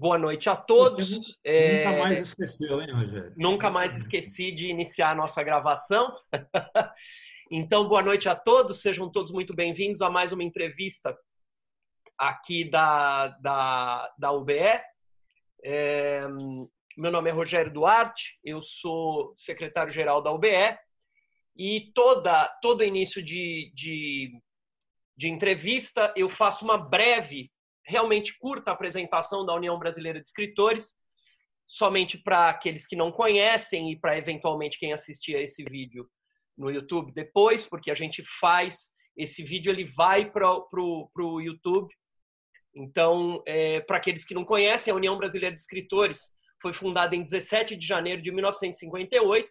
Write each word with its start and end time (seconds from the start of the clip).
Boa 0.00 0.16
noite 0.16 0.48
a 0.48 0.56
todos. 0.56 1.06
Você 1.06 1.36
é, 1.44 1.84
nunca 1.84 1.98
mais 1.98 2.20
esqueceu, 2.22 2.80
hein, 2.80 2.90
Rogério? 2.90 3.34
Nunca 3.36 3.70
mais 3.70 3.94
esqueci 3.94 4.50
de 4.50 4.66
iniciar 4.68 5.10
a 5.10 5.14
nossa 5.14 5.42
gravação. 5.42 6.16
então, 7.52 7.86
boa 7.86 8.00
noite 8.00 8.26
a 8.26 8.34
todos. 8.34 8.80
Sejam 8.80 9.12
todos 9.12 9.30
muito 9.30 9.54
bem-vindos 9.54 10.00
a 10.00 10.08
mais 10.08 10.32
uma 10.32 10.42
entrevista 10.42 11.14
aqui 12.16 12.64
da, 12.64 13.28
da, 13.42 14.10
da 14.16 14.32
UBE. 14.32 14.80
É, 15.62 16.26
meu 16.96 17.12
nome 17.12 17.28
é 17.28 17.32
Rogério 17.34 17.70
Duarte, 17.70 18.38
eu 18.42 18.62
sou 18.62 19.34
secretário-geral 19.36 20.22
da 20.22 20.32
UBE 20.32 20.78
e 21.54 21.92
toda, 21.94 22.48
todo 22.62 22.82
início 22.82 23.22
de, 23.22 23.70
de, 23.74 24.32
de 25.14 25.28
entrevista 25.28 26.10
eu 26.16 26.30
faço 26.30 26.64
uma 26.64 26.78
breve 26.78 27.50
realmente 27.84 28.38
curta 28.38 28.70
apresentação 28.70 29.44
da 29.44 29.54
União 29.54 29.78
Brasileira 29.78 30.20
de 30.20 30.26
Escritores, 30.26 30.94
somente 31.66 32.18
para 32.18 32.48
aqueles 32.48 32.86
que 32.86 32.96
não 32.96 33.12
conhecem 33.12 33.92
e 33.92 33.96
para 33.98 34.18
eventualmente 34.18 34.78
quem 34.78 34.92
assistir 34.92 35.36
a 35.36 35.40
esse 35.40 35.62
vídeo 35.64 36.08
no 36.56 36.70
YouTube 36.70 37.12
depois, 37.12 37.64
porque 37.66 37.90
a 37.90 37.94
gente 37.94 38.22
faz 38.40 38.90
esse 39.16 39.42
vídeo, 39.42 39.70
ele 39.70 39.84
vai 39.84 40.30
para 40.30 40.50
o 40.50 41.40
YouTube. 41.40 41.92
Então, 42.74 43.42
é, 43.46 43.80
para 43.80 43.98
aqueles 43.98 44.24
que 44.24 44.34
não 44.34 44.44
conhecem, 44.44 44.92
a 44.92 44.96
União 44.96 45.16
Brasileira 45.16 45.54
de 45.54 45.60
Escritores 45.60 46.32
foi 46.60 46.72
fundada 46.72 47.16
em 47.16 47.22
17 47.22 47.76
de 47.76 47.86
janeiro 47.86 48.22
de 48.22 48.30
1958. 48.30 49.48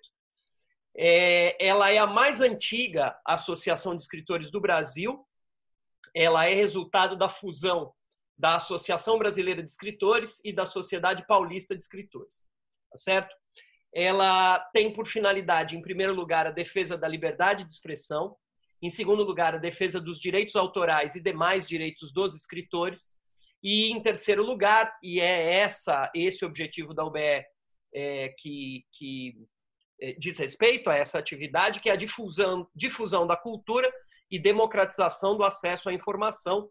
É, 0.98 1.66
ela 1.66 1.92
é 1.92 1.98
a 1.98 2.08
mais 2.08 2.42
antiga 2.42 3.18
associação 3.26 3.96
de 3.96 4.02
escritores 4.02 4.52
do 4.52 4.62
Brasil. 4.62 5.26
Ela 6.14 6.48
é 6.48 6.54
resultado 6.54 7.18
da 7.18 7.30
fusão 7.30 7.94
da 8.40 8.56
Associação 8.56 9.18
Brasileira 9.18 9.62
de 9.62 9.70
Escritores 9.70 10.40
e 10.46 10.54
da 10.54 10.66
Sociedade 10.66 11.28
Paulista 11.28 11.76
de 11.76 11.84
Escritores, 11.84 12.50
tá 12.90 12.98
certo? 12.98 13.36
Ela 13.94 14.60
tem 14.72 14.94
por 14.94 15.06
finalidade, 15.06 15.76
em 15.76 15.82
primeiro 15.82 16.14
lugar, 16.14 16.48
a 16.48 16.52
defesa 16.52 16.98
da 16.98 17.08
liberdade 17.08 17.66
de 17.66 17.72
expressão, 17.72 18.38
em 18.82 18.90
segundo 18.90 19.24
lugar, 19.24 19.56
a 19.56 19.58
defesa 19.58 20.00
dos 20.00 20.22
direitos 20.22 20.56
autorais 20.56 21.16
e 21.16 21.22
demais 21.22 21.68
direitos 21.68 22.14
dos 22.14 22.34
escritores, 22.34 23.12
e 23.62 23.92
em 23.92 24.02
terceiro 24.02 24.42
lugar, 24.42 24.98
e 25.04 25.20
é 25.20 25.60
essa 25.60 26.10
esse 26.16 26.46
objetivo 26.46 26.94
da 26.94 27.04
UBE 27.04 27.44
é, 27.94 28.34
que, 28.38 28.86
que 28.94 29.34
é, 30.00 30.14
diz 30.14 30.38
respeito 30.38 30.90
a 30.90 30.96
essa 30.96 31.20
atividade, 31.20 31.82
que 31.82 31.90
é 31.90 31.94
a 31.94 31.98
difusão, 31.98 32.70
difusão 32.74 33.28
da 33.28 33.36
cultura 33.36 33.92
e 34.32 34.40
democratização 34.40 35.36
do 35.36 35.44
acesso 35.44 35.90
à 35.90 35.94
informação, 35.94 36.70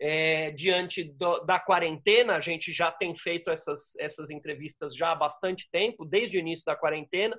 é, 0.00 0.50
diante 0.50 1.04
do, 1.04 1.40
da 1.40 1.58
quarentena, 1.58 2.36
a 2.36 2.40
gente 2.40 2.72
já 2.72 2.90
tem 2.92 3.14
feito 3.14 3.50
essas, 3.50 3.96
essas 3.98 4.30
entrevistas 4.30 4.94
já 4.94 5.12
há 5.12 5.14
bastante 5.14 5.68
tempo, 5.70 6.04
desde 6.04 6.36
o 6.36 6.40
início 6.40 6.64
da 6.64 6.76
quarentena, 6.76 7.38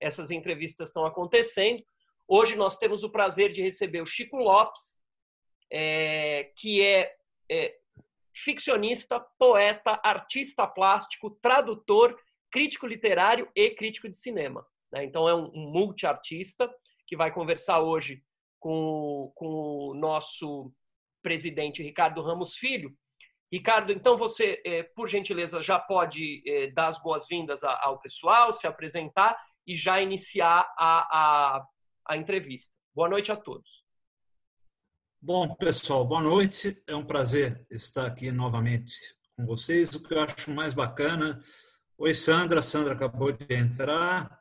essas 0.00 0.30
entrevistas 0.30 0.88
estão 0.88 1.04
acontecendo. 1.04 1.82
Hoje 2.28 2.54
nós 2.56 2.76
temos 2.76 3.02
o 3.02 3.10
prazer 3.10 3.52
de 3.52 3.62
receber 3.62 4.00
o 4.00 4.06
Chico 4.06 4.36
Lopes, 4.36 4.96
é, 5.70 6.52
que 6.56 6.82
é, 6.82 7.12
é 7.50 7.74
ficcionista, 8.34 9.20
poeta, 9.38 9.98
artista 10.02 10.66
plástico, 10.66 11.30
tradutor, 11.42 12.16
crítico 12.50 12.86
literário 12.86 13.48
e 13.54 13.70
crítico 13.70 14.08
de 14.08 14.16
cinema. 14.16 14.66
Né? 14.92 15.04
Então 15.04 15.28
é 15.28 15.34
um, 15.34 15.50
um 15.54 15.70
multiartista 15.70 16.72
que 17.06 17.16
vai 17.16 17.32
conversar 17.32 17.80
hoje 17.80 18.22
com, 18.60 19.32
com 19.34 19.46
o 19.46 19.94
nosso 19.94 20.72
presidente 21.22 21.82
Ricardo 21.82 22.22
Ramos 22.22 22.56
Filho. 22.56 22.94
Ricardo, 23.52 23.92
então 23.92 24.18
você, 24.18 24.60
é, 24.64 24.82
por 24.82 25.08
gentileza, 25.08 25.62
já 25.62 25.78
pode 25.78 26.42
é, 26.46 26.70
dar 26.72 26.88
as 26.88 27.00
boas-vindas 27.00 27.62
ao 27.62 28.00
pessoal, 28.00 28.52
se 28.52 28.66
apresentar 28.66 29.36
e 29.66 29.74
já 29.74 30.00
iniciar 30.00 30.68
a, 30.76 31.58
a, 31.58 31.66
a 32.08 32.16
entrevista. 32.16 32.76
Boa 32.94 33.08
noite 33.08 33.30
a 33.30 33.36
todos. 33.36 33.84
Bom, 35.20 35.54
pessoal, 35.54 36.04
boa 36.04 36.20
noite. 36.20 36.82
É 36.86 36.94
um 36.94 37.04
prazer 37.04 37.66
estar 37.70 38.06
aqui 38.06 38.30
novamente 38.30 38.92
com 39.36 39.44
vocês. 39.46 39.94
O 39.94 40.02
que 40.02 40.14
eu 40.14 40.20
acho 40.20 40.50
mais 40.50 40.72
bacana. 40.72 41.40
Oi, 41.98 42.14
Sandra. 42.14 42.62
Sandra 42.62 42.94
acabou 42.94 43.32
de 43.32 43.46
entrar. 43.54 44.40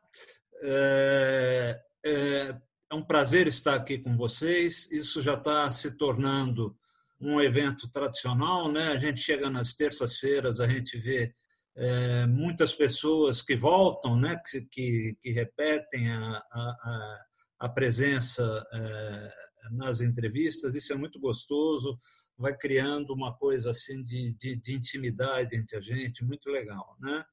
É, 0.61 1.81
é, 2.05 2.61
é 2.95 2.97
um 2.97 3.03
prazer 3.03 3.45
estar 3.45 3.75
aqui 3.75 3.97
com 3.97 4.15
vocês. 4.15 4.89
Isso 4.89 5.21
já 5.21 5.33
está 5.33 5.69
se 5.69 5.91
tornando 5.91 6.75
um 7.19 7.41
evento 7.41 7.89
tradicional, 7.89 8.71
né? 8.71 8.87
A 8.87 8.97
gente 8.97 9.19
chega 9.19 9.49
nas 9.49 9.73
terças-feiras, 9.73 10.61
a 10.61 10.67
gente 10.67 10.97
vê 10.97 11.33
é, 11.75 12.25
muitas 12.25 12.73
pessoas 12.73 13.41
que 13.41 13.53
voltam, 13.53 14.17
né? 14.17 14.41
Que, 14.49 14.61
que, 14.61 15.17
que 15.21 15.31
repetem 15.31 16.09
a, 16.09 16.41
a, 16.51 17.17
a 17.59 17.69
presença 17.69 18.65
é, 18.71 19.33
nas 19.71 19.99
entrevistas. 19.99 20.73
Isso 20.73 20.93
é 20.93 20.95
muito 20.95 21.19
gostoso. 21.19 21.99
Vai 22.37 22.55
criando 22.55 23.13
uma 23.13 23.35
coisa 23.35 23.71
assim 23.71 24.05
de, 24.05 24.33
de, 24.37 24.55
de 24.55 24.73
intimidade 24.73 25.57
entre 25.57 25.77
a 25.77 25.81
gente, 25.81 26.23
muito 26.23 26.49
legal, 26.49 26.95
né? 26.99 27.25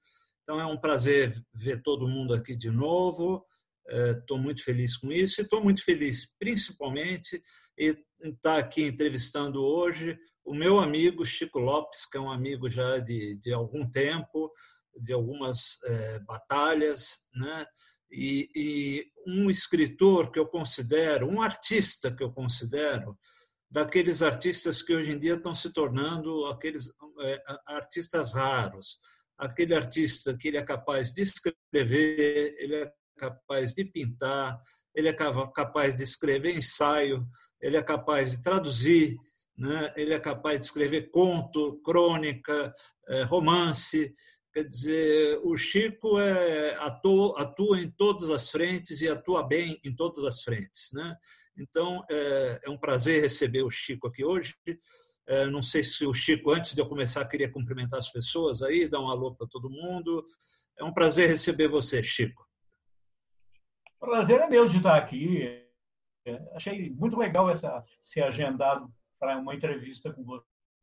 Então 0.43 0.61
é 0.61 0.67
um 0.67 0.77
prazer 0.77 1.41
ver 1.55 1.83
todo 1.83 2.09
mundo 2.09 2.35
aqui 2.35 2.57
de 2.57 2.71
novo. 2.71 3.47
Estou 3.89 4.39
muito 4.39 4.63
feliz 4.65 4.97
com 4.97 5.11
isso 5.11 5.41
e 5.41 5.45
estou 5.45 5.63
muito 5.63 5.85
feliz, 5.85 6.27
principalmente, 6.39 7.43
em 7.79 7.95
estar 8.23 8.59
aqui 8.59 8.85
entrevistando 8.85 9.63
hoje 9.63 10.17
o 10.45 10.55
meu 10.55 10.81
amigo 10.81 11.25
Chico 11.25 11.59
Lopes, 11.59 12.07
que 12.07 12.17
é 12.17 12.21
um 12.21 12.31
amigo 12.31 12.69
já 12.69 12.99
de, 12.99 13.37
de 13.37 13.53
algum 13.53 13.89
tempo, 13.89 14.53
de 15.01 15.13
algumas 15.13 15.79
é, 15.85 16.19
batalhas, 16.21 17.21
né? 17.35 17.65
E, 18.11 18.51
e, 18.55 19.13
um 19.27 19.49
escritor 19.49 20.31
que 20.31 20.39
eu 20.39 20.47
considero, 20.47 21.29
um 21.29 21.41
artista 21.41 22.15
que 22.15 22.23
eu 22.23 22.31
considero, 22.31 23.17
daqueles 23.71 24.21
artistas 24.21 24.83
que 24.83 24.95
hoje 24.95 25.13
em 25.13 25.19
dia 25.19 25.35
estão 25.35 25.55
se 25.55 25.73
tornando 25.73 26.45
aqueles 26.47 26.91
é, 27.21 27.43
artistas 27.67 28.33
raros, 28.33 28.99
aquele 29.39 29.75
artista 29.75 30.37
que 30.37 30.49
ele 30.49 30.59
é 30.59 30.63
capaz 30.63 31.15
de 31.15 31.23
escrever, 31.23 32.55
ele 32.59 32.77
é 32.77 32.93
capaz 33.23 33.73
de 33.73 33.85
pintar, 33.85 34.61
ele 34.95 35.09
é 35.09 35.13
capaz 35.13 35.95
de 35.95 36.03
escrever 36.03 36.57
ensaio, 36.57 37.25
ele 37.61 37.77
é 37.77 37.83
capaz 37.83 38.33
de 38.33 38.43
traduzir, 38.43 39.17
né? 39.57 39.93
ele 39.97 40.13
é 40.13 40.19
capaz 40.19 40.59
de 40.59 40.67
escrever 40.67 41.11
conto, 41.11 41.81
crônica, 41.85 42.75
é, 43.09 43.23
romance. 43.23 44.13
Quer 44.53 44.65
dizer, 44.65 45.41
o 45.45 45.57
Chico 45.57 46.19
é, 46.19 46.75
atua, 46.77 47.41
atua 47.41 47.81
em 47.81 47.91
todas 47.91 48.29
as 48.29 48.51
frentes 48.51 49.01
e 49.01 49.09
atua 49.09 49.47
bem 49.47 49.81
em 49.85 49.95
todas 49.95 50.25
as 50.25 50.43
frentes. 50.43 50.91
Né? 50.93 51.17
Então, 51.57 52.05
é, 52.11 52.61
é 52.65 52.71
um 52.71 52.79
prazer 52.79 53.23
receber 53.23 53.63
o 53.63 53.71
Chico 53.71 54.09
aqui 54.09 54.25
hoje. 54.25 54.55
É, 55.29 55.47
não 55.47 55.63
sei 55.63 55.85
se 55.85 56.05
o 56.05 56.13
Chico, 56.13 56.51
antes 56.51 56.75
de 56.75 56.83
eu 56.83 56.89
começar, 56.89 57.25
queria 57.27 57.51
cumprimentar 57.51 57.99
as 57.99 58.11
pessoas 58.11 58.63
aí, 58.63 58.89
dar 58.89 59.01
um 59.01 59.09
alô 59.09 59.35
para 59.35 59.47
todo 59.47 59.71
mundo. 59.71 60.27
É 60.79 60.85
um 60.85 60.93
prazer 60.93 61.29
receber 61.29 61.69
você, 61.69 62.03
Chico. 62.03 62.45
O 64.03 64.05
prazer 64.05 64.41
é 64.41 64.49
meu 64.49 64.67
de 64.67 64.79
estar 64.79 64.97
aqui. 64.97 65.65
Achei 66.57 66.91
muito 66.91 67.17
legal 67.17 67.49
essa 67.49 67.85
ser 68.03 68.25
agendado 68.25 68.93
para 69.17 69.39
uma 69.39 69.55
entrevista 69.55 70.13
com 70.13 70.25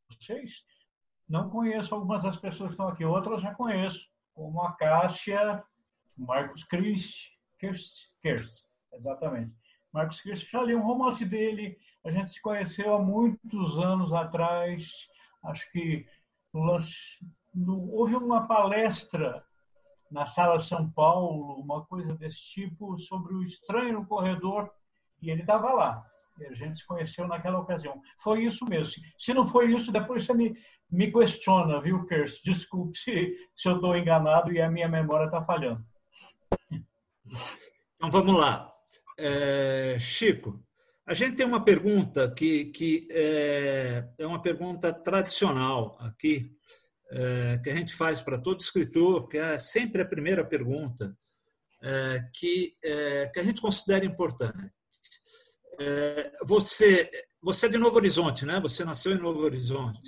vocês. 0.09 0.63
Não 1.27 1.49
conheço 1.49 1.93
algumas 1.93 2.23
das 2.23 2.37
pessoas 2.37 2.69
que 2.69 2.75
estão 2.75 2.87
aqui, 2.87 3.03
outras 3.03 3.41
já 3.41 3.53
conheço, 3.53 4.07
como 4.33 4.61
a 4.61 4.71
Cássia, 4.71 5.61
Marcos 6.17 6.63
Christ, 6.63 7.27
Kirst, 7.59 8.07
Kirst, 8.21 8.65
exatamente. 8.93 9.53
Marcos 9.91 10.21
Kirst, 10.21 10.49
já 10.49 10.63
li 10.63 10.73
um 10.73 10.87
romance 10.87 11.25
dele, 11.25 11.77
a 12.05 12.11
gente 12.11 12.29
se 12.29 12.41
conheceu 12.41 12.93
há 12.95 12.99
muitos 12.99 13.77
anos 13.77 14.13
atrás, 14.13 15.09
acho 15.43 15.69
que 15.73 16.07
houve 17.91 18.15
uma 18.15 18.47
palestra 18.47 19.45
na 20.11 20.25
Sala 20.25 20.59
São 20.59 20.89
Paulo, 20.89 21.55
uma 21.55 21.85
coisa 21.85 22.15
desse 22.15 22.39
tipo, 22.39 22.97
sobre 22.99 23.33
o 23.33 23.43
estranho 23.43 23.93
no 23.93 24.05
corredor, 24.05 24.69
e 25.21 25.29
ele 25.29 25.41
estava 25.41 25.71
lá. 25.73 26.05
E 26.39 26.45
a 26.45 26.53
gente 26.53 26.77
se 26.77 26.87
conheceu 26.87 27.27
naquela 27.27 27.59
ocasião. 27.59 28.01
Foi 28.19 28.45
isso 28.45 28.65
mesmo. 28.65 29.03
Se 29.17 29.33
não 29.33 29.45
foi 29.45 29.73
isso, 29.73 29.91
depois 29.91 30.25
você 30.25 30.33
me, 30.33 30.57
me 30.89 31.11
questiona, 31.11 31.81
viu, 31.81 32.05
Kers? 32.05 32.41
Desculpe 32.43 32.97
se, 32.97 33.35
se 33.55 33.67
eu 33.67 33.75
estou 33.75 33.95
enganado 33.95 34.51
e 34.51 34.61
a 34.61 34.69
minha 34.69 34.87
memória 34.87 35.25
está 35.25 35.43
falhando. 35.43 35.83
Então 37.95 38.09
vamos 38.09 38.35
lá. 38.35 38.73
É, 39.17 39.97
Chico, 39.99 40.63
a 41.05 41.13
gente 41.13 41.35
tem 41.35 41.45
uma 41.45 41.63
pergunta 41.63 42.33
que, 42.33 42.65
que 42.65 43.07
é, 43.11 44.07
é 44.17 44.25
uma 44.25 44.41
pergunta 44.41 44.93
tradicional 44.93 45.97
aqui 45.99 46.55
que 47.63 47.69
a 47.69 47.75
gente 47.75 47.95
faz 47.95 48.21
para 48.21 48.39
todo 48.39 48.61
escritor, 48.61 49.27
que 49.27 49.37
é 49.37 49.57
sempre 49.57 50.01
a 50.01 50.07
primeira 50.07 50.45
pergunta, 50.45 51.17
é, 51.81 52.29
que, 52.33 52.75
é, 52.83 53.27
que 53.27 53.39
a 53.39 53.43
gente 53.43 53.61
considera 53.61 54.05
importante. 54.05 54.71
você, 56.45 57.09
você 57.41 57.65
é 57.65 57.69
de 57.69 57.77
Novo 57.77 57.95
Horizonte, 57.95 58.45
né? 58.45 58.59
Você 58.59 58.83
nasceu 58.83 59.13
em 59.13 59.19
Novo 59.19 59.39
Horizonte. 59.39 59.99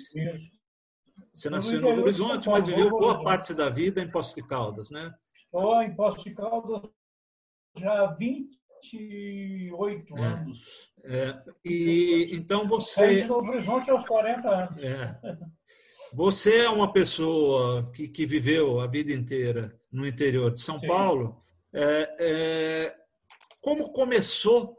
Você 1.32 1.48
nasceu 1.48 1.78
em 1.78 1.82
Novo 1.82 2.02
Horizonte, 2.02 2.48
mas 2.48 2.66
viveu 2.66 2.90
boa 2.90 3.22
parte 3.22 3.54
da 3.54 3.70
vida 3.70 4.02
em 4.02 4.10
Poços 4.10 4.34
de 4.34 4.46
Caldas, 4.46 4.90
né? 4.90 5.12
Estou 5.34 5.82
em 5.82 5.96
Poços 5.96 6.22
de 6.22 6.34
Caldas 6.34 6.82
já 7.78 8.04
há 8.04 8.14
28 8.14 10.16
é. 10.16 10.22
anos. 10.22 10.92
É, 11.04 11.42
e 11.64 12.28
então 12.32 12.68
você. 12.68 12.94
Saí 12.94 13.24
Novo 13.24 13.50
Horizonte 13.50 13.90
aos 13.90 14.06
40 14.06 14.48
anos. 14.48 14.84
É. 14.84 15.20
Você 16.14 16.58
é 16.58 16.68
uma 16.68 16.92
pessoa 16.92 17.90
que, 17.90 18.06
que 18.06 18.26
viveu 18.26 18.80
a 18.80 18.86
vida 18.86 19.12
inteira 19.12 19.74
no 19.90 20.06
interior 20.06 20.52
de 20.52 20.60
São 20.60 20.78
Sim. 20.78 20.86
Paulo. 20.86 21.40
É, 21.74 22.16
é, 22.20 22.96
como 23.60 23.92
começou 23.92 24.76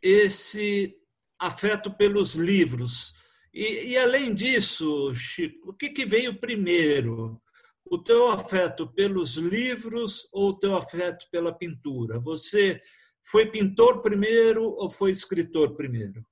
esse 0.00 0.96
afeto 1.38 1.90
pelos 1.90 2.34
livros? 2.34 3.14
E, 3.52 3.92
e, 3.92 3.98
além 3.98 4.32
disso, 4.32 5.12
Chico, 5.14 5.70
o 5.70 5.74
que, 5.74 5.88
que 5.90 6.06
veio 6.06 6.38
primeiro? 6.38 7.40
O 7.84 7.98
teu 7.98 8.30
afeto 8.30 8.86
pelos 8.92 9.36
livros 9.36 10.28
ou 10.32 10.50
o 10.50 10.58
teu 10.58 10.76
afeto 10.76 11.26
pela 11.32 11.56
pintura? 11.56 12.20
Você 12.20 12.80
foi 13.24 13.46
pintor 13.46 14.02
primeiro 14.02 14.62
ou 14.62 14.88
foi 14.88 15.10
escritor 15.10 15.74
primeiro? 15.74 16.24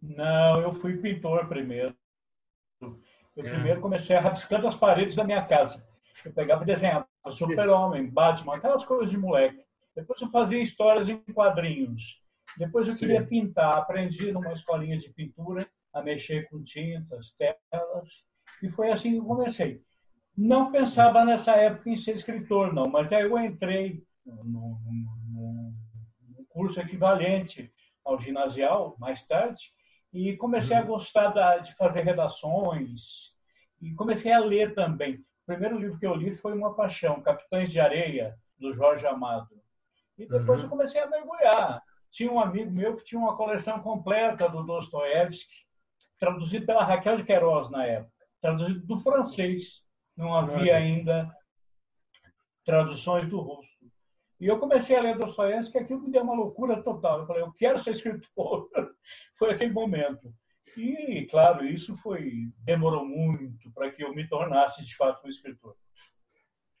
Não, 0.00 0.60
eu 0.60 0.72
fui 0.72 0.96
pintor 0.96 1.48
primeiro. 1.48 1.94
Eu 3.36 3.44
primeiro 3.44 3.80
comecei 3.80 4.16
rabiscando 4.16 4.68
as 4.68 4.76
paredes 4.76 5.16
da 5.16 5.24
minha 5.24 5.44
casa. 5.44 5.84
Eu 6.24 6.32
pegava 6.32 6.62
e 6.62 6.66
desenhava 6.66 7.06
Super-Homem, 7.32 8.08
Batman, 8.08 8.56
aquelas 8.56 8.84
coisas 8.84 9.10
de 9.10 9.16
moleque. 9.16 9.64
Depois 9.94 10.20
eu 10.20 10.30
fazia 10.30 10.60
histórias 10.60 11.08
em 11.08 11.18
quadrinhos. 11.32 12.20
Depois 12.56 12.88
eu 12.88 12.94
Sim. 12.94 13.00
queria 13.00 13.26
pintar. 13.26 13.76
Aprendi 13.76 14.30
numa 14.32 14.52
escolinha 14.52 14.98
de 14.98 15.08
pintura 15.10 15.66
a 15.92 16.02
mexer 16.02 16.48
com 16.48 16.62
tintas, 16.62 17.32
telas. 17.32 18.08
E 18.62 18.70
foi 18.70 18.90
assim 18.90 19.12
que 19.12 19.18
eu 19.18 19.24
comecei. 19.24 19.82
Não 20.36 20.70
pensava 20.70 21.24
nessa 21.24 21.52
época 21.52 21.90
em 21.90 21.96
ser 21.96 22.16
escritor, 22.16 22.72
não, 22.72 22.88
mas 22.88 23.12
aí 23.12 23.22
eu 23.22 23.38
entrei 23.38 24.02
num, 24.24 24.78
curso 26.48 26.80
equivalente 26.80 27.72
ao 28.04 28.18
ginasial, 28.18 28.96
mais 28.98 29.26
tarde, 29.26 29.72
e 30.12 30.36
comecei 30.36 30.76
a 30.76 30.80
uhum. 30.80 30.86
gostar 30.86 31.58
de 31.58 31.74
fazer 31.74 32.02
redações 32.02 33.32
e 33.80 33.94
comecei 33.94 34.32
a 34.32 34.38
ler 34.38 34.74
também. 34.74 35.14
O 35.14 35.46
primeiro 35.46 35.78
livro 35.78 35.98
que 35.98 36.06
eu 36.06 36.14
li 36.14 36.34
foi 36.34 36.52
Uma 36.52 36.74
Paixão, 36.74 37.20
Capitães 37.22 37.70
de 37.72 37.80
Areia, 37.80 38.38
do 38.58 38.72
Jorge 38.72 39.06
Amado. 39.06 39.48
E 40.16 40.26
depois 40.26 40.58
uhum. 40.58 40.64
eu 40.64 40.68
comecei 40.68 41.00
a 41.00 41.08
mergulhar. 41.08 41.82
Tinha 42.10 42.30
um 42.30 42.38
amigo 42.38 42.70
meu 42.70 42.96
que 42.96 43.04
tinha 43.04 43.20
uma 43.20 43.36
coleção 43.36 43.80
completa 43.80 44.48
do 44.48 44.62
Dostoiévski, 44.62 45.52
traduzido 46.18 46.66
pela 46.66 46.84
Raquel 46.84 47.16
de 47.16 47.24
Queiroz 47.24 47.70
na 47.70 47.84
época, 47.84 48.24
traduzido 48.40 48.86
do 48.86 49.00
francês. 49.00 49.82
Não 50.16 50.34
havia 50.34 50.76
ainda 50.76 51.34
traduções 52.64 53.28
do 53.28 53.40
russo. 53.40 53.71
E 54.42 54.48
eu 54.48 54.58
comecei 54.58 54.96
a 54.96 55.00
ler 55.00 55.16
Dostoiévski, 55.16 55.70
que 55.70 55.78
aquilo 55.78 56.02
me 56.02 56.10
deu 56.10 56.24
uma 56.24 56.34
loucura 56.34 56.82
total. 56.82 57.20
Eu 57.20 57.26
falei, 57.28 57.42
eu 57.44 57.52
quero 57.52 57.78
ser 57.78 57.92
escritor. 57.92 58.68
foi 59.38 59.52
aquele 59.52 59.72
momento. 59.72 60.34
E, 60.76 61.28
claro, 61.30 61.64
isso 61.64 61.94
foi 61.94 62.48
demorou 62.58 63.04
muito 63.04 63.70
para 63.70 63.92
que 63.92 64.02
eu 64.02 64.12
me 64.12 64.28
tornasse, 64.28 64.84
de 64.84 64.96
fato, 64.96 65.24
um 65.24 65.30
escritor. 65.30 65.76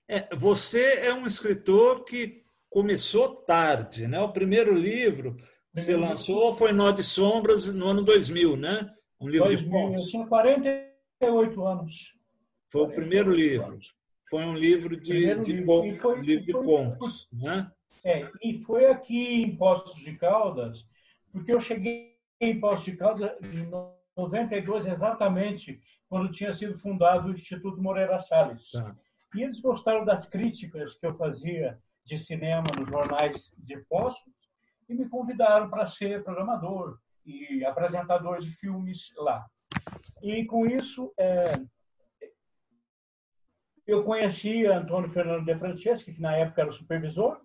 É, 0.08 0.34
você 0.34 1.06
é 1.06 1.14
um 1.14 1.24
escritor 1.24 2.02
que 2.02 2.42
começou 2.68 3.36
tarde, 3.36 4.08
né? 4.08 4.20
O 4.20 4.32
primeiro 4.32 4.74
livro 4.74 5.36
que 5.72 5.82
você 5.82 5.96
lançou 5.96 6.56
foi 6.56 6.72
Nó 6.72 6.90
de 6.90 7.04
Sombras 7.04 7.72
no 7.72 7.86
ano 7.86 8.02
2000, 8.02 8.56
né? 8.56 8.90
Um 9.20 9.28
livro 9.28 9.46
2000, 9.46 9.64
de 9.64 9.70
contos. 9.70 10.04
Eu 10.06 10.10
tinha 10.10 10.26
48 10.26 11.64
anos. 11.64 11.94
Foi 12.72 12.82
o 12.82 12.90
primeiro 12.90 13.32
livro. 13.32 13.78
Foi 14.32 14.46
um 14.46 14.54
livro 14.54 14.96
de, 14.96 15.12
de, 15.44 15.52
livro. 15.52 15.66
Foi, 16.00 16.18
um 16.18 16.22
livro 16.22 16.46
de 16.46 16.52
foi, 16.52 16.64
contos, 16.64 17.28
né? 17.30 17.70
É, 18.02 18.26
e 18.42 18.62
foi 18.64 18.86
aqui 18.86 19.42
em 19.42 19.54
Postos 19.54 19.96
de 19.96 20.16
Caldas, 20.16 20.86
porque 21.30 21.52
eu 21.52 21.60
cheguei 21.60 22.16
em 22.40 22.58
Postos 22.58 22.86
de 22.86 22.96
Caldas 22.96 23.30
em 23.42 23.68
92, 24.16 24.86
exatamente 24.86 25.78
quando 26.08 26.32
tinha 26.32 26.54
sido 26.54 26.78
fundado 26.78 27.28
o 27.28 27.34
Instituto 27.34 27.82
Moreira 27.82 28.18
Salles. 28.20 28.70
Tá. 28.70 28.96
E 29.34 29.42
eles 29.42 29.60
gostaram 29.60 30.02
das 30.02 30.26
críticas 30.26 30.94
que 30.94 31.04
eu 31.04 31.14
fazia 31.14 31.78
de 32.02 32.18
cinema 32.18 32.64
nos 32.74 32.88
jornais 32.88 33.52
de 33.58 33.76
Postos 33.82 34.32
e 34.88 34.94
me 34.94 35.10
convidaram 35.10 35.68
para 35.68 35.86
ser 35.86 36.24
programador 36.24 36.98
e 37.26 37.62
apresentador 37.66 38.38
de 38.38 38.50
filmes 38.50 39.12
lá. 39.14 39.44
E 40.22 40.46
com 40.46 40.66
isso, 40.66 41.12
é, 41.18 41.52
eu 43.92 44.04
conhecia 44.04 44.78
Antônio 44.78 45.10
Fernando 45.10 45.44
de 45.44 45.58
Franceschi, 45.58 46.12
que 46.12 46.20
na 46.20 46.36
época 46.36 46.62
era 46.62 46.70
o 46.70 46.74
supervisor, 46.74 47.40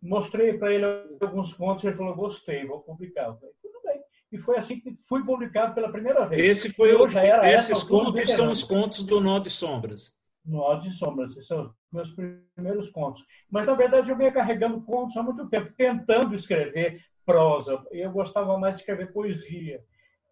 mostrei 0.00 0.58
para 0.58 0.72
ele 0.72 0.84
alguns 1.20 1.52
contos, 1.54 1.84
ele 1.84 1.96
falou, 1.96 2.14
gostei, 2.14 2.66
vou 2.66 2.80
publicar. 2.80 3.26
Eu 3.26 3.36
falei, 3.36 3.54
tudo 3.62 3.80
bem. 3.84 4.00
E 4.32 4.38
foi 4.38 4.58
assim 4.58 4.80
que 4.80 4.96
fui 5.08 5.24
publicado 5.24 5.74
pela 5.74 5.90
primeira 5.90 6.26
vez. 6.26 6.42
Esse 6.42 6.74
foi 6.74 6.94
o, 6.94 7.08
já 7.08 7.22
era 7.22 7.50
esses 7.50 7.82
contos 7.82 8.30
são 8.30 8.50
os 8.50 8.62
contos 8.62 9.04
do 9.04 9.20
Nó 9.20 9.38
de 9.38 9.50
Sombras. 9.50 10.14
Nó 10.44 10.74
de 10.74 10.90
Sombras, 10.90 11.32
esses 11.32 11.46
são 11.46 11.64
os 11.64 11.72
meus 11.92 12.10
primeiros 12.54 12.90
contos. 12.90 13.24
Mas, 13.50 13.66
na 13.66 13.74
verdade, 13.74 14.10
eu 14.10 14.16
vinha 14.16 14.32
carregando 14.32 14.82
contos 14.82 15.16
há 15.16 15.22
muito 15.22 15.48
tempo, 15.48 15.72
tentando 15.76 16.34
escrever 16.34 17.02
prosa. 17.24 17.82
Eu 17.90 18.10
gostava 18.12 18.58
mais 18.58 18.76
de 18.76 18.82
escrever 18.82 19.12
poesia. 19.12 19.82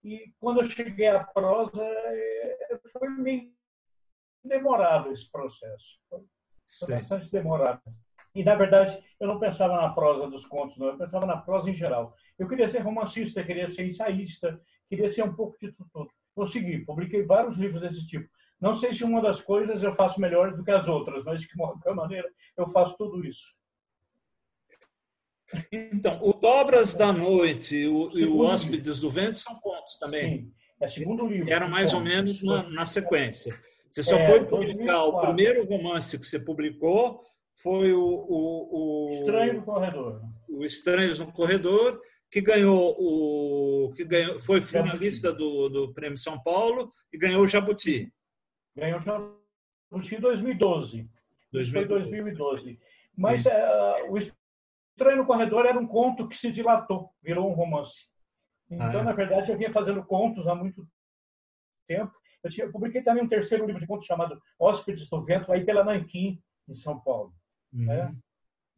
E 0.04 0.32
quando 0.38 0.60
eu 0.60 0.66
cheguei 0.66 1.06
à 1.06 1.24
prosa, 1.24 1.82
eh, 1.82 2.78
foi 2.92 3.08
meio 3.08 3.50
demorado 4.44 5.10
esse 5.10 5.30
processo. 5.30 5.98
Foi 6.08 6.94
bastante 6.94 7.30
demorado. 7.30 7.80
E, 8.34 8.42
na 8.42 8.54
verdade, 8.54 9.02
eu 9.20 9.28
não 9.28 9.38
pensava 9.38 9.76
na 9.76 9.90
prosa 9.90 10.28
dos 10.28 10.46
contos, 10.46 10.76
não. 10.78 10.88
Eu 10.88 10.98
pensava 10.98 11.26
na 11.26 11.36
prosa 11.36 11.70
em 11.70 11.74
geral. 11.74 12.14
Eu 12.38 12.48
queria 12.48 12.68
ser 12.68 12.78
romancista, 12.78 13.44
queria 13.44 13.68
ser 13.68 13.84
ensaísta, 13.84 14.60
queria 14.88 15.08
ser 15.08 15.22
um 15.22 15.34
pouco 15.34 15.58
de 15.60 15.72
tudo. 15.72 16.10
Consegui, 16.34 16.84
publiquei 16.84 17.22
vários 17.24 17.56
livros 17.56 17.82
desse 17.82 18.06
tipo. 18.06 18.28
Não 18.58 18.74
sei 18.74 18.94
se 18.94 19.04
uma 19.04 19.20
das 19.20 19.40
coisas 19.40 19.82
eu 19.82 19.94
faço 19.94 20.20
melhor 20.20 20.56
do 20.56 20.64
que 20.64 20.70
as 20.70 20.88
outras, 20.88 21.24
mas 21.24 21.42
de 21.42 21.48
qualquer 21.54 21.94
maneira 21.94 22.28
eu 22.56 22.66
faço 22.68 22.96
tudo 22.96 23.24
isso. 23.26 23.52
Então, 25.70 26.18
o 26.22 26.32
Dobras 26.32 26.94
da 26.94 27.12
Noite 27.12 27.76
e 27.76 27.86
o, 27.86 28.10
e 28.16 28.24
o 28.24 28.40
Hóspedes 28.40 29.00
do 29.00 29.10
Vento 29.10 29.40
são 29.40 29.54
contos 29.60 29.98
também. 29.98 30.38
Sim, 30.38 30.54
é 30.80 30.88
segundo 30.88 31.26
livro. 31.26 31.52
Eram 31.52 31.68
mais 31.68 31.92
ou 31.92 32.00
menos 32.00 32.42
na, 32.42 32.62
na 32.70 32.86
sequência. 32.86 33.60
Você 33.92 34.02
só 34.02 34.16
é, 34.16 34.24
foi 34.24 34.46
publicar 34.46 34.94
2004. 34.94 35.06
o 35.06 35.20
primeiro 35.20 35.66
romance 35.66 36.18
que 36.18 36.24
você 36.24 36.40
publicou 36.40 37.22
foi 37.56 37.92
o, 37.92 38.02
o, 38.02 39.10
o 39.10 39.14
Estranho 39.20 39.52
no 39.52 39.62
Corredor. 39.62 40.22
O 40.48 40.64
Estranhos 40.64 41.18
no 41.18 41.30
Corredor, 41.30 42.00
que 42.30 42.40
ganhou 42.40 42.96
o 42.98 43.92
que 43.92 44.02
ganhou, 44.02 44.40
foi 44.40 44.62
finalista 44.62 45.30
do, 45.30 45.68
do 45.68 45.92
Prêmio 45.92 46.16
São 46.16 46.42
Paulo 46.42 46.90
e 47.12 47.18
ganhou 47.18 47.42
o 47.42 47.46
Jabuti. 47.46 48.10
Ganhou 48.74 48.96
o 48.96 49.00
Jabuti 49.00 50.14
em 50.14 50.20
2012. 50.20 51.10
2012. 51.52 51.70
Foi 51.70 51.84
2012. 51.84 52.80
Mas 53.14 53.44
uh, 53.44 53.50
o 54.08 54.16
Estranho 54.16 55.18
no 55.18 55.26
Corredor 55.26 55.66
era 55.66 55.78
um 55.78 55.86
conto 55.86 56.26
que 56.26 56.36
se 56.38 56.50
dilatou, 56.50 57.10
virou 57.22 57.46
um 57.46 57.54
romance. 57.54 58.10
Então, 58.70 58.86
ah, 58.86 59.00
é. 59.00 59.02
na 59.02 59.12
verdade, 59.12 59.52
eu 59.52 59.58
vinha 59.58 59.70
fazendo 59.70 60.02
contos 60.02 60.46
há 60.46 60.54
muito 60.54 60.88
tempo 61.86 62.21
eu, 62.42 62.50
tinha, 62.50 62.66
eu 62.66 62.72
publiquei 62.72 63.02
também 63.02 63.22
um 63.22 63.28
terceiro 63.28 63.66
livro 63.66 63.80
de 63.80 63.86
contos 63.86 64.06
chamado 64.06 64.40
Hóspedes 64.58 65.08
do 65.08 65.24
Vento, 65.24 65.52
aí 65.52 65.64
pela 65.64 65.84
Nanquim, 65.84 66.42
em 66.68 66.74
São 66.74 66.98
Paulo. 67.00 67.34
Uhum. 67.72 67.86
Né? 67.86 68.16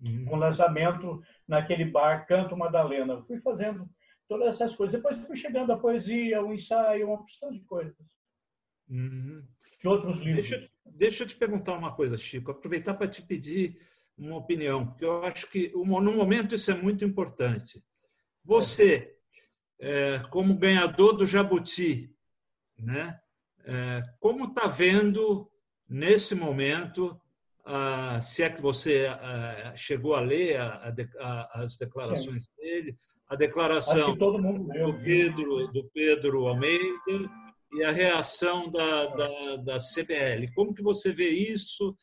Uhum. 0.00 0.28
Um 0.32 0.36
lançamento 0.36 1.22
naquele 1.46 1.84
bar 1.84 2.26
Canto 2.26 2.56
Madalena. 2.56 3.22
fui 3.22 3.40
fazendo 3.40 3.88
todas 4.28 4.48
essas 4.48 4.74
coisas. 4.74 4.94
Depois 4.94 5.18
fui 5.26 5.36
chegando 5.36 5.72
a 5.72 5.78
poesia, 5.78 6.42
o 6.42 6.52
ensaio, 6.52 7.06
uma 7.06 7.20
opção 7.20 7.50
de 7.50 7.60
coisas. 7.60 7.96
Uhum. 8.88 9.42
De 9.80 9.88
outros 9.88 10.18
livros. 10.18 10.48
Deixa, 10.48 10.70
deixa 10.84 11.22
eu 11.22 11.26
te 11.26 11.36
perguntar 11.36 11.74
uma 11.74 11.94
coisa, 11.94 12.16
Chico. 12.16 12.50
Aproveitar 12.50 12.94
para 12.94 13.08
te 13.08 13.22
pedir 13.22 13.78
uma 14.16 14.36
opinião, 14.36 14.86
porque 14.86 15.04
eu 15.04 15.24
acho 15.24 15.48
que 15.50 15.72
no 15.74 16.12
momento 16.12 16.54
isso 16.54 16.70
é 16.70 16.74
muito 16.74 17.04
importante. 17.04 17.82
Você, 18.44 19.16
é. 19.80 20.14
É, 20.16 20.18
como 20.30 20.56
ganhador 20.56 21.14
do 21.16 21.26
Jabuti, 21.26 22.14
né? 22.78 23.20
É, 23.66 24.02
como 24.20 24.46
está 24.46 24.66
vendo 24.66 25.50
nesse 25.88 26.34
momento, 26.34 27.18
se 28.20 28.42
é 28.42 28.50
que 28.50 28.60
você 28.60 29.06
chegou 29.76 30.14
a 30.14 30.20
ler 30.20 30.58
as 31.52 31.76
declarações 31.76 32.46
dele, 32.58 32.96
a 33.28 33.36
declaração 33.36 34.14
do 34.14 34.98
Pedro, 35.02 35.68
do 35.68 35.90
Pedro 35.92 36.46
Almeida 36.46 37.30
e 37.72 37.82
a 37.82 37.90
reação 37.90 38.70
da, 38.70 39.06
da, 39.06 39.56
da 39.56 39.78
CBL. 39.78 40.52
Como 40.54 40.74
que 40.74 40.82
você 40.82 41.12
vê 41.12 41.30
isso? 41.30 41.96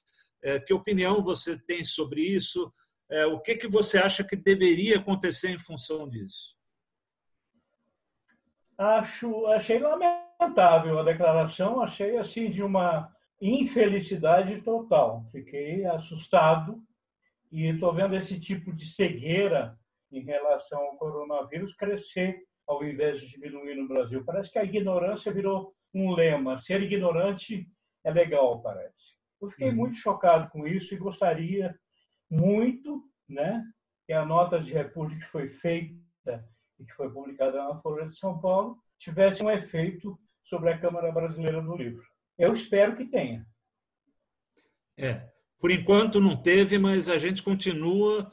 É, 0.43 0.59
que 0.59 0.73
opinião 0.73 1.23
você 1.23 1.57
tem 1.57 1.83
sobre 1.83 2.21
isso? 2.21 2.73
É, 3.09 3.25
o 3.25 3.39
que, 3.39 3.55
que 3.55 3.67
você 3.67 3.97
acha 3.97 4.23
que 4.23 4.35
deveria 4.35 4.97
acontecer 4.97 5.49
em 5.49 5.59
função 5.59 6.09
disso? 6.09 6.57
Acho, 8.77 9.45
achei 9.47 9.77
lamentável 9.77 10.30
lamentável 10.41 10.97
a 10.97 11.03
declaração, 11.03 11.81
achei 11.81 12.17
assim 12.17 12.49
de 12.49 12.63
uma 12.63 13.13
infelicidade 13.39 14.61
total. 14.61 15.23
Fiquei 15.31 15.85
assustado 15.85 16.81
e 17.51 17.67
estou 17.67 17.93
vendo 17.93 18.15
esse 18.15 18.39
tipo 18.39 18.73
de 18.73 18.85
cegueira 18.85 19.77
em 20.11 20.21
relação 20.21 20.79
ao 20.79 20.97
coronavírus 20.97 21.75
crescer 21.75 22.43
ao 22.67 22.83
invés 22.83 23.21
de 23.21 23.27
diminuir 23.27 23.75
no 23.75 23.87
Brasil. 23.87 24.23
Parece 24.25 24.51
que 24.51 24.59
a 24.59 24.63
ignorância 24.63 25.31
virou 25.31 25.73
um 25.93 26.11
lema. 26.11 26.57
Ser 26.57 26.81
ignorante 26.81 27.67
é 28.03 28.11
legal, 28.11 28.61
parece. 28.61 29.11
Eu 29.41 29.49
fiquei 29.49 29.69
uhum. 29.69 29.75
muito 29.75 29.97
chocado 29.97 30.49
com 30.49 30.67
isso 30.67 30.93
e 30.93 30.97
gostaria 30.97 31.75
muito, 32.29 33.03
né, 33.27 33.63
que 34.05 34.13
a 34.13 34.25
nota 34.25 34.59
de 34.59 34.71
repúdio 34.71 35.19
que 35.19 35.25
foi 35.25 35.47
feita 35.47 36.47
e 36.79 36.85
que 36.85 36.93
foi 36.93 37.11
publicada 37.11 37.57
na 37.57 37.75
Folha 37.81 38.07
de 38.07 38.15
São 38.15 38.39
Paulo 38.39 38.77
tivesse 38.97 39.43
um 39.43 39.49
efeito 39.49 40.17
sobre 40.43 40.71
a 40.71 40.77
Câmara 40.77 41.11
Brasileira 41.11 41.61
do 41.61 41.75
Livro. 41.75 42.03
Eu 42.37 42.53
espero 42.53 42.95
que 42.95 43.05
tenha. 43.05 43.45
É, 44.97 45.29
por 45.59 45.71
enquanto 45.71 46.19
não 46.19 46.35
teve, 46.35 46.77
mas 46.77 47.07
a 47.07 47.17
gente 47.17 47.43
continua 47.43 48.31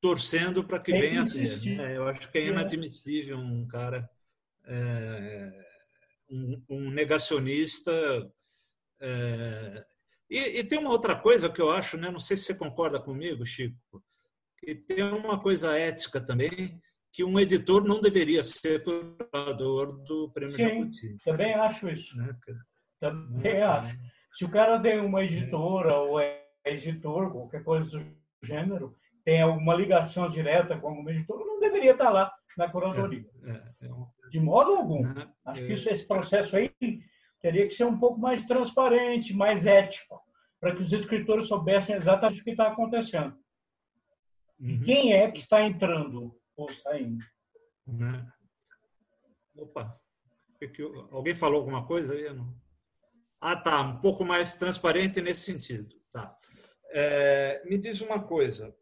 torcendo 0.00 0.62
para 0.62 0.78
que 0.80 0.92
Tem 0.92 1.00
venha 1.00 1.22
a 1.22 1.26
ter. 1.26 1.76
Né? 1.76 1.96
Eu 1.96 2.06
acho 2.08 2.30
que 2.30 2.38
é, 2.38 2.42
é 2.42 2.46
inadmissível 2.48 3.38
um 3.38 3.66
cara, 3.66 4.08
é, 4.66 5.66
um, 6.30 6.62
um, 6.68 6.90
negacionista. 6.90 7.92
É, 9.00 9.86
e, 10.28 10.58
e, 10.58 10.64
tem 10.64 10.78
uma 10.78 10.90
outra 10.90 11.16
coisa 11.16 11.50
que 11.50 11.60
eu 11.60 11.70
acho, 11.70 11.96
né? 11.96 12.10
não 12.10 12.20
sei 12.20 12.36
se 12.36 12.44
você 12.44 12.54
concorda 12.54 13.00
comigo, 13.00 13.46
Chico, 13.46 14.02
que 14.58 14.74
tem 14.74 15.02
uma 15.02 15.40
coisa 15.40 15.76
ética 15.76 16.20
também, 16.20 16.80
que 17.14 17.22
um 17.22 17.38
editor 17.38 17.84
não 17.84 18.00
deveria 18.00 18.42
ser 18.42 18.82
curador 18.82 19.92
do 20.02 20.28
prêmio 20.30 20.56
Sim, 20.56 20.64
Jabuti. 20.64 21.16
Também 21.24 21.54
acho 21.54 21.88
isso. 21.88 22.18
Né? 22.18 22.36
Também 22.98 23.52
é, 23.52 23.62
acho. 23.62 23.96
Se 24.32 24.44
o 24.44 24.50
cara 24.50 24.80
tem 24.80 24.98
uma 24.98 25.22
editora 25.22 25.94
ou 25.94 26.18
é 26.18 26.44
editor, 26.64 27.30
qualquer 27.30 27.62
coisa 27.62 27.88
do 27.88 28.04
gênero, 28.42 28.96
tem 29.24 29.40
alguma 29.40 29.76
ligação 29.76 30.28
direta 30.28 30.76
com 30.76 30.88
alguma 30.88 31.12
editora, 31.12 31.44
não 31.44 31.60
deveria 31.60 31.92
estar 31.92 32.10
lá 32.10 32.34
na 32.58 32.68
curadoria. 32.68 33.24
É, 33.44 33.50
é, 33.52 33.86
é 33.86 34.28
De 34.28 34.40
modo 34.40 34.72
algum. 34.72 35.04
Acho 35.44 35.66
que 35.66 35.72
isso, 35.72 35.88
esse 35.88 36.08
processo 36.08 36.56
aí 36.56 36.72
teria 37.40 37.68
que 37.68 37.74
ser 37.74 37.84
um 37.84 37.96
pouco 37.96 38.18
mais 38.18 38.44
transparente, 38.44 39.32
mais 39.32 39.66
ético, 39.66 40.20
para 40.60 40.74
que 40.74 40.82
os 40.82 40.92
escritores 40.92 41.46
soubessem 41.46 41.94
exatamente 41.94 42.40
o 42.40 42.44
que 42.44 42.50
está 42.50 42.66
acontecendo. 42.66 43.36
Uhum. 44.58 44.80
Quem 44.84 45.12
é 45.12 45.30
que 45.30 45.38
está 45.38 45.62
entrando 45.62 46.34
saindo? 46.82 47.24
Né? 47.86 48.26
Opa, 49.56 50.00
alguém 51.10 51.34
falou 51.34 51.60
alguma 51.60 51.86
coisa 51.86 52.14
aí? 52.14 52.24
Ah, 53.40 53.56
tá, 53.56 53.82
um 53.82 54.00
pouco 54.00 54.24
mais 54.24 54.54
transparente 54.56 55.20
nesse 55.20 55.52
sentido. 55.52 55.94
Tá. 56.12 56.36
É, 56.90 57.62
me 57.64 57.76
diz 57.76 58.00
uma 58.00 58.22
coisa. 58.22 58.74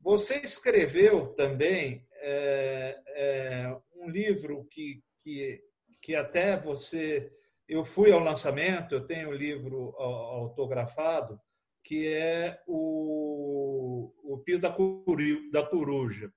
Você 0.00 0.36
escreveu 0.40 1.28
também 1.34 2.06
é, 2.14 3.00
é, 3.08 3.80
um 3.94 4.08
livro 4.08 4.64
que, 4.70 5.02
que, 5.20 5.62
que 6.00 6.14
até 6.14 6.58
você. 6.58 7.32
Eu 7.66 7.84
fui 7.84 8.12
ao 8.12 8.20
lançamento, 8.20 8.94
eu 8.94 9.06
tenho 9.06 9.28
o 9.28 9.32
um 9.32 9.34
livro 9.34 9.94
autografado, 9.98 11.40
que 11.82 12.06
é 12.08 12.62
o, 12.66 14.12
o 14.22 14.38
Pio 14.38 14.58
da, 14.58 14.70
Curu, 14.70 15.50
da 15.50 15.62
Coruja. 15.66 16.32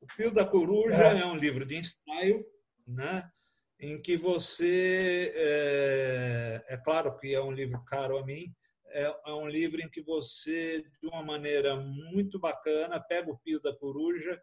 O 0.00 0.06
Pio 0.16 0.30
da 0.32 0.46
Coruja 0.46 1.08
é. 1.08 1.20
é 1.20 1.26
um 1.26 1.36
livro 1.36 1.64
de 1.64 1.76
ensaio, 1.76 2.44
né? 2.86 3.30
em 3.80 4.00
que 4.00 4.16
você. 4.16 5.32
É, 5.34 6.64
é, 6.68 6.76
claro 6.78 7.16
que 7.18 7.34
é 7.34 7.42
um 7.42 7.52
livro 7.52 7.82
caro 7.84 8.18
a 8.18 8.24
mim, 8.24 8.52
é, 8.86 9.04
é, 9.26 9.32
um 9.32 9.48
livro 9.48 9.80
em 9.80 9.88
que 9.88 10.02
você, 10.02 10.82
de 11.00 11.08
uma 11.08 11.22
maneira 11.22 11.76
muito 11.76 12.38
bacana, 12.38 13.00
pega 13.00 13.30
o 13.30 13.38
Pio 13.38 13.60
da 13.60 13.74
Coruja 13.76 14.40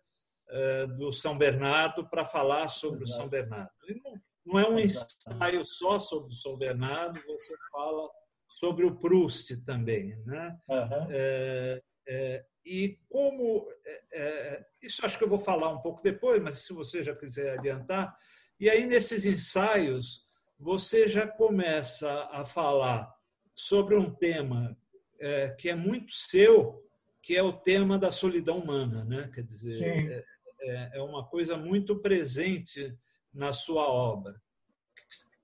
é, 0.50 0.88
do 0.88 1.12
São 1.12 1.38
Bernardo 1.38 2.08
para 2.10 2.26
falar 2.26 2.68
sobre 2.68 3.04
o 3.04 3.08
São 3.08 3.28
Bernardo. 3.28 3.72
Não, 4.04 4.22
não 4.46 4.60
é 4.60 4.70
um 4.70 4.80
ensaio 4.80 5.66
só 5.66 5.98
sobre 6.00 6.32
o 6.32 6.36
São 6.36 6.58
Bernardo, 6.58 7.22
você 7.26 7.56
fala 7.72 8.10
sobre 8.48 8.86
o 8.86 8.96
Proust 8.96 9.64
também. 9.66 10.16
Né? 10.26 10.58
Uhum. 10.70 11.08
É, 11.10 11.82
é, 12.08 12.46
e 12.66 12.98
como. 13.10 13.68
É, 13.86 14.04
é, 14.12 14.66
isso 14.82 15.06
acho 15.06 15.18
que 15.18 15.24
eu 15.24 15.30
vou 15.30 15.38
falar 15.38 15.70
um 15.70 15.82
pouco 15.82 16.02
depois, 16.02 16.42
mas 16.42 16.60
se 16.60 16.74
você 16.74 17.04
já 17.04 17.16
quiser 17.16 17.60
adiantar. 17.60 18.18
E 18.60 18.70
aí, 18.70 18.86
nesses 18.86 19.26
ensaios, 19.26 20.26
você 20.58 21.08
já 21.08 21.28
começa 21.28 22.30
a 22.32 22.46
falar 22.46 23.14
sobre 23.54 23.96
um 23.96 24.10
tema 24.10 24.78
é, 25.20 25.50
que 25.52 25.70
é 25.70 25.76
muito 25.76 26.12
seu, 26.14 26.84
que 27.22 27.36
é 27.36 27.44
o 27.44 27.54
tema 27.54 27.98
da 28.00 28.10
solidão 28.10 28.60
humana. 28.60 29.04
Né? 29.06 29.30
Quer 29.34 29.44
dizer, 29.44 30.26
é, 30.62 30.98
é, 30.98 31.02
uma 31.02 31.26
coisa 31.26 31.58
muito 31.58 32.00
presente 32.00 32.98
na 33.34 33.54
sua 33.54 33.88
obra. 33.88 34.42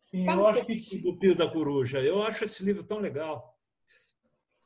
Sim, 0.10 0.26
Fala 0.26 0.42
eu 0.42 0.48
acho 0.48 0.66
que 0.66 0.98
do 1.00 1.18
Pio 1.18 1.36
da 1.36 1.50
Coruja. 1.50 2.00
Eu 2.00 2.24
acho 2.24 2.44
esse 2.44 2.64
livro 2.64 2.84
tão 2.84 3.00
legal. 3.00 3.58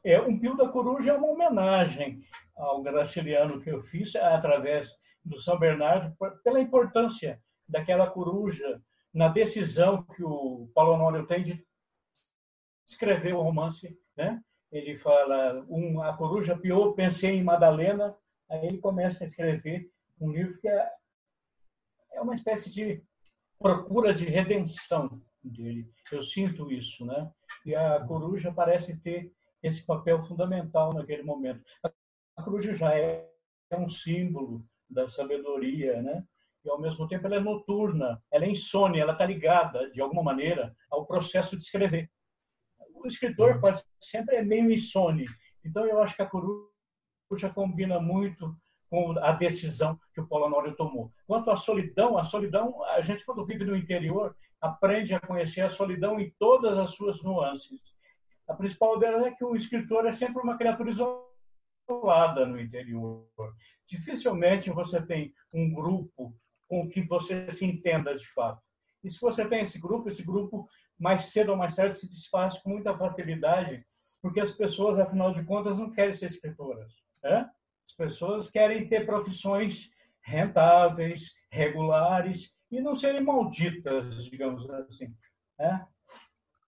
É, 0.03 0.21
um 0.21 0.39
Pio 0.39 0.55
da 0.55 0.69
Coruja 0.69 1.11
é 1.11 1.13
uma 1.13 1.27
homenagem 1.27 2.23
ao 2.55 2.81
graciliano 2.81 3.61
que 3.61 3.69
eu 3.69 3.81
fiz 3.83 4.15
através 4.15 4.89
do 5.23 5.39
São 5.39 5.57
Bernardo 5.57 6.15
pela 6.43 6.59
importância 6.59 7.41
daquela 7.67 8.09
coruja 8.09 8.81
na 9.13 9.27
decisão 9.27 10.03
que 10.03 10.23
o 10.23 10.69
Paulo 10.73 10.93
Honório 10.93 11.25
tem 11.25 11.43
de 11.43 11.65
escrever 12.85 13.33
o 13.33 13.41
romance, 13.41 13.97
né? 14.15 14.41
Ele 14.71 14.97
fala, 14.97 15.65
um, 15.69 16.01
a 16.01 16.15
coruja 16.15 16.57
piou, 16.57 16.93
pensei 16.93 17.31
em 17.31 17.43
Madalena, 17.43 18.15
aí 18.49 18.67
ele 18.67 18.77
começa 18.77 19.23
a 19.23 19.27
escrever 19.27 19.89
um 20.19 20.31
livro 20.31 20.59
que 20.59 20.67
é, 20.67 20.91
é 22.13 22.21
uma 22.21 22.33
espécie 22.33 22.69
de 22.69 23.03
procura 23.57 24.13
de 24.13 24.25
redenção 24.25 25.21
dele. 25.43 25.89
Eu 26.11 26.23
sinto 26.23 26.71
isso, 26.71 27.05
né? 27.05 27.31
E 27.65 27.73
a 27.73 27.99
coruja 28.05 28.51
parece 28.51 28.97
ter 28.97 29.31
esse 29.63 29.85
papel 29.85 30.21
fundamental 30.23 30.93
naquele 30.93 31.23
momento. 31.23 31.63
A 32.37 32.43
coruja 32.43 32.73
já 32.73 32.93
é, 32.93 33.29
um 33.77 33.89
símbolo 33.89 34.65
da 34.89 35.07
sabedoria, 35.07 36.01
né? 36.01 36.23
E 36.63 36.69
ao 36.69 36.79
mesmo 36.79 37.07
tempo 37.07 37.27
ela 37.27 37.35
é 37.35 37.39
noturna, 37.39 38.21
ela 38.31 38.45
é 38.45 38.49
insônia, 38.49 39.01
ela 39.01 39.13
está 39.13 39.25
ligada 39.25 39.89
de 39.91 40.01
alguma 40.01 40.23
maneira 40.23 40.75
ao 40.89 41.05
processo 41.05 41.57
de 41.57 41.63
escrever. 41.63 42.09
O 42.93 43.07
escritor 43.07 43.59
quase 43.59 43.81
uhum. 43.81 43.89
sempre 43.99 44.35
é 44.37 44.41
meio 44.41 44.71
insone, 44.71 45.25
então 45.63 45.85
eu 45.85 46.01
acho 46.01 46.15
que 46.15 46.23
a 46.23 46.25
coruja 46.25 47.49
combina 47.53 47.99
muito 47.99 48.55
com 48.89 49.17
a 49.19 49.31
decisão 49.33 49.99
que 50.13 50.21
o 50.21 50.27
Paulo 50.27 50.45
Honório 50.45 50.75
tomou. 50.75 51.11
Quanto 51.27 51.51
à 51.51 51.57
solidão, 51.57 52.17
a 52.17 52.23
solidão, 52.23 52.83
a 52.85 53.01
gente 53.01 53.25
quando 53.25 53.45
vive 53.45 53.63
no 53.63 53.75
interior 53.75 54.35
aprende 54.59 55.13
a 55.13 55.19
conhecer 55.19 55.61
a 55.61 55.69
solidão 55.69 56.19
em 56.19 56.33
todas 56.39 56.77
as 56.77 56.93
suas 56.93 57.21
nuances. 57.21 57.79
A 58.47 58.53
principal 58.55 58.97
dela 58.97 59.27
é 59.27 59.31
que 59.31 59.43
o 59.43 59.55
escritor 59.55 60.05
é 60.05 60.11
sempre 60.11 60.41
uma 60.41 60.57
criatura 60.57 60.89
isolada 60.89 61.34
no 61.87 62.59
interior. 62.59 63.27
Dificilmente 63.87 64.71
você 64.71 65.01
tem 65.01 65.33
um 65.53 65.71
grupo 65.73 66.35
com 66.67 66.87
que 66.89 67.01
você 67.01 67.51
se 67.51 67.65
entenda 67.65 68.15
de 68.15 68.25
fato. 68.27 68.61
E 69.03 69.09
se 69.09 69.19
você 69.19 69.47
tem 69.47 69.61
esse 69.61 69.79
grupo, 69.79 70.09
esse 70.09 70.23
grupo 70.23 70.67
mais 70.97 71.25
cedo 71.25 71.51
ou 71.51 71.57
mais 71.57 71.75
tarde 71.75 71.97
se 71.97 72.07
desfaz 72.07 72.57
com 72.59 72.69
muita 72.69 72.97
facilidade, 72.97 73.85
porque 74.21 74.39
as 74.39 74.51
pessoas, 74.51 74.99
afinal 74.99 75.33
de 75.33 75.43
contas, 75.43 75.77
não 75.77 75.91
querem 75.91 76.13
ser 76.13 76.25
escritoras. 76.25 76.91
Né? 77.23 77.47
As 77.85 77.93
pessoas 77.93 78.49
querem 78.49 78.87
ter 78.87 79.05
profissões 79.05 79.91
rentáveis, 80.21 81.35
regulares 81.51 82.51
e 82.71 82.81
não 82.81 82.95
serem 82.95 83.21
malditas, 83.21 84.25
digamos 84.25 84.67
assim. 84.71 85.15
Né? 85.59 85.87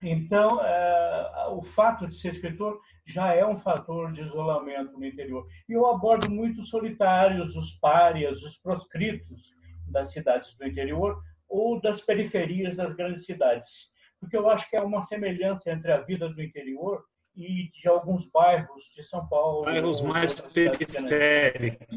Então, 0.01 0.63
é, 0.63 1.47
o 1.49 1.63
fato 1.63 2.07
de 2.07 2.13
ser 2.13 2.29
escritor 2.29 2.79
já 3.05 3.33
é 3.33 3.45
um 3.45 3.55
fator 3.55 4.11
de 4.11 4.21
isolamento 4.21 4.97
no 4.97 5.05
interior. 5.05 5.47
E 5.67 5.73
eu 5.73 5.87
abordo 5.87 6.29
muito 6.29 6.61
os 6.61 6.69
solitários, 6.69 7.55
os 7.55 7.71
párias, 7.73 8.43
os 8.43 8.57
proscritos 8.57 9.41
das 9.87 10.11
cidades 10.11 10.53
do 10.55 10.67
interior 10.67 11.21
ou 11.49 11.81
das 11.81 12.01
periferias 12.01 12.75
das 12.75 12.93
grandes 12.93 13.25
cidades. 13.25 13.89
Porque 14.19 14.37
eu 14.37 14.49
acho 14.49 14.69
que 14.69 14.75
há 14.75 14.83
uma 14.83 15.01
semelhança 15.01 15.71
entre 15.71 15.91
a 15.91 16.01
vida 16.01 16.29
do 16.29 16.41
interior 16.43 17.03
e 17.35 17.69
de 17.71 17.87
alguns 17.87 18.29
bairros 18.29 18.83
de 18.95 19.03
São 19.03 19.27
Paulo. 19.27 19.65
Bairros 19.65 20.01
mais 20.01 20.39
periféricos. 20.41 21.87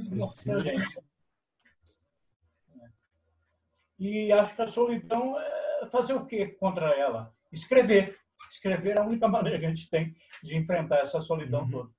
E 3.98 4.32
acho 4.32 4.54
que 4.54 4.62
a 4.62 4.68
solidão 4.68 5.38
é 5.38 5.86
fazer 5.90 6.14
o 6.14 6.24
quê 6.24 6.46
contra 6.46 6.88
ela? 6.98 7.34
Escrever. 7.52 8.18
Escrever 8.50 8.96
é 8.96 9.00
a 9.00 9.04
única 9.04 9.26
maneira 9.28 9.58
que 9.58 9.66
a 9.66 9.68
gente 9.68 9.88
tem 9.88 10.14
de 10.42 10.56
enfrentar 10.56 10.98
essa 11.00 11.20
solidão 11.20 11.62
uhum. 11.62 11.70
toda. 11.70 11.90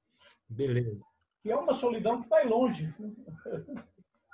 Beleza. 0.49 1.03
E 1.43 1.51
é 1.51 1.55
uma 1.55 1.73
solidão 1.73 2.21
que 2.21 2.29
vai 2.29 2.47
longe. 2.47 2.93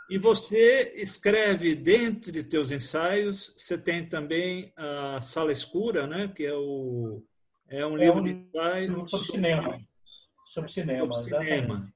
E 0.09 0.17
você 0.17 0.93
escreve, 0.95 1.75
dentre 1.75 2.43
teus 2.43 2.71
ensaios, 2.71 3.53
você 3.55 3.77
tem 3.77 4.05
também 4.05 4.71
a 4.75 5.19
Sala 5.21 5.51
Escura, 5.51 6.07
né? 6.07 6.31
que 6.33 6.45
é, 6.45 6.53
o, 6.53 7.23
é 7.67 7.85
um 7.85 7.97
é 7.97 8.05
livro 8.05 8.19
um, 8.19 8.23
de 8.23 8.31
ensaio 8.31 9.07
sobre 9.07 9.25
cinema. 9.25 9.79
Sobre 10.47 10.71
cinema. 10.71 11.13
Sobre 11.13 11.45
cinema. 11.45 11.93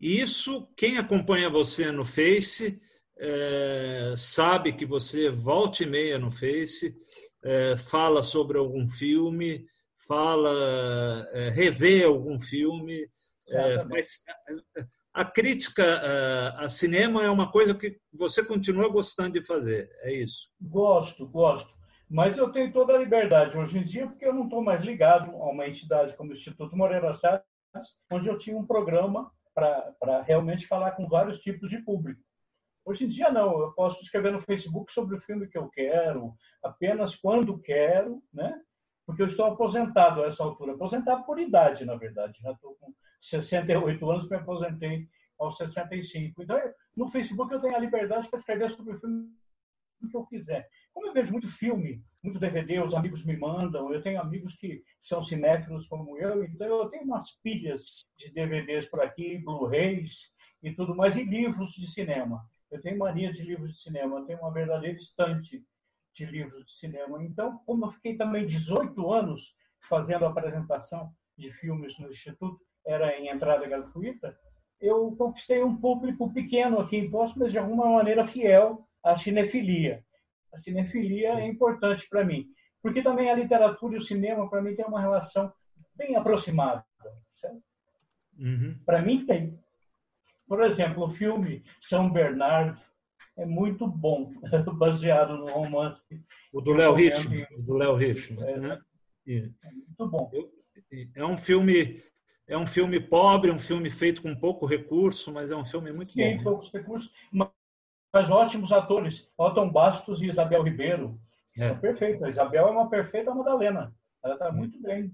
Isso, 0.00 0.68
quem 0.76 0.98
acompanha 0.98 1.48
você 1.48 1.90
no 1.90 2.04
Face, 2.04 2.80
é, 3.16 4.14
sabe 4.16 4.72
que 4.72 4.86
você 4.86 5.30
volta 5.30 5.82
e 5.82 5.86
meia 5.86 6.18
no 6.18 6.30
Face, 6.30 6.96
é, 7.44 7.76
fala 7.76 8.22
sobre 8.22 8.58
algum 8.58 8.86
filme, 8.86 9.64
fala, 10.06 10.50
é, 11.32 11.50
revê 11.50 12.04
algum 12.04 12.38
filme, 12.40 13.08
é, 13.48 13.84
mas 13.84 14.20
a 15.12 15.24
crítica 15.24 16.02
a 16.58 16.68
cinema 16.68 17.24
é 17.24 17.30
uma 17.30 17.50
coisa 17.50 17.74
que 17.74 17.98
você 18.12 18.44
continua 18.44 18.88
gostando 18.90 19.32
de 19.32 19.46
fazer, 19.46 19.88
é 20.02 20.12
isso? 20.12 20.48
Gosto, 20.60 21.26
gosto. 21.26 21.78
Mas 22.10 22.38
eu 22.38 22.50
tenho 22.50 22.72
toda 22.72 22.94
a 22.94 22.98
liberdade 22.98 23.56
hoje 23.56 23.78
em 23.78 23.84
dia, 23.84 24.06
porque 24.06 24.24
eu 24.24 24.32
não 24.32 24.44
estou 24.44 24.62
mais 24.62 24.82
ligado 24.82 25.30
a 25.30 25.50
uma 25.50 25.66
entidade 25.66 26.16
como 26.16 26.30
o 26.30 26.34
Instituto 26.34 26.76
Moreira 26.76 27.12
Salles, 27.14 27.42
onde 28.10 28.28
eu 28.28 28.38
tinha 28.38 28.56
um 28.56 28.66
programa 28.66 29.30
para 29.54 30.22
realmente 30.22 30.66
falar 30.66 30.92
com 30.92 31.08
vários 31.08 31.38
tipos 31.38 31.68
de 31.68 31.78
público. 31.78 32.20
Hoje 32.88 33.04
em 33.04 33.08
dia, 33.08 33.30
não. 33.30 33.60
Eu 33.60 33.72
posso 33.72 34.00
escrever 34.00 34.32
no 34.32 34.40
Facebook 34.40 34.90
sobre 34.90 35.14
o 35.14 35.20
filme 35.20 35.46
que 35.46 35.58
eu 35.58 35.68
quero, 35.68 36.34
apenas 36.62 37.14
quando 37.14 37.58
quero, 37.58 38.22
né? 38.32 38.58
porque 39.04 39.22
eu 39.22 39.26
estou 39.26 39.46
aposentado 39.46 40.22
a 40.22 40.26
essa 40.26 40.42
altura. 40.42 40.72
Aposentado 40.72 41.24
por 41.24 41.38
idade, 41.38 41.84
na 41.84 41.96
verdade. 41.96 42.38
Já 42.42 42.52
estou 42.52 42.76
com 42.80 42.92
68 43.20 44.10
anos, 44.10 44.28
me 44.28 44.36
aposentei 44.36 45.06
aos 45.38 45.58
65. 45.58 46.42
Então, 46.42 46.58
no 46.96 47.08
Facebook 47.08 47.52
eu 47.52 47.60
tenho 47.60 47.74
a 47.74 47.78
liberdade 47.78 48.28
para 48.28 48.38
escrever 48.38 48.70
sobre 48.70 48.92
o 48.92 48.96
filme 48.96 49.30
que 50.10 50.16
eu 50.16 50.26
quiser. 50.26 50.66
Como 50.92 51.08
eu 51.08 51.12
vejo 51.12 51.32
muito 51.32 51.48
filme, 51.48 52.02
muito 52.22 52.38
DVD, 52.38 52.80
os 52.80 52.94
amigos 52.94 53.24
me 53.24 53.36
mandam, 53.36 53.92
eu 53.92 54.02
tenho 54.02 54.20
amigos 54.20 54.54
que 54.56 54.82
são 55.00 55.22
cinéfilos 55.22 55.86
como 55.88 56.18
eu, 56.18 56.44
então 56.44 56.66
eu 56.66 56.88
tenho 56.88 57.04
umas 57.04 57.32
pilhas 57.42 58.06
de 58.16 58.30
DVDs 58.30 58.88
por 58.88 59.00
aqui, 59.02 59.38
Blu-rays 59.38 60.30
e 60.62 60.72
tudo 60.74 60.94
mais, 60.94 61.16
e 61.16 61.24
livros 61.24 61.72
de 61.72 61.90
cinema. 61.90 62.46
Eu 62.70 62.80
tenho 62.80 62.98
mania 62.98 63.32
de 63.32 63.42
livros 63.42 63.72
de 63.72 63.80
cinema, 63.80 64.18
eu 64.18 64.24
tenho 64.24 64.40
uma 64.40 64.52
verdadeira 64.52 64.96
estante 64.96 65.64
de 66.14 66.26
livros 66.26 66.64
de 66.66 66.72
cinema. 66.72 67.22
Então, 67.22 67.58
como 67.64 67.86
eu 67.86 67.90
fiquei 67.90 68.16
também 68.16 68.46
18 68.46 69.12
anos 69.12 69.54
fazendo 69.80 70.26
apresentação 70.26 71.12
de 71.36 71.50
filmes 71.52 71.98
no 71.98 72.10
Instituto, 72.10 72.60
era 72.84 73.18
em 73.18 73.28
entrada 73.28 73.66
gratuita, 73.66 74.36
eu 74.80 75.14
conquistei 75.16 75.62
um 75.62 75.76
público 75.76 76.32
pequeno 76.32 76.80
aqui 76.80 76.96
em 76.96 77.10
Poço, 77.10 77.38
mas 77.38 77.52
de 77.52 77.58
alguma 77.58 77.86
maneira 77.86 78.26
fiel 78.26 78.86
à 79.02 79.16
cinefilia. 79.16 80.04
A 80.52 80.56
cinefilia 80.56 81.34
é 81.34 81.46
importante 81.46 82.08
para 82.08 82.24
mim, 82.24 82.46
porque 82.82 83.02
também 83.02 83.30
a 83.30 83.34
literatura 83.34 83.94
e 83.94 83.98
o 83.98 84.02
cinema, 84.02 84.48
para 84.48 84.62
mim, 84.62 84.74
tem 84.74 84.84
uma 84.84 85.00
relação 85.00 85.52
bem 85.94 86.16
aproximada. 86.16 86.84
Uhum. 88.38 88.78
Para 88.86 89.02
mim, 89.02 89.26
tem. 89.26 89.58
Por 90.48 90.62
exemplo, 90.62 91.04
o 91.04 91.08
filme 91.08 91.62
São 91.80 92.10
Bernardo 92.10 92.80
é 93.36 93.44
muito 93.44 93.86
bom, 93.86 94.32
baseado 94.78 95.36
no 95.36 95.46
romance. 95.46 96.02
O 96.52 96.60
do 96.60 96.72
Léo 96.72 96.94
Richman. 96.94 97.46
O 97.56 97.62
do 97.62 97.74
Léo 97.74 97.94
Richman. 97.94 98.44
É, 98.44 98.58
né? 98.58 98.80
é 99.28 99.42
muito 99.72 100.08
bom. 100.08 100.30
É 101.14 101.24
um 101.24 101.36
filme 101.36 102.02
é 102.48 102.56
um 102.56 102.66
filme 102.66 102.98
pobre, 102.98 103.50
um 103.50 103.58
filme 103.58 103.90
feito 103.90 104.22
com 104.22 104.34
pouco 104.34 104.64
recurso, 104.64 105.30
mas 105.30 105.50
é 105.50 105.56
um 105.56 105.66
filme 105.66 105.92
muito 105.92 106.12
Sim, 106.12 106.22
bom. 106.22 106.38
Sim, 106.38 106.44
poucos 106.44 106.72
recursos, 106.72 107.12
mas 107.30 108.30
ótimos 108.30 108.72
atores. 108.72 109.30
Otton 109.36 109.70
Bastos 109.70 110.22
e 110.22 110.26
Isabel 110.26 110.62
Ribeiro. 110.62 111.20
É. 111.58 111.74
perfeito. 111.74 112.24
A 112.24 112.30
Isabel 112.30 112.68
é 112.68 112.70
uma 112.70 112.88
perfeita 112.88 113.34
Madalena. 113.34 113.94
Ela 114.24 114.34
está 114.34 114.50
muito 114.50 114.80
bem. 114.80 115.12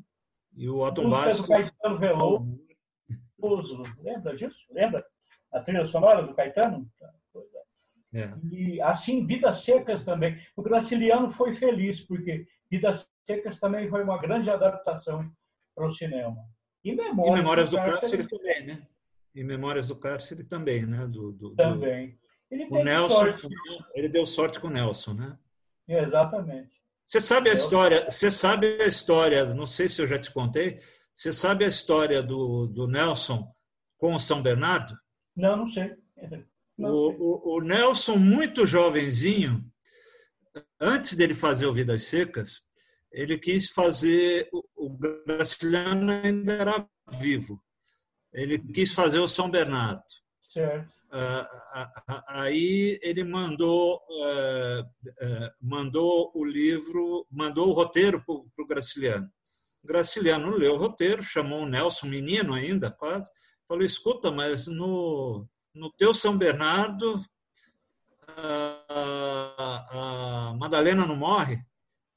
E 0.55 0.69
o 0.69 0.79
Otton 0.79 1.11
Bastos... 1.11 1.43
do 1.43 1.49
Caetano 1.49 1.99
Veloso. 1.99 3.83
Lembra 4.00 4.37
disso? 4.37 4.57
Lembra? 4.70 5.05
A 5.55 5.61
trilha 5.61 5.87
sonora 5.87 6.23
do 6.23 6.35
Caetano? 6.35 6.90
É. 8.12 8.33
E 8.51 8.81
assim, 8.81 9.27
Vidas 9.27 9.64
Secas 9.64 10.05
também. 10.05 10.38
O 10.57 10.62
Graciliano 10.62 11.31
foi 11.31 11.55
feliz, 11.55 12.01
porque 12.01 12.47
Vidas 12.71 13.09
Secas 13.25 13.59
também 13.59 13.88
foi 13.88 14.03
uma 14.03 14.21
grande 14.21 14.51
adaptação 14.51 15.31
para 15.75 15.87
o 15.87 15.90
cinema. 15.90 16.37
E 16.85 16.95
Memórias, 16.95 17.35
e 17.35 17.40
Memórias 17.40 17.71
do, 17.71 17.77
do 17.77 17.83
Cárcere, 17.83 18.19
Cárcere 18.19 18.29
também, 18.29 18.67
né? 18.67 18.87
E 19.35 19.43
Memórias 19.43 19.88
do 19.88 19.97
Cárcere 19.97 20.45
também, 20.45 20.87
né? 20.87 21.07
Do, 21.07 21.33
do 21.33 21.55
também. 21.55 22.19
Ele 22.51 22.67
o 22.71 22.85
Nelson, 22.85 23.14
sorte. 23.14 23.49
ele 23.95 24.09
deu 24.09 24.27
sorte 24.27 24.61
com 24.61 24.69
o 24.69 24.71
Nelson, 24.71 25.14
né? 25.14 25.38
Exatamente. 25.88 26.75
Você 27.05 27.21
sabe 27.21 27.51
a 27.51 27.53
história, 27.53 28.09
você 28.09 28.31
sabe 28.31 28.81
a 28.81 28.87
história, 28.87 29.53
não 29.53 29.67
sei 29.67 29.88
se 29.88 30.01
eu 30.01 30.07
já 30.07 30.19
te 30.19 30.33
contei, 30.33 30.79
você 31.12 31.33
sabe 31.33 31.64
a 31.64 31.69
história 31.69 32.23
do, 32.23 32.67
do 32.69 32.87
Nelson 32.87 33.53
com 33.99 34.14
o 34.14 34.21
São 34.21 34.40
Bernardo? 34.40 34.97
Não, 35.37 35.57
não 35.57 35.68
sei. 35.68 35.97
O, 36.79 37.57
o, 37.57 37.61
Nelson, 37.61 38.16
muito 38.16 38.66
jovenzinho, 38.66 39.64
antes 40.81 41.14
dele 41.14 41.35
fazer 41.35 41.66
o 41.66 41.73
Vidas 41.73 42.05
Secas, 42.05 42.62
ele 43.12 43.38
quis 43.38 43.70
fazer. 43.70 44.49
O 44.77 44.90
Graciliano 44.90 46.11
ainda 46.11 46.53
era 46.53 46.88
vivo. 47.18 47.62
Ele 48.33 48.59
quis 48.59 48.92
fazer 48.92 49.20
o 49.20 49.29
São 49.29 49.49
Bernardo. 49.49 50.03
Certo. 50.40 50.92
Aí 52.27 52.99
ele 53.01 53.23
mandou, 53.23 54.03
é, 54.11 54.85
é, 55.20 55.53
mandou 55.61 56.33
o 56.35 56.44
livro, 56.44 57.25
mandou 57.31 57.68
o 57.68 57.73
roteiro 57.73 58.23
para 58.25 58.35
o 58.35 58.66
Graciliano. 58.66 59.31
O 59.85 59.87
Graciliano 59.87 60.57
leu 60.57 60.75
o 60.75 60.79
roteiro, 60.79 61.23
chamou 61.23 61.62
o 61.62 61.68
Nelson, 61.68 62.09
menino 62.09 62.53
ainda, 62.53 62.90
quase, 62.90 63.31
falou: 63.68 63.85
escuta, 63.85 64.31
mas 64.31 64.66
no, 64.68 65.46
no 65.74 65.90
teu 65.92 66.14
São 66.14 66.37
Bernardo, 66.37 67.22
a, 68.37 69.85
a 69.90 70.55
Madalena 70.55 71.07
não 71.07 71.16
morre? 71.16 71.64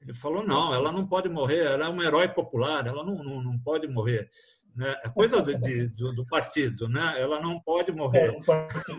Ele 0.00 0.14
falou: 0.14 0.44
não, 0.44 0.72
ela 0.72 0.92
não 0.92 1.06
pode 1.06 1.28
morrer, 1.28 1.66
ela 1.66 1.86
é 1.86 1.88
um 1.88 2.02
herói 2.02 2.28
popular, 2.28 2.86
ela 2.86 3.04
não, 3.04 3.22
não, 3.22 3.42
não 3.42 3.58
pode 3.58 3.88
morrer. 3.88 4.30
Né? 4.74 4.94
É 5.04 5.08
coisa 5.08 5.42
de, 5.42 5.56
de, 5.56 5.88
do, 5.88 6.14
do, 6.14 6.26
partido, 6.26 6.88
né? 6.88 7.20
ela 7.20 7.40
não 7.40 7.60
pode 7.60 7.90
morrer. 7.90 8.32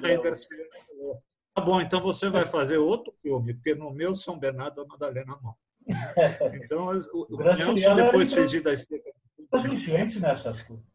É, 0.04 0.18
tá 1.56 1.62
bom, 1.62 1.80
então 1.80 2.02
você 2.02 2.30
vai 2.30 2.46
fazer 2.46 2.78
outro 2.78 3.14
filme, 3.22 3.54
porque 3.54 3.74
no 3.74 3.92
meu 3.92 4.14
São 4.14 4.38
Bernardo 4.38 4.82
a 4.82 4.86
Madalena 4.86 5.38
morre. 5.42 5.58
Então, 6.62 6.92
o, 7.14 7.36
o 7.36 7.38
Nelson 7.38 7.96
depois 7.96 8.34
fez 8.34 8.52
Vida 8.52 8.76
Seca. 8.76 9.12
Intransigente 9.40 10.20
nessas 10.20 10.62
coisas. 10.62 10.89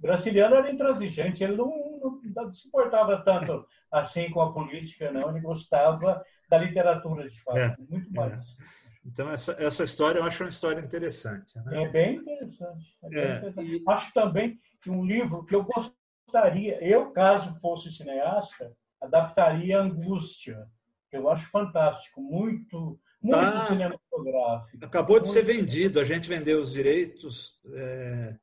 Graciliano 0.00 0.56
era 0.56 0.70
intransigente, 0.70 1.42
ele 1.42 1.56
não, 1.56 2.20
não, 2.34 2.52
se 2.52 2.68
importava 2.68 3.22
tanto 3.22 3.66
assim 3.90 4.30
com 4.30 4.40
a 4.40 4.52
política, 4.52 5.10
não. 5.10 5.30
Ele 5.30 5.40
gostava 5.40 6.22
da 6.48 6.58
literatura, 6.58 7.28
de 7.28 7.40
fato, 7.42 7.58
é, 7.58 7.76
muito 7.88 8.12
mais. 8.12 8.32
É. 8.32 8.86
Então, 9.04 9.30
essa, 9.30 9.56
essa 9.58 9.84
história 9.84 10.18
eu 10.18 10.24
acho 10.24 10.42
uma 10.42 10.48
história 10.48 10.80
interessante. 10.80 11.56
Né? 11.64 11.84
É 11.84 11.88
bem 11.88 12.16
interessante. 12.16 12.98
É 13.04 13.08
bem 13.08 13.20
é, 13.20 13.36
interessante. 13.36 13.76
E... 13.76 13.84
Acho 13.88 14.12
também 14.12 14.60
que 14.82 14.90
um 14.90 15.04
livro 15.04 15.44
que 15.44 15.54
eu 15.54 15.64
gostaria, 15.64 16.82
eu, 16.84 17.12
caso 17.12 17.58
fosse 17.60 17.92
cineasta, 17.92 18.72
adaptaria 19.00 19.78
Angústia, 19.78 20.66
que 21.08 21.16
eu 21.16 21.30
acho 21.30 21.48
fantástico, 21.50 22.20
muito, 22.20 22.98
muito 23.22 23.38
ah, 23.38 23.66
cinematográfico. 23.66 24.84
Acabou 24.84 25.20
de 25.20 25.28
ser 25.28 25.44
vendido, 25.44 26.00
a 26.00 26.04
gente 26.04 26.28
vendeu 26.28 26.60
os 26.60 26.72
direitos. 26.72 27.60
É 27.74 28.36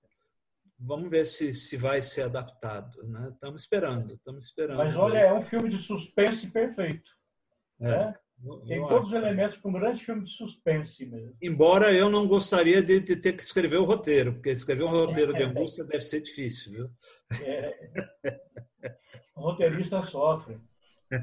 vamos 0.86 1.10
ver 1.10 1.26
se, 1.26 1.54
se 1.54 1.78
vai 1.78 2.02
ser 2.02 2.24
adaptado. 2.24 3.02
Né? 3.04 3.30
Estamos 3.34 3.62
esperando, 3.62 4.13
estamos 4.13 4.46
esperando. 4.46 4.78
Mas 4.78 4.96
olha, 4.96 5.19
é 5.19 5.34
um 5.34 5.43
filme 5.43 5.69
de 5.69 5.78
suspense 5.78 6.48
perfeito. 6.48 7.12
É. 7.82 7.89
Né? 7.89 8.15
Tem 8.67 8.86
todos 8.88 9.08
os 9.08 9.13
elementos 9.13 9.56
para 9.56 9.69
um 9.69 9.74
grande 9.74 10.04
filme 10.04 10.24
de 10.26 10.32
suspense 10.32 11.06
mesmo. 11.06 11.34
Embora 11.41 11.93
eu 11.93 12.10
não 12.10 12.28
gostaria 12.28 12.84
de, 12.84 13.00
de, 13.00 13.15
ter 13.15 13.34
que 13.34 13.41
escrever 13.41 13.78
o 13.78 13.86
roteiro, 13.86 14.34
porque 14.34 14.50
escrever 14.50 14.84
um 14.84 14.89
roteiro 14.89 15.34
de 15.34 15.43
angústia 15.43 15.86
deve 15.86 16.02
ser 16.02 16.19
difícil. 16.19 16.74
Viu? 16.74 16.89
É. 17.41 17.89
O 19.34 19.41
roteirista 19.41 20.02
sofre. 20.04 20.60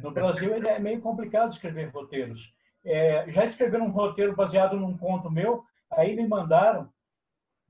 No 0.03 0.12
Brasil 0.12 0.55
é 0.55 0.79
meio 0.79 1.01
complicado 1.01 1.53
escrever 1.53 1.90
roteiros. 1.90 2.53
É, 2.85 3.31
já 3.31 3.44
escreveram 3.44 3.87
um 3.87 3.90
roteiro 3.90 4.35
baseado 4.35 4.77
num 4.77 4.96
conto 4.96 5.31
meu, 5.31 5.62
aí 5.92 6.16
me 6.16 6.27
mandaram 6.27 6.90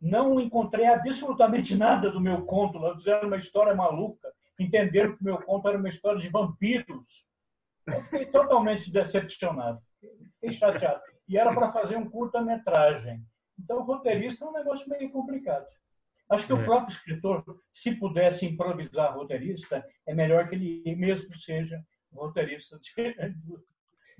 não 0.00 0.40
encontrei 0.40 0.86
absolutamente 0.86 1.76
nada 1.76 2.10
do 2.10 2.20
meu 2.20 2.44
conto. 2.44 2.78
Elas 2.78 2.98
fizeram 2.98 3.28
uma 3.28 3.36
história 3.36 3.74
maluca, 3.74 4.32
entenderam 4.58 5.14
que 5.14 5.22
o 5.22 5.24
meu 5.24 5.38
conto 5.38 5.68
era 5.68 5.78
uma 5.78 5.88
história 5.88 6.20
de 6.20 6.28
vampiros. 6.28 7.28
Eu 7.86 8.00
fiquei 8.02 8.26
totalmente 8.26 8.90
decepcionado, 8.90 9.80
fiquei 10.40 10.52
chateado. 10.56 11.00
E 11.28 11.36
era 11.36 11.54
para 11.54 11.72
fazer 11.72 11.96
um 11.96 12.08
curta-metragem. 12.08 13.22
Então, 13.58 13.82
roteirista 13.82 14.44
é 14.44 14.48
um 14.48 14.52
negócio 14.52 14.88
meio 14.88 15.10
complicado. 15.10 15.66
Acho 16.30 16.46
que 16.46 16.52
é. 16.52 16.54
o 16.54 16.64
próprio 16.64 16.94
escritor, 16.94 17.44
se 17.72 17.94
pudesse 17.94 18.46
improvisar 18.46 19.14
roteirista, 19.14 19.84
é 20.06 20.14
melhor 20.14 20.48
que 20.48 20.54
ele 20.54 20.96
mesmo 20.96 21.36
seja 21.36 21.84
roteirista 22.12 22.78
de, 22.78 23.14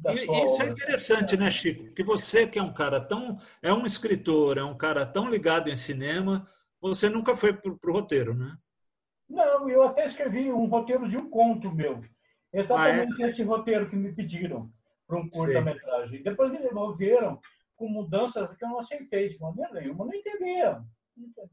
e, 0.08 0.14
Isso 0.14 0.62
é 0.62 0.66
é 0.66 0.68
interessante, 0.70 1.36
né, 1.36 1.50
Chico? 1.50 1.92
Que 1.94 2.02
você 2.02 2.46
que 2.46 2.58
é 2.58 2.62
um 2.62 2.72
cara 2.72 3.00
tão... 3.00 3.38
É 3.62 3.72
um 3.72 3.84
escritor, 3.84 4.58
é 4.58 4.64
um 4.64 4.76
cara 4.76 5.04
tão 5.04 5.30
ligado 5.30 5.68
em 5.68 5.76
cinema, 5.76 6.46
você 6.80 7.08
nunca 7.08 7.36
foi 7.36 7.52
para 7.52 7.70
o 7.70 7.92
roteiro, 7.92 8.34
né? 8.34 8.56
Não, 9.28 9.68
eu 9.68 9.82
até 9.82 10.04
escrevi 10.04 10.50
um 10.52 10.66
roteiro 10.66 11.08
de 11.08 11.16
um 11.16 11.28
conto 11.28 11.70
meu. 11.72 12.02
Exatamente 12.52 13.22
ah, 13.22 13.26
é? 13.26 13.28
esse 13.28 13.42
roteiro 13.42 13.88
que 13.88 13.94
me 13.94 14.12
pediram 14.12 14.72
para 15.06 15.18
um 15.18 15.28
curta-metragem. 15.28 16.22
Depois 16.22 16.50
me 16.50 16.58
devolveram 16.58 17.40
com 17.76 17.88
mudanças 17.88 18.56
que 18.56 18.64
eu 18.64 18.68
não 18.68 18.78
aceitei 18.78 19.28
de 19.28 19.38
maneira 19.38 19.72
nenhuma. 19.72 20.04
Não 20.04 20.14
entendia. 20.14 20.82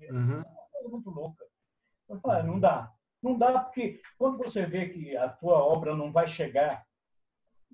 Não. 0.10 0.20
Uhum. 0.20 0.38
uma 0.38 0.68
coisa 0.72 0.90
muito 0.90 1.10
louca. 1.10 1.46
Eu 2.10 2.20
falei, 2.20 2.44
não 2.44 2.60
dá. 2.60 2.92
Não 3.22 3.38
dá 3.38 3.60
porque 3.60 4.02
quando 4.18 4.38
você 4.38 4.66
vê 4.66 4.90
que 4.90 5.16
a 5.18 5.30
tua 5.30 5.58
obra 5.58 5.96
não 5.96 6.12
vai 6.12 6.28
chegar 6.28 6.86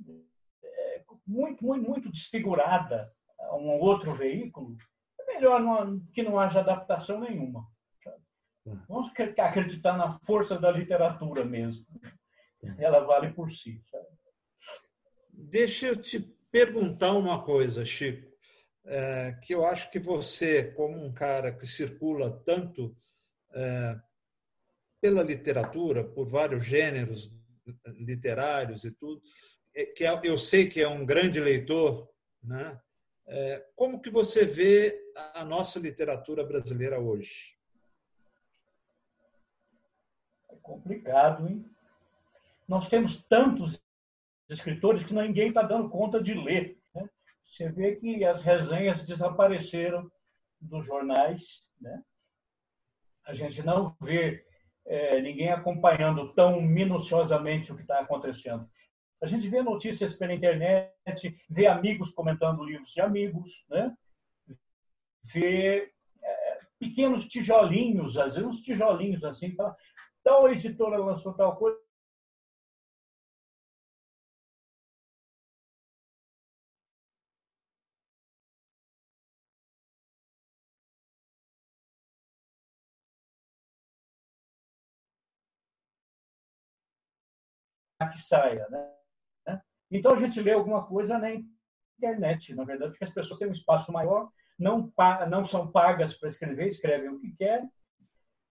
é, 0.07 0.11
muito, 1.25 1.65
muito, 1.65 1.89
muito 1.89 2.11
desfigurada 2.11 3.11
a 3.39 3.55
um 3.55 3.79
outro 3.79 4.13
veículo, 4.13 4.75
é 5.19 5.33
melhor 5.33 5.59
não, 5.59 5.99
que 6.13 6.23
não 6.23 6.39
haja 6.39 6.59
adaptação 6.59 7.19
nenhuma. 7.19 7.65
Vamos 8.87 9.11
acreditar 9.37 9.97
na 9.97 10.19
força 10.19 10.57
da 10.57 10.71
literatura 10.71 11.43
mesmo. 11.43 11.85
Ela 12.77 13.01
vale 13.01 13.33
por 13.33 13.51
si. 13.51 13.81
Sabe? 13.91 14.07
Deixa 15.29 15.87
eu 15.87 15.95
te 15.95 16.19
perguntar 16.49 17.11
uma 17.13 17.43
coisa, 17.43 17.83
Chico, 17.83 18.31
é, 18.85 19.33
que 19.43 19.53
eu 19.53 19.65
acho 19.65 19.89
que 19.91 19.99
você, 19.99 20.71
como 20.71 21.03
um 21.03 21.13
cara 21.13 21.51
que 21.51 21.67
circula 21.67 22.31
tanto 22.45 22.95
é, 23.53 23.99
pela 25.01 25.23
literatura, 25.23 26.03
por 26.03 26.27
vários 26.27 26.65
gêneros 26.65 27.29
literários 27.97 28.85
e 28.85 28.91
tudo, 28.91 29.21
é, 29.21 29.62
que 29.95 30.05
é, 30.05 30.19
eu 30.23 30.37
sei 30.37 30.69
que 30.69 30.81
é 30.81 30.87
um 30.87 31.05
grande 31.05 31.39
leitor, 31.39 32.09
né? 32.43 32.79
É, 33.25 33.65
como 33.75 34.01
que 34.01 34.09
você 34.09 34.45
vê 34.45 34.99
a 35.33 35.45
nossa 35.45 35.79
literatura 35.79 36.43
brasileira 36.43 36.99
hoje? 36.99 37.53
complicado, 40.63 41.47
hein? 41.47 41.69
Nós 42.67 42.87
temos 42.87 43.21
tantos 43.27 43.79
escritores 44.49 45.03
que 45.03 45.13
ninguém 45.13 45.49
está 45.49 45.61
dando 45.61 45.89
conta 45.89 46.23
de 46.23 46.33
ler. 46.33 46.79
Né? 46.95 47.07
Você 47.43 47.69
vê 47.69 47.95
que 47.97 48.23
as 48.23 48.41
resenhas 48.41 49.03
desapareceram 49.03 50.09
dos 50.59 50.85
jornais. 50.85 51.63
Né? 51.79 52.01
A 53.25 53.33
gente 53.33 53.61
não 53.61 53.95
vê 54.01 54.45
é, 54.85 55.21
ninguém 55.21 55.51
acompanhando 55.51 56.33
tão 56.33 56.61
minuciosamente 56.61 57.71
o 57.71 57.75
que 57.75 57.81
está 57.81 57.99
acontecendo. 57.99 58.67
A 59.23 59.25
gente 59.25 59.47
vê 59.47 59.61
notícias 59.63 60.13
pela 60.13 60.33
internet, 60.33 60.93
vê 61.49 61.65
amigos 61.65 62.11
comentando 62.11 62.61
livros 62.61 62.89
de 62.89 62.99
amigos, 62.99 63.65
né? 63.69 63.95
vê 65.23 65.93
é, 66.21 66.59
pequenos 66.77 67.25
tijolinhos, 67.25 68.17
às 68.17 68.33
vezes 68.33 68.49
uns 68.49 68.59
tijolinhos 68.61 69.23
assim, 69.23 69.55
Tal 70.21 70.49
editora 70.51 70.97
lançou 70.97 71.33
tal 71.33 71.55
coisa. 71.55 71.81
que 88.11 88.17
saia, 88.17 88.67
né? 88.69 89.02
Então 89.93 90.11
a 90.11 90.17
gente 90.17 90.41
lê 90.41 90.51
alguma 90.51 90.83
coisa 90.85 91.19
na 91.19 91.29
internet, 91.97 92.55
na 92.55 92.63
verdade, 92.63 92.91
porque 92.91 93.03
as 93.03 93.13
pessoas 93.13 93.37
têm 93.37 93.47
um 93.47 93.53
espaço 93.53 93.91
maior, 93.91 94.29
não, 94.57 94.91
não 95.29 95.45
são 95.45 95.71
pagas 95.71 96.15
para 96.15 96.29
escrever, 96.29 96.67
escrevem 96.67 97.09
o 97.09 97.19
que 97.19 97.31
querem, 97.35 97.69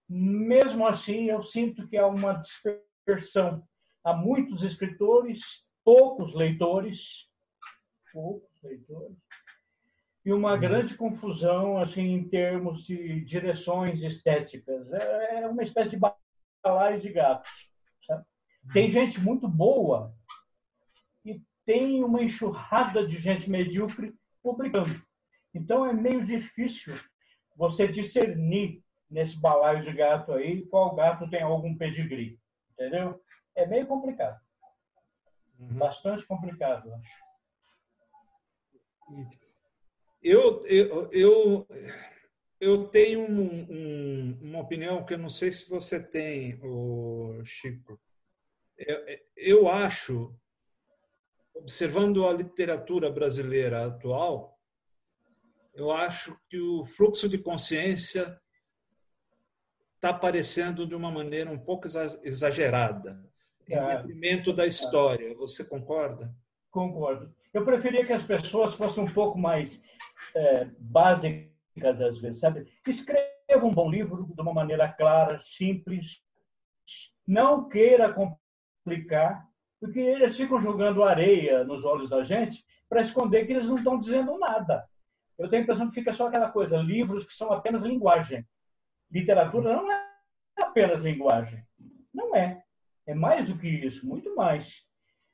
mesmo 0.08 0.86
assim, 0.86 1.26
eu 1.26 1.42
sinto 1.42 1.88
que 1.88 1.96
há 1.96 2.06
uma 2.06 2.34
dispersão. 2.34 3.66
Há 4.04 4.14
muitos 4.14 4.62
escritores, 4.62 5.40
poucos 5.84 6.34
leitores, 6.34 7.28
poucos 8.12 8.62
leitores, 8.62 9.16
e 10.24 10.32
uma 10.32 10.54
uhum. 10.54 10.60
grande 10.60 10.94
confusão 10.94 11.78
assim 11.78 12.12
em 12.12 12.28
termos 12.28 12.84
de 12.84 13.24
direções 13.24 14.02
estéticas. 14.02 14.92
É, 14.92 15.42
é 15.42 15.48
uma 15.48 15.62
espécie 15.62 15.90
de 15.90 16.00
balaio 16.62 17.00
de 17.00 17.08
gatos. 17.10 17.70
Sabe? 18.06 18.24
Tem 18.72 18.84
uhum. 18.84 18.90
gente 18.90 19.20
muito 19.20 19.48
boa 19.48 20.14
tem 21.72 22.04
uma 22.04 22.22
enxurrada 22.22 23.06
de 23.06 23.16
gente 23.16 23.48
medíocre 23.48 24.14
publicando. 24.42 25.02
Então 25.54 25.86
é 25.86 25.92
meio 25.94 26.22
difícil 26.22 26.94
você 27.56 27.88
discernir 27.88 28.84
nesse 29.08 29.40
balaio 29.40 29.82
de 29.82 29.90
gato 29.94 30.32
aí, 30.32 30.66
qual 30.66 30.94
gato 30.94 31.30
tem 31.30 31.40
algum 31.40 31.74
pedigree, 31.74 32.38
entendeu? 32.72 33.18
É 33.54 33.64
meio 33.64 33.86
complicado. 33.86 34.38
Uhum. 35.58 35.78
Bastante 35.78 36.26
complicado, 36.26 36.88
eu 36.88 36.94
acho. 36.94 37.22
Eu, 40.22 40.66
eu, 40.66 41.10
eu, 41.10 41.66
eu 42.60 42.88
tenho 42.88 43.20
um, 43.20 43.66
um, 43.70 44.38
uma 44.42 44.60
opinião 44.60 45.06
que 45.06 45.14
eu 45.14 45.18
não 45.18 45.30
sei 45.30 45.50
se 45.50 45.70
você 45.70 46.02
tem, 46.02 46.60
Chico. 47.46 47.98
Eu, 48.76 49.06
eu 49.36 49.68
acho, 49.68 50.38
observando 51.54 52.26
a 52.26 52.32
literatura 52.32 53.10
brasileira 53.10 53.86
atual, 53.86 54.58
eu 55.74 55.90
acho 55.90 56.38
que 56.48 56.58
o 56.58 56.84
fluxo 56.84 57.28
de 57.28 57.38
consciência 57.38 58.38
está 59.94 60.10
aparecendo 60.10 60.86
de 60.86 60.94
uma 60.94 61.10
maneira 61.10 61.50
um 61.50 61.58
pouco 61.58 61.86
exagerada. 62.22 63.24
Em 63.68 63.74
é. 63.74 63.96
detrimento 63.96 64.52
da 64.52 64.66
história. 64.66 65.34
Você 65.36 65.64
concorda? 65.64 66.34
Concordo. 66.70 67.32
Eu 67.54 67.64
preferia 67.64 68.04
que 68.04 68.12
as 68.12 68.22
pessoas 68.22 68.74
fossem 68.74 69.04
um 69.04 69.12
pouco 69.12 69.38
mais 69.38 69.82
é, 70.34 70.64
básicas, 70.78 72.00
às 72.00 72.18
vezes, 72.18 72.40
sabe? 72.40 72.66
Escreva 72.86 73.64
um 73.64 73.72
bom 73.72 73.90
livro 73.90 74.24
de 74.34 74.40
uma 74.40 74.52
maneira 74.52 74.88
clara, 74.88 75.38
simples. 75.38 76.22
Não 77.26 77.68
queira 77.68 78.12
complicar, 78.12 79.46
porque 79.82 79.98
eles 79.98 80.36
ficam 80.36 80.60
jogando 80.60 81.02
areia 81.02 81.64
nos 81.64 81.84
olhos 81.84 82.08
da 82.08 82.22
gente 82.22 82.64
para 82.88 83.02
esconder 83.02 83.44
que 83.44 83.52
eles 83.52 83.66
não 83.66 83.74
estão 83.74 83.98
dizendo 83.98 84.38
nada. 84.38 84.88
Eu 85.36 85.48
tenho 85.48 85.62
a 85.62 85.64
impressão 85.64 85.88
que 85.88 85.96
fica 85.96 86.12
só 86.12 86.28
aquela 86.28 86.48
coisa, 86.52 86.76
livros 86.76 87.24
que 87.26 87.34
são 87.34 87.52
apenas 87.52 87.82
linguagem. 87.82 88.46
Literatura 89.10 89.74
não 89.74 89.90
é 89.90 90.06
apenas 90.56 91.02
linguagem. 91.02 91.66
Não 92.14 92.36
é. 92.36 92.62
É 93.08 93.12
mais 93.12 93.44
do 93.44 93.58
que 93.58 93.66
isso, 93.66 94.06
muito 94.06 94.32
mais. 94.36 94.86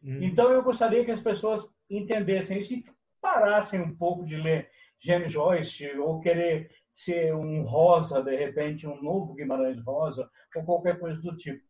Hum. 0.02 0.22
Então, 0.22 0.50
eu 0.50 0.62
gostaria 0.62 1.04
que 1.04 1.10
as 1.10 1.20
pessoas 1.20 1.68
entendessem 1.90 2.58
isso 2.58 2.72
e 2.72 2.86
parassem 3.20 3.82
um 3.82 3.94
pouco 3.94 4.24
de 4.24 4.36
ler 4.36 4.70
James 4.98 5.30
Joyce 5.30 5.90
ou 5.98 6.20
querer 6.20 6.70
ser 6.90 7.34
um 7.34 7.64
Rosa, 7.64 8.22
de 8.22 8.34
repente, 8.34 8.86
um 8.86 9.02
novo 9.02 9.34
Guimarães 9.34 9.78
Rosa, 9.84 10.26
ou 10.56 10.64
qualquer 10.64 10.98
coisa 10.98 11.20
do 11.20 11.36
tipo. 11.36 11.67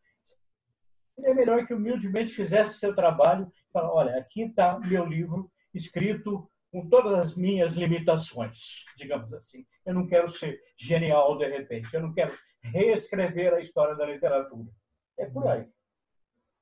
Seria 1.18 1.34
melhor 1.34 1.66
que 1.66 1.74
humildemente 1.74 2.32
fizesse 2.32 2.78
seu 2.78 2.94
trabalho 2.94 3.50
e 3.68 3.72
falar, 3.72 3.92
olha, 3.92 4.16
aqui 4.16 4.42
está 4.42 4.78
meu 4.78 5.04
livro 5.04 5.50
escrito 5.74 6.48
com 6.70 6.88
todas 6.88 7.12
as 7.18 7.34
minhas 7.34 7.74
limitações, 7.74 8.84
digamos 8.96 9.32
assim. 9.32 9.66
Eu 9.84 9.94
não 9.94 10.06
quero 10.06 10.28
ser 10.28 10.60
genial 10.76 11.36
de 11.36 11.48
repente, 11.48 11.92
eu 11.92 12.02
não 12.02 12.12
quero 12.12 12.32
reescrever 12.62 13.52
a 13.52 13.60
história 13.60 13.96
da 13.96 14.06
literatura. 14.06 14.70
É 15.18 15.26
por 15.26 15.48
aí. 15.48 15.68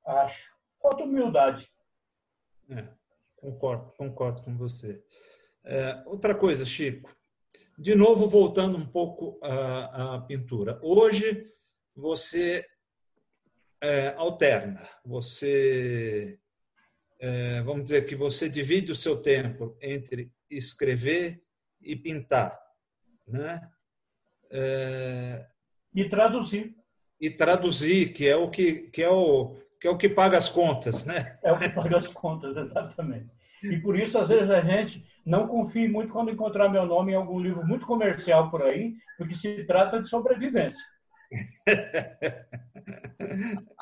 Acho. 0.06 0.50
Falta 0.80 1.04
humildade. 1.04 1.70
É, 2.70 2.88
concordo, 3.36 3.92
concordo 3.98 4.42
com 4.42 4.56
você. 4.56 5.04
É, 5.64 6.02
outra 6.06 6.34
coisa, 6.34 6.64
Chico. 6.64 7.14
De 7.78 7.94
novo, 7.94 8.26
voltando 8.26 8.78
um 8.78 8.86
pouco 8.86 9.38
à, 9.42 10.14
à 10.14 10.20
pintura. 10.22 10.80
Hoje, 10.82 11.52
você 11.94 12.66
é, 13.86 14.14
alterna. 14.16 14.82
Você 15.04 16.38
é, 17.20 17.62
vamos 17.62 17.84
dizer 17.84 18.04
que 18.04 18.16
você 18.16 18.48
divide 18.48 18.92
o 18.92 18.96
seu 18.96 19.16
tempo 19.16 19.76
entre 19.80 20.30
escrever 20.50 21.42
e 21.80 21.94
pintar, 21.96 22.58
né? 23.26 23.60
É, 24.50 25.46
e 25.94 26.08
traduzir. 26.08 26.74
E 27.20 27.30
traduzir, 27.30 28.12
que 28.12 28.28
é 28.28 28.36
o 28.36 28.50
que, 28.50 28.90
que 28.90 29.02
é 29.02 29.08
o 29.08 29.56
que 29.80 29.86
é 29.86 29.90
o 29.90 29.96
que 29.96 30.08
paga 30.08 30.36
as 30.36 30.48
contas, 30.48 31.04
né? 31.04 31.38
É 31.42 31.52
o 31.52 31.58
que 31.58 31.68
paga 31.68 31.98
as 31.98 32.08
contas, 32.08 32.56
exatamente. 32.56 33.30
E 33.62 33.78
por 33.78 33.98
isso, 33.98 34.18
às 34.18 34.28
vezes, 34.28 34.50
a 34.50 34.60
gente 34.60 35.06
não 35.24 35.46
confia 35.46 35.88
muito 35.88 36.12
quando 36.12 36.30
encontrar 36.30 36.68
meu 36.68 36.84
nome 36.84 37.12
em 37.12 37.16
algum 37.16 37.40
livro 37.40 37.66
muito 37.66 37.86
comercial 37.86 38.50
por 38.50 38.62
aí, 38.62 38.94
porque 39.16 39.34
se 39.34 39.64
trata 39.64 40.00
de 40.00 40.08
sobrevivência. 40.08 40.84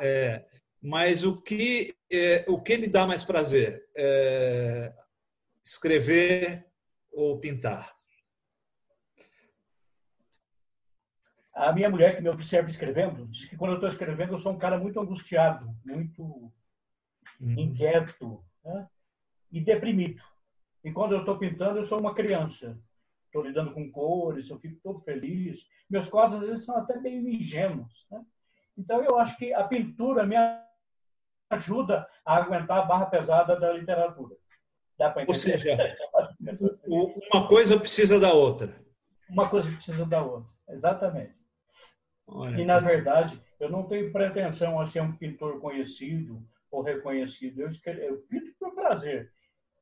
é, 0.00 0.44
mas 0.82 1.24
o 1.24 1.40
que, 1.40 1.94
é, 2.10 2.44
o 2.48 2.60
que 2.60 2.76
lhe 2.76 2.88
dá 2.88 3.06
mais 3.06 3.24
prazer? 3.24 3.88
É 3.96 4.92
escrever 5.64 6.66
ou 7.10 7.40
pintar? 7.40 7.94
A 11.54 11.72
minha 11.72 11.88
mulher, 11.88 12.16
que 12.16 12.22
me 12.22 12.28
observa 12.28 12.68
escrevendo, 12.68 13.26
diz 13.28 13.48
que 13.48 13.56
quando 13.56 13.70
eu 13.70 13.76
estou 13.76 13.88
escrevendo, 13.88 14.34
eu 14.34 14.38
sou 14.38 14.52
um 14.52 14.58
cara 14.58 14.76
muito 14.76 15.00
angustiado, 15.00 15.74
muito 15.84 16.52
uhum. 17.40 17.58
inquieto 17.58 18.44
né? 18.64 18.88
e 19.52 19.60
deprimido. 19.60 20.22
E 20.82 20.92
quando 20.92 21.12
eu 21.12 21.20
estou 21.20 21.38
pintando, 21.38 21.78
eu 21.78 21.86
sou 21.86 22.00
uma 22.00 22.14
criança. 22.14 22.78
Estou 23.26 23.42
lidando 23.42 23.72
com 23.72 23.90
cores, 23.90 24.50
eu 24.50 24.58
fico 24.58 24.80
todo 24.82 25.00
feliz. 25.00 25.64
Meus 25.88 26.08
quadros, 26.08 26.42
às 26.42 26.48
vezes, 26.48 26.64
são 26.64 26.76
até 26.76 26.98
meio 26.98 27.26
ingênuos. 27.28 28.06
Né? 28.10 28.24
Então, 28.76 29.02
eu 29.02 29.18
acho 29.18 29.36
que 29.36 29.52
a 29.52 29.64
pintura 29.64 30.26
me 30.26 30.36
ajuda 31.50 32.08
a 32.24 32.36
aguentar 32.36 32.78
a 32.78 32.84
barra 32.84 33.06
pesada 33.06 33.58
da 33.58 33.72
literatura. 33.72 34.36
Dá 34.98 35.10
para 35.10 35.22
entender? 35.22 35.28
Ou 35.28 35.34
seja, 35.34 35.96
uma 37.32 37.48
coisa 37.48 37.78
precisa 37.78 38.20
da 38.20 38.32
outra. 38.32 38.74
Uma 39.28 39.48
coisa 39.48 39.70
precisa 39.70 40.04
da 40.04 40.22
outra, 40.22 40.50
exatamente. 40.68 41.34
Olha, 42.26 42.60
e, 42.60 42.64
na 42.64 42.78
verdade, 42.78 43.40
eu 43.60 43.68
não 43.68 43.84
tenho 43.84 44.12
pretensão 44.12 44.80
a 44.80 44.86
ser 44.86 45.00
um 45.00 45.16
pintor 45.16 45.60
conhecido 45.60 46.42
ou 46.70 46.82
reconhecido. 46.82 47.60
Eu, 47.60 47.70
eu 47.92 48.18
pinto 48.28 48.52
por 48.58 48.74
prazer. 48.74 49.32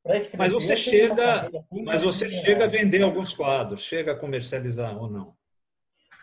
Escrever, 0.05 0.37
mas 0.37 0.51
você 0.51 0.75
chega, 0.75 1.49
mas 1.85 2.03
você 2.03 2.27
chega 2.27 2.65
a 2.65 2.67
vender 2.67 3.01
alguns 3.01 3.33
quadros, 3.33 3.81
chega 3.81 4.11
a 4.11 4.19
comercializar 4.19 4.97
ou 4.97 5.09
não? 5.09 5.33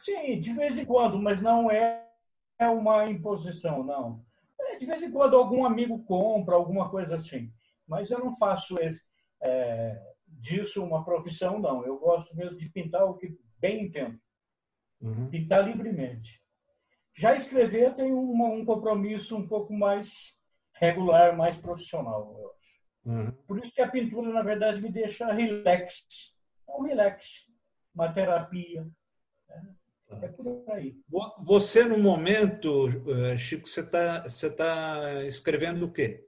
Sim, 0.00 0.38
de 0.38 0.52
vez 0.52 0.76
em 0.76 0.85
quando, 0.85 1.18
mas 1.18 1.40
não 1.40 1.70
é 1.70 2.09
uma 2.68 3.06
imposição, 3.06 3.82
não. 3.82 4.24
É, 4.60 4.76
de 4.76 4.86
vez 4.86 5.02
em 5.02 5.10
quando 5.10 5.36
algum 5.36 5.64
amigo 5.64 6.02
compra 6.04 6.54
alguma 6.54 6.90
coisa 6.90 7.16
assim, 7.16 7.52
mas 7.86 8.10
eu 8.10 8.18
não 8.18 8.36
faço 8.36 8.76
esse, 8.80 9.02
é, 9.42 10.00
disso 10.26 10.82
uma 10.84 11.04
profissão, 11.04 11.58
não. 11.58 11.84
Eu 11.84 11.98
gosto 11.98 12.34
mesmo 12.36 12.58
de 12.58 12.68
pintar 12.68 13.04
o 13.04 13.14
que 13.14 13.38
bem 13.58 13.84
entendo 13.84 14.18
uhum. 15.00 15.28
pintar 15.30 15.66
livremente. 15.66 16.40
Já 17.16 17.34
escrever 17.34 17.94
tem 17.94 18.12
uma, 18.12 18.46
um 18.46 18.64
compromisso 18.64 19.36
um 19.36 19.46
pouco 19.46 19.72
mais 19.72 20.34
regular, 20.74 21.36
mais 21.36 21.56
profissional, 21.56 22.36
eu 22.38 22.50
acho. 22.50 22.60
Uhum. 23.02 23.32
Por 23.46 23.58
isso 23.64 23.72
que 23.72 23.80
a 23.80 23.90
pintura, 23.90 24.32
na 24.32 24.42
verdade, 24.42 24.80
me 24.80 24.90
deixa 24.90 25.32
relax. 25.32 26.32
É 26.68 26.72
um 26.72 26.82
relax, 26.82 27.46
uma 27.94 28.12
terapia. 28.12 28.86
É 30.22 30.28
por 30.28 30.64
aí. 30.68 30.96
Você, 31.44 31.84
no 31.84 31.98
momento, 31.98 32.88
eh, 33.08 33.38
Chico, 33.38 33.68
você 33.68 33.80
está 33.80 34.22
você 34.22 34.54
tá 34.54 35.24
escrevendo 35.24 35.86
o 35.86 35.92
quê? 35.92 36.24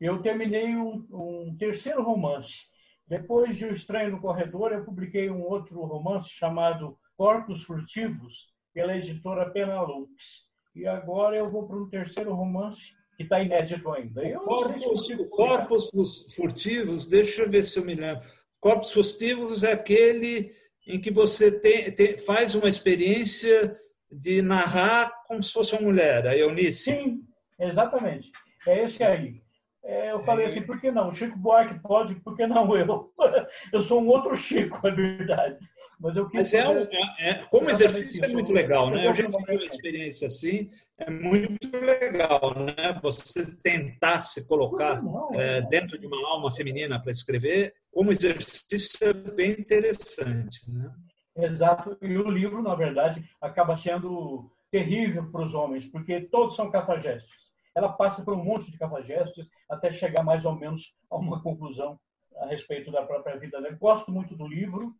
Eu 0.00 0.22
terminei 0.22 0.74
um, 0.76 1.06
um 1.10 1.56
terceiro 1.58 2.02
romance. 2.02 2.68
Depois 3.06 3.56
de 3.56 3.64
O 3.64 3.72
Estranho 3.72 4.12
no 4.12 4.20
Corredor, 4.20 4.72
eu 4.72 4.84
publiquei 4.84 5.28
um 5.28 5.42
outro 5.42 5.80
romance 5.84 6.30
chamado 6.30 6.96
Corpos 7.16 7.64
Furtivos, 7.64 8.48
pela 8.72 8.96
editora 8.96 9.50
Penalux. 9.50 10.48
E 10.74 10.86
agora 10.86 11.36
eu 11.36 11.50
vou 11.50 11.66
para 11.66 11.76
um 11.76 11.88
terceiro 11.88 12.32
romance 12.32 12.94
que 13.16 13.24
está 13.24 13.42
inédito 13.42 13.90
ainda. 13.90 14.22
Eu 14.22 14.40
corpos, 14.40 15.06
se 15.06 15.28
corpos 15.28 15.90
Furtivos, 16.34 17.06
deixa 17.06 17.42
eu 17.42 17.50
ver 17.50 17.64
se 17.64 17.78
eu 17.78 17.84
me 17.84 17.94
lembro. 17.94 18.24
Corpos 18.58 18.92
Furtivos 18.92 19.62
é 19.62 19.72
aquele 19.72 20.54
em 20.94 21.00
que 21.00 21.10
você 21.10 21.50
tem, 21.50 21.90
tem, 21.92 22.18
faz 22.18 22.54
uma 22.54 22.68
experiência 22.68 23.78
de 24.10 24.42
narrar 24.42 25.12
como 25.26 25.42
se 25.42 25.52
fosse 25.52 25.72
uma 25.74 25.82
mulher, 25.82 26.26
a 26.26 26.36
Eunice. 26.36 26.92
Sim, 26.92 27.22
exatamente. 27.58 28.32
É 28.66 28.84
esse 28.84 29.02
aí. 29.02 29.40
É, 29.82 30.12
eu 30.12 30.22
falei 30.22 30.46
assim, 30.46 30.60
por 30.60 30.80
que 30.80 30.90
não? 30.90 31.12
Chico 31.12 31.38
Buarque 31.38 31.78
pode, 31.80 32.14
por 32.16 32.36
que 32.36 32.46
não 32.46 32.76
eu? 32.76 33.12
Eu 33.72 33.80
sou 33.80 34.00
um 34.02 34.08
outro 34.08 34.36
Chico, 34.36 34.86
é 34.86 34.90
verdade. 34.90 35.58
Mas, 36.00 36.16
eu 36.16 36.30
Mas 36.32 36.54
é, 36.54 36.66
um, 36.66 36.78
é, 36.78 37.30
é, 37.30 37.34
como 37.50 37.68
exercício 37.68 38.24
é 38.24 38.28
muito 38.28 38.52
legal, 38.52 38.90
né? 38.90 39.06
Eu 39.06 39.14
já 39.14 39.26
tive 39.26 39.36
uma 39.36 39.54
experiência 39.54 40.26
assim, 40.28 40.70
é 40.96 41.10
muito 41.10 41.76
legal, 41.76 42.54
né? 42.54 42.98
Você 43.02 43.44
tentar 43.62 44.18
se 44.20 44.46
colocar 44.46 45.02
é, 45.34 45.60
dentro 45.60 45.98
de 45.98 46.06
uma 46.06 46.26
alma 46.26 46.50
feminina 46.50 46.98
para 46.98 47.12
escrever, 47.12 47.74
como 47.92 48.10
exercício 48.10 48.98
é 49.06 49.12
bem 49.12 49.50
interessante, 49.52 50.70
né? 50.70 50.90
Exato. 51.36 51.96
E 52.00 52.16
o 52.16 52.30
livro, 52.30 52.62
na 52.62 52.74
verdade, 52.74 53.22
acaba 53.40 53.76
sendo 53.76 54.50
terrível 54.70 55.30
para 55.30 55.42
os 55.42 55.52
homens, 55.52 55.86
porque 55.86 56.22
todos 56.22 56.56
são 56.56 56.70
cafajestes. 56.70 57.30
Ela 57.74 57.92
passa 57.92 58.22
por 58.22 58.34
um 58.34 58.42
monte 58.42 58.70
de 58.70 58.78
cafajestes 58.78 59.48
até 59.68 59.92
chegar 59.92 60.22
mais 60.22 60.44
ou 60.46 60.56
menos 60.56 60.94
a 61.10 61.16
uma 61.16 61.42
conclusão 61.42 61.98
a 62.38 62.46
respeito 62.46 62.90
da 62.90 63.02
própria 63.02 63.38
vida 63.38 63.60
dela. 63.60 63.76
Gosto 63.76 64.10
muito 64.10 64.34
do 64.34 64.48
livro, 64.48 64.94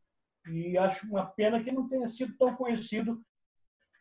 e 0.46 0.76
acho 0.78 1.06
uma 1.06 1.26
pena 1.26 1.62
que 1.62 1.70
não 1.70 1.88
tenha 1.88 2.08
sido 2.08 2.34
tão 2.38 2.54
conhecido 2.54 3.20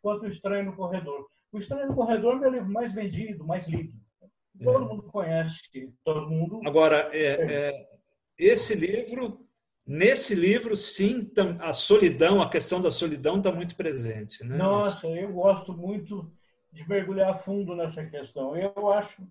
quanto 0.02 0.25
O 0.25 0.30
Estranho 0.30 0.65
no 0.65 0.75
Corredor. 0.75 1.28
O 1.52 1.60
Estranho 1.60 1.88
no 1.88 1.95
Corredor 1.95 2.36
é 2.36 2.39
meu 2.39 2.52
livro 2.52 2.69
mais 2.69 2.93
vendido, 2.93 3.45
mais 3.45 3.67
lido. 3.67 3.93
Todo 4.62 4.86
é. 4.86 4.88
mundo 4.88 5.04
conhece, 5.04 5.93
todo 6.04 6.30
mundo. 6.30 6.62
Agora, 6.65 7.10
é, 7.12 7.69
é, 7.69 7.89
esse 8.38 8.75
livro, 8.75 9.47
nesse 9.86 10.36
livro, 10.36 10.75
sim, 10.75 11.32
a 11.60 11.73
solidão, 11.73 12.41
a 12.41 12.49
questão 12.49 12.82
da 12.82 12.91
solidão 12.91 13.38
está 13.38 13.52
muito 13.52 13.75
presente. 13.75 14.43
Né? 14.43 14.58
Nossa, 14.58 15.08
eu 15.08 15.32
gosto 15.32 15.73
muito 15.73 16.32
de 16.71 16.88
mergulhar 16.88 17.38
fundo 17.38 17.75
nessa 17.75 18.06
questão. 18.06 18.56
Eu 18.56 18.91
acho 18.91 19.21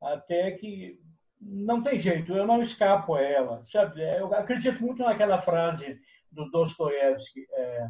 até 0.00 0.52
que 0.52 1.00
não 1.40 1.82
tem 1.82 1.98
jeito, 1.98 2.34
eu 2.34 2.46
não 2.46 2.60
escapo 2.60 3.14
a 3.14 3.22
ela. 3.22 3.62
Sabe? 3.66 4.02
Eu 4.02 4.32
acredito 4.34 4.80
muito 4.82 5.02
naquela 5.02 5.40
frase 5.40 5.98
do 6.30 6.50
Dostoiévski. 6.50 7.46
É, 7.50 7.88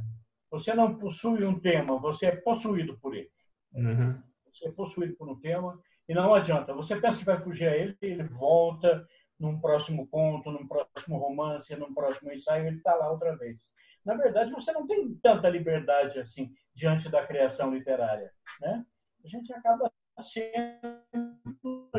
você 0.51 0.75
não 0.75 0.97
possui 0.97 1.45
um 1.45 1.59
tema, 1.59 1.99
você 1.99 2.27
é 2.27 2.37
possuído 2.37 2.99
por 2.99 3.15
ele. 3.15 3.31
Uhum. 3.73 4.23
Você 4.53 4.69
é 4.69 4.73
possuído 4.73 5.17
por 5.17 5.29
um 5.29 5.39
tema 5.41 5.81
e 6.09 6.15
não 6.15 6.35
adianta. 6.35 6.75
Você 6.75 7.01
pensa 7.01 7.19
que 7.19 7.25
vai 7.25 7.41
fugir 7.41 7.69
a 7.69 7.77
ele, 7.77 7.97
ele 8.03 8.25
volta 8.25 9.07
num 9.39 9.59
próximo 9.59 10.07
conto, 10.09 10.51
num 10.51 10.67
próximo 10.67 11.19
romance, 11.19 11.75
num 11.77 11.95
próximo 11.95 12.33
ensaio, 12.33 12.67
ele 12.67 12.77
está 12.77 12.95
lá 12.95 13.11
outra 13.11 13.37
vez. 13.37 13.59
Na 14.05 14.15
verdade, 14.15 14.51
você 14.51 14.73
não 14.73 14.87
tem 14.87 15.15
tanta 15.17 15.49
liberdade 15.49 16.19
assim 16.19 16.53
diante 16.75 17.09
da 17.09 17.27
criação 17.27 17.73
literária, 17.73 18.33
né? 18.61 18.85
A 19.25 19.29
gente 19.29 19.53
acaba 19.53 19.91
sendo 20.19 21.91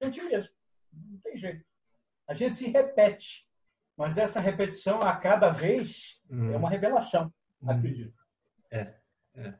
a 0.00 0.04
gente 0.04 0.22
mesmo. 0.22 0.54
Não 0.92 1.20
tem 1.20 1.36
jeito. 1.36 1.64
A 2.28 2.34
gente 2.34 2.56
se 2.56 2.68
repete. 2.68 3.47
Mas 3.98 4.16
essa 4.16 4.38
repetição 4.38 5.02
a 5.02 5.16
cada 5.16 5.50
vez 5.50 6.20
hum. 6.30 6.52
é 6.52 6.56
uma 6.56 6.70
revelação, 6.70 7.32
hum. 7.60 7.70
acredito. 7.70 8.14
É, 8.70 8.94
é. 9.34 9.54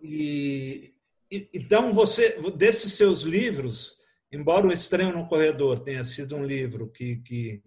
E, 0.00 0.94
e, 1.28 1.50
então 1.52 1.92
você, 1.92 2.40
desses 2.52 2.94
seus 2.94 3.22
livros, 3.22 3.98
embora 4.30 4.68
o 4.68 4.72
Estranho 4.72 5.12
no 5.12 5.26
Corredor 5.26 5.80
tenha 5.80 6.04
sido 6.04 6.36
um 6.36 6.44
livro 6.44 6.88
que, 6.90 7.16
que 7.16 7.60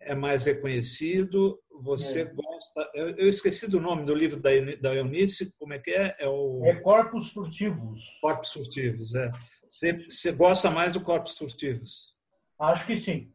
é 0.00 0.16
mais 0.16 0.46
reconhecido, 0.46 1.62
você 1.80 2.22
é. 2.22 2.24
gosta. 2.24 2.90
Eu, 2.92 3.10
eu, 3.10 3.28
esqueci 3.28 3.70
do 3.70 3.80
nome 3.80 4.04
do 4.04 4.14
livro 4.14 4.40
da, 4.40 4.50
da 4.80 4.94
Eunice, 4.96 5.56
como 5.58 5.74
é 5.74 5.78
que 5.78 5.92
é? 5.92 6.16
É, 6.18 6.28
o... 6.28 6.64
é 6.66 6.74
Corpos 6.80 7.30
Furtivos. 7.30 8.02
Corpos 8.20 8.52
Furtivos, 8.52 9.14
é. 9.14 9.30
Você, 9.68 10.04
você 10.08 10.32
gosta 10.32 10.70
mais 10.72 10.94
do 10.94 11.00
Corpos 11.00 11.38
Furtivos? 11.38 12.16
Acho 12.58 12.84
que 12.84 12.96
sim. 12.96 13.32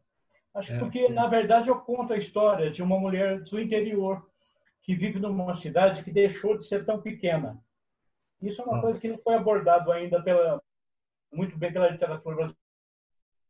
Acho 0.56 0.72
é. 0.72 0.78
porque, 0.78 1.08
na 1.10 1.26
verdade, 1.26 1.68
eu 1.68 1.78
conto 1.78 2.14
a 2.14 2.16
história 2.16 2.70
de 2.70 2.82
uma 2.82 2.98
mulher 2.98 3.42
do 3.42 3.60
interior 3.60 4.26
que 4.80 4.94
vive 4.94 5.20
numa 5.20 5.54
cidade 5.54 6.02
que 6.02 6.10
deixou 6.10 6.56
de 6.56 6.64
ser 6.64 6.86
tão 6.86 7.02
pequena. 7.02 7.62
Isso 8.40 8.62
é 8.62 8.64
uma 8.64 8.78
ah. 8.78 8.80
coisa 8.80 8.98
que 8.98 9.08
não 9.08 9.18
foi 9.18 9.34
abordado 9.34 9.92
ainda 9.92 10.22
pela, 10.22 10.62
muito 11.30 11.58
bem 11.58 11.70
pela 11.70 11.90
literatura 11.90 12.54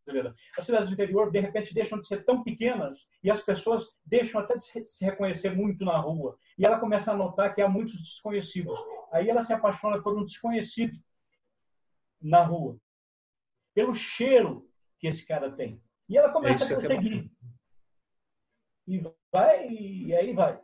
brasileira. 0.04 0.34
As 0.58 0.64
cidades 0.64 0.88
do 0.88 0.94
interior, 0.94 1.30
de 1.30 1.38
repente, 1.38 1.72
deixam 1.72 2.00
de 2.00 2.06
ser 2.08 2.24
tão 2.24 2.42
pequenas 2.42 3.06
e 3.22 3.30
as 3.30 3.40
pessoas 3.40 3.86
deixam 4.04 4.40
até 4.40 4.56
de 4.56 4.64
se 4.84 5.04
reconhecer 5.04 5.54
muito 5.54 5.84
na 5.84 5.96
rua. 5.98 6.36
E 6.58 6.66
ela 6.66 6.80
começa 6.80 7.12
a 7.12 7.16
notar 7.16 7.54
que 7.54 7.62
há 7.62 7.68
muitos 7.68 8.00
desconhecidos. 8.02 8.76
Aí 9.12 9.30
ela 9.30 9.44
se 9.44 9.52
apaixona 9.52 10.02
por 10.02 10.18
um 10.18 10.24
desconhecido 10.24 10.98
na 12.20 12.42
rua, 12.42 12.76
pelo 13.72 13.94
cheiro 13.94 14.68
que 14.98 15.06
esse 15.06 15.24
cara 15.24 15.52
tem. 15.52 15.80
E 16.08 16.16
ela 16.16 16.30
começa 16.32 16.64
é 16.64 16.76
a 16.76 16.80
conseguir. 16.80 17.30
E 18.86 19.02
vai, 19.32 19.68
e 19.68 20.14
aí 20.14 20.32
vai. 20.32 20.60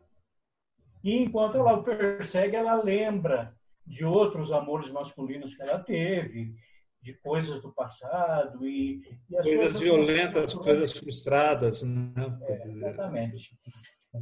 E 1.03 1.17
enquanto 1.17 1.57
ela 1.57 1.75
o 1.75 1.83
persegue, 1.83 2.55
ela 2.55 2.81
lembra 2.83 3.57
de 3.85 4.05
outros 4.05 4.53
amores 4.53 4.91
masculinos 4.91 5.55
que 5.57 5.63
ela 5.63 5.79
teve. 5.79 6.55
de 7.03 7.15
coisas 7.15 7.61
do 7.61 7.73
passado 7.73 8.65
e, 8.65 9.03
e 9.29 9.35
coisas, 9.35 9.57
coisas, 9.57 9.81
violentas, 9.81 10.55
coisas 10.55 10.93
frustradas, 10.93 11.83
né? 11.83 12.15
É, 12.43 12.69
exatamente. 12.69 13.59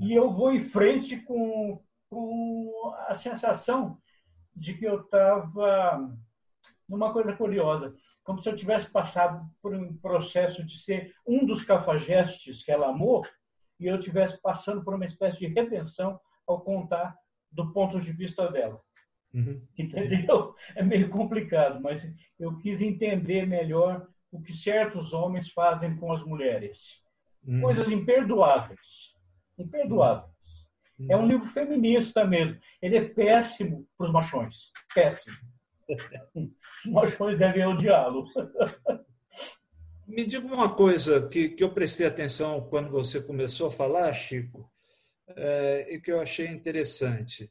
E 0.01 0.15
eu 0.15 0.31
vou 0.31 0.51
em 0.51 0.61
frente 0.61 1.19
com, 1.19 1.83
com 2.09 2.95
a 3.07 3.13
sensação 3.13 3.99
de 4.57 4.73
que 4.75 4.87
eu 4.87 5.03
estava 5.03 6.11
numa 6.89 7.13
coisa 7.13 7.37
curiosa, 7.37 7.95
como 8.23 8.41
se 8.43 8.49
eu 8.49 8.57
tivesse 8.57 8.91
passado 8.91 9.45
por 9.63 9.75
um 9.75 9.97
processo 9.97 10.65
de 10.65 10.79
ser 10.79 11.15
um 11.27 11.45
dos 11.45 11.63
cafajestes 11.65 12.63
que 12.63 12.71
ela 12.71 12.89
amou 12.89 13.25
e 13.79 13.87
eu 13.87 13.97
estivesse 13.97 14.41
passando 14.41 14.85
por 14.85 14.95
uma 14.95 15.07
espécie 15.07 15.39
de 15.39 15.47
redenção 15.47 16.21
ao 16.47 16.61
contar 16.61 17.17
do 17.51 17.73
ponto 17.73 18.01
de 18.01 18.13
vista 18.13 18.51
dela. 18.51 18.81
Uhum. 19.33 19.63
Entendeu? 19.79 20.55
É 20.75 20.83
meio 20.83 21.09
complicado, 21.09 21.81
mas 21.81 22.07
eu 22.39 22.57
quis 22.59 22.81
entender 22.81 23.47
melhor 23.47 24.07
o 24.31 24.41
que 24.41 24.53
certos 24.53 25.13
homens 25.13 25.51
fazem 25.51 25.97
com 25.97 26.13
as 26.13 26.23
mulheres. 26.25 27.01
Uhum. 27.45 27.61
Coisas 27.63 27.91
imperdoáveis. 27.91 29.15
Imperdoáveis. 29.59 30.31
Uhum. 30.99 31.07
É 31.11 31.17
um 31.17 31.27
livro 31.27 31.47
feminista 31.47 32.25
mesmo. 32.25 32.59
Ele 32.83 32.97
é 32.97 33.09
péssimo 33.09 33.87
para 33.97 34.07
os 34.07 34.13
machões. 34.13 34.71
Péssimo. 34.95 35.37
Os 36.35 36.93
machões 36.93 37.39
devem 37.39 37.67
odiá-lo. 37.67 38.25
Me 40.07 40.25
diga 40.25 40.47
uma 40.47 40.75
coisa 40.75 41.29
que, 41.29 41.51
que 41.51 41.63
eu 41.63 41.73
prestei 41.73 42.07
atenção 42.07 42.67
quando 42.69 42.91
você 42.91 43.23
começou 43.23 43.69
a 43.69 43.71
falar, 43.71 44.13
Chico, 44.13 44.69
é, 45.37 45.95
e 45.95 46.01
que 46.01 46.11
eu 46.11 46.21
achei 46.21 46.49
interessante. 46.49 47.51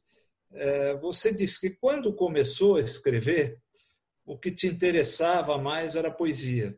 É, 0.52 0.96
você 0.96 1.34
disse 1.34 1.60
que 1.60 1.70
quando 1.70 2.14
começou 2.14 2.76
a 2.76 2.82
escrever, 2.82 3.58
o 4.26 4.38
que 4.38 4.52
te 4.52 4.68
interessava 4.68 5.58
mais 5.58 5.96
era 5.96 6.12
poesia. 6.12 6.78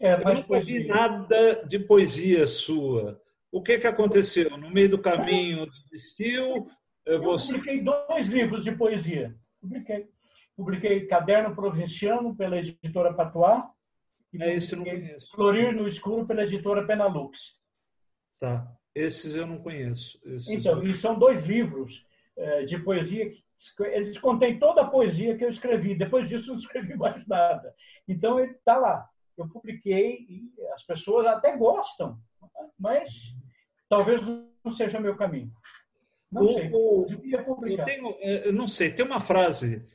É, 0.00 0.14
eu 0.14 0.18
nunca 0.18 0.48
poesia. 0.48 0.82
vi 0.82 0.88
nada 0.88 1.64
de 1.66 1.78
poesia 1.78 2.46
sua. 2.46 3.20
O 3.50 3.62
que, 3.62 3.78
que 3.78 3.86
aconteceu? 3.86 4.56
No 4.56 4.70
meio 4.70 4.90
do 4.90 4.98
caminho 5.00 5.66
desistiu? 5.90 6.68
Você... 7.06 7.52
Eu 7.52 7.60
publiquei 7.60 7.82
dois 7.82 8.26
livros 8.26 8.64
de 8.64 8.72
poesia. 8.72 9.34
Publiquei. 9.60 10.08
Publiquei 10.58 11.06
Caderno 11.06 11.54
Provinciano 11.54 12.34
pela 12.34 12.58
editora 12.58 13.14
Patois 13.14 13.62
e 14.32 14.42
é, 14.42 14.54
esse 14.54 14.74
eu 14.74 14.78
não 14.78 14.84
conheço. 14.84 15.30
Florir 15.30 15.72
no 15.72 15.86
Escuro 15.86 16.26
pela 16.26 16.42
editora 16.42 16.84
Penalux. 16.84 17.56
Tá. 18.40 18.68
Esses 18.92 19.36
eu 19.36 19.46
não 19.46 19.58
conheço. 19.58 20.20
Esses 20.24 20.48
então, 20.48 20.82
eu... 20.82 20.88
e 20.88 20.94
são 20.94 21.16
dois 21.16 21.44
livros 21.44 22.04
é, 22.36 22.64
de 22.64 22.76
poesia 22.76 23.30
que 23.30 23.44
eles 23.84 24.18
contêm 24.18 24.58
toda 24.58 24.80
a 24.80 24.90
poesia 24.90 25.38
que 25.38 25.44
eu 25.44 25.48
escrevi. 25.48 25.94
Depois 25.94 26.28
disso, 26.28 26.50
não 26.50 26.58
escrevi 26.58 26.96
mais 26.96 27.24
nada. 27.28 27.72
Então, 28.08 28.40
ele 28.40 28.50
está 28.50 28.76
lá. 28.76 29.08
Eu 29.36 29.48
publiquei 29.48 30.26
e 30.28 30.52
as 30.74 30.82
pessoas 30.82 31.24
até 31.24 31.56
gostam, 31.56 32.18
mas 32.76 33.32
talvez 33.88 34.20
não 34.26 34.72
seja 34.72 34.98
meu 34.98 35.16
caminho. 35.16 35.52
Não 36.32 36.42
o, 36.42 36.52
sei. 36.52 36.68
O, 36.72 37.06
eu, 37.08 37.68
eu, 37.68 37.84
tenho, 37.84 38.16
é, 38.18 38.48
eu 38.48 38.52
não 38.52 38.66
sei. 38.66 38.90
Tem 38.90 39.06
uma 39.06 39.20
frase, 39.20 39.88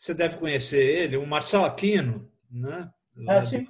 você 0.00 0.14
deve 0.14 0.38
conhecer 0.38 0.82
ele, 0.82 1.18
o 1.18 1.26
Marcelo 1.26 1.66
Aquino, 1.66 2.32
né? 2.50 2.90
Ah, 3.28 3.42
sim. 3.42 3.68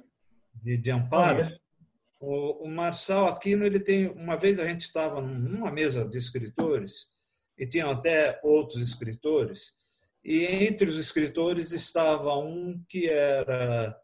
De, 0.55 0.77
de 0.77 0.89
Amparo. 0.89 1.51
O, 2.21 2.67
o 2.67 2.69
Marçal 2.69 3.27
Aquino, 3.27 3.65
ele 3.65 3.81
tem. 3.81 4.07
Uma 4.07 4.37
vez 4.37 4.57
a 4.57 4.65
gente 4.65 4.79
estava 4.79 5.19
numa 5.19 5.69
mesa 5.69 6.07
de 6.07 6.17
escritores 6.17 7.09
e 7.57 7.67
tinham 7.67 7.91
até 7.91 8.39
outros 8.43 8.81
escritores, 8.81 9.73
e 10.23 10.45
entre 10.45 10.89
os 10.89 10.97
escritores 10.97 11.73
estava 11.73 12.37
um 12.37 12.81
que 12.87 13.09
era, 13.09 13.99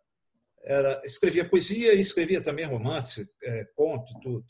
era 0.63 1.01
escrevia 1.05 1.47
poesia 1.47 1.93
e 1.93 2.01
escrevia 2.01 2.41
também 2.41 2.65
romance, 2.65 3.25
é, 3.41 3.63
conto, 3.73 4.13
tudo. 4.19 4.45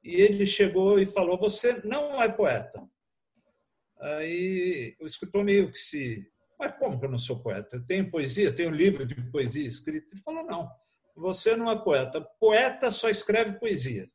E 0.00 0.14
ele 0.14 0.46
chegou 0.46 1.00
e 1.00 1.06
falou: 1.06 1.36
Você 1.38 1.80
não 1.84 2.22
é 2.22 2.28
poeta. 2.28 2.88
Aí 3.98 4.96
o 5.00 5.06
escritor 5.06 5.42
meio 5.42 5.72
que 5.72 5.78
se. 5.78 6.30
Mas 6.58 6.74
como 6.78 6.98
que 6.98 7.06
eu 7.06 7.10
não 7.10 7.18
sou 7.18 7.42
poeta? 7.42 7.82
Tenho 7.86 8.10
poesia, 8.10 8.54
tenho 8.54 8.70
um 8.70 8.74
livro 8.74 9.06
de 9.06 9.14
poesia 9.30 9.66
escrito. 9.66 10.08
Ele 10.12 10.22
falou: 10.22 10.44
Não, 10.44 10.70
você 11.14 11.56
não 11.56 11.70
é 11.70 11.78
poeta. 11.78 12.20
Poeta 12.38 12.90
só 12.90 13.08
escreve 13.08 13.58
poesia. 13.58 14.06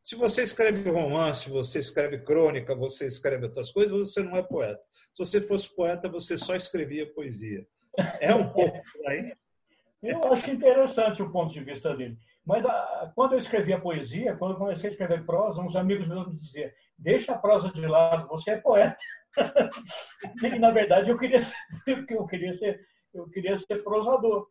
Se 0.00 0.14
você 0.14 0.42
escreve 0.42 0.88
romance, 0.88 1.50
você 1.50 1.80
escreve 1.80 2.18
crônica, 2.18 2.76
você 2.76 3.06
escreve 3.06 3.46
outras 3.46 3.72
coisas, 3.72 3.90
você 3.90 4.22
não 4.22 4.36
é 4.36 4.42
poeta. 4.42 4.80
Se 5.12 5.18
você 5.18 5.40
fosse 5.40 5.74
poeta, 5.74 6.08
você 6.08 6.36
só 6.36 6.54
escrevia 6.54 7.12
poesia. 7.12 7.66
É 8.20 8.32
um 8.34 8.52
pouco 8.52 8.80
por 8.92 9.08
aí. 9.08 9.32
Eu 10.02 10.32
acho 10.32 10.50
interessante 10.50 11.22
o 11.22 11.32
ponto 11.32 11.52
de 11.52 11.64
vista 11.64 11.96
dele. 11.96 12.16
Mas 12.44 12.64
a, 12.64 12.70
ah, 12.70 13.12
quando 13.16 13.32
eu 13.32 13.38
escrevia 13.40 13.80
poesia, 13.80 14.36
quando 14.36 14.52
eu 14.52 14.58
comecei 14.58 14.88
a 14.88 14.92
escrever 14.92 15.26
prosa, 15.26 15.60
uns 15.60 15.74
amigos 15.74 16.06
meus 16.06 16.28
me 16.28 16.38
diziam: 16.38 16.70
deixa 16.96 17.32
a 17.32 17.38
prosa 17.38 17.72
de 17.72 17.84
lado, 17.84 18.28
você 18.28 18.52
é 18.52 18.56
poeta. 18.58 18.96
e, 20.42 20.58
na 20.58 20.70
verdade, 20.70 21.10
eu 21.10 21.18
queria 21.18 21.42
ser, 21.44 21.56
eu 22.08 22.26
queria 22.26 22.56
ser, 22.56 22.86
eu 23.12 23.28
queria 23.28 23.56
ser 23.56 23.82
prosador. 23.82 24.48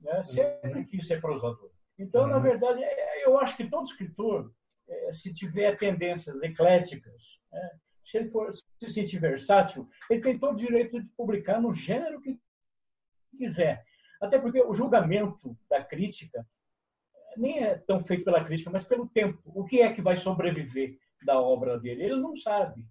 Né? 0.00 0.22
Sempre 0.22 0.84
quis 0.86 1.06
ser 1.06 1.20
prosador. 1.20 1.70
Então, 1.98 2.26
na 2.26 2.38
verdade, 2.38 2.82
é, 2.82 3.26
eu 3.26 3.38
acho 3.38 3.56
que 3.56 3.68
todo 3.68 3.86
escritor 3.86 4.52
é, 4.88 5.12
se 5.12 5.32
tiver 5.32 5.76
tendências 5.76 6.42
ecléticas, 6.42 7.40
né? 7.50 7.70
se 8.04 8.18
ele 8.18 8.30
for 8.30 8.52
se 8.54 8.90
sentir 8.90 9.18
versátil, 9.18 9.88
ele 10.08 10.20
tem 10.20 10.38
todo 10.38 10.52
o 10.52 10.56
direito 10.56 11.00
de 11.00 11.08
publicar 11.16 11.60
no 11.60 11.72
gênero 11.72 12.20
que 12.20 12.38
quiser. 13.36 13.84
Até 14.20 14.38
porque 14.38 14.62
o 14.62 14.72
julgamento 14.72 15.58
da 15.68 15.82
crítica 15.84 16.46
nem 17.36 17.64
é 17.64 17.76
tão 17.76 18.00
feito 18.00 18.24
pela 18.24 18.42
crítica, 18.42 18.70
mas 18.70 18.84
pelo 18.84 19.08
tempo. 19.08 19.42
O 19.44 19.64
que 19.64 19.80
é 19.80 19.92
que 19.92 20.00
vai 20.00 20.16
sobreviver 20.16 20.98
da 21.24 21.38
obra 21.38 21.78
dele? 21.78 22.04
Ele 22.04 22.16
não 22.16 22.36
sabe. 22.36 22.86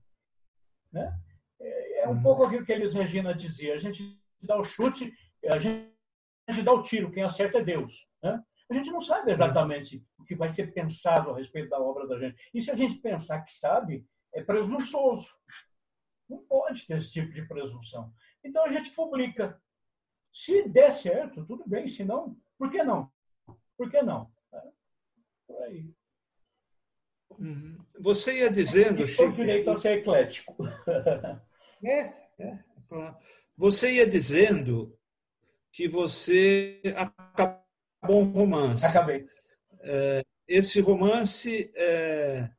Né? 0.91 1.11
É, 1.59 2.01
é 2.01 2.09
um 2.09 2.21
pouco 2.21 2.43
aquilo 2.43 2.65
que 2.65 2.71
eles 2.71 2.93
Regina 2.93 3.33
dizia. 3.33 3.73
A 3.73 3.77
gente 3.77 4.19
dá 4.41 4.57
o 4.57 4.63
chute, 4.63 5.13
a 5.47 5.57
gente 5.57 6.63
dá 6.63 6.73
o 6.73 6.83
tiro, 6.83 7.11
quem 7.11 7.23
acerta 7.23 7.59
é 7.59 7.63
Deus. 7.63 8.07
Né? 8.21 8.43
A 8.69 8.73
gente 8.73 8.91
não 8.91 9.01
sabe 9.01 9.31
exatamente 9.31 10.03
o 10.17 10.23
que 10.23 10.35
vai 10.35 10.49
ser 10.49 10.73
pensado 10.73 11.31
a 11.31 11.37
respeito 11.37 11.69
da 11.69 11.79
obra 11.79 12.07
da 12.07 12.17
gente. 12.17 12.37
E 12.53 12.61
se 12.61 12.71
a 12.71 12.75
gente 12.75 12.97
pensar 12.97 13.41
que 13.41 13.51
sabe, 13.51 14.05
é 14.33 14.43
presunçoso. 14.43 15.33
Não 16.27 16.39
pode 16.45 16.85
ter 16.87 16.97
esse 16.97 17.11
tipo 17.11 17.31
de 17.31 17.47
presunção. 17.47 18.11
Então 18.43 18.65
a 18.65 18.69
gente 18.69 18.89
publica. 18.91 19.61
Se 20.33 20.67
der 20.67 20.91
certo, 20.91 21.45
tudo 21.45 21.63
bem. 21.67 21.87
Se 21.87 22.03
não, 22.03 22.35
por 22.57 22.69
que 22.69 22.83
não? 22.83 23.09
Por 23.77 23.89
que 23.89 24.01
não? 24.01 24.29
É, 24.53 24.61
por 25.47 25.61
aí. 25.63 25.93
Uhum. 27.39 27.77
Você 27.99 28.39
ia 28.39 28.49
dizendo, 28.49 29.05
Chico. 29.07 29.31
direito 29.31 29.69
a 29.69 29.77
ser 29.77 29.99
eclético. 29.99 30.55
É, 31.83 32.13
é, 32.39 32.59
claro. 32.89 33.15
Você 33.55 33.97
ia 33.97 34.07
dizendo 34.07 34.97
que 35.71 35.87
você 35.87 36.81
acabou 36.95 37.65
bom 38.05 38.23
romance. 38.23 38.85
Acabei. 38.85 39.25
É, 39.81 40.23
esse 40.47 40.79
romance 40.79 41.71
é, 41.75 42.49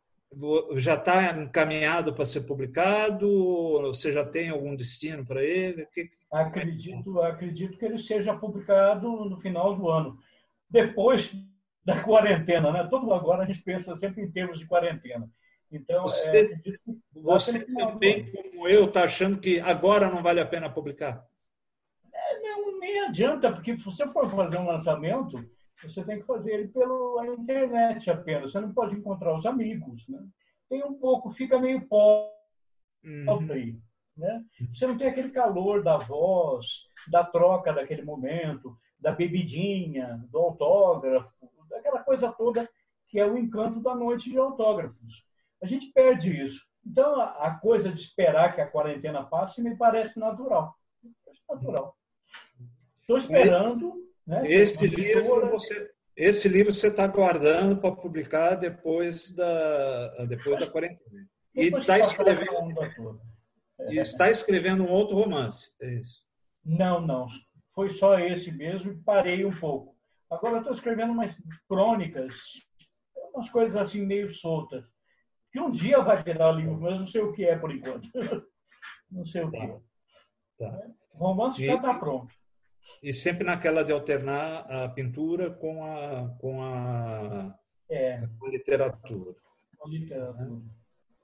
já 0.76 0.94
está 0.94 1.38
encaminhado 1.38 2.12
para 2.12 2.26
ser 2.26 2.42
publicado? 2.42 3.80
Você 3.82 4.12
já 4.12 4.24
tem 4.24 4.50
algum 4.50 4.74
destino 4.74 5.24
para 5.24 5.42
ele? 5.42 5.86
Acredito, 6.30 7.20
acredito 7.22 7.78
que 7.78 7.84
ele 7.84 7.98
seja 7.98 8.34
publicado 8.34 9.08
no 9.24 9.40
final 9.40 9.74
do 9.74 9.88
ano. 9.88 10.18
Depois 10.68 11.32
da 11.86 12.02
quarentena, 12.02 12.72
né? 12.72 12.84
Todo 12.90 13.14
agora 13.14 13.44
a 13.44 13.46
gente 13.46 13.62
pensa 13.62 13.94
sempre 13.94 14.20
em 14.24 14.30
termos 14.30 14.58
de 14.58 14.66
quarentena. 14.66 15.30
Então, 15.70 16.02
você, 16.02 16.50
é, 16.52 17.20
você 17.20 17.64
também, 17.64 18.30
como 18.32 18.68
eu, 18.68 18.86
está 18.86 19.04
achando 19.04 19.38
que 19.38 19.60
agora 19.60 20.10
não 20.10 20.20
vale 20.20 20.40
a 20.40 20.46
pena 20.46 20.68
publicar? 20.68 21.24
nem 22.80 23.00
adianta, 23.00 23.52
porque 23.52 23.76
se 23.76 23.84
você 23.84 24.06
for 24.08 24.30
fazer 24.30 24.58
um 24.58 24.66
lançamento, 24.66 25.44
você 25.82 26.04
tem 26.04 26.20
que 26.20 26.26
fazer 26.26 26.52
ele 26.52 26.68
pela 26.68 27.26
internet 27.26 28.10
apenas. 28.10 28.52
Você 28.52 28.60
não 28.60 28.72
pode 28.72 28.94
encontrar 28.94 29.36
os 29.36 29.46
amigos. 29.46 30.06
Né? 30.08 30.18
Tem 30.68 30.84
um 30.84 30.94
pouco, 30.94 31.32
fica 31.32 31.58
meio 31.58 31.86
pobre. 31.86 32.30
Uhum. 33.04 33.80
Né? 34.16 34.44
Você 34.72 34.86
não 34.86 34.96
tem 34.96 35.08
aquele 35.08 35.30
calor 35.30 35.82
da 35.82 35.98
voz, 35.98 36.86
da 37.10 37.24
troca 37.24 37.72
daquele 37.72 38.02
momento, 38.02 38.76
da 38.98 39.12
bebidinha, 39.12 40.24
do 40.30 40.38
autógrafo, 40.38 41.50
daquela 41.86 42.02
coisa 42.02 42.32
toda 42.32 42.68
que 43.08 43.20
é 43.20 43.26
o 43.26 43.38
encanto 43.38 43.80
da 43.80 43.94
noite 43.94 44.30
de 44.30 44.36
autógrafos. 44.36 45.24
A 45.62 45.66
gente 45.66 45.92
perde 45.92 46.44
isso. 46.44 46.60
Então, 46.84 47.20
a 47.20 47.50
coisa 47.50 47.90
de 47.90 48.00
esperar 48.00 48.54
que 48.54 48.60
a 48.60 48.66
quarentena 48.66 49.24
passe 49.24 49.62
me 49.62 49.76
parece 49.76 50.18
natural. 50.18 50.74
Natural. 51.48 51.96
Estou 53.00 53.16
esperando. 53.16 54.04
Né, 54.26 54.42
este 54.46 54.86
livro 54.88 55.48
você, 55.48 55.92
esse 56.16 56.48
livro 56.48 56.74
você 56.74 56.88
está 56.88 57.06
guardando 57.06 57.76
para 57.80 57.94
publicar 57.94 58.56
depois 58.56 59.32
da 59.34 60.24
depois 60.26 60.58
da 60.58 60.66
quarentena. 60.66 61.28
E 61.54 61.68
está 61.68 61.98
escrevendo 61.98 62.50
e 63.88 63.98
está 63.98 64.28
escrevendo 64.28 64.82
um 64.82 64.90
outro 64.90 65.16
romance, 65.16 65.76
é 65.80 65.94
isso? 65.94 66.24
Não, 66.64 67.00
não. 67.00 67.28
foi 67.72 67.92
só 67.92 68.18
esse 68.18 68.50
mesmo 68.50 68.90
e 68.90 68.96
parei 68.96 69.44
um 69.44 69.56
pouco. 69.56 69.95
Agora 70.30 70.58
estou 70.58 70.72
escrevendo 70.72 71.12
umas 71.12 71.36
crônicas, 71.68 72.34
umas 73.34 73.48
coisas 73.50 73.76
assim 73.76 74.04
meio 74.04 74.28
soltas. 74.28 74.84
Que 75.52 75.60
um 75.60 75.70
dia 75.70 76.00
vai 76.00 76.22
virar 76.22 76.52
livro, 76.52 76.80
mas 76.80 76.98
não 76.98 77.06
sei 77.06 77.20
o 77.22 77.32
que 77.32 77.44
é 77.44 77.56
por 77.56 77.72
enquanto. 77.72 78.08
não 79.10 79.24
sei 79.24 79.44
o 79.44 79.50
que 79.50 79.56
é. 79.56 79.80
Tá. 80.58 80.82
O 81.12 81.18
romance 81.18 81.64
já 81.64 81.74
está 81.74 81.94
pronto. 81.94 82.34
E 83.02 83.12
sempre 83.12 83.44
naquela 83.44 83.84
de 83.84 83.92
alternar 83.92 84.70
a 84.70 84.88
pintura 84.88 85.50
com 85.50 85.84
a, 85.84 86.28
com 86.40 86.62
a, 86.62 87.58
é. 87.90 88.22
com 88.38 88.46
a 88.46 88.50
literatura. 88.50 89.34
Com 89.78 89.88
a 89.88 89.90
literatura. 89.90 90.62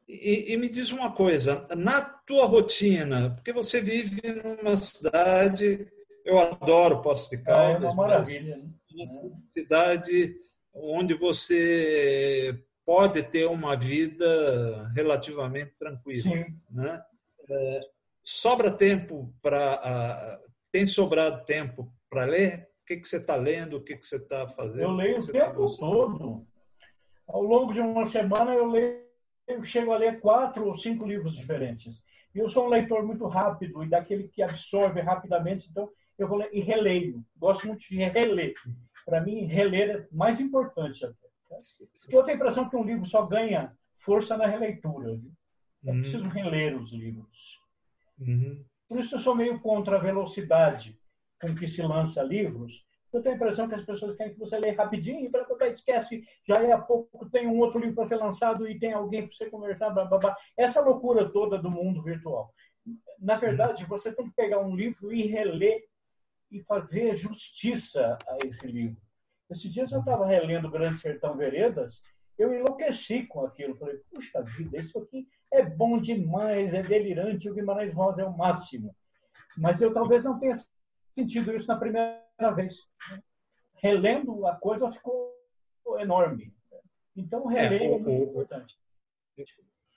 E, 0.09 0.53
e, 0.53 0.57
me 0.57 0.69
diz 0.69 0.91
uma 0.93 1.13
coisa, 1.13 1.67
na 1.77 2.03
tua 2.03 2.45
rotina, 2.47 3.31
porque 3.31 3.53
você 3.53 3.81
vive 3.81 4.21
numa 4.33 4.77
cidade, 4.77 5.91
eu 6.25 6.39
adoro 6.39 7.01
Poço 7.01 7.31
de 7.31 7.39
Caldas, 7.39 7.83
é 7.83 7.87
uma 7.87 7.95
maravilha, 7.95 8.57
né? 8.57 8.71
Uma 8.95 9.41
cidade 9.57 10.35
onde 10.75 11.15
você 11.15 12.59
pode 12.85 13.23
ter 13.23 13.47
uma 13.47 13.77
vida 13.77 14.89
relativamente 14.95 15.73
tranquila, 15.79 16.23
Sim. 16.23 16.45
né? 16.71 17.03
É, 17.51 17.81
sobra 18.25 18.71
tempo 18.71 19.35
para 19.43 20.39
tem 20.71 20.87
sobrado 20.87 21.45
tempo 21.45 21.93
para 22.09 22.25
ler? 22.25 22.69
O 22.81 22.85
que, 22.87 22.97
que 22.97 23.07
você 23.07 23.19
está 23.19 23.37
lendo? 23.37 23.77
O 23.77 23.85
que, 23.85 23.97
que 23.97 24.07
você 24.07 24.17
está 24.17 24.49
fazendo? 24.49 24.83
Eu 24.83 24.91
leio 24.91 25.17
o, 25.17 25.19
o 25.19 25.27
tempo 25.27 25.67
tá 25.67 25.77
todo. 25.79 26.47
Ao 27.29 27.43
longo 27.43 27.73
de 27.73 27.81
uma 27.81 28.05
semana 28.07 28.53
eu 28.53 28.67
leio, 28.67 29.03
eu 29.47 29.63
chego 29.63 29.93
a 29.93 29.99
ler 29.99 30.21
quatro 30.21 30.67
ou 30.67 30.75
cinco 30.75 31.07
livros 31.07 31.37
diferentes. 31.37 32.03
Eu 32.35 32.49
sou 32.49 32.67
um 32.67 32.71
leitor 32.71 33.05
muito 33.05 33.27
rápido 33.27 33.85
e 33.85 33.89
daquele 33.89 34.29
que 34.29 34.43
absorve 34.43 35.01
rapidamente, 35.01 35.69
então 35.71 35.89
eu 36.23 36.29
vou 36.29 36.39
ler 36.39 36.51
e 36.53 36.61
releio. 36.61 37.25
Gosto 37.37 37.67
muito 37.67 37.81
de 37.81 37.97
reler. 37.97 38.55
Para 39.05 39.21
mim, 39.21 39.45
reler 39.47 39.91
é 39.91 40.09
mais 40.11 40.41
importante 40.41 41.05
até. 41.05 41.29
Porque 42.01 42.17
eu 42.17 42.23
tenho 42.23 42.37
a 42.37 42.41
impressão 42.41 42.69
que 42.69 42.77
um 42.77 42.85
livro 42.85 43.05
só 43.05 43.27
ganha 43.27 43.77
força 43.95 44.37
na 44.37 44.47
releitura. 44.47 45.21
É 45.87 45.93
preciso 45.93 46.29
reler 46.29 46.81
os 46.81 46.93
livros. 46.93 47.61
Uhum. 48.19 48.65
Por 48.89 49.01
isso 49.01 49.17
eu 49.17 49.21
sou 49.21 49.35
meio 49.35 49.59
contra 49.61 49.97
a 49.97 50.01
velocidade 50.01 50.99
com 51.41 51.55
que 51.55 51.67
se 51.67 51.83
lança 51.83 52.23
livros. 52.23 52.85
Eu 53.13 53.21
tenho 53.21 53.35
a 53.35 53.37
impressão 53.37 53.69
que 53.69 53.75
as 53.75 53.85
pessoas 53.85 54.17
querem 54.17 54.33
que 54.33 54.39
você 54.39 54.59
leia 54.59 54.75
rapidinho, 54.75 55.31
para 55.31 55.45
quando 55.45 55.63
esquece, 55.65 56.25
já 56.47 56.55
é 56.63 56.73
a 56.73 56.79
pouco 56.79 57.29
tem 57.29 57.47
um 57.47 57.59
outro 57.59 57.79
livro 57.79 57.97
para 57.97 58.07
ser 58.07 58.17
lançado 58.17 58.67
e 58.67 58.79
tem 58.79 58.93
alguém 58.93 59.27
para 59.27 59.37
você 59.37 59.51
conversar, 59.51 59.91
blá, 59.91 60.07
blá, 60.07 60.19
blá. 60.19 60.37
Essa 60.57 60.81
loucura 60.81 61.29
toda 61.29 61.59
do 61.59 61.71
mundo 61.71 62.03
virtual. 62.03 62.55
Na 63.19 63.37
verdade, 63.37 63.85
você 63.85 64.13
tem 64.13 64.27
que 64.27 64.35
pegar 64.35 64.61
um 64.61 64.75
livro 64.75 65.13
e 65.13 65.27
reler 65.27 65.85
e 66.53 66.63
fazer 66.63 67.17
justiça 67.17 68.19
a 68.29 68.37
esse 68.47 68.67
livro. 68.67 69.01
Esses 69.51 69.73
dias 69.73 69.91
eu 69.91 70.01
estava 70.01 70.27
relendo 70.27 70.71
Grande 70.71 70.99
Sertão 70.99 71.37
Veredas, 71.37 72.03
eu 72.39 72.55
enlouqueci 72.55 73.25
com 73.25 73.45
aquilo. 73.45 73.77
Falei, 73.77 73.99
puxa 74.13 74.43
vida, 74.43 74.79
isso 74.79 74.99
aqui 74.99 75.27
é 75.51 75.65
bom 75.65 75.99
demais, 75.99 76.75
é 76.75 76.83
delirante, 76.83 77.49
o 77.49 77.55
Guimarães 77.55 77.95
Rosa 77.95 78.23
é 78.23 78.25
o 78.25 78.37
máximo. 78.37 78.95
Mas 79.57 79.81
eu 79.81 79.93
talvez 79.93 80.23
não 80.23 80.39
tenha 80.39 80.55
sentido 81.15 81.55
isso 81.55 81.69
na 81.69 81.79
primeira 81.79 82.51
vez. 82.55 82.77
Relendo, 83.75 84.47
a 84.47 84.55
coisa 84.57 84.91
ficou 84.93 85.35
enorme. 85.99 86.55
Então, 87.17 87.47
reler 87.47 87.83
é, 87.83 87.85
é 87.87 87.99
muito 87.99 88.31
importante. 88.31 88.79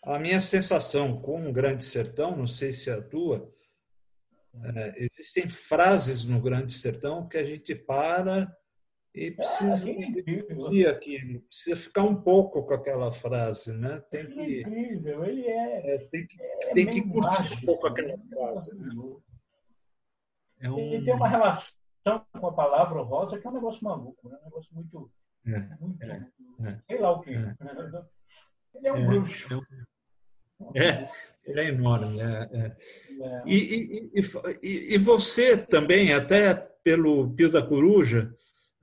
A 0.04 0.20
minha 0.20 0.42
sensação 0.42 1.20
com 1.22 1.48
o 1.48 1.54
Grande 1.54 1.84
Sertão, 1.84 2.36
não 2.36 2.48
sei 2.48 2.74
se 2.74 2.90
é 2.90 2.94
a 2.94 3.02
tua, 3.02 3.52
é, 4.64 5.04
existem 5.04 5.50
frases 5.50 6.26
no 6.26 6.42
Grande 6.42 6.74
Sertão 6.74 7.28
que 7.28 7.38
a 7.38 7.44
gente 7.44 7.76
para 7.76 8.56
e 9.14 9.32
precisa, 9.32 9.90
ah, 9.90 10.92
aqui, 10.92 11.40
precisa 11.48 11.78
ficar 11.78 12.04
um 12.04 12.22
pouco 12.22 12.66
com 12.66 12.74
aquela 12.74 13.14
frase, 13.14 13.74
né? 13.74 14.04
Tem 14.12 14.28
que, 14.28 14.40
é 14.40 14.60
incrível, 14.60 15.24
ele 15.24 15.48
é. 15.48 15.96
é 15.96 15.98
tem 16.00 16.28
que, 16.28 16.42
é 16.42 16.74
tem 16.74 16.86
que 16.86 17.02
curtir 17.02 17.44
mágico, 17.44 17.62
um 17.62 17.66
pouco 17.66 17.88
aquela 17.88 18.18
frase. 18.18 18.78
Né? 18.78 18.94
É 20.60 20.70
um... 20.70 20.80
Ele 20.80 21.06
tem 21.06 21.14
uma 21.14 21.30
relação 21.30 21.78
com 22.38 22.48
a 22.48 22.54
palavra 22.54 23.02
rosa 23.04 23.40
que 23.40 23.48
é 23.48 23.50
um 23.50 23.54
negócio 23.54 23.84
maluco, 23.86 24.30
né? 24.30 24.38
um 24.42 24.46
negócio 24.46 24.76
muito. 24.76 25.12
É, 25.48 25.60
muito, 25.80 26.04
é, 26.04 26.20
muito 26.60 26.84
sei 26.86 27.00
lá 27.00 27.12
o 27.12 27.22
que. 27.22 27.32
Ele 28.76 28.88
é 28.90 28.94
um 28.94 29.08
bruxo. 29.08 29.66
É, 30.76 31.08
ele 31.46 31.62
é 31.62 31.68
enorme. 31.68 32.18
E, 33.46 33.56
e, 33.56 34.22
e, 34.62 34.96
e 34.96 34.98
você 34.98 35.58
também, 35.58 36.14
até 36.14 36.54
pelo 36.84 37.30
Pio 37.32 37.50
da 37.50 37.62
Coruja, 37.66 38.34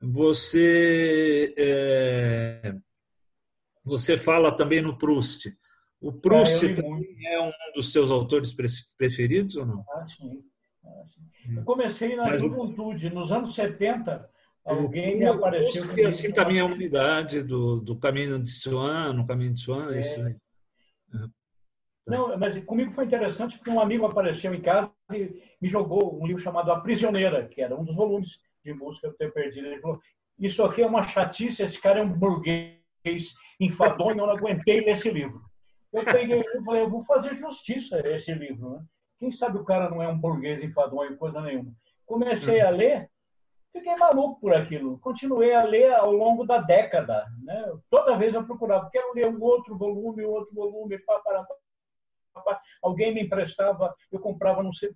você 0.00 1.54
é, 1.56 2.74
você 3.84 4.16
fala 4.16 4.52
também 4.52 4.80
no 4.80 4.96
Proust. 4.96 5.56
O 6.00 6.12
Proust 6.12 6.64
é, 6.64 6.74
também 6.74 7.16
é 7.26 7.40
um 7.40 7.52
dos 7.74 7.92
seus 7.92 8.10
autores 8.10 8.54
preferidos 8.96 9.56
ou 9.56 9.66
não? 9.66 9.84
Ah, 9.94 10.04
sim. 10.04 10.42
Ah, 10.84 11.02
sim. 11.14 11.56
Eu 11.56 11.64
comecei 11.64 12.16
na 12.16 12.24
Mas 12.24 12.40
juventude, 12.40 13.08
o... 13.08 13.14
nos 13.14 13.30
anos 13.30 13.54
70, 13.54 14.28
alguém 14.64 15.18
me 15.18 15.26
apareceu. 15.26 15.88
Que 15.88 16.02
assim 16.02 16.32
caminha 16.32 16.62
a 16.62 16.66
humanidade 16.66 17.42
do, 17.42 17.80
do 17.80 17.96
caminho 17.96 18.38
de 18.38 18.50
Swan, 18.50 19.12
no 19.12 19.26
caminho 19.26 19.52
de 19.52 19.60
Swan. 19.60 19.92
É. 19.92 19.98
Esse... 19.98 20.36
Não, 22.06 22.36
mas 22.36 22.62
comigo 22.64 22.90
foi 22.90 23.04
interessante 23.04 23.56
porque 23.56 23.70
um 23.70 23.80
amigo 23.80 24.04
apareceu 24.04 24.52
em 24.52 24.60
casa 24.60 24.90
e 25.12 25.40
me 25.60 25.68
jogou 25.68 26.20
um 26.20 26.26
livro 26.26 26.42
chamado 26.42 26.72
A 26.72 26.80
Prisioneira, 26.80 27.46
que 27.46 27.62
era 27.62 27.76
um 27.76 27.84
dos 27.84 27.94
volumes 27.94 28.40
de 28.64 28.72
música 28.72 29.06
eu 29.06 29.14
tenho 29.14 29.32
perdido. 29.32 29.66
Ele 29.66 29.80
falou: 29.80 30.00
Isso 30.38 30.62
aqui 30.64 30.82
é 30.82 30.86
uma 30.86 31.02
chatice, 31.02 31.62
esse 31.62 31.80
cara 31.80 32.00
é 32.00 32.02
um 32.02 32.12
burguês 32.12 33.34
enfadonho, 33.60 34.18
eu 34.18 34.26
não 34.26 34.30
aguentei 34.30 34.80
ler 34.80 34.92
esse 34.92 35.10
livro. 35.10 35.42
Eu 35.92 36.04
peguei 36.04 36.40
e 36.40 36.64
falei: 36.64 36.82
Eu 36.82 36.90
vou 36.90 37.04
fazer 37.04 37.34
justiça 37.34 37.96
a 37.96 38.10
esse 38.10 38.32
livro. 38.34 38.70
Né? 38.70 38.84
Quem 39.20 39.30
sabe 39.30 39.58
o 39.58 39.64
cara 39.64 39.88
não 39.88 40.02
é 40.02 40.08
um 40.08 40.18
burguês 40.18 40.62
enfadonho, 40.62 41.16
coisa 41.16 41.40
nenhuma. 41.40 41.72
Comecei 42.04 42.60
a 42.60 42.70
ler, 42.70 43.08
fiquei 43.72 43.94
maluco 43.96 44.40
por 44.40 44.54
aquilo. 44.54 44.98
Continuei 44.98 45.54
a 45.54 45.62
ler 45.62 45.94
ao 45.94 46.10
longo 46.10 46.44
da 46.44 46.58
década. 46.58 47.26
Né? 47.44 47.72
Toda 47.88 48.16
vez 48.18 48.34
eu 48.34 48.44
procurava, 48.44 48.90
quero 48.90 49.14
ler 49.14 49.28
um 49.28 49.40
outro 49.40 49.78
volume, 49.78 50.24
outro 50.24 50.52
volume, 50.52 50.98
pá, 50.98 51.20
pá, 51.20 51.44
pá, 51.44 51.54
alguém 52.82 53.14
me 53.14 53.22
emprestava, 53.22 53.94
eu 54.10 54.20
comprava, 54.20 54.62
não 54.62 54.72
sei, 54.72 54.90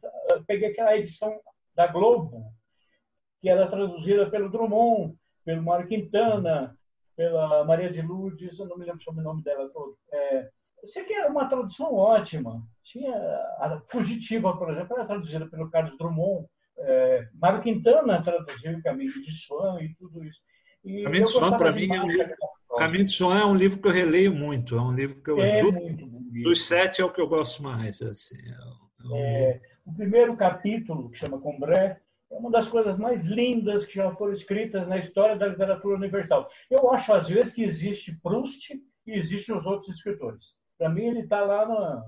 peguei 0.46 0.70
aquela 0.70 0.96
edição 0.96 1.38
da 1.74 1.86
Globo, 1.86 2.44
que 3.40 3.48
era 3.48 3.68
traduzida 3.68 4.30
pelo 4.30 4.50
Drummond, 4.50 5.14
pelo 5.44 5.62
Mário 5.62 5.86
Quintana, 5.86 6.76
pela 7.16 7.64
Maria 7.64 7.90
de 7.90 8.02
Lourdes, 8.02 8.58
eu 8.58 8.66
não 8.66 8.76
me 8.76 8.84
lembro 8.84 9.02
sobre 9.02 9.20
o 9.20 9.24
nome 9.24 9.42
dela 9.42 9.68
todo. 9.70 9.96
É, 10.12 10.50
eu 10.82 10.88
sei 10.88 11.04
que 11.04 11.14
era 11.14 11.30
uma 11.30 11.48
tradução 11.48 11.94
ótima. 11.94 12.62
Tinha 12.84 13.14
a 13.58 13.80
Fugitiva, 13.86 14.56
por 14.56 14.70
exemplo, 14.70 14.96
era 14.96 15.06
traduzida 15.06 15.46
pelo 15.46 15.70
Carlos 15.70 15.96
Drummond. 15.96 16.46
É, 16.78 17.28
Mário 17.34 17.62
Quintana 17.62 18.22
traduziu 18.22 18.76
o 18.76 18.82
Caminho 18.82 19.12
de 19.22 19.32
Swan 19.32 19.80
e 19.80 19.94
tudo 19.94 20.22
isso. 20.24 20.40
E 20.84 21.02
Caminho 21.04 21.24
de 21.24 21.30
Swan, 21.30 21.56
para 21.56 21.72
mim, 21.72 21.88
é 21.90 22.02
um 22.02 22.08
livro, 22.08 22.34
Caminho 22.78 23.04
de 23.04 23.12
Swan 23.12 23.38
é 23.38 23.44
um 23.44 23.54
livro 23.54 23.80
que 23.80 23.88
eu 23.88 23.92
releio 23.92 24.34
muito. 24.34 24.76
É 24.76 24.80
um 24.80 24.92
livro 24.92 25.22
que 25.22 25.30
eu. 25.30 25.40
É 25.40 25.62
muito 25.62 26.06
dos 26.42 26.66
sete 26.66 27.00
é 27.00 27.04
o 27.04 27.12
que 27.12 27.20
eu 27.20 27.28
gosto 27.28 27.62
mais. 27.62 28.00
Assim, 28.02 28.36
é, 29.12 29.50
é 29.50 29.60
o 29.84 29.92
primeiro 29.94 30.36
capítulo, 30.36 31.10
que 31.10 31.18
chama 31.18 31.40
Combré, 31.40 32.00
é 32.30 32.34
uma 32.34 32.50
das 32.50 32.68
coisas 32.68 32.98
mais 32.98 33.24
lindas 33.24 33.84
que 33.84 33.94
já 33.94 34.10
foram 34.14 34.32
escritas 34.32 34.86
na 34.88 34.98
história 34.98 35.36
da 35.36 35.46
literatura 35.46 35.96
universal. 35.96 36.48
Eu 36.70 36.90
acho, 36.90 37.12
às 37.12 37.28
vezes, 37.28 37.52
que 37.52 37.62
existe 37.62 38.18
Proust 38.20 38.74
e 39.06 39.12
existem 39.12 39.56
os 39.56 39.64
outros 39.64 39.88
escritores. 39.96 40.56
Para 40.76 40.88
mim, 40.88 41.04
ele 41.04 41.20
está 41.20 41.40
lá 41.40 41.66
na, 41.66 42.04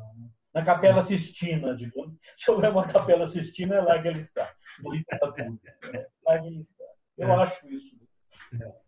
na 0.54 0.64
Capela 0.64 1.02
Sistina, 1.02 1.74
digamos. 1.74 2.16
Se 2.36 2.50
houver 2.50 2.70
uma 2.70 2.86
Capela 2.86 3.26
Sistina, 3.26 3.76
é 3.76 3.80
lá 3.80 4.02
que 4.02 4.08
ele 4.08 4.20
está. 4.20 4.52
Literatura. 4.84 5.58
É 5.94 6.06
lá 6.26 6.40
que 6.40 6.46
ele 6.48 6.60
está. 6.60 6.84
Eu 7.16 7.28
é. 7.28 7.34
acho 7.36 7.68
isso. 7.68 7.96
É. 8.60 8.87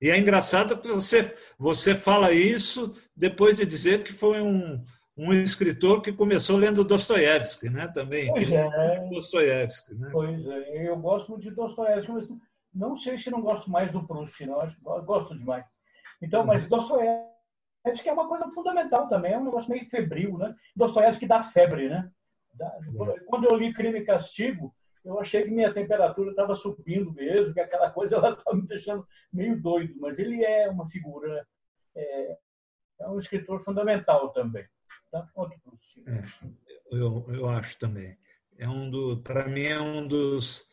E 0.00 0.10
é 0.10 0.18
engraçado 0.18 0.80
que 0.80 0.88
você, 0.88 1.34
você 1.58 1.94
fala 1.94 2.32
isso 2.32 2.92
depois 3.16 3.56
de 3.56 3.66
dizer 3.66 4.04
que 4.04 4.12
foi 4.12 4.40
um, 4.40 4.82
um 5.16 5.32
escritor 5.32 6.00
que 6.00 6.12
começou 6.12 6.56
lendo 6.56 6.84
Dostoiévski, 6.84 7.68
né? 7.68 7.88
Também. 7.88 8.28
Pois 8.28 8.50
é. 8.50 9.08
Dostoiévski, 9.10 9.94
né? 9.94 10.08
Pois 10.12 10.46
é. 10.46 10.88
Eu 10.88 10.96
gosto 10.96 11.30
muito 11.30 11.42
de 11.42 11.50
Dostoiévski, 11.50 12.12
mas 12.12 12.28
não 12.72 12.96
sei 12.96 13.18
se 13.18 13.30
não 13.30 13.40
gosto 13.40 13.68
mais 13.68 13.90
do 13.90 14.06
Proust, 14.06 14.46
não. 14.46 15.04
Gosto 15.04 15.36
demais. 15.36 15.64
Então, 16.22 16.44
mas 16.44 16.62
uhum. 16.62 16.68
Dostoiévski 16.68 18.08
é 18.08 18.12
uma 18.12 18.28
coisa 18.28 18.48
fundamental 18.50 19.08
também, 19.08 19.32
é 19.32 19.38
um 19.38 19.44
negócio 19.44 19.70
meio 19.70 19.88
febril, 19.88 20.38
né? 20.38 20.54
Dostoiévski 20.76 21.26
dá 21.26 21.42
febre, 21.42 21.88
né? 21.88 22.08
É. 22.60 23.20
Quando 23.26 23.48
eu 23.50 23.56
li 23.56 23.72
Crime 23.72 24.00
e 24.00 24.04
Castigo, 24.04 24.74
eu 25.08 25.18
achei 25.18 25.42
que 25.42 25.50
minha 25.50 25.72
temperatura 25.72 26.30
estava 26.30 26.54
subindo 26.54 27.12
mesmo, 27.12 27.54
que 27.54 27.60
aquela 27.60 27.90
coisa 27.90 28.16
estava 28.18 28.54
me 28.54 28.66
deixando 28.66 29.06
meio 29.32 29.60
doido, 29.60 29.94
mas 29.98 30.18
ele 30.18 30.44
é 30.44 30.68
uma 30.68 30.86
figura, 30.86 31.46
é, 31.96 32.38
é 33.00 33.08
um 33.08 33.18
escritor 33.18 33.58
fundamental 33.60 34.30
também. 34.32 34.66
Tá? 35.10 35.26
É, 36.06 36.22
eu, 36.92 37.24
eu 37.28 37.48
acho 37.48 37.78
também. 37.78 38.18
É 38.58 38.68
um 38.68 38.90
do, 38.90 39.22
para 39.22 39.48
mim 39.48 39.62
é 39.62 39.80
um 39.80 40.06
dos 40.06 40.66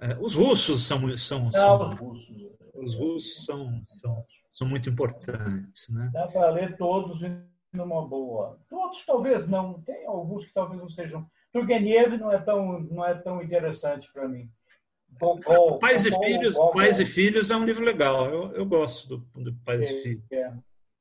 É, 0.00 0.16
os 0.20 0.34
russos 0.34 0.86
são, 0.86 1.16
são, 1.16 1.50
são 1.50 1.86
os 1.86 1.94
russos. 1.94 2.58
Os 2.74 2.94
russos 2.94 3.44
são, 3.46 3.82
são, 3.86 4.26
são 4.50 4.68
muito 4.68 4.90
importantes, 4.90 5.88
né? 5.88 6.10
Dá 6.12 6.26
para 6.26 6.50
ler 6.50 6.76
todos 6.76 7.20
numa 7.72 8.06
boa. 8.06 8.60
Todos 8.68 9.04
talvez 9.04 9.46
não, 9.46 9.82
tem 9.82 10.06
alguns 10.06 10.44
que 10.44 10.52
talvez 10.52 10.80
não 10.80 10.88
sejam. 10.88 11.28
Turgenev 11.52 12.18
não 12.18 12.32
é 12.32 12.38
tão 12.38 12.80
não 12.80 13.04
é 13.04 13.14
tão 13.14 13.42
interessante 13.42 14.10
para 14.12 14.28
mim. 14.28 14.50
Pais 15.80 16.06
e 16.06 16.10
Filhos, 16.10 16.54
Pais 16.72 17.00
e 17.00 17.06
Filhos 17.06 17.50
é 17.50 17.56
um 17.56 17.64
livro 17.64 17.84
legal. 17.84 18.26
Eu, 18.26 18.52
eu 18.52 18.66
gosto 18.66 19.16
do, 19.16 19.42
do 19.42 19.54
Pais 19.64 19.84
é, 19.84 19.92
e 19.92 20.02
Filhos. 20.02 20.24
É. 20.30 20.52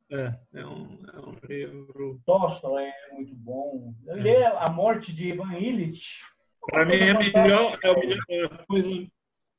É, 0.09 0.33
é 0.55 0.65
um, 0.65 0.99
é 1.13 1.19
um 1.19 1.35
livro. 1.49 2.21
Tolstói 2.25 2.85
é 2.85 3.13
muito 3.13 3.35
bom. 3.35 3.93
Ler 4.05 4.41
é. 4.41 4.45
A 4.45 4.71
Morte 4.71 5.13
de 5.13 5.29
Ivan 5.29 5.53
Illich. 5.53 6.21
Para 6.65 6.85
mim 6.85 6.95
é 6.95 7.13
melhor, 7.13 7.77
é, 7.83 7.95
melhor, 7.95 8.23
é 8.29 8.45
a 8.45 8.65
coisa 8.65 9.07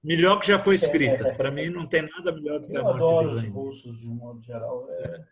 melhor 0.03 0.41
que 0.41 0.47
já 0.47 0.59
foi 0.59 0.75
escrita. 0.75 1.33
Para 1.37 1.51
mim 1.51 1.69
não 1.69 1.87
tem 1.87 2.03
nada 2.03 2.33
melhor 2.33 2.61
do 2.61 2.69
que 2.69 2.77
eu 2.77 2.81
a 2.81 2.85
Morte 2.85 3.03
adoro 3.03 3.41
de 3.41 3.47
Ivan 3.47 3.59
os 3.59 3.67
russos 3.67 4.01
de 4.01 4.09
um 4.09 4.15
modo 4.15 4.43
geral. 4.43 4.89
É. 4.91 5.25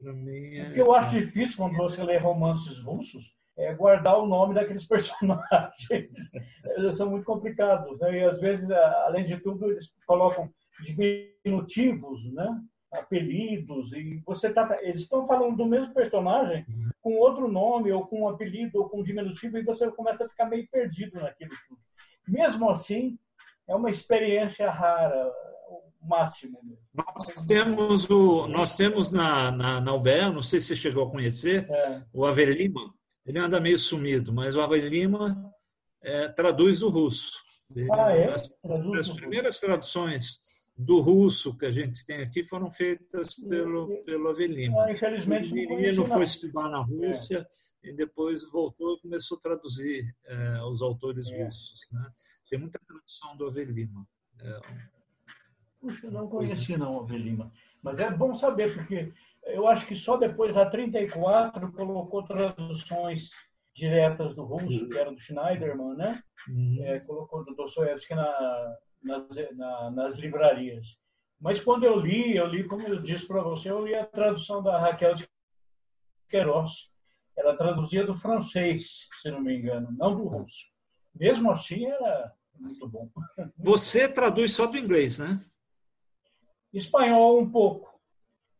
Mim 0.00 0.56
é... 0.56 0.68
O 0.68 0.74
que 0.74 0.80
eu 0.80 0.94
acho 0.94 1.10
difícil 1.10 1.56
quando 1.56 1.76
você 1.76 2.02
lê 2.02 2.16
romances 2.16 2.78
russos 2.78 3.34
é 3.60 3.74
guardar 3.74 4.18
o 4.18 4.26
nome 4.26 4.54
daqueles 4.54 4.84
personagens. 4.88 6.10
Eles 6.76 6.96
são 6.96 7.10
muito 7.10 7.24
complicados, 7.24 7.98
né? 8.00 8.18
E 8.18 8.24
às 8.24 8.40
vezes, 8.40 8.70
além 8.70 9.24
de 9.24 9.36
tudo, 9.38 9.70
eles 9.70 9.92
colocam 10.06 10.50
diminutivos, 10.82 12.32
né? 12.32 12.60
apelidos 12.92 13.92
e 13.92 14.20
você 14.26 14.52
tá 14.52 14.78
eles 14.82 15.02
estão 15.02 15.24
falando 15.24 15.56
do 15.56 15.66
mesmo 15.66 15.94
personagem 15.94 16.66
com 17.00 17.14
outro 17.14 17.46
nome 17.46 17.92
ou 17.92 18.06
com 18.06 18.22
um 18.22 18.28
apelido 18.28 18.78
ou 18.78 18.88
com 18.88 19.00
um 19.00 19.04
diminutivo 19.04 19.58
e 19.58 19.62
você 19.62 19.88
começa 19.92 20.24
a 20.24 20.28
ficar 20.28 20.46
meio 20.46 20.68
perdido 20.68 21.20
naquilo 21.20 21.52
tudo. 21.68 21.80
Mesmo 22.26 22.68
assim, 22.68 23.16
é 23.68 23.74
uma 23.74 23.90
experiência 23.90 24.70
rara, 24.70 25.32
o 25.68 26.06
máximo. 26.06 26.60
Nós 26.92 27.44
temos 27.46 28.10
o 28.10 28.48
nós 28.48 28.74
temos 28.74 29.12
na 29.12 29.52
na, 29.52 29.80
na 29.80 29.94
UBE, 29.94 30.32
não 30.32 30.42
sei 30.42 30.60
se 30.60 30.68
você 30.68 30.76
chegou 30.76 31.06
a 31.06 31.10
conhecer, 31.10 31.70
é. 31.70 32.02
o 32.12 32.26
Avelima. 32.26 32.92
Ele 33.26 33.38
anda 33.38 33.60
meio 33.60 33.78
sumido, 33.78 34.32
mas 34.32 34.56
o 34.56 34.60
Avelima 34.60 35.52
é, 36.02 36.28
traduz 36.28 36.80
do 36.80 36.88
russo. 36.88 37.32
Ele, 37.74 37.88
ah, 37.92 38.10
é? 38.10 38.32
As, 38.32 38.50
as 38.98 39.10
primeiras 39.10 39.60
traduções 39.60 40.40
do 40.76 41.00
russo 41.00 41.56
que 41.56 41.66
a 41.66 41.70
gente 41.70 42.04
tem 42.06 42.22
aqui 42.22 42.42
foram 42.42 42.70
feitas 42.70 43.34
pelo, 43.34 44.02
pelo 44.04 44.28
Avelino. 44.28 44.80
Ah, 44.80 44.90
infelizmente, 44.90 45.52
o 45.52 45.54
menino 45.54 46.04
foi 46.06 46.22
estudar 46.22 46.68
na 46.70 46.82
Rússia 46.82 47.46
é. 47.84 47.90
e 47.90 47.92
depois 47.92 48.42
voltou 48.50 48.96
e 48.96 49.00
começou 49.02 49.36
a 49.36 49.40
traduzir 49.40 50.04
é, 50.24 50.62
os 50.62 50.80
autores 50.80 51.30
é. 51.30 51.44
russos. 51.44 51.86
Né? 51.92 52.10
Tem 52.48 52.58
muita 52.58 52.80
tradução 52.86 53.36
do 53.36 53.46
Avelino. 53.46 54.08
É, 54.40 54.60
Puxa, 55.80 56.10
não 56.10 56.28
conhecia 56.28 56.76
não 56.76 56.96
o 56.96 57.00
Avelino. 57.00 57.52
Mas 57.82 57.98
é 57.98 58.10
bom 58.10 58.34
saber, 58.34 58.74
porque 58.74 59.12
eu 59.54 59.66
acho 59.66 59.86
que 59.86 59.96
só 59.96 60.16
depois, 60.16 60.56
a 60.56 60.68
34, 60.68 61.72
colocou 61.72 62.22
traduções 62.24 63.30
diretas 63.74 64.34
do 64.34 64.44
russo, 64.44 64.88
que 64.88 64.98
era 64.98 65.10
do 65.10 65.20
Schneiderman, 65.20 65.96
né? 65.96 66.22
Uhum. 66.48 66.78
É, 66.82 67.00
colocou 67.00 67.44
do 67.44 67.54
Dostoiévski 67.54 68.14
na 68.14 68.76
nas, 69.02 69.26
na, 69.56 69.90
nas 69.90 70.14
livrarias. 70.16 70.98
Mas 71.40 71.60
quando 71.60 71.84
eu 71.84 71.98
li, 71.98 72.36
eu 72.36 72.46
li, 72.46 72.64
como 72.64 72.86
eu 72.86 73.00
disse 73.00 73.26
para 73.26 73.42
você, 73.42 73.70
eu 73.70 73.84
li 73.84 73.94
a 73.94 74.06
tradução 74.06 74.62
da 74.62 74.78
Raquel 74.78 75.14
de 75.14 75.28
Queiroz. 76.28 76.90
Ela 77.36 77.56
traduzia 77.56 78.04
do 78.04 78.14
francês, 78.14 79.08
se 79.22 79.30
não 79.30 79.40
me 79.40 79.56
engano, 79.56 79.88
não 79.92 80.14
do 80.14 80.24
russo. 80.24 80.66
Mesmo 81.14 81.50
assim, 81.50 81.86
era 81.86 82.34
muito 82.58 82.88
bom. 82.88 83.10
Você 83.56 84.06
traduz 84.06 84.52
só 84.52 84.66
do 84.66 84.76
inglês, 84.76 85.18
né? 85.18 85.40
Espanhol, 86.72 87.40
um 87.40 87.50
pouco. 87.50 87.89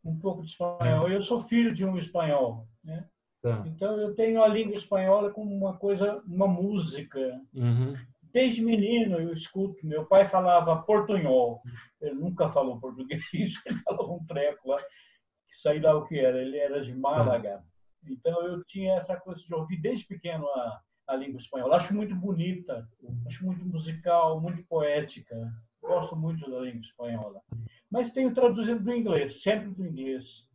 Um 0.05 0.19
pouco 0.19 0.43
de 0.43 0.51
espanhol. 0.51 1.09
É. 1.09 1.15
Eu 1.15 1.23
sou 1.23 1.41
filho 1.41 1.75
de 1.75 1.85
um 1.85 1.97
espanhol. 1.97 2.67
Né? 2.83 3.07
Tá. 3.43 3.63
Então, 3.67 3.99
eu 3.99 4.15
tenho 4.15 4.43
a 4.43 4.49
língua 4.49 4.77
espanhola 4.77 5.31
como 5.31 5.55
uma 5.55 5.77
coisa, 5.77 6.23
uma 6.27 6.47
música. 6.47 7.19
Uhum. 7.55 7.95
Desde 8.33 8.63
menino 8.63 9.19
eu 9.19 9.33
escuto, 9.33 9.85
meu 9.85 10.07
pai 10.07 10.29
falava 10.29 10.83
portunhol, 10.83 11.61
ele 12.01 12.15
nunca 12.15 12.49
falou 12.49 12.79
português, 12.79 13.21
ele 13.67 13.79
falava 13.85 14.13
um 14.13 14.25
treco 14.25 14.71
lá, 14.71 14.81
que 14.81 15.57
sei 15.57 15.81
lá 15.81 15.97
o 15.97 16.07
que 16.07 16.19
era, 16.19 16.41
ele 16.41 16.57
era 16.57 16.85
de 16.85 16.95
Málaga. 16.95 17.63
Então 18.09 18.41
eu 18.47 18.65
tinha 18.65 18.95
essa 18.95 19.17
coisa 19.17 19.43
de 19.45 19.53
ouvir 19.53 19.79
desde 19.79 20.07
pequeno 20.07 20.47
a, 20.47 20.81
a 21.09 21.17
língua 21.17 21.41
espanhola. 21.41 21.77
Acho 21.77 21.93
muito 21.93 22.15
bonita, 22.15 22.89
acho 23.27 23.45
muito 23.45 23.65
musical, 23.65 24.41
muito 24.41 24.63
poética. 24.65 25.37
Gosto 25.83 26.15
muito 26.15 26.49
da 26.49 26.61
língua 26.61 26.81
espanhola. 26.81 27.43
Mas 27.91 28.13
tenho 28.13 28.33
traduzido 28.33 28.81
do 28.81 28.95
inglês, 28.95 29.43
sempre 29.43 29.69
do 29.71 29.85
inglês. 29.85 30.49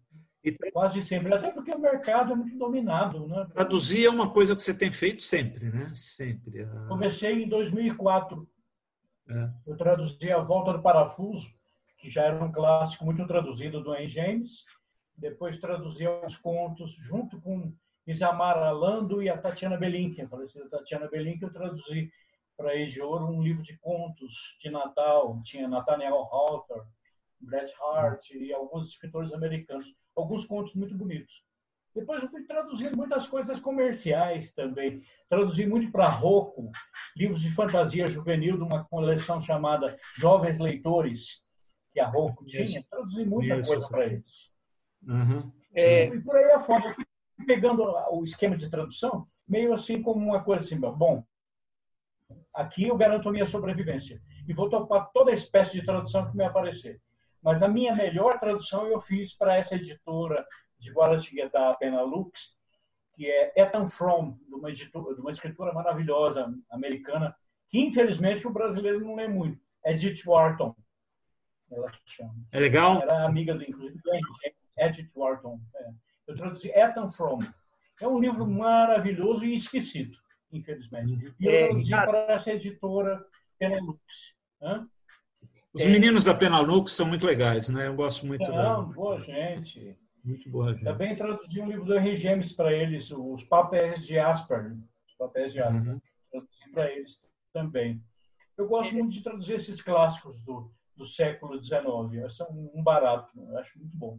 E 0.44 0.52
quase 0.72 1.02
sempre, 1.02 1.34
até 1.34 1.50
porque 1.50 1.72
o 1.72 1.80
mercado 1.80 2.34
é 2.34 2.36
muito 2.36 2.56
dominado. 2.56 3.28
Né? 3.28 3.48
Traduzir 3.52 4.06
é 4.06 4.10
uma 4.10 4.30
coisa 4.30 4.56
que 4.56 4.62
você 4.62 4.78
tem 4.78 4.92
feito 4.92 5.24
sempre, 5.24 5.72
né? 5.72 5.92
Sempre. 5.96 6.62
Ah. 6.62 6.86
Comecei 6.88 7.44
em 7.44 7.50
2004. 7.50 8.48
É. 9.28 9.50
Eu 9.66 9.76
traduzi 9.76 10.32
A 10.32 10.38
Volta 10.38 10.72
do 10.72 10.84
Parafuso, 10.84 11.52
que 11.98 12.12
já 12.12 12.26
era 12.26 12.44
um 12.44 12.52
clássico 12.52 13.04
muito 13.04 13.26
traduzido 13.26 13.82
do 13.82 13.96
Henry 13.96 14.08
James. 14.08 14.64
Depois 15.18 15.58
traduzi 15.58 16.06
alguns 16.06 16.38
contos 16.38 16.94
junto 16.94 17.42
com 17.42 17.74
Isamar 18.06 18.58
Alando 18.60 19.24
e 19.24 19.30
a 19.30 19.38
Tatiana 19.38 19.78
Belinque, 19.78 20.22
a 20.22 20.28
falecida 20.28 20.70
Tatiana 20.70 21.08
Belinque. 21.08 21.44
Eu 21.44 21.52
traduzi 21.52 22.12
para 22.56 22.72
a 22.72 23.06
Ouro 23.06 23.26
um 23.26 23.42
livro 23.42 23.64
de 23.64 23.76
contos 23.80 24.56
de 24.62 24.70
Natal. 24.70 25.42
Tinha 25.44 25.68
Nathaniel 25.68 26.18
Hawthorne, 26.32 26.88
Bret 27.46 27.72
Hart 27.80 28.30
e 28.32 28.54
alguns 28.54 28.90
escritores 28.90 29.34
americanos 29.34 29.94
alguns 30.16 30.46
contos 30.46 30.74
muito 30.74 30.96
bonitos. 30.96 31.44
Depois 31.94 32.22
eu 32.22 32.30
fui 32.30 32.44
traduzindo 32.44 32.98
muitas 32.98 33.26
coisas 33.26 33.60
comerciais 33.60 34.52
também. 34.52 35.02
Traduzi 35.30 35.66
muito 35.66 35.92
para 35.92 36.10
Rocco, 36.10 36.70
livros 37.16 37.40
de 37.42 37.50
fantasia 37.50 38.08
juvenil 38.08 38.58
de 38.58 38.64
uma 38.64 38.84
coleção 38.84 39.40
chamada 39.40 39.98
Jovens 40.18 40.60
Leitores, 40.60 41.42
que 41.94 42.00
a 42.02 42.08
Rocco 42.08 42.46
tinha. 42.46 42.84
Traduzi 42.90 43.26
muita 43.26 43.56
Isso, 43.56 43.70
coisa 43.70 43.88
para 43.88 44.06
eles. 44.08 44.54
Uhum. 45.04 45.52
É, 45.74 46.08
e 46.08 46.22
por 46.22 46.36
aí 46.36 46.52
afora, 46.52 46.86
eu 46.86 46.94
fui 46.94 47.06
pegando 47.46 47.84
o 48.12 48.24
esquema 48.26 48.58
de 48.58 48.70
tradução 48.70 49.28
meio 49.48 49.74
assim 49.74 50.02
como 50.02 50.26
uma 50.26 50.44
coisa 50.44 50.64
assim, 50.64 50.80
bom, 50.80 51.24
aqui 52.54 52.88
eu 52.88 52.98
garanto 52.98 53.30
a 53.30 53.32
minha 53.32 53.48
sobrevivência 53.48 54.22
e 54.48 54.54
vou 54.54 54.70
topar 54.70 55.12
toda 55.14 55.32
espécie 55.32 55.80
de 55.80 55.86
tradução 55.86 56.30
que 56.30 56.36
me 56.36 56.44
aparecer. 56.44 57.02
Mas 57.46 57.62
a 57.62 57.68
minha 57.68 57.96
melhor 57.96 58.40
tradução 58.40 58.88
eu 58.88 59.00
fiz 59.00 59.32
para 59.36 59.56
essa 59.56 59.76
editora 59.76 60.44
de 60.80 60.92
Guaratinguetá, 60.92 61.76
Penalux, 61.76 62.56
que 63.14 63.30
é 63.30 63.54
Ethan 63.56 63.88
From, 63.88 64.36
de 64.48 64.56
uma, 64.56 64.72
editora, 64.72 65.14
de 65.14 65.22
uma 65.22 65.30
escritora 65.30 65.72
maravilhosa 65.72 66.52
americana, 66.72 67.36
que 67.70 67.80
infelizmente 67.80 68.48
o 68.48 68.50
brasileiro 68.50 69.00
não 69.00 69.16
lê 69.16 69.28
muito. 69.28 69.62
Edith 69.86 70.24
Wharton, 70.26 70.76
ela 71.72 71.92
chama. 72.08 72.34
É 72.52 72.60
legal? 72.60 73.00
Era 73.04 73.28
amiga 73.28 73.54
do, 73.54 73.64
inclusive, 73.64 74.02
Edith 74.80 75.12
Wharton. 75.16 75.60
É. 75.76 75.90
Eu 76.26 76.36
traduzi 76.36 76.72
Ethan 76.72 77.10
From. 77.10 77.42
É 78.02 78.08
um 78.08 78.20
livro 78.20 78.48
maravilhoso 78.48 79.46
e 79.46 79.54
esquecido, 79.54 80.18
infelizmente. 80.52 81.32
E 81.40 81.46
eu 81.46 81.52
é, 81.52 81.68
traduzi 81.68 81.94
é, 81.94 82.06
para 82.06 82.20
essa 82.34 82.52
editora 82.52 83.24
Penalux. 83.60 84.02
Hã? 84.60 84.90
Os 85.76 85.82
é. 85.82 85.90
meninos 85.90 86.24
da 86.24 86.34
Penalux 86.34 86.94
são 86.94 87.06
muito 87.06 87.28
legais, 87.28 87.68
né? 87.68 87.88
Eu 87.88 87.96
gosto 87.96 88.26
muito 88.26 88.50
Não, 88.50 88.88
da... 88.88 88.94
boa 88.94 89.20
gente. 89.20 89.94
Muito 90.24 90.50
boa 90.50 90.72
gente. 90.72 90.86
Também 90.86 91.14
traduzi 91.18 91.60
um 91.60 91.68
livro 91.68 91.84
do 91.84 91.98
Henry 91.98 92.16
James 92.16 92.54
para 92.54 92.72
eles, 92.72 93.12
Os 93.12 93.44
Papéis 93.44 94.08
de 94.08 94.18
Asper. 94.18 94.74
Os 95.06 95.14
Papéis 95.18 95.52
de 95.52 95.60
Asper. 95.60 95.94
Uhum. 95.96 96.02
Traduzi 96.32 96.72
para 96.74 96.92
eles 96.92 97.20
também. 97.52 98.02
Eu 98.58 98.70
gosto 98.70 98.94
muito 98.94 99.12
de 99.12 99.22
traduzir 99.22 99.56
esses 99.56 99.82
clássicos 99.82 100.40
do, 100.44 100.72
do 100.96 101.06
século 101.06 101.62
XIX. 101.62 102.34
São 102.34 102.48
um 102.74 102.82
barato, 102.82 103.38
eu 103.38 103.58
acho 103.58 103.78
muito 103.78 103.98
bom. 103.98 104.18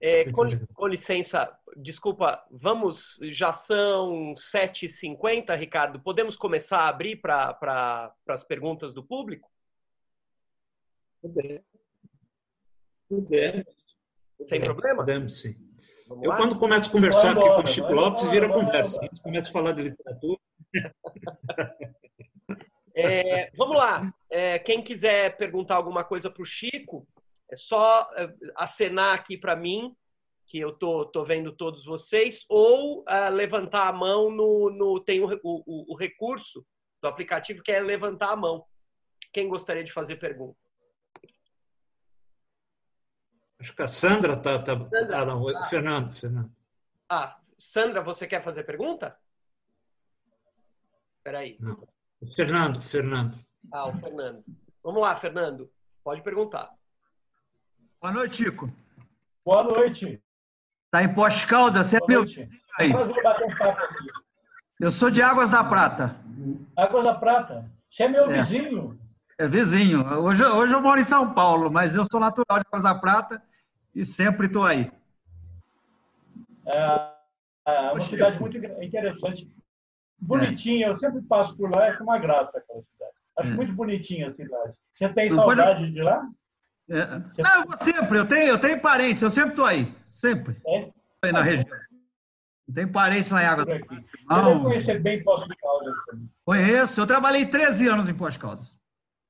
É, 0.00 0.30
com, 0.30 0.44
com, 0.74 0.86
licença, 0.86 1.52
desculpa, 1.76 2.40
vamos, 2.50 3.18
já 3.30 3.52
são 3.52 4.32
7h50, 4.34 5.56
Ricardo. 5.56 6.00
Podemos 6.00 6.36
começar 6.36 6.78
a 6.78 6.88
abrir 6.88 7.16
para 7.16 7.52
pra, 7.54 8.12
as 8.28 8.44
perguntas 8.44 8.94
do 8.94 9.02
público? 9.02 9.51
Puder. 11.22 11.64
Puder. 13.08 13.66
Sem 14.46 14.60
problema? 14.60 14.96
Podemos, 14.96 15.40
sim. 15.40 15.54
Vamos 16.08 16.24
eu, 16.24 16.30
lá? 16.30 16.36
quando 16.36 16.58
começo 16.58 16.88
a 16.88 16.92
conversar 16.92 17.36
aqui 17.36 17.48
com 17.48 17.62
o 17.62 17.66
Chico 17.66 17.92
Lopes, 17.92 18.28
vira 18.28 18.52
conversa. 18.52 19.00
A 19.00 19.04
gente 19.04 19.22
começa 19.22 19.48
a 19.48 19.52
falar 19.52 19.72
de 19.72 19.82
literatura. 19.84 20.40
É, 22.94 23.50
vamos 23.56 23.74
lá. 23.74 24.12
É, 24.28 24.58
quem 24.58 24.82
quiser 24.82 25.36
perguntar 25.38 25.76
alguma 25.76 26.04
coisa 26.04 26.30
para 26.30 26.42
o 26.42 26.46
Chico, 26.46 27.08
é 27.50 27.56
só 27.56 28.06
é, 28.14 28.30
acenar 28.54 29.14
aqui 29.14 29.36
para 29.38 29.56
mim, 29.56 29.96
que 30.46 30.58
eu 30.58 30.72
tô, 30.72 31.06
tô 31.06 31.24
vendo 31.24 31.52
todos 31.52 31.86
vocês, 31.86 32.44
ou 32.50 33.00
uh, 33.00 33.32
levantar 33.32 33.88
a 33.88 33.92
mão 33.92 34.30
no, 34.30 34.68
no 34.68 35.00
tem 35.00 35.20
o, 35.20 35.40
o, 35.42 35.94
o 35.94 35.96
recurso 35.96 36.62
do 37.00 37.08
aplicativo 37.08 37.62
que 37.62 37.72
é 37.72 37.80
levantar 37.80 38.32
a 38.32 38.36
mão. 38.36 38.62
Quem 39.32 39.48
gostaria 39.48 39.82
de 39.82 39.92
fazer 39.92 40.16
pergunta? 40.16 40.58
Acho 43.62 43.76
que 43.76 43.82
a 43.82 43.86
Sandra 43.86 44.32
está. 44.32 44.58
Tá, 44.58 44.74
tá, 44.74 45.20
ah, 45.20 45.24
não, 45.24 45.48
ah. 45.48 45.64
Fernando, 45.66 46.12
Fernando. 46.12 46.50
Ah, 47.08 47.36
Sandra, 47.56 48.02
você 48.02 48.26
quer 48.26 48.42
fazer 48.42 48.64
pergunta? 48.64 49.16
Espera 51.18 51.38
aí. 51.38 51.56
Não. 51.60 51.86
Fernando, 52.34 52.82
Fernando. 52.82 53.38
Ah, 53.72 53.86
o 53.86 53.96
Fernando. 53.96 54.44
Vamos 54.82 55.00
lá, 55.00 55.14
Fernando. 55.14 55.70
Pode 56.02 56.22
perguntar. 56.22 56.72
Boa 58.00 58.12
noite, 58.12 58.38
Chico. 58.38 58.68
Boa 59.44 59.62
noite. 59.62 60.20
Está 60.86 61.04
em 61.04 61.14
Poste 61.14 61.46
Caldas? 61.46 61.86
Você 61.86 61.98
é 61.98 62.00
meu 62.08 62.24
aí. 62.80 62.90
Eu 64.80 64.90
sou 64.90 65.08
de 65.08 65.22
Águas 65.22 65.52
da 65.52 65.62
Prata. 65.62 66.16
Águas 66.76 67.04
da 67.04 67.14
Prata? 67.14 67.70
Você 67.88 68.02
é 68.02 68.08
meu 68.08 68.28
é. 68.28 68.38
vizinho? 68.38 68.98
É 69.38 69.46
vizinho. 69.46 70.04
Hoje, 70.18 70.44
hoje 70.44 70.74
eu 70.74 70.80
moro 70.80 70.98
em 70.98 71.04
São 71.04 71.32
Paulo, 71.32 71.70
mas 71.70 71.94
eu 71.94 72.04
sou 72.10 72.18
natural 72.18 72.58
de 72.58 72.66
Águas 72.66 72.82
da 72.82 72.94
Prata 72.96 73.40
e 73.94 74.04
sempre 74.04 74.46
estou 74.46 74.64
aí. 74.64 74.90
É, 76.66 77.12
é 77.66 77.90
uma 77.90 78.00
cidade 78.00 78.38
muito 78.40 78.56
interessante. 78.56 79.50
Bonitinha, 80.18 80.88
eu 80.88 80.96
sempre 80.96 81.20
passo 81.22 81.56
por 81.56 81.70
lá, 81.74 81.86
é 81.86 81.98
uma 81.98 82.18
graça 82.18 82.58
aquela 82.58 82.82
cidade. 82.82 83.12
Acho 83.38 83.50
é. 83.50 83.54
muito 83.54 83.72
bonitinha 83.72 84.28
a 84.28 84.32
cidade. 84.32 84.76
Você 84.94 85.08
tem 85.08 85.30
saudade 85.30 85.90
de 85.90 86.02
lá? 86.02 86.22
É. 86.88 87.06
Não, 87.42 87.60
eu 87.60 87.66
vou 87.66 87.76
sempre, 87.76 88.18
eu 88.18 88.26
tenho, 88.26 88.46
eu 88.46 88.58
tenho 88.58 88.80
parentes, 88.80 89.22
eu 89.22 89.30
sempre 89.30 89.50
estou 89.50 89.64
aí. 89.64 89.92
Sempre. 90.08 90.60
É? 90.66 90.90
Aí 91.22 91.32
na 91.32 91.42
região. 91.42 91.76
Tem 92.72 92.86
parentes 92.86 93.30
lá 93.30 93.42
em 93.42 93.46
Água. 93.46 93.64
Você 93.64 94.42
deve 94.42 94.60
conhecer 94.60 95.00
bem 95.00 95.22
Poços 95.22 95.48
de 95.48 95.56
Caldas. 95.56 95.94
Conheço. 96.44 97.00
Eu 97.00 97.06
trabalhei 97.06 97.44
13 97.44 97.88
anos 97.88 98.08
em 98.08 98.14
Poços 98.14 98.34
de 98.34 98.40
Caldas. 98.40 98.78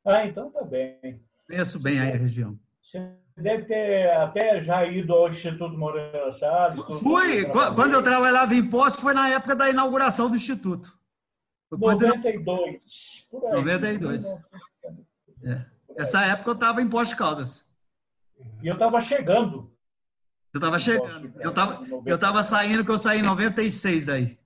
Ah, 0.04 0.26
então 0.26 0.50
tá 0.50 0.62
bem. 0.62 1.20
Conheço 1.46 1.80
bem 1.80 2.00
aí 2.00 2.12
a 2.12 2.16
região. 2.16 2.58
Você 2.82 2.98
deve 3.36 3.64
ter 3.64 4.10
até 4.10 4.62
já 4.62 4.84
ido 4.84 5.12
ao 5.12 5.28
Instituto 5.28 5.76
Moreira 5.76 6.32
Salles. 6.32 6.82
Fui. 7.00 7.44
Quando 7.46 7.92
eu 7.92 8.02
trabalhava 8.02 8.54
em 8.54 8.68
Poços, 8.68 9.00
foi 9.00 9.14
na 9.14 9.28
época 9.28 9.56
da 9.56 9.70
inauguração 9.70 10.28
do 10.28 10.36
Instituto. 10.36 10.96
Foi 11.68 11.78
92. 11.78 13.26
Por 13.30 13.46
aí. 13.46 13.52
92. 13.52 14.24
É. 15.44 15.64
Essa 15.96 16.24
época 16.26 16.50
eu 16.50 16.54
estava 16.54 16.82
em 16.82 16.88
Poços 16.88 17.08
de 17.08 17.16
Caldas. 17.16 17.66
E 18.62 18.68
eu 18.68 18.74
estava 18.74 19.00
chegando. 19.00 19.72
Eu 20.52 20.58
estava 20.58 20.78
chegando. 20.78 21.32
Eu 21.40 21.50
estava 21.50 21.86
eu 22.04 22.18
tava 22.18 22.42
saindo, 22.42 22.84
que 22.84 22.90
eu 22.90 22.98
saí 22.98 23.20
em 23.20 23.22
96 23.22 24.06
daí. 24.06 24.38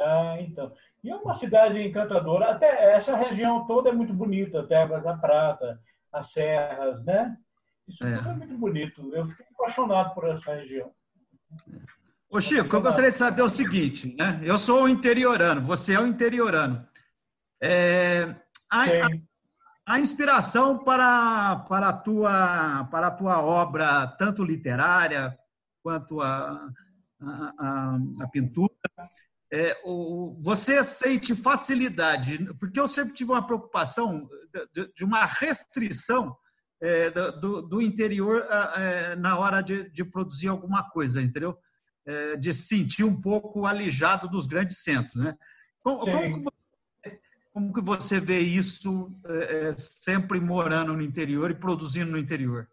Ah, 0.00 0.36
então. 0.40 0.72
E 1.02 1.10
é 1.10 1.16
uma 1.16 1.34
cidade 1.34 1.80
encantadora. 1.80 2.50
Até 2.50 2.92
essa 2.94 3.16
região 3.16 3.66
toda 3.66 3.88
é 3.88 3.92
muito 3.92 4.12
bonita. 4.12 4.66
Terras 4.66 5.02
da 5.02 5.16
Prata, 5.16 5.80
as 6.12 6.30
serras, 6.30 7.04
né? 7.04 7.36
Isso 7.88 8.04
é. 8.04 8.18
tudo 8.18 8.28
é 8.28 8.34
muito 8.34 8.58
bonito. 8.58 9.10
Eu 9.14 9.26
fiquei 9.28 9.46
apaixonado 9.54 10.14
por 10.14 10.28
essa 10.28 10.54
região. 10.54 10.92
Ô 12.30 12.40
Chico, 12.40 12.76
eu 12.76 12.82
gostaria 12.82 13.10
de 13.10 13.16
saber 13.16 13.42
o 13.42 13.48
seguinte, 13.48 14.14
né? 14.16 14.38
Eu 14.42 14.58
sou 14.58 14.82
um 14.82 14.88
interiorano, 14.88 15.62
você 15.62 15.94
é 15.94 16.00
um 16.00 16.06
interiorano. 16.06 16.86
É, 17.60 18.34
a, 18.70 18.84
a 19.86 19.98
inspiração 19.98 20.78
para, 20.78 21.64
para, 21.68 21.88
a 21.88 21.92
tua, 21.92 22.84
para 22.90 23.06
a 23.06 23.10
tua 23.10 23.40
obra, 23.40 24.06
tanto 24.18 24.44
literária 24.44 25.36
quanto 25.82 26.20
a, 26.20 26.68
a, 27.18 27.98
a 28.20 28.28
pintura, 28.28 28.74
é, 29.50 29.80
o, 29.82 30.36
você 30.38 30.84
sente 30.84 31.34
facilidade, 31.34 32.44
porque 32.60 32.78
eu 32.78 32.86
sempre 32.86 33.14
tive 33.14 33.32
uma 33.32 33.46
preocupação 33.46 34.28
de, 34.74 34.92
de 34.94 35.04
uma 35.04 35.24
restrição 35.24 36.36
é, 36.80 37.10
do, 37.10 37.62
do, 37.62 37.82
interior 37.82 38.46
é, 38.76 39.16
na 39.16 39.38
hora 39.38 39.60
de, 39.60 39.90
de, 39.90 40.04
produzir 40.04 40.48
alguma 40.48 40.88
coisa, 40.90 41.20
entendeu? 41.20 41.58
É, 42.06 42.36
de 42.36 42.52
se 42.52 42.68
sentir 42.68 43.04
um 43.04 43.20
pouco 43.20 43.66
alijado 43.66 44.28
dos 44.28 44.46
grandes 44.46 44.82
centros, 44.82 45.16
né? 45.16 45.36
Como, 45.82 46.00
como 46.00 46.52
como 47.58 47.72
que 47.72 47.80
você 47.80 48.20
vê 48.20 48.38
isso 48.38 49.12
é, 49.26 49.72
sempre 49.76 50.38
morando 50.38 50.92
no 50.92 51.02
interior 51.02 51.50
e 51.50 51.56
produzindo 51.56 52.12
no 52.12 52.16
interior? 52.16 52.68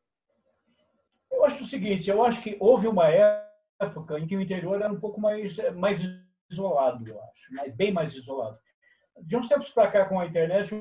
Eu 1.31 1.43
acho 1.43 1.63
o 1.63 1.65
seguinte, 1.65 2.07
eu 2.07 2.23
acho 2.23 2.39
que 2.39 2.55
houve 2.59 2.87
uma 2.87 3.07
época 3.07 4.19
em 4.19 4.27
que 4.27 4.37
o 4.37 4.41
interior 4.41 4.75
era 4.75 4.93
um 4.93 4.99
pouco 4.99 5.19
mais, 5.19 5.57
mais 5.73 5.99
isolado, 6.51 7.07
eu 7.07 7.19
acho, 7.19 7.75
bem 7.75 7.91
mais 7.91 8.13
isolado. 8.13 8.59
De 9.23 9.35
uns 9.35 9.47
tempos 9.47 9.71
para 9.71 9.89
cá, 9.89 10.05
com 10.05 10.19
a 10.19 10.27
internet, 10.27 10.71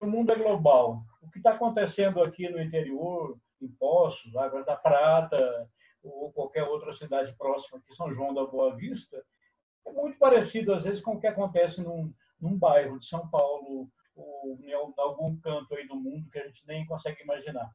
o 0.00 0.06
mundo 0.06 0.32
é 0.32 0.36
global. 0.36 1.04
O 1.20 1.30
que 1.30 1.38
está 1.38 1.52
acontecendo 1.52 2.22
aqui 2.22 2.48
no 2.48 2.60
interior, 2.60 3.38
em 3.60 3.68
Poços, 3.68 4.34
Águas 4.36 4.64
da 4.64 4.76
Prata, 4.76 5.68
ou 6.02 6.32
qualquer 6.32 6.64
outra 6.64 6.94
cidade 6.94 7.34
próxima 7.36 7.78
aqui, 7.78 7.94
São 7.94 8.10
João 8.10 8.32
da 8.32 8.44
Boa 8.46 8.74
Vista, 8.74 9.22
é 9.86 9.92
muito 9.92 10.18
parecido, 10.18 10.72
às 10.72 10.84
vezes, 10.84 11.02
com 11.02 11.12
o 11.12 11.20
que 11.20 11.26
acontece 11.26 11.82
num, 11.82 12.12
num 12.40 12.56
bairro 12.56 12.98
de 12.98 13.06
São 13.06 13.28
Paulo 13.28 13.90
ou 14.16 14.58
em 14.62 14.72
algum 14.72 15.36
canto 15.36 15.74
aí 15.74 15.86
do 15.86 15.96
mundo 15.96 16.30
que 16.30 16.38
a 16.38 16.46
gente 16.46 16.66
nem 16.66 16.84
consegue 16.86 17.22
imaginar. 17.22 17.70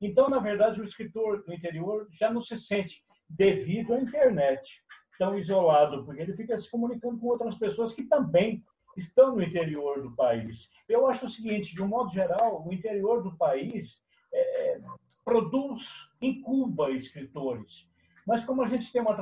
Então, 0.00 0.30
na 0.30 0.38
verdade, 0.38 0.80
o 0.80 0.84
escritor 0.84 1.42
do 1.44 1.52
interior 1.52 2.06
já 2.10 2.32
não 2.32 2.40
se 2.40 2.56
sente 2.56 3.04
devido 3.28 3.92
à 3.92 4.00
internet 4.00 4.82
tão 5.18 5.38
isolado, 5.38 6.04
porque 6.04 6.22
ele 6.22 6.34
fica 6.34 6.58
se 6.58 6.70
comunicando 6.70 7.18
com 7.18 7.26
outras 7.26 7.56
pessoas 7.56 7.92
que 7.92 8.04
também 8.04 8.64
estão 8.96 9.34
no 9.34 9.42
interior 9.42 10.02
do 10.02 10.12
país. 10.12 10.68
Eu 10.88 11.06
acho 11.06 11.26
o 11.26 11.28
seguinte, 11.28 11.74
de 11.74 11.82
um 11.82 11.88
modo 11.88 12.10
geral, 12.10 12.66
o 12.66 12.72
interior 12.72 13.22
do 13.22 13.36
país 13.36 13.98
é, 14.32 14.80
produz, 15.24 15.88
incuba 16.20 16.90
escritores. 16.90 17.88
Mas 18.26 18.44
como 18.44 18.62
a 18.62 18.66
gente 18.66 18.92
tem 18.92 19.00
uma, 19.00 19.16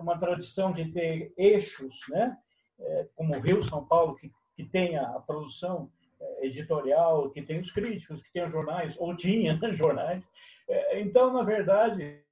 uma 0.00 0.18
tradição 0.18 0.72
de 0.72 0.90
ter 0.92 1.32
eixos, 1.36 2.00
né? 2.08 2.36
É, 2.78 3.08
como 3.14 3.34
o 3.34 3.40
Rio 3.40 3.62
São 3.62 3.84
Paulo, 3.84 4.16
que, 4.16 4.30
que 4.54 4.64
tem 4.64 4.96
a 4.98 5.08
produção 5.20 5.90
é, 6.20 6.46
editorial, 6.46 7.30
que 7.30 7.42
tem 7.42 7.58
os 7.58 7.70
críticos, 7.70 8.22
que 8.22 8.32
tem 8.32 8.44
os 8.44 8.52
jornais, 8.52 8.96
ou 8.98 9.16
tinha 9.16 9.56
né, 9.56 9.72
jornais. 9.74 10.22
É, 10.68 11.00
então, 11.00 11.32
na 11.32 11.42
verdade, 11.42 12.22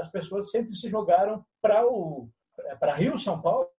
as 0.00 0.08
pessoas 0.08 0.50
sempre 0.50 0.76
se 0.76 0.88
jogaram 0.88 1.44
para 1.60 1.86
o 1.86 2.28
para 2.78 2.94
Rio 2.94 3.18
São 3.18 3.40
Paulo 3.40 3.71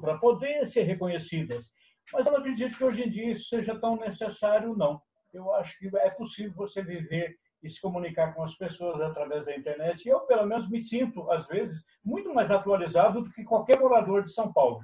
para 0.00 0.18
poder 0.18 0.66
ser 0.66 0.82
reconhecidas. 0.82 1.72
Mas 2.12 2.26
eu 2.26 2.32
não 2.32 2.40
acredito 2.40 2.76
que 2.76 2.84
hoje 2.84 3.02
em 3.02 3.10
dia 3.10 3.30
isso 3.30 3.48
seja 3.48 3.78
tão 3.78 3.96
necessário, 3.96 4.76
não. 4.76 5.00
Eu 5.32 5.52
acho 5.54 5.78
que 5.78 5.90
é 5.96 6.10
possível 6.10 6.52
você 6.54 6.82
viver 6.82 7.36
e 7.62 7.70
se 7.70 7.80
comunicar 7.80 8.34
com 8.34 8.42
as 8.42 8.54
pessoas 8.54 9.00
através 9.00 9.46
da 9.46 9.56
internet. 9.56 10.04
E 10.04 10.08
eu, 10.08 10.20
pelo 10.20 10.46
menos, 10.46 10.68
me 10.68 10.80
sinto, 10.80 11.30
às 11.30 11.46
vezes, 11.46 11.82
muito 12.04 12.34
mais 12.34 12.50
atualizado 12.50 13.22
do 13.22 13.30
que 13.30 13.44
qualquer 13.44 13.78
morador 13.78 14.24
de 14.24 14.32
São 14.32 14.52
Paulo. 14.52 14.80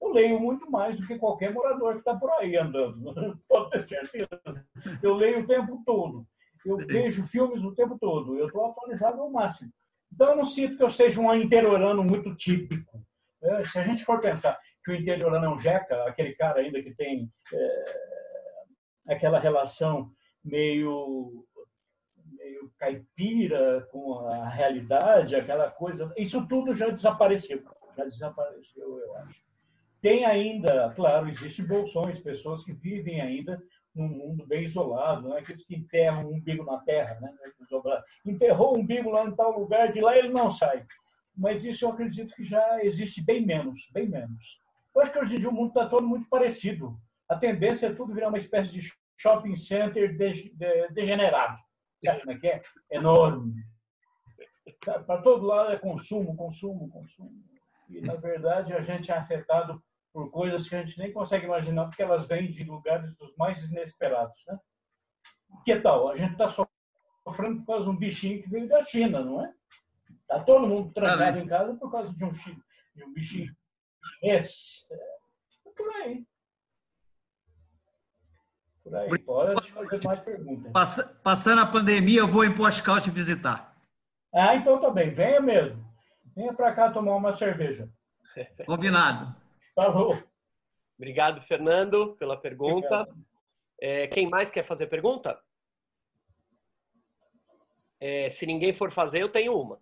Eu 0.00 0.12
leio 0.12 0.40
muito 0.40 0.68
mais 0.70 0.98
do 0.98 1.06
que 1.06 1.18
qualquer 1.18 1.52
morador 1.52 1.92
que 1.92 1.98
está 2.00 2.16
por 2.16 2.30
aí 2.32 2.56
andando, 2.56 3.12
pode 3.48 3.70
ter 3.70 3.84
certeza. 3.84 4.40
Eu 5.02 5.14
leio 5.14 5.40
o 5.40 5.46
tempo 5.46 5.82
todo. 5.84 6.26
Eu 6.64 6.76
vejo 6.78 7.24
filmes 7.24 7.62
o 7.62 7.74
tempo 7.74 7.98
todo. 7.98 8.36
Eu 8.36 8.46
estou 8.46 8.66
atualizado 8.66 9.20
ao 9.20 9.30
máximo. 9.30 9.70
Então, 10.12 10.30
eu 10.30 10.36
não 10.36 10.44
sinto 10.44 10.76
que 10.76 10.82
eu 10.82 10.90
seja 10.90 11.20
um 11.20 11.32
interiorano 11.34 12.02
muito 12.02 12.34
típico. 12.34 13.00
É, 13.42 13.64
se 13.64 13.78
a 13.78 13.82
gente 13.82 14.04
for 14.04 14.20
pensar 14.20 14.58
que 14.84 14.92
o 14.92 14.94
interiorano 14.94 15.46
é 15.46 15.48
um 15.48 15.58
jeca, 15.58 16.04
aquele 16.04 16.34
cara 16.34 16.60
ainda 16.60 16.82
que 16.82 16.94
tem 16.94 17.30
é, 17.52 17.84
aquela 19.08 19.38
relação 19.38 20.10
meio 20.44 21.44
meio 22.16 22.72
caipira 22.78 23.86
com 23.90 24.18
a 24.26 24.48
realidade, 24.48 25.36
aquela 25.36 25.70
coisa. 25.70 26.12
Isso 26.16 26.46
tudo 26.46 26.74
já 26.74 26.88
desapareceu. 26.88 27.62
Já 27.96 28.04
desapareceu, 28.04 28.98
eu 28.98 29.16
acho. 29.18 29.40
Tem 30.00 30.24
ainda, 30.24 30.92
claro, 30.96 31.28
existem 31.28 31.64
bolsões, 31.64 32.18
pessoas 32.18 32.64
que 32.64 32.72
vivem 32.72 33.20
ainda 33.20 33.62
num 33.94 34.08
mundo 34.08 34.46
bem 34.46 34.64
isolado, 34.64 35.28
não 35.28 35.36
é 35.36 35.40
aqueles 35.40 35.64
que 35.64 35.76
enterram 35.76 36.26
um 36.26 36.36
umbigo 36.36 36.64
na 36.64 36.78
terra, 36.78 37.20
né? 37.20 37.32
Enterrou 38.26 38.74
o 38.74 38.80
umbigo 38.80 39.10
lá 39.10 39.24
em 39.24 39.34
tal 39.36 39.58
lugar, 39.58 39.92
de 39.92 40.00
lá 40.00 40.16
ele 40.16 40.30
não 40.30 40.50
sai. 40.50 40.84
Mas 41.36 41.64
isso 41.64 41.84
eu 41.84 41.90
acredito 41.90 42.34
que 42.34 42.44
já 42.44 42.84
existe 42.84 43.22
bem 43.22 43.44
menos, 43.44 43.88
bem 43.92 44.08
menos. 44.08 44.60
Eu 44.94 45.02
acho 45.02 45.12
que 45.12 45.18
hoje 45.18 45.36
em 45.36 45.38
dia 45.38 45.48
o 45.48 45.52
mundo 45.52 45.68
está 45.68 45.88
todo 45.88 46.06
muito 46.06 46.28
parecido. 46.28 46.98
A 47.28 47.36
tendência 47.36 47.86
é 47.86 47.94
tudo 47.94 48.14
virar 48.14 48.28
uma 48.28 48.38
espécie 48.38 48.70
de 48.70 48.92
shopping 49.18 49.56
center 49.56 50.16
degenerado 50.92 51.58
como 52.20 52.32
é 52.32 52.38
que 52.38 52.48
é? 52.48 52.62
Enorme. 52.90 53.64
Para 54.84 55.22
todo 55.22 55.46
lado 55.46 55.72
é 55.72 55.78
consumo, 55.78 56.36
consumo, 56.36 56.90
consumo. 56.90 57.30
E, 57.88 58.00
na 58.00 58.14
verdade, 58.14 58.72
a 58.72 58.80
gente 58.80 59.10
é 59.10 59.16
afetado 59.16 59.82
por 60.12 60.30
coisas 60.30 60.68
que 60.68 60.74
a 60.74 60.84
gente 60.84 60.98
nem 60.98 61.12
consegue 61.12 61.46
imaginar, 61.46 61.86
porque 61.86 62.02
elas 62.02 62.26
vêm 62.26 62.50
de 62.50 62.64
lugares 62.64 63.14
dos 63.16 63.34
mais 63.36 63.62
inesperados. 63.64 64.42
Né? 64.46 64.58
Que 65.64 65.76
tal? 65.80 66.10
A 66.10 66.16
gente 66.16 66.32
está 66.32 66.50
sofrendo 66.50 67.60
por 67.60 67.66
causa 67.66 67.84
de 67.84 67.90
um 67.90 67.96
bichinho 67.96 68.42
que 68.42 68.50
veio 68.50 68.68
da 68.68 68.84
China, 68.84 69.24
não 69.24 69.44
é? 69.44 69.52
Está 70.32 70.44
todo 70.44 70.66
mundo 70.66 70.90
trancado 70.94 71.38
ah, 71.38 71.42
em 71.42 71.46
casa 71.46 71.74
por 71.74 71.90
causa 71.90 72.10
de 72.10 72.24
um, 72.24 72.32
de 72.32 73.04
um 73.04 73.12
bichinho 73.12 73.54
chinês. 74.22 74.86
É 75.66 75.70
por 75.76 75.92
aí. 75.94 76.26
Por 78.82 78.96
aí, 78.96 79.18
pode 79.18 79.72
fazer 79.72 80.04
mais 80.04 80.20
perguntas. 80.20 80.72
passando 81.22 81.60
a 81.60 81.66
pandemia, 81.66 82.20
eu 82.20 82.28
vou 82.28 82.44
em 82.44 82.54
Portugal 82.54 83.00
te 83.00 83.10
visitar. 83.10 83.76
Ah, 84.34 84.56
então 84.56 84.80
tá 84.80 84.90
bem. 84.90 85.10
Venha 85.10 85.40
mesmo. 85.40 85.84
Venha 86.34 86.54
para 86.54 86.74
cá 86.74 86.90
tomar 86.90 87.14
uma 87.14 87.32
cerveja. 87.32 87.88
Combinado. 88.64 89.36
Falou. 89.74 90.22
Obrigado, 90.96 91.42
Fernando, 91.42 92.16
pela 92.16 92.36
pergunta. 92.36 93.06
É, 93.78 94.06
quem 94.06 94.28
mais 94.28 94.50
quer 94.50 94.64
fazer 94.64 94.86
pergunta? 94.86 95.38
É, 98.00 98.30
se 98.30 98.46
ninguém 98.46 98.72
for 98.72 98.90
fazer, 98.90 99.20
eu 99.20 99.28
tenho 99.28 99.54
uma. 99.54 99.78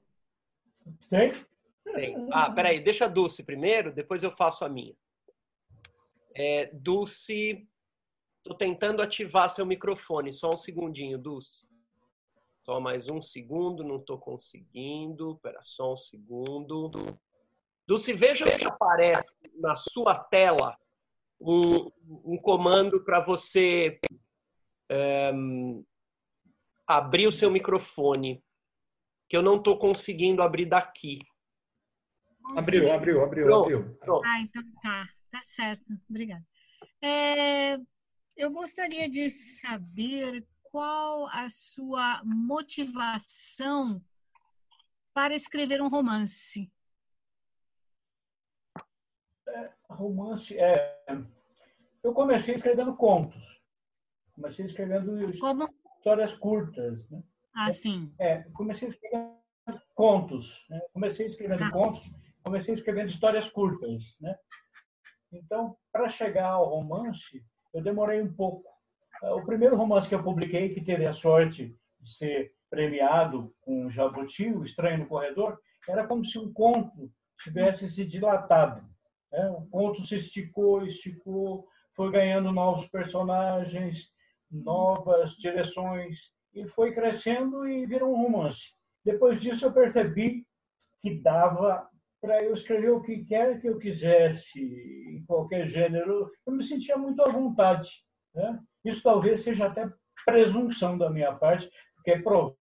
Tem? 1.09 1.33
Tem. 1.95 2.29
Ah, 2.33 2.51
peraí, 2.51 2.81
deixa 2.81 3.07
a 3.07 3.09
Dulce 3.09 3.43
primeiro, 3.43 3.93
depois 3.93 4.23
eu 4.23 4.31
faço 4.31 4.65
a 4.65 4.69
minha. 4.69 4.95
É, 6.35 6.71
Dulce, 6.73 7.67
estou 8.39 8.57
tentando 8.57 9.03
ativar 9.03 9.49
seu 9.49 9.67
microfone. 9.67 10.33
Só 10.33 10.51
um 10.51 10.57
segundinho, 10.57 11.19
Dulce. 11.19 11.69
Só 12.65 12.79
mais 12.79 13.11
um 13.11 13.21
segundo, 13.21 13.83
não 13.83 13.97
estou 13.97 14.19
conseguindo. 14.19 15.33
Espera 15.33 15.61
só 15.63 15.95
um 15.95 15.97
segundo. 15.97 16.91
Dulce, 17.87 18.13
veja 18.13 18.47
se 18.47 18.65
aparece 18.65 19.37
na 19.57 19.75
sua 19.75 20.15
tela 20.15 20.79
um, 21.41 21.91
um 22.07 22.37
comando 22.37 23.03
para 23.03 23.21
você 23.21 23.99
um, 25.35 25.85
abrir 26.87 27.27
o 27.27 27.33
seu 27.33 27.51
microfone, 27.51 28.43
que 29.31 29.37
eu 29.37 29.43
não 29.43 29.59
estou 29.59 29.79
conseguindo 29.79 30.43
abrir 30.43 30.67
daqui. 30.67 31.21
Abriu, 32.57 32.93
abriu, 32.93 33.23
abriu, 33.23 33.47
Pronto. 33.47 33.63
abriu. 33.63 33.95
Pronto. 33.99 34.27
Ah, 34.27 34.41
então 34.41 34.63
tá. 34.83 35.09
Tá 35.31 35.41
certo. 35.45 35.85
Obrigada. 36.09 36.45
É, 37.01 37.79
eu 38.37 38.51
gostaria 38.51 39.09
de 39.09 39.31
saber 39.31 40.45
qual 40.65 41.29
a 41.29 41.49
sua 41.49 42.21
motivação 42.25 44.03
para 45.15 45.37
escrever 45.37 45.81
um 45.81 45.89
romance. 45.89 46.69
É, 49.47 49.73
romance 49.89 50.59
é. 50.59 50.99
Eu 52.03 52.13
comecei 52.13 52.57
escrevendo 52.57 52.97
contos. 52.97 53.41
Comecei 54.33 54.67
escrevendo 54.67 55.39
Como? 55.39 55.73
histórias 55.99 56.35
curtas. 56.35 57.09
Né? 57.11 57.23
Ah, 57.55 57.73
sim. 57.73 58.13
É, 58.19 58.43
comecei 58.55 58.89
escrevendo 58.89 59.41
contos. 59.95 60.65
Né? 60.69 60.81
Comecei 60.93 61.27
escrevendo 61.27 61.65
ah. 61.65 61.71
contos, 61.71 62.11
comecei 62.43 62.75
escrevendo 62.75 63.09
histórias 63.09 63.49
curtas. 63.49 64.19
Né? 64.21 64.35
Então, 65.33 65.77
para 65.93 66.09
chegar 66.09 66.51
ao 66.51 66.69
romance, 66.69 67.45
eu 67.73 67.83
demorei 67.83 68.21
um 68.21 68.33
pouco. 68.33 68.69
É, 69.23 69.31
o 69.31 69.45
primeiro 69.45 69.77
romance 69.77 70.09
que 70.09 70.15
eu 70.15 70.23
publiquei, 70.23 70.75
que 70.75 70.81
teve 70.81 71.07
a 71.07 71.13
sorte 71.13 71.77
de 72.01 72.11
ser 72.11 72.53
premiado 72.69 73.55
com 73.61 73.87
o 73.87 73.91
Jabuti, 73.91 74.49
O 74.53 74.65
Estranho 74.65 75.01
no 75.01 75.07
Corredor, 75.07 75.59
era 75.89 76.07
como 76.07 76.25
se 76.25 76.39
um 76.39 76.53
conto 76.53 77.13
tivesse 77.43 77.89
se 77.89 78.05
dilatado. 78.05 78.83
Né? 79.33 79.49
O 79.51 79.67
conto 79.67 80.05
se 80.05 80.17
esticou, 80.17 80.85
esticou, 80.87 81.67
foi 81.95 82.11
ganhando 82.11 82.53
novos 82.53 82.89
personagens, 82.89 84.09
novas 84.51 85.33
direções, 85.37 86.31
e 86.55 86.67
foi 86.67 86.93
crescendo 86.93 87.67
e 87.67 87.87
virou 87.87 88.13
um 88.13 88.23
romance. 88.23 88.73
Depois 89.05 89.41
disso, 89.41 89.65
eu 89.65 89.73
percebi 89.73 90.45
que 91.01 91.21
dava 91.21 91.89
para 92.21 92.43
eu 92.45 92.53
escrever 92.53 92.91
o 92.91 93.01
que 93.01 93.25
quer 93.25 93.61
que 93.61 93.69
eu 93.69 93.79
quisesse, 93.79 94.61
em 94.61 95.25
qualquer 95.25 95.67
gênero. 95.67 96.31
Eu 96.47 96.53
me 96.53 96.63
sentia 96.63 96.97
muito 96.97 97.23
à 97.23 97.29
vontade. 97.29 97.89
Né? 98.35 98.61
Isso 98.85 99.03
talvez 99.03 99.41
seja 99.41 99.67
até 99.67 99.91
presunção 100.27 100.99
da 100.99 101.09
minha 101.09 101.35
parte, 101.35 101.71
porque 101.97 102.11
é 102.11 102.21
provável 102.21 102.60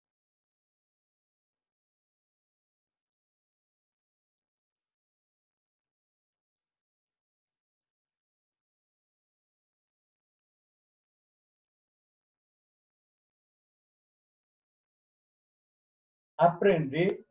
aprender 16.36 17.24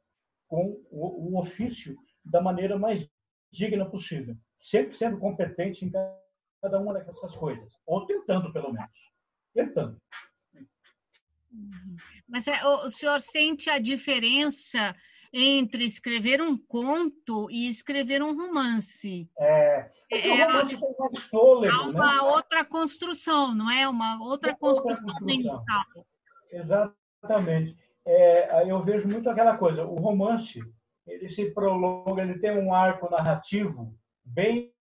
com 0.47 0.81
o, 0.89 1.35
o 1.35 1.39
ofício 1.39 1.95
da 2.23 2.41
maneira 2.41 2.77
mais 2.77 3.07
digna 3.51 3.85
possível, 3.85 4.35
sempre 4.59 4.95
sendo 4.95 5.17
competente 5.17 5.85
em 5.85 5.91
cada 6.61 6.79
uma 6.79 6.93
dessas 6.93 7.35
coisas, 7.35 7.71
ou 7.85 8.05
tentando 8.05 8.51
pelo 8.51 8.73
menos, 8.73 9.11
tentando. 9.53 10.01
Mas 12.27 12.47
é, 12.47 12.65
o 12.65 12.89
senhor 12.89 13.21
sente 13.21 13.69
a 13.69 13.79
diferença 13.79 14.95
entre 15.31 15.85
escrever 15.85 16.41
um 16.41 16.57
conto 16.57 17.49
e 17.49 17.69
escrever 17.69 18.21
um 18.21 18.35
romance? 18.35 19.29
É, 19.39 19.91
é 20.11 20.31
o 20.31 20.37
romance 20.37 20.77
tem 20.77 20.95
mais 20.97 21.23
fôlego, 21.23 21.73
é 21.73 21.81
uma 21.81 22.13
né? 22.13 22.21
outra 22.21 22.65
construção, 22.65 23.53
não 23.53 23.69
é? 23.69 23.87
Uma 23.87 24.21
outra 24.21 24.51
é 24.51 24.55
construção, 24.55 25.05
outra 25.05 25.19
construção 25.19 25.25
mental. 25.25 26.07
Exatamente 26.51 27.84
é, 28.05 28.69
eu 28.69 28.83
vejo 28.83 29.07
muito 29.07 29.29
aquela 29.29 29.57
coisa, 29.57 29.85
o 29.85 29.95
romance, 29.95 30.59
ele 31.07 31.29
se 31.29 31.51
prolonga, 31.51 32.21
ele 32.21 32.39
tem 32.39 32.51
um 32.51 32.73
arco 32.73 33.09
narrativo 33.09 33.97
bem 34.23 34.71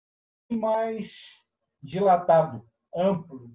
mais 0.51 1.41
dilatado, 1.81 2.65
amplo. 2.95 3.51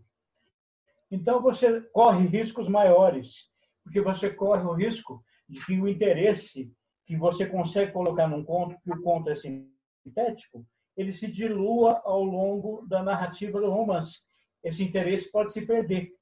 Então 1.11 1.41
você 1.41 1.81
corre 1.93 2.27
riscos 2.27 2.69
maiores, 2.69 3.49
porque 3.83 4.01
você 4.01 4.31
corre 4.31 4.63
o 4.63 4.73
risco 4.73 5.25
de 5.49 5.65
que 5.65 5.81
o 5.81 5.89
interesse 5.89 6.73
que 7.07 7.17
você 7.17 7.45
consegue 7.47 7.93
colocar 7.93 8.29
num 8.29 8.45
conto, 8.45 8.79
que 8.83 8.93
o 8.93 9.03
conto 9.03 9.31
é 9.31 9.35
sintético, 9.35 10.65
ele 10.97 11.13
se 11.13 11.27
dilua 11.27 12.01
ao 12.05 12.23
longo 12.23 12.87
da 12.87 13.03
narrativa 13.03 13.61
do 13.61 13.71
romance. 13.71 14.19
Esse 14.63 14.85
interesse 14.85 15.31
pode 15.31 15.53
se 15.53 15.63
perder. 15.63 16.13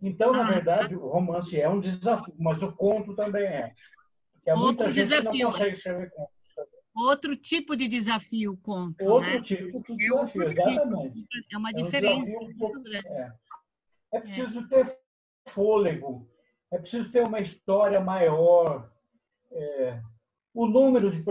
Então, 0.00 0.32
na 0.32 0.46
ah. 0.46 0.52
verdade, 0.52 0.94
o 0.94 1.08
romance 1.08 1.58
é 1.58 1.68
um 1.68 1.80
desafio, 1.80 2.34
mas 2.38 2.62
o 2.62 2.72
conto 2.72 3.14
também 3.14 3.44
é. 3.44 3.72
Porque 4.32 4.50
há 4.50 4.56
muita 4.56 4.90
gente 4.90 5.08
desafio. 5.08 5.30
que 5.30 5.42
não 5.42 5.50
consegue 5.50 5.76
escrever 5.76 6.10
contos. 6.10 6.36
Outro 6.94 7.36
tipo 7.36 7.76
de 7.76 7.88
desafio, 7.88 8.52
o 8.52 8.56
conto. 8.56 9.06
Outro 9.06 9.30
né? 9.30 9.40
tipo 9.40 9.82
de 9.82 9.96
desafio, 9.96 10.42
é 10.42 10.52
exatamente. 10.52 11.26
É 11.52 11.58
uma 11.58 11.72
diferença. 11.72 12.30
É, 12.30 12.38
um 12.38 13.18
é. 13.18 13.34
é 14.12 14.20
preciso 14.20 14.60
é. 14.60 14.68
ter 14.68 14.98
fôlego, 15.48 16.28
é 16.70 16.78
preciso 16.78 17.10
ter 17.10 17.26
uma 17.26 17.40
história 17.40 18.00
maior. 18.00 18.90
É, 19.50 20.00
o 20.54 20.66
número 20.66 21.10
de 21.10 21.22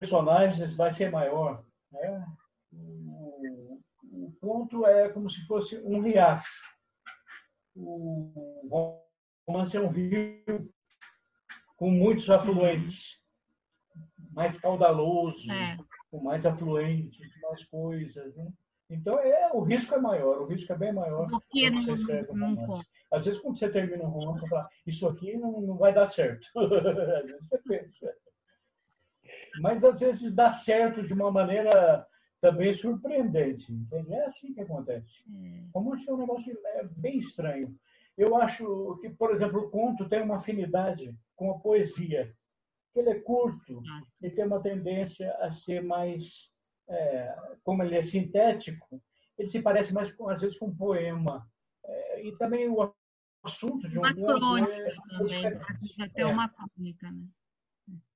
personagens 0.00 0.74
vai 0.74 0.90
ser 0.90 1.10
maior. 1.10 1.64
Né? 1.92 2.26
O, 2.72 3.80
o 4.12 4.36
conto 4.40 4.84
é 4.84 5.08
como 5.08 5.30
se 5.30 5.44
fosse 5.46 5.78
um 5.78 6.00
riacho 6.00 6.73
o 7.76 9.00
romance 9.46 9.76
é 9.76 9.80
um 9.80 9.88
rio 9.88 10.70
com 11.76 11.90
muitos 11.90 12.28
afluentes, 12.30 13.20
mais 14.32 14.58
caudaloso, 14.58 15.50
é. 15.50 15.76
com 16.10 16.22
mais 16.22 16.46
afluentes, 16.46 17.40
mais 17.42 17.64
coisas. 17.64 18.34
Né? 18.36 18.52
Então, 18.90 19.18
é, 19.18 19.50
o 19.52 19.60
risco 19.60 19.94
é 19.94 19.98
maior, 19.98 20.42
o 20.42 20.46
risco 20.46 20.72
é 20.72 20.78
bem 20.78 20.92
maior 20.92 21.26
do 21.26 21.40
que 21.50 21.70
quando 21.70 21.84
você 21.84 21.92
escreve 21.92 22.32
um 22.32 22.54
romance. 22.54 22.86
Às 23.12 23.24
vezes, 23.26 23.40
quando 23.40 23.58
você 23.58 23.68
termina 23.68 24.04
um 24.04 24.08
romance, 24.08 24.40
você 24.40 24.48
fala, 24.48 24.68
isso 24.86 25.08
aqui 25.08 25.36
não, 25.36 25.60
não 25.60 25.76
vai 25.76 25.92
dar 25.92 26.06
certo. 26.06 26.46
você 26.54 27.58
pensa. 27.58 28.12
Mas, 29.60 29.84
às 29.84 30.00
vezes, 30.00 30.34
dá 30.34 30.52
certo 30.52 31.02
de 31.02 31.12
uma 31.12 31.30
maneira 31.30 32.06
também 32.44 32.74
surpreendente. 32.74 33.72
Entende? 33.72 34.12
É 34.12 34.26
assim 34.26 34.52
que 34.52 34.60
acontece. 34.60 35.24
Romance 35.74 36.06
é 36.06 36.12
um 36.12 36.18
negócio 36.18 36.54
é 36.62 36.84
bem 36.84 37.18
estranho. 37.18 37.74
Eu 38.18 38.36
acho 38.36 38.98
que, 39.00 39.08
por 39.08 39.32
exemplo, 39.32 39.60
o 39.60 39.70
conto 39.70 40.06
tem 40.06 40.20
uma 40.22 40.36
afinidade 40.36 41.16
com 41.34 41.50
a 41.50 41.58
poesia. 41.58 42.34
Ele 42.94 43.08
é 43.08 43.18
curto 43.18 43.82
e 44.20 44.28
tem 44.28 44.44
uma 44.44 44.60
tendência 44.60 45.34
a 45.40 45.50
ser 45.52 45.82
mais, 45.82 46.50
é, 46.86 47.34
como 47.62 47.82
ele 47.82 47.96
é 47.96 48.02
sintético, 48.02 49.02
ele 49.38 49.48
se 49.48 49.62
parece 49.62 49.94
mais, 49.94 50.14
às 50.28 50.42
vezes, 50.42 50.58
com 50.58 50.66
um 50.66 50.76
poema. 50.76 51.48
É, 51.82 52.26
e 52.26 52.36
também 52.36 52.68
o 52.68 52.94
assunto 53.42 53.88
de 53.88 53.98
um 53.98 54.02
uma 54.02 54.14
crônica 54.14 54.70
é, 54.70 54.94
também, 55.08 55.46
até 56.02 56.22
é. 56.22 56.26
uma 56.26 56.48
crônica, 56.50 57.10
né? 57.10 57.26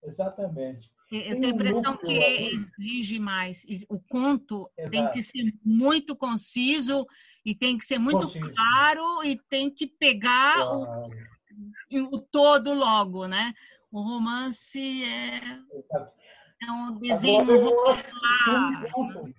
Exatamente. 0.02 0.90
Eu 1.10 1.40
tenho 1.40 1.46
a 1.46 1.54
impressão 1.54 1.96
que 1.96 2.60
exige 2.78 3.18
mais. 3.18 3.64
O 3.88 3.98
conto 3.98 4.70
Exato. 4.76 4.90
tem 4.90 5.10
que 5.12 5.22
ser 5.22 5.54
muito 5.64 6.14
conciso 6.14 7.06
e 7.44 7.54
tem 7.54 7.78
que 7.78 7.86
ser 7.86 7.98
muito 7.98 8.26
conciso. 8.26 8.52
claro 8.54 9.24
e 9.24 9.38
tem 9.48 9.70
que 9.70 9.86
pegar 9.86 10.56
claro. 10.56 11.08
o, 11.90 12.16
o, 12.16 12.20
todo 12.20 12.74
logo, 12.74 13.26
né? 13.26 13.54
O 13.90 14.02
romance 14.02 15.02
é, 15.02 15.40
é 16.62 16.70
um 16.70 16.98
desenho 16.98 17.40
Agora, 17.40 18.04
um, 18.86 18.90
conto, 18.92 19.34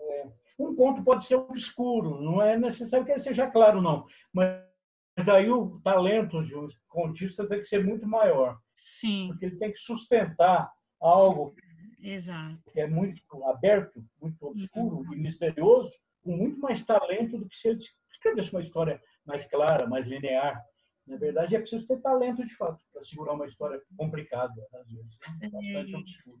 é, 0.00 0.28
Um 0.58 0.74
conto 0.74 1.04
pode 1.04 1.24
ser 1.24 1.34
obscuro, 1.34 2.18
não 2.22 2.40
é 2.40 2.56
necessário 2.56 3.04
que 3.04 3.12
ele 3.12 3.20
seja 3.20 3.46
claro, 3.46 3.82
não. 3.82 4.06
Mas, 4.32 4.71
mas 5.16 5.28
aí 5.28 5.50
o 5.50 5.80
talento 5.82 6.42
de 6.44 6.56
um 6.56 6.68
contista 6.88 7.46
tem 7.46 7.58
que 7.58 7.66
ser 7.66 7.84
muito 7.84 8.06
maior. 8.06 8.58
Sim. 8.74 9.28
Porque 9.28 9.46
ele 9.46 9.56
tem 9.56 9.70
que 9.70 9.78
sustentar 9.78 10.70
algo 11.00 11.54
Exato. 12.00 12.58
que 12.72 12.80
é 12.80 12.86
muito 12.86 13.22
aberto, 13.44 14.02
muito 14.20 14.46
obscuro 14.46 14.98
uhum. 14.98 15.14
e 15.14 15.16
misterioso, 15.16 15.92
com 16.22 16.36
muito 16.36 16.58
mais 16.60 16.82
talento 16.84 17.38
do 17.38 17.48
que 17.48 17.56
se 17.56 17.68
ele 17.68 17.80
escrevesse 18.12 18.52
uma 18.52 18.62
história 18.62 19.00
mais 19.26 19.44
clara, 19.46 19.86
mais 19.86 20.06
linear. 20.06 20.62
Na 21.06 21.16
verdade, 21.16 21.56
é 21.56 21.58
preciso 21.58 21.86
ter 21.86 22.00
talento 22.00 22.44
de 22.44 22.54
fato 22.54 22.82
para 22.92 23.02
segurar 23.02 23.34
uma 23.34 23.46
história 23.46 23.82
complicada, 23.96 24.54
às 24.74 24.86
vezes, 24.88 25.18
né? 25.40 25.50
bastante 25.50 25.96
obscura. 25.96 26.38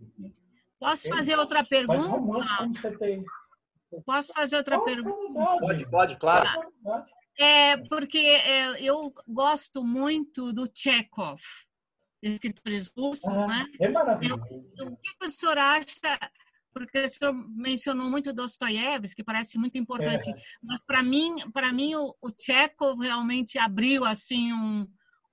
Posso 0.78 1.08
fazer 1.08 1.36
outra 1.36 1.64
pergunta? 1.64 1.98
Mas 1.98 2.08
romance, 2.08 2.56
como 2.56 2.74
você 2.74 2.98
tem. 2.98 3.24
Posso 4.06 4.32
fazer 4.32 4.56
outra 4.56 4.78
pode, 4.78 4.94
pergunta? 4.94 5.58
Pode, 5.60 5.90
pode, 5.90 6.16
claro. 6.16 6.72
É, 7.42 7.76
porque 7.88 8.18
é, 8.18 8.80
eu 8.82 9.12
gosto 9.26 9.82
muito 9.82 10.52
do 10.52 10.70
Chekhov, 10.72 11.40
escritores 12.22 12.92
russos, 12.96 13.26
ah, 13.28 13.46
né? 13.46 13.66
É 13.80 13.88
maravilhoso. 13.88 14.42
o 14.42 14.96
que 14.96 15.24
o 15.24 15.28
senhor 15.28 15.58
acha 15.58 16.18
porque 16.72 16.98
o 16.98 17.08
senhor 17.08 17.34
mencionou 17.50 18.10
muito 18.10 18.32
Dostoiévski, 18.32 19.16
que 19.16 19.24
parece 19.24 19.58
muito 19.58 19.76
importante, 19.76 20.30
é. 20.30 20.34
mas 20.62 20.80
para 20.86 21.02
mim, 21.02 21.50
para 21.52 21.72
mim 21.72 21.94
o, 21.94 22.16
o 22.20 22.30
Chekhov 22.30 22.98
realmente 23.00 23.58
abriu 23.58 24.04
assim 24.04 24.52
um, 24.52 24.88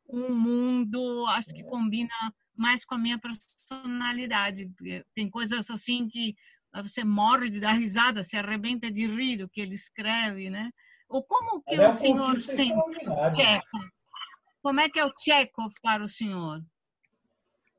um 0.10 0.36
mundo, 0.36 1.26
acho 1.28 1.54
que 1.54 1.64
combina 1.64 2.14
mais 2.56 2.84
com 2.84 2.96
a 2.96 2.98
minha 2.98 3.18
personalidade. 3.18 4.70
Tem 5.16 5.30
coisas 5.30 5.70
assim 5.70 6.08
que 6.10 6.36
você 6.84 7.04
morre 7.04 7.50
de 7.50 7.60
dar 7.60 7.74
risada, 7.74 8.24
se 8.24 8.36
arrebenta 8.36 8.92
de 8.92 9.08
rir 9.08 9.44
o 9.44 9.50
que 9.50 9.62
ele 9.62 9.76
escreve, 9.76 10.50
né? 10.50 10.70
Ou 11.10 11.24
como 11.24 11.62
que 11.64 11.76
é 11.76 11.90
o 11.90 11.94
senhor 11.94 12.40
sente 12.40 12.74
o? 12.74 12.86
Como 14.62 14.80
é 14.80 14.90
que 14.90 15.00
é 15.00 15.06
o 15.06 15.14
Chekhov 15.18 15.74
para 15.82 16.04
o 16.04 16.10
senhor? 16.10 16.62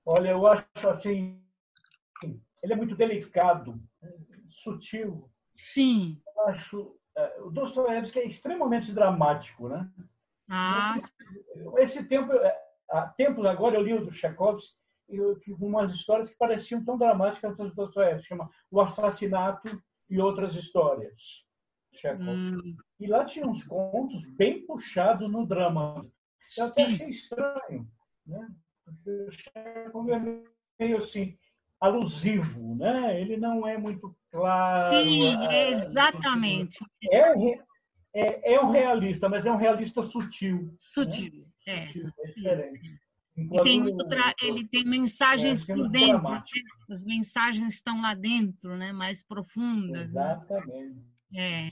Olha, 0.05 0.31
eu 0.31 0.47
acho 0.47 0.66
assim, 0.89 1.41
ele 2.62 2.72
é 2.72 2.76
muito 2.76 2.97
delicado, 2.97 3.81
sutil. 4.49 5.31
Sim. 5.53 6.20
Eu 6.26 6.49
acho, 6.49 6.99
é, 7.16 7.41
o 7.43 7.51
Dostoiévski 7.51 8.18
é 8.18 8.24
extremamente 8.24 8.93
dramático, 8.93 9.68
né? 9.68 9.89
Ah. 10.49 10.97
Esse 11.78 12.05
tempo, 12.05 12.33
é, 12.33 12.59
há 12.91 13.07
tempos 13.09 13.45
agora 13.47 13.76
eu 13.76 13.83
li 13.83 13.95
o 13.95 14.05
do 14.05 14.11
Tchaikovsky 14.11 14.74
e 15.09 15.20
umas 15.53 15.95
histórias 15.95 16.31
que 16.31 16.37
pareciam 16.37 16.85
tão 16.85 16.97
dramáticas 16.97 17.55
quanto 17.55 17.72
o 17.72 17.74
Dostoiévski, 17.74 18.28
chama 18.28 18.51
O 18.70 18.81
Assassinato 18.81 19.81
e 20.09 20.20
Outras 20.20 20.55
Histórias. 20.55 21.45
Hum. 22.18 22.76
E 22.99 23.07
lá 23.07 23.24
tinha 23.24 23.47
uns 23.47 23.64
contos 23.64 24.24
bem 24.36 24.64
puxados 24.66 25.30
no 25.30 25.47
drama. 25.47 26.07
Eu 26.57 26.64
até 26.66 26.84
achei 26.84 27.09
estranho, 27.09 27.88
né? 28.26 28.49
Porque 28.84 29.11
o 29.11 29.30
Chekhov 29.30 30.11
é 30.11 30.18
meio 30.78 30.99
assim, 30.99 31.36
alusivo, 31.80 32.74
né? 32.76 33.20
Ele 33.20 33.36
não 33.36 33.66
é 33.66 33.78
muito 33.78 34.16
claro. 34.30 35.09
Sim, 35.09 35.36
exatamente. 35.74 36.78
É, 37.11 37.32
é, 38.14 38.55
é 38.55 38.61
um 38.61 38.70
realista, 38.70 39.28
mas 39.28 39.47
é 39.47 39.53
um 39.53 39.57
realista 39.57 40.03
sutil. 40.03 40.74
Sutil, 40.76 41.47
né? 41.66 41.82
é. 41.82 41.86
Sutil, 41.86 42.12
é 42.18 42.26
diferente. 42.28 43.01
Enquanto, 43.36 43.62
tem 43.62 43.97
tra... 44.09 44.34
ele 44.43 44.68
tem 44.68 44.84
mensagens 44.84 45.66
é, 45.66 45.74
por 45.74 45.88
dentro, 45.88 46.28
né? 46.28 46.45
as 46.91 47.05
mensagens 47.05 47.74
estão 47.74 48.03
lá 48.03 48.12
dentro, 48.14 48.76
né? 48.76 48.93
mais 48.93 49.22
profundas. 49.22 50.09
Exatamente. 50.09 50.95
Né? 50.95 51.03
É. 51.35 51.70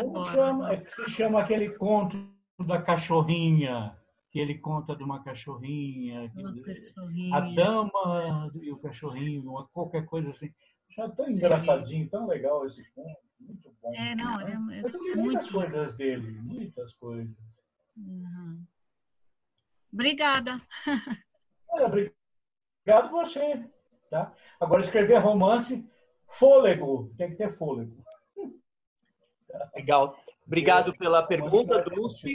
Como 0.00 0.22
chama, 0.24 0.82
se 0.94 1.10
chama 1.10 1.40
aquele 1.40 1.70
conto 1.70 2.16
da 2.58 2.80
cachorrinha? 2.80 3.96
que 4.32 4.40
ele 4.40 4.56
conta 4.56 4.96
de 4.96 5.04
uma 5.04 5.22
cachorrinha, 5.22 6.32
cachorrinha. 6.64 7.36
a 7.36 7.40
dama 7.40 8.50
e 8.62 8.72
o 8.72 8.78
cachorrinho, 8.78 9.50
uma, 9.50 9.68
qualquer 9.68 10.06
coisa 10.06 10.30
assim. 10.30 10.50
Já 10.88 11.06
tão 11.10 11.26
Sim. 11.26 11.34
engraçadinho, 11.34 12.08
tão 12.08 12.26
legal 12.26 12.66
esse 12.66 12.82
conto, 12.92 13.20
muito 13.38 13.70
bom. 13.82 13.94
É, 13.94 14.14
não, 14.14 14.38
né? 14.38 14.58
é, 14.72 14.78
é, 14.78 14.82
Eu 14.84 15.16
muitas 15.22 15.50
coisas 15.50 15.94
dele, 15.96 16.40
muitas 16.40 16.94
coisas. 16.94 17.36
Uhum. 17.94 18.64
Obrigada. 19.92 20.58
Olha, 21.68 21.86
obrigado 21.86 23.10
você. 23.10 23.68
Tá? 24.08 24.32
Agora, 24.58 24.80
escrever 24.80 25.18
romance, 25.18 25.86
fôlego, 26.26 27.12
tem 27.18 27.30
que 27.30 27.36
ter 27.36 27.54
fôlego. 27.58 28.01
Legal. 29.74 30.16
Obrigado 30.46 30.96
pela 30.96 31.22
pergunta, 31.22 31.82
Dulce. 31.82 32.34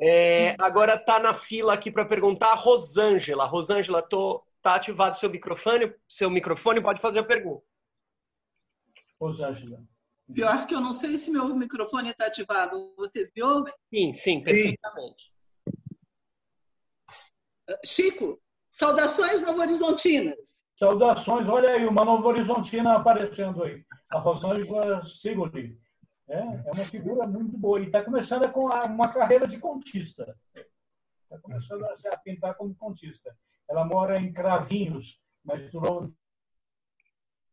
É, 0.00 0.54
agora 0.58 0.94
está 0.94 1.18
na 1.18 1.32
fila 1.32 1.72
aqui 1.72 1.90
para 1.90 2.04
perguntar 2.04 2.52
a 2.52 2.54
Rosângela. 2.54 3.46
Rosângela, 3.46 4.02
tô, 4.02 4.44
tá 4.60 4.74
ativado 4.74 5.18
seu 5.18 5.30
microfone? 5.30 5.94
Seu 6.08 6.28
microfone 6.28 6.82
pode 6.82 7.00
fazer 7.00 7.20
a 7.20 7.24
pergunta. 7.24 7.64
Rosângela. 9.20 9.82
Pior 10.34 10.66
que 10.66 10.74
eu 10.74 10.80
não 10.80 10.92
sei 10.92 11.16
se 11.16 11.30
meu 11.30 11.54
microfone 11.54 12.10
está 12.10 12.26
ativado. 12.26 12.92
Vocês 12.96 13.30
me 13.34 13.42
ouvem? 13.42 13.72
Sim, 13.88 14.12
sim, 14.12 14.40
perfeitamente. 14.40 15.32
Chico, 17.84 18.40
saudações 18.70 19.40
novo-horizontinas. 19.40 20.64
Saudações, 20.76 21.48
olha 21.48 21.70
aí, 21.70 21.86
uma 21.86 22.04
Novo 22.04 22.28
Horizontina 22.28 22.96
aparecendo 22.96 23.62
aí. 23.62 23.82
A 24.10 24.18
Rosângela 24.18 25.04
Sigoli. 25.06 25.78
É, 26.28 26.38
é 26.38 26.72
uma 26.72 26.84
figura 26.84 27.26
muito 27.26 27.56
boa. 27.56 27.80
E 27.80 27.86
está 27.86 28.04
começando 28.04 28.50
com 28.50 28.66
uma 28.66 29.12
carreira 29.12 29.46
de 29.46 29.58
contista. 29.58 30.36
Está 31.22 31.38
começando 31.38 31.84
a 31.84 32.16
pintar 32.18 32.54
como 32.56 32.74
contista. 32.74 33.36
Ela 33.68 33.84
mora 33.84 34.18
em 34.18 34.32
Cravinhos, 34.32 35.20
mas 35.44 35.70
durante, 35.70 36.14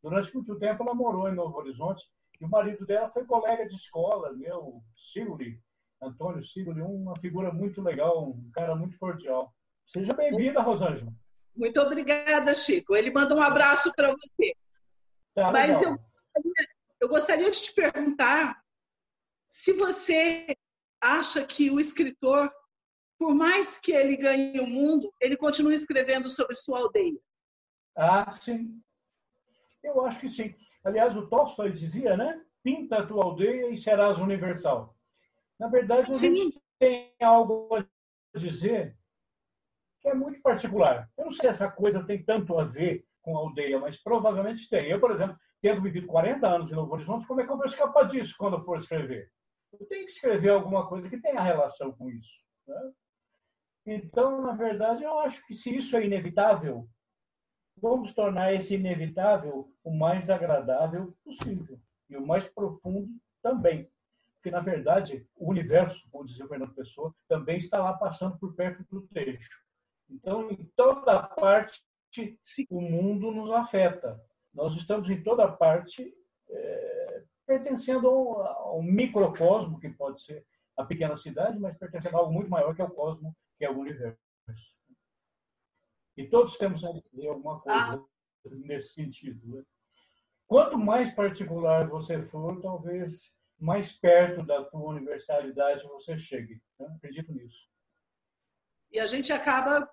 durante 0.01 0.33
muito 0.33 0.57
tempo 0.57 0.83
ela 0.83 0.93
morou 0.93 1.29
em 1.29 1.35
Novo 1.35 1.57
Horizonte. 1.57 2.03
E 2.39 2.45
o 2.45 2.49
marido 2.49 2.85
dela 2.85 3.09
foi 3.09 3.25
colega 3.25 3.67
de 3.67 3.75
escola, 3.75 4.33
meu, 4.33 4.81
Siguri, 4.95 5.61
Antônio 6.01 6.43
Siguri, 6.43 6.81
uma 6.81 7.15
figura 7.17 7.51
muito 7.51 7.81
legal, 7.81 8.29
um 8.29 8.51
cara 8.51 8.75
muito 8.75 8.97
cordial. 8.97 9.53
Seja 9.87 10.13
bem-vinda, 10.13 10.61
Rosângela. 10.61 11.13
Muito 11.55 11.79
obrigada, 11.79 12.53
Chico. 12.53 12.95
Ele 12.95 13.11
manda 13.11 13.35
um 13.35 13.41
abraço 13.41 13.93
para 13.95 14.09
você. 14.09 14.55
Tá, 15.35 15.51
Mas 15.51 15.81
eu, 15.81 15.97
eu 17.01 17.07
gostaria 17.07 17.49
de 17.49 17.61
te 17.61 17.73
perguntar 17.73 18.62
se 19.53 19.71
você 19.71 20.47
acha 20.99 21.45
que 21.45 21.69
o 21.69 21.79
escritor, 21.79 22.51
por 23.19 23.35
mais 23.35 23.79
que 23.79 23.91
ele 23.93 24.17
ganhe 24.17 24.59
o 24.59 24.67
mundo, 24.67 25.13
ele 25.21 25.37
continua 25.37 25.73
escrevendo 25.73 26.27
sobre 26.27 26.55
sua 26.55 26.79
aldeia. 26.79 27.19
Ah, 27.95 28.31
sim. 28.31 28.81
Eu 29.83 30.03
acho 30.05 30.19
que 30.19 30.27
sim. 30.27 30.55
Aliás, 30.83 31.15
o 31.15 31.27
Tolstói 31.29 31.71
dizia, 31.71 32.17
né? 32.17 32.43
Pinta 32.63 32.97
a 32.97 33.05
tua 33.05 33.23
aldeia 33.23 33.69
e 33.69 33.77
serás 33.77 34.17
universal. 34.17 34.97
Na 35.59 35.67
verdade, 35.67 36.09
a 36.09 36.13
sim. 36.13 36.35
gente 36.35 36.61
tem 36.79 37.13
algo 37.21 37.69
a 37.75 37.85
dizer 38.37 38.97
que 40.01 40.09
é 40.09 40.15
muito 40.15 40.41
particular. 40.41 41.09
Eu 41.15 41.25
não 41.25 41.31
sei 41.31 41.41
se 41.41 41.47
essa 41.47 41.69
coisa 41.69 42.03
tem 42.03 42.23
tanto 42.23 42.59
a 42.59 42.63
ver 42.63 43.05
com 43.21 43.37
a 43.37 43.39
aldeia, 43.39 43.79
mas 43.79 44.01
provavelmente 44.01 44.67
tem. 44.67 44.89
Eu, 44.89 44.99
por 44.99 45.11
exemplo, 45.11 45.37
tendo 45.61 45.81
vivido 45.81 46.07
40 46.07 46.45
anos 46.47 46.71
em 46.71 46.75
Novo 46.75 46.93
Horizonte, 46.93 47.27
como 47.27 47.39
é 47.39 47.45
que 47.45 47.51
eu 47.51 47.57
vou 47.57 47.65
escapar 47.65 48.07
disso 48.07 48.35
quando 48.37 48.57
eu 48.57 48.63
for 48.65 48.77
escrever? 48.77 49.31
Eu 49.79 49.85
tenho 49.87 50.05
que 50.05 50.11
escrever 50.11 50.49
alguma 50.49 50.87
coisa 50.87 51.09
que 51.09 51.19
tenha 51.19 51.41
relação 51.41 51.91
com 51.91 52.09
isso. 52.09 52.43
Né? 52.67 52.91
Então, 53.85 54.41
na 54.41 54.53
verdade, 54.53 55.03
eu 55.03 55.19
acho 55.19 55.45
que 55.45 55.53
se 55.53 55.75
isso 55.75 55.95
é 55.97 56.05
inevitável, 56.05 56.87
vamos 57.77 58.13
tornar 58.13 58.53
esse 58.53 58.75
inevitável 58.75 59.73
o 59.83 59.91
mais 59.91 60.29
agradável 60.29 61.15
possível 61.23 61.79
e 62.09 62.15
o 62.15 62.25
mais 62.25 62.47
profundo 62.47 63.09
também. 63.41 63.89
Porque, 64.35 64.51
na 64.51 64.59
verdade, 64.59 65.27
o 65.35 65.49
universo, 65.49 66.05
como 66.11 66.25
dizia 66.25 66.45
o 66.45 66.49
Fernando 66.49 66.73
Pessoa, 66.73 67.13
também 67.27 67.57
está 67.57 67.79
lá 67.79 67.93
passando 67.93 68.37
por 68.37 68.53
perto 68.55 68.83
do 68.89 69.07
trecho. 69.07 69.61
Então, 70.09 70.51
em 70.51 70.65
toda 70.75 71.23
parte, 71.23 71.83
o 72.69 72.81
mundo 72.81 73.31
nos 73.31 73.49
afeta. 73.51 74.21
Nós 74.53 74.75
estamos 74.75 75.09
em 75.09 75.23
toda 75.23 75.51
parte 75.51 76.13
é, 76.49 77.23
pertencendo 77.45 78.07
a 78.07 78.75
um, 78.75 78.83
microcosmo, 78.83 79.79
que 79.79 79.89
pode 79.89 80.21
ser 80.21 80.45
a 80.77 80.85
pequena 80.85 81.17
cidade, 81.17 81.59
mas 81.59 81.77
pertencendo 81.77 82.15
a 82.15 82.19
algo 82.19 82.33
muito 82.33 82.49
maior, 82.49 82.75
que 82.75 82.81
é 82.81 82.85
o 82.85 82.91
cosmo, 82.91 83.35
que 83.57 83.65
é 83.65 83.69
o 83.69 83.77
universo. 83.79 84.21
E 86.15 86.27
todos 86.27 86.57
temos 86.57 86.83
a 86.83 86.91
dizer 86.91 87.27
alguma 87.27 87.59
coisa 87.59 87.95
ah. 87.95 88.05
nesse 88.65 88.93
sentido. 88.93 89.57
Né? 89.57 89.63
Quanto 90.47 90.77
mais 90.77 91.13
particular 91.13 91.87
você 91.87 92.21
for, 92.21 92.61
talvez 92.61 93.31
mais 93.59 93.93
perto 93.93 94.45
da 94.45 94.63
tua 94.65 94.91
universalidade 94.91 95.83
você 95.87 96.17
chegue. 96.19 96.61
Né? 96.79 96.87
Acredito 96.97 97.33
nisso. 97.33 97.67
E 98.91 98.99
a 98.99 99.07
gente 99.07 99.33
acaba 99.33 99.89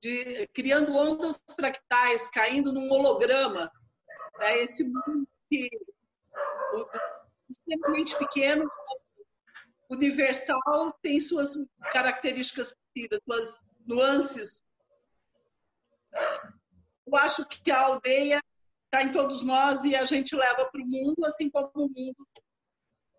de, 0.00 0.46
criando 0.54 0.94
ondas 0.94 1.42
fractais, 1.54 2.30
caindo 2.30 2.72
num 2.72 2.90
holograma. 2.90 3.70
É 4.40 4.62
esse 4.62 4.82
mundo 4.84 5.28
que 5.46 5.68
extremamente 7.48 8.16
pequeno, 8.16 8.70
universal, 9.90 10.92
tem 11.02 11.20
suas 11.20 11.54
características 11.92 12.74
possíveis, 12.74 13.20
suas 13.24 13.64
nuances. 13.86 14.64
Eu 17.06 17.16
acho 17.16 17.46
que 17.46 17.70
a 17.70 17.80
aldeia 17.80 18.40
está 18.84 19.02
em 19.02 19.12
todos 19.12 19.44
nós 19.44 19.84
e 19.84 19.94
a 19.94 20.04
gente 20.04 20.34
leva 20.34 20.64
para 20.70 20.80
o 20.80 20.86
mundo, 20.86 21.24
assim 21.24 21.50
como 21.50 21.70
o 21.74 21.88
mundo 21.88 22.28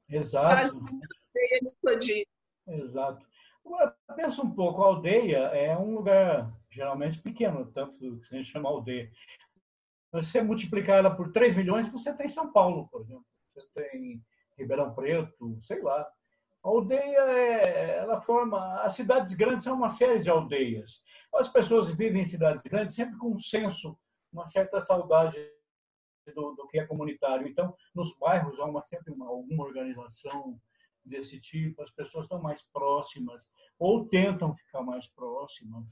Exato. 0.09 0.47
faz 0.47 0.73
a 0.73 0.77
aldeia 0.77 1.59
expandir. 1.61 2.27
Exato. 2.67 3.25
Agora, 3.65 3.97
pensa 4.15 4.41
um 4.41 4.51
pouco, 4.51 4.81
a 4.81 4.85
aldeia 4.85 5.37
é 5.37 5.77
um 5.77 5.95
lugar 5.95 6.53
geralmente 6.69 7.19
pequeno, 7.19 7.71
tanto 7.71 7.97
que 7.97 8.07
a 8.07 8.37
gente 8.37 8.51
chama 8.51 8.69
aldeia. 8.69 9.11
Se 9.11 10.11
você 10.11 10.41
multiplicar 10.41 10.99
ela 10.99 11.15
por 11.15 11.31
3 11.31 11.55
milhões, 11.55 11.91
você 11.91 12.13
tem 12.13 12.29
São 12.29 12.51
Paulo, 12.51 12.87
por 12.89 13.01
exemplo. 13.01 13.25
Tem 13.73 14.23
Ribeirão 14.57 14.93
Preto, 14.93 15.57
sei 15.61 15.81
lá. 15.81 16.01
A 16.63 16.67
aldeia, 16.67 17.19
é, 17.29 17.97
ela 17.97 18.21
forma... 18.21 18.81
As 18.81 18.93
cidades 18.93 19.33
grandes 19.33 19.63
são 19.63 19.75
uma 19.75 19.89
série 19.89 20.19
de 20.19 20.29
aldeias. 20.29 21.01
As 21.33 21.47
pessoas 21.47 21.89
vivem 21.89 22.21
em 22.21 22.25
cidades 22.25 22.63
grandes 22.63 22.95
sempre 22.95 23.17
com 23.17 23.31
um 23.31 23.39
senso, 23.39 23.97
uma 24.31 24.47
certa 24.47 24.81
saudade 24.81 25.37
do, 26.33 26.53
do 26.53 26.67
que 26.67 26.79
é 26.79 26.85
comunitário. 26.85 27.47
Então, 27.47 27.75
nos 27.93 28.17
bairros 28.17 28.59
há 28.59 28.65
uma, 28.65 28.81
sempre 28.81 29.13
uma, 29.13 29.27
alguma 29.27 29.63
organização 29.63 30.59
desse 31.03 31.39
tipo, 31.39 31.83
as 31.83 31.91
pessoas 31.91 32.25
estão 32.25 32.41
mais 32.41 32.63
próximas 32.73 33.41
ou 33.77 34.07
tentam 34.07 34.55
ficar 34.55 34.81
mais 34.81 35.07
próximas. 35.09 35.85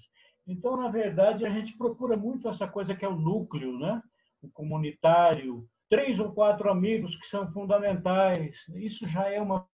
Então, 0.48 0.76
na 0.76 0.90
verdade, 0.90 1.46
a 1.46 1.50
gente 1.50 1.78
procura 1.78 2.18
muito 2.18 2.50
essa 2.50 2.68
coisa 2.68 2.96
que 2.96 3.06
é 3.06 3.08
o 3.08 3.16
núcleo, 3.16 3.78
né? 3.78 4.02
o 4.44 4.50
comunitário, 4.52 5.68
três 5.90 6.20
ou 6.20 6.32
quatro 6.32 6.70
amigos 6.70 7.16
que 7.16 7.28
são 7.28 7.52
fundamentais. 7.52 8.68
Isso 8.76 9.08
já 9.08 9.30
é 9.30 9.42
uma 9.42 9.68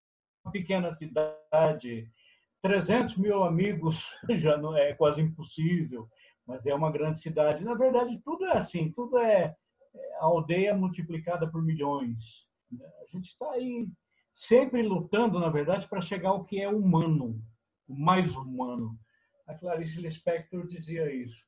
pequena 0.51 0.93
cidade. 0.93 2.12
300 2.62 3.18
mil 3.18 3.43
amigos 3.43 4.14
já 4.38 4.57
não 4.57 4.76
é 4.76 4.93
quase 4.93 5.22
impossível, 5.22 6.10
mas 6.45 6.66
é 6.66 6.74
uma 6.74 6.91
grande 6.91 7.20
cidade. 7.20 7.64
Na 7.64 7.74
verdade, 7.74 8.20
tudo 8.24 8.45
é 8.45 8.57
assim, 8.57 8.91
tudo 8.91 9.18
é, 9.18 9.55
é 9.95 10.16
aldeia 10.20 10.76
multiplicada 10.76 11.49
por 11.49 11.64
milhões. 11.64 12.47
A 13.01 13.05
gente 13.07 13.30
está 13.30 13.51
aí 13.51 13.88
sempre 14.34 14.82
lutando, 14.82 15.39
na 15.39 15.49
verdade, 15.49 15.88
para 15.88 16.01
chegar 16.01 16.30
ao 16.30 16.45
que 16.45 16.62
é 16.62 16.70
humano, 16.70 17.41
o 17.88 17.95
mais 17.95 18.36
humano. 18.36 18.97
A 19.47 19.53
Clarice 19.53 19.99
Lispector 19.99 20.68
dizia 20.68 21.12
isso. 21.12 21.43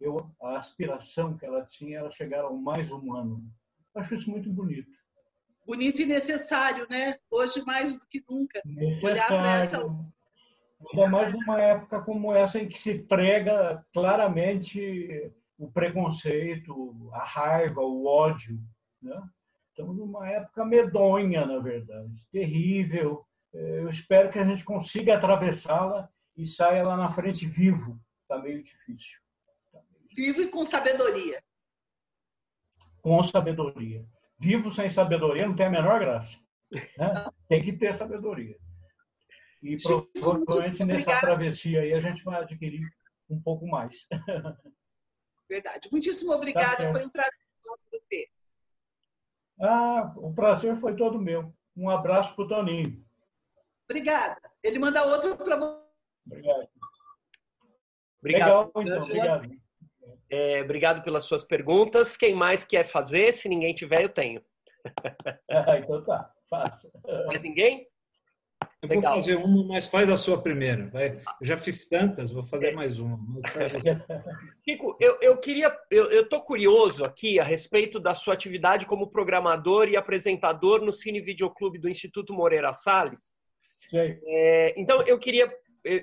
Eu, 0.00 0.30
a 0.40 0.58
aspiração 0.58 1.36
que 1.36 1.44
ela 1.44 1.64
tinha 1.64 1.98
era 1.98 2.10
chegar 2.10 2.44
ao 2.44 2.56
mais 2.56 2.90
humano. 2.90 3.42
Acho 3.96 4.14
isso 4.14 4.30
muito 4.30 4.52
bonito. 4.52 4.90
Bonito 5.66 6.02
e 6.02 6.06
necessário, 6.06 6.86
né? 6.88 7.16
Hoje 7.30 7.64
mais 7.64 7.98
do 7.98 8.06
que 8.06 8.22
nunca. 8.28 8.62
Necessário. 8.64 9.08
Olhar 9.08 9.26
para 9.26 9.56
essa. 9.56 9.82
Ainda 10.92 11.08
mais 11.08 11.32
numa 11.32 11.60
época 11.60 12.02
como 12.02 12.34
essa 12.34 12.58
em 12.58 12.68
que 12.68 12.78
se 12.78 12.98
prega 12.98 13.84
claramente 13.92 15.32
o 15.58 15.70
preconceito, 15.70 17.10
a 17.12 17.24
raiva, 17.24 17.80
o 17.80 18.06
ódio. 18.06 18.60
Né? 19.02 19.20
Estamos 19.70 19.96
numa 19.96 20.28
época 20.28 20.64
medonha, 20.64 21.46
na 21.46 21.58
verdade, 21.58 22.14
terrível. 22.30 23.24
Eu 23.52 23.88
espero 23.88 24.30
que 24.30 24.38
a 24.38 24.44
gente 24.44 24.62
consiga 24.64 25.16
atravessá-la 25.16 26.08
e 26.36 26.46
saia 26.46 26.84
lá 26.84 26.96
na 26.96 27.10
frente 27.10 27.46
vivo. 27.46 27.98
Está 28.22 28.38
meio 28.38 28.62
difícil. 28.62 29.18
Tá 29.72 29.80
meio 29.90 30.06
Vivo 30.14 30.42
e 30.42 30.48
com 30.48 30.64
sabedoria. 30.64 31.42
Com 33.06 33.22
sabedoria. 33.22 34.04
Vivo 34.36 34.72
sem 34.72 34.90
sabedoria 34.90 35.46
não 35.46 35.54
tem 35.54 35.66
a 35.66 35.70
menor 35.70 36.00
graça. 36.00 36.36
Né? 36.72 37.30
Tem 37.48 37.62
que 37.62 37.72
ter 37.72 37.94
sabedoria. 37.94 38.58
E 39.62 39.76
provavelmente 39.80 40.84
nessa 40.84 41.20
travessia 41.20 41.82
aí 41.82 41.94
a 41.94 42.00
gente 42.00 42.24
vai 42.24 42.42
adquirir 42.42 42.84
um 43.30 43.40
pouco 43.40 43.64
mais. 43.64 44.08
Verdade. 45.48 45.88
Muitíssimo 45.92 46.32
obrigada. 46.32 46.84
Tá 46.84 46.92
foi 46.92 47.04
um 47.06 47.08
prazer 47.08 47.38
falar 47.62 47.76
com 47.76 47.90
você. 47.92 48.28
Ah, 49.60 50.12
o 50.16 50.34
prazer 50.34 50.76
foi 50.80 50.96
todo 50.96 51.22
meu. 51.22 51.54
Um 51.76 51.88
abraço 51.88 52.34
para 52.34 52.44
o 52.44 52.48
Toninho. 52.48 53.06
Obrigada. 53.88 54.40
Ele 54.64 54.80
manda 54.80 55.04
outro 55.04 55.36
para 55.36 55.56
você. 55.56 55.80
Obrigado. 56.26 56.68
Obrigado. 58.18 58.48
Legal, 58.48 58.72
então. 58.74 59.02
Obrigado. 59.02 59.65
É, 60.36 60.60
obrigado 60.60 61.02
pelas 61.02 61.24
suas 61.24 61.42
perguntas. 61.42 62.14
Quem 62.14 62.34
mais 62.34 62.62
quer 62.62 62.84
fazer? 62.84 63.32
Se 63.32 63.48
ninguém 63.48 63.74
tiver, 63.74 64.02
eu 64.02 64.08
tenho. 64.10 64.42
Então 65.78 66.04
tá, 66.04 66.30
faça. 66.48 66.88
Mais 67.26 67.42
ninguém? 67.42 67.88
Eu 68.82 68.88
Legal. 68.88 69.02
vou 69.02 69.22
fazer 69.22 69.36
uma, 69.36 69.64
mas 69.64 69.88
faz 69.88 70.10
a 70.10 70.16
sua 70.16 70.40
primeira. 70.40 70.88
Vai. 70.88 71.16
Eu 71.40 71.46
já 71.46 71.56
fiz 71.56 71.88
tantas, 71.88 72.30
vou 72.30 72.42
fazer 72.42 72.68
é. 72.68 72.72
mais 72.72 73.00
uma. 73.00 73.18
Chico, 74.64 74.96
eu, 75.00 75.18
eu 75.20 75.38
queria, 75.38 75.74
eu 75.90 76.22
estou 76.22 76.42
curioso 76.42 77.04
aqui 77.04 77.40
a 77.40 77.44
respeito 77.44 77.98
da 77.98 78.14
sua 78.14 78.34
atividade 78.34 78.86
como 78.86 79.10
programador 79.10 79.88
e 79.88 79.96
apresentador 79.96 80.82
no 80.82 80.92
Cine 80.92 81.20
Videoclube 81.20 81.78
do 81.78 81.88
Instituto 81.88 82.34
Moreira 82.34 82.72
Salles. 82.74 83.34
É, 83.92 84.74
então, 84.78 85.02
eu 85.02 85.18
queria 85.18 85.50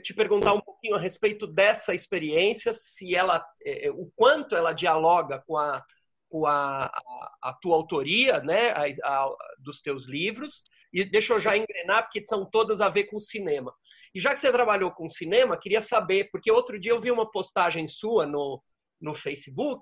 te 0.01 0.13
perguntar 0.13 0.53
um 0.53 0.61
pouquinho 0.61 0.95
a 0.95 0.99
respeito 0.99 1.45
dessa 1.47 1.93
experiência, 1.93 2.73
se 2.73 3.15
ela, 3.15 3.45
é, 3.65 3.89
o 3.91 4.11
quanto 4.15 4.55
ela 4.55 4.73
dialoga 4.73 5.43
com 5.45 5.57
a, 5.57 5.83
com 6.29 6.45
a, 6.45 6.85
a, 6.85 7.31
a 7.43 7.53
tua 7.61 7.75
autoria, 7.75 8.39
né, 8.39 8.71
a, 8.71 9.29
dos 9.59 9.81
teus 9.81 10.07
livros. 10.07 10.63
E 10.91 11.03
deixa 11.03 11.33
eu 11.33 11.39
já 11.39 11.57
engrenar, 11.57 12.03
porque 12.03 12.25
são 12.25 12.45
todas 12.45 12.81
a 12.81 12.89
ver 12.89 13.05
com 13.05 13.19
cinema. 13.19 13.73
E 14.13 14.19
já 14.19 14.31
que 14.31 14.39
você 14.39 14.51
trabalhou 14.51 14.91
com 14.91 15.09
cinema, 15.09 15.59
queria 15.59 15.81
saber, 15.81 16.29
porque 16.31 16.51
outro 16.51 16.79
dia 16.79 16.91
eu 16.91 17.01
vi 17.01 17.11
uma 17.11 17.29
postagem 17.29 17.87
sua 17.87 18.25
no, 18.25 18.61
no 19.01 19.13
Facebook 19.13 19.81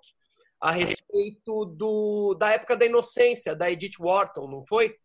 a 0.60 0.72
respeito 0.72 1.66
do, 1.66 2.36
da 2.36 2.52
época 2.52 2.78
da 2.78 2.86
inocência, 2.86 3.56
da 3.56 3.72
Edith 3.72 3.99
Wharton, 3.99 4.47
não 4.47 4.64
foi? 4.66 4.95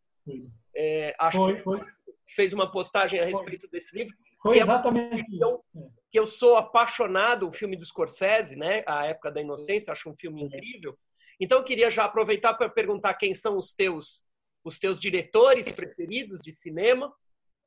É, 0.75 1.15
acho 1.19 1.39
foi, 1.39 1.61
foi. 1.63 1.81
que 1.81 2.35
fez 2.35 2.53
uma 2.53 2.71
postagem 2.71 3.19
a 3.21 3.25
respeito 3.25 3.63
foi. 3.63 3.71
desse 3.71 3.97
livro. 3.97 4.15
Foi 4.47 4.59
exatamente 4.59 5.25
que 5.25 5.43
eu, 5.43 5.65
que 6.11 6.19
eu 6.19 6.27
sou 6.27 6.57
apaixonado, 6.57 7.49
o 7.49 7.53
filme 7.53 7.77
do 7.77 7.85
Scorsese, 7.85 8.57
né? 8.57 8.83
A 8.87 9.07
Época 9.07 9.31
da 9.31 9.41
Inocência, 9.41 9.93
acho 9.93 10.09
um 10.11 10.17
filme 10.17 10.43
incrível. 10.43 10.97
Então, 11.41 11.59
eu 11.59 11.65
queria 11.65 11.91
já 11.91 12.05
aproveitar 12.05 12.55
para 12.55 12.69
perguntar 12.69 13.15
quem 13.15 13.35
são 13.35 13.57
os 13.57 13.73
teus, 13.73 14.25
os 14.65 14.79
teus 14.79 14.99
diretores 14.99 15.71
preferidos 15.71 16.41
de 16.41 16.53
cinema. 16.53 17.13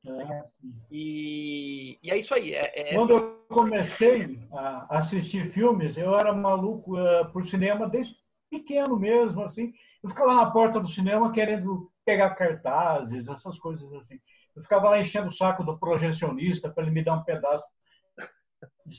É, 0.05 0.43
e, 0.89 1.99
e, 2.01 2.09
é 2.09 2.17
isso 2.17 2.34
aí. 2.34 2.53
É, 2.53 2.93
é 2.93 2.95
Quando 2.95 3.13
essa... 3.15 3.23
eu 3.23 3.45
comecei 3.49 4.39
a 4.51 4.97
assistir 4.97 5.49
filmes, 5.49 5.97
eu 5.97 6.17
era 6.17 6.34
maluco 6.34 6.97
uh, 6.97 7.30
por 7.32 7.45
cinema 7.45 7.88
desde 7.88 8.15
pequeno 8.49 8.97
mesmo, 8.97 9.43
assim. 9.43 9.73
Eu 10.01 10.09
ficava 10.09 10.34
na 10.34 10.49
porta 10.49 10.80
do 10.80 10.88
cinema 10.88 11.32
querendo 11.32 11.91
pegar 12.03 12.32
cartazes, 12.32 13.27
essas 13.27 13.59
coisas 13.59 13.91
assim. 13.93 14.19
Eu 14.60 14.64
ficava 14.64 14.89
lá 14.89 14.99
enchendo 14.99 15.28
o 15.28 15.32
saco 15.32 15.64
do 15.64 15.78
projecionista 15.80 16.70
para 16.70 16.84
ele 16.84 16.91
me 16.91 17.01
dar 17.01 17.16
um 17.16 17.24
pedaço 17.24 17.66
de 18.86 18.97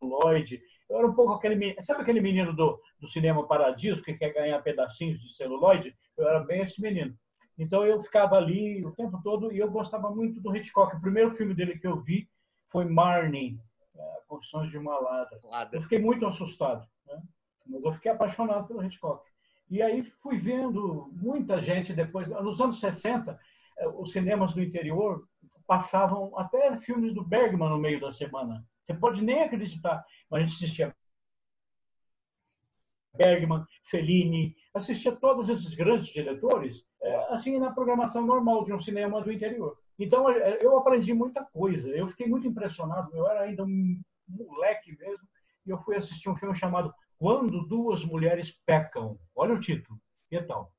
celuloide. 0.00 0.62
Eu 0.88 0.96
era 0.96 1.06
um 1.06 1.12
pouco 1.12 1.34
aquele 1.34 1.76
sabe 1.82 2.00
aquele 2.00 2.22
menino 2.22 2.56
do, 2.56 2.80
do 2.98 3.06
cinema 3.06 3.46
Paradiso 3.46 4.02
que 4.02 4.14
quer 4.14 4.32
ganhar 4.32 4.62
pedacinhos 4.62 5.20
de 5.20 5.34
celuloide? 5.34 5.94
Eu 6.16 6.26
era 6.26 6.40
bem 6.40 6.62
esse 6.62 6.80
menino. 6.80 7.14
Então 7.58 7.84
eu 7.84 8.02
ficava 8.02 8.36
ali 8.36 8.82
o 8.82 8.92
tempo 8.92 9.20
todo 9.22 9.52
e 9.52 9.58
eu 9.58 9.70
gostava 9.70 10.08
muito 10.08 10.40
do 10.40 10.56
Hitchcock. 10.56 10.96
O 10.96 11.00
primeiro 11.02 11.30
filme 11.32 11.52
dele 11.52 11.78
que 11.78 11.86
eu 11.86 12.00
vi 12.00 12.26
foi 12.66 12.86
Marnie, 12.86 13.60
é, 13.94 14.20
Confissões 14.26 14.70
de 14.70 14.78
uma 14.78 14.98
Ladra. 14.98 15.38
Eu 15.70 15.82
fiquei 15.82 15.98
muito 15.98 16.26
assustado, 16.26 16.88
né? 17.06 17.22
mas 17.66 17.84
eu 17.84 17.92
fiquei 17.92 18.10
apaixonado 18.10 18.66
pelo 18.66 18.82
Hitchcock. 18.82 19.22
E 19.68 19.82
aí 19.82 20.02
fui 20.02 20.38
vendo 20.38 21.12
muita 21.12 21.60
gente 21.60 21.92
depois, 21.92 22.26
nos 22.26 22.58
anos 22.58 22.80
60, 22.80 23.32
é, 23.32 23.38
os 23.88 24.12
cinemas 24.12 24.52
do 24.52 24.62
interior 24.62 25.26
passavam 25.66 26.36
até 26.36 26.76
filmes 26.78 27.14
do 27.14 27.24
Bergman 27.24 27.68
no 27.68 27.78
meio 27.78 28.00
da 28.00 28.12
semana. 28.12 28.66
Você 28.84 28.94
pode 28.94 29.22
nem 29.22 29.42
acreditar, 29.42 30.04
mas 30.28 30.42
a 30.42 30.46
gente 30.46 30.56
assistia 30.56 30.94
Bergman, 33.16 33.64
Fellini, 33.84 34.56
assistia 34.74 35.12
todos 35.12 35.48
esses 35.48 35.74
grandes 35.74 36.08
diretores 36.08 36.84
é, 37.02 37.32
assim 37.32 37.58
na 37.58 37.72
programação 37.72 38.26
normal 38.26 38.64
de 38.64 38.72
um 38.72 38.80
cinema 38.80 39.20
do 39.22 39.32
interior. 39.32 39.76
Então 39.98 40.28
é, 40.30 40.58
eu 40.64 40.76
aprendi 40.76 41.12
muita 41.12 41.44
coisa. 41.44 41.88
Eu 41.90 42.08
fiquei 42.08 42.26
muito 42.26 42.46
impressionado. 42.46 43.14
Eu 43.14 43.26
era 43.28 43.42
ainda 43.42 43.64
um 43.64 44.00
moleque 44.28 44.96
mesmo 44.98 45.26
e 45.66 45.70
eu 45.70 45.78
fui 45.78 45.96
assistir 45.96 46.28
um 46.28 46.36
filme 46.36 46.54
chamado 46.54 46.94
Quando 47.18 47.66
Duas 47.66 48.04
Mulheres 48.04 48.52
Pecam. 48.64 49.18
Olha 49.34 49.54
o 49.54 49.60
título. 49.60 50.00
Que 50.28 50.42
tal? 50.42 50.72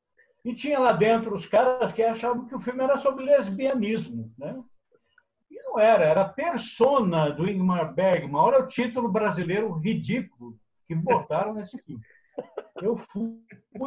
E 0.43 0.53
tinha 0.53 0.79
lá 0.79 0.91
dentro 0.91 1.35
os 1.35 1.45
caras 1.45 1.93
que 1.93 2.01
achavam 2.01 2.47
que 2.47 2.55
o 2.55 2.59
filme 2.59 2.83
era 2.83 2.97
sobre 2.97 3.25
lesbianismo, 3.25 4.33
né? 4.37 4.59
E 5.49 5.61
não 5.63 5.79
era, 5.79 6.03
era 6.03 6.27
persona 6.27 7.29
do 7.29 7.47
Ingmar 7.47 7.93
Bergman. 7.93 8.41
Olha 8.41 8.59
o 8.59 8.67
título 8.67 9.07
brasileiro 9.07 9.71
ridículo 9.73 10.57
que 10.87 10.95
botaram 10.95 11.53
nesse 11.53 11.77
filme. 11.83 12.03
Eu 12.81 12.97
fui 12.97 13.39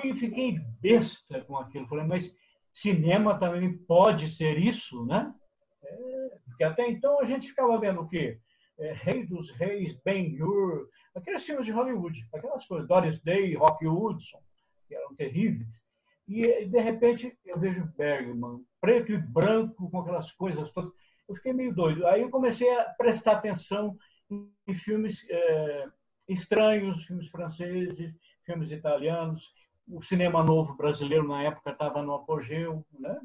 e 0.04 0.16
fiquei 0.16 0.60
besta 0.80 1.40
com 1.42 1.56
aquilo. 1.56 1.88
Falei, 1.88 2.06
mas 2.06 2.32
cinema 2.72 3.38
também 3.38 3.76
pode 3.76 4.28
ser 4.28 4.58
isso, 4.58 5.04
né? 5.06 5.34
É, 5.82 6.38
porque 6.44 6.64
até 6.64 6.88
então 6.88 7.20
a 7.20 7.24
gente 7.24 7.48
ficava 7.48 7.78
vendo 7.78 8.00
o 8.00 8.08
quê? 8.08 8.38
É, 8.78 8.92
Rei 8.92 9.26
dos 9.26 9.50
Reis, 9.50 9.94
Ben-Hur, 10.04 10.88
aqueles 11.14 11.44
filmes 11.44 11.66
de 11.66 11.72
Hollywood, 11.72 12.26
aquelas 12.32 12.64
coisas, 12.66 12.88
Doris 12.88 13.20
Day, 13.20 13.54
Rock 13.54 13.86
Hudson, 13.86 14.40
que 14.88 14.94
eram 14.94 15.14
terríveis. 15.14 15.83
E, 16.26 16.66
de 16.66 16.80
repente, 16.80 17.36
eu 17.44 17.58
vejo 17.58 17.84
Bergman, 17.96 18.64
preto 18.80 19.12
e 19.12 19.18
branco, 19.18 19.90
com 19.90 20.00
aquelas 20.00 20.32
coisas 20.32 20.70
todas. 20.70 20.90
Eu 21.28 21.34
fiquei 21.36 21.52
meio 21.52 21.74
doido. 21.74 22.06
Aí 22.06 22.22
eu 22.22 22.30
comecei 22.30 22.68
a 22.78 22.84
prestar 22.84 23.32
atenção 23.32 23.96
em 24.30 24.74
filmes 24.74 25.24
é, 25.28 25.86
estranhos, 26.28 27.04
filmes 27.04 27.28
franceses, 27.28 28.14
filmes 28.44 28.70
italianos. 28.70 29.52
O 29.86 30.02
cinema 30.02 30.42
novo 30.42 30.74
brasileiro, 30.74 31.26
na 31.26 31.42
época, 31.42 31.70
estava 31.70 32.02
no 32.02 32.14
apogeu. 32.14 32.84
Né? 32.98 33.20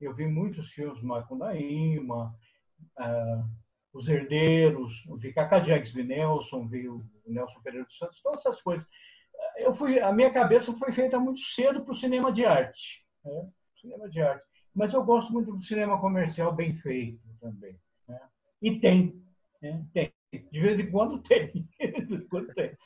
Eu 0.00 0.14
vi 0.14 0.26
muitos 0.26 0.70
filmes, 0.70 1.02
Macunaíma, 1.02 2.34
uh, 2.98 3.44
Os 3.92 4.08
Herdeiros, 4.08 5.04
vi 5.18 5.32
Cacá 5.32 5.58
vi 5.58 6.02
Nelson, 6.02 6.66
vi 6.66 6.88
o 6.88 7.04
Nelson 7.26 7.60
Pereira 7.60 7.84
dos 7.84 7.96
Santos, 7.96 8.20
todas 8.20 8.40
essas 8.40 8.60
coisas. 8.60 8.86
Eu 9.60 9.74
fui, 9.74 10.00
a 10.00 10.12
minha 10.12 10.30
cabeça 10.30 10.72
foi 10.76 10.92
feita 10.92 11.18
muito 11.18 11.40
cedo 11.40 11.82
para 11.82 11.92
o 11.92 11.96
cinema 11.96 12.32
de 12.32 12.44
arte. 12.44 13.04
Né? 13.24 13.48
Cinema 13.80 14.08
de 14.08 14.20
arte. 14.20 14.44
Mas 14.74 14.92
eu 14.92 15.04
gosto 15.04 15.32
muito 15.32 15.52
do 15.52 15.62
cinema 15.62 16.00
comercial 16.00 16.52
bem 16.52 16.74
feito 16.74 17.20
também. 17.40 17.78
Né? 18.08 18.20
E 18.62 18.78
tem, 18.78 19.22
né? 19.60 19.84
tem. 19.92 20.12
De 20.32 20.60
vez 20.60 20.78
em 20.78 20.90
quando 20.90 21.18
tem. 21.22 21.68
quando 22.30 22.54
tem. 22.54 22.76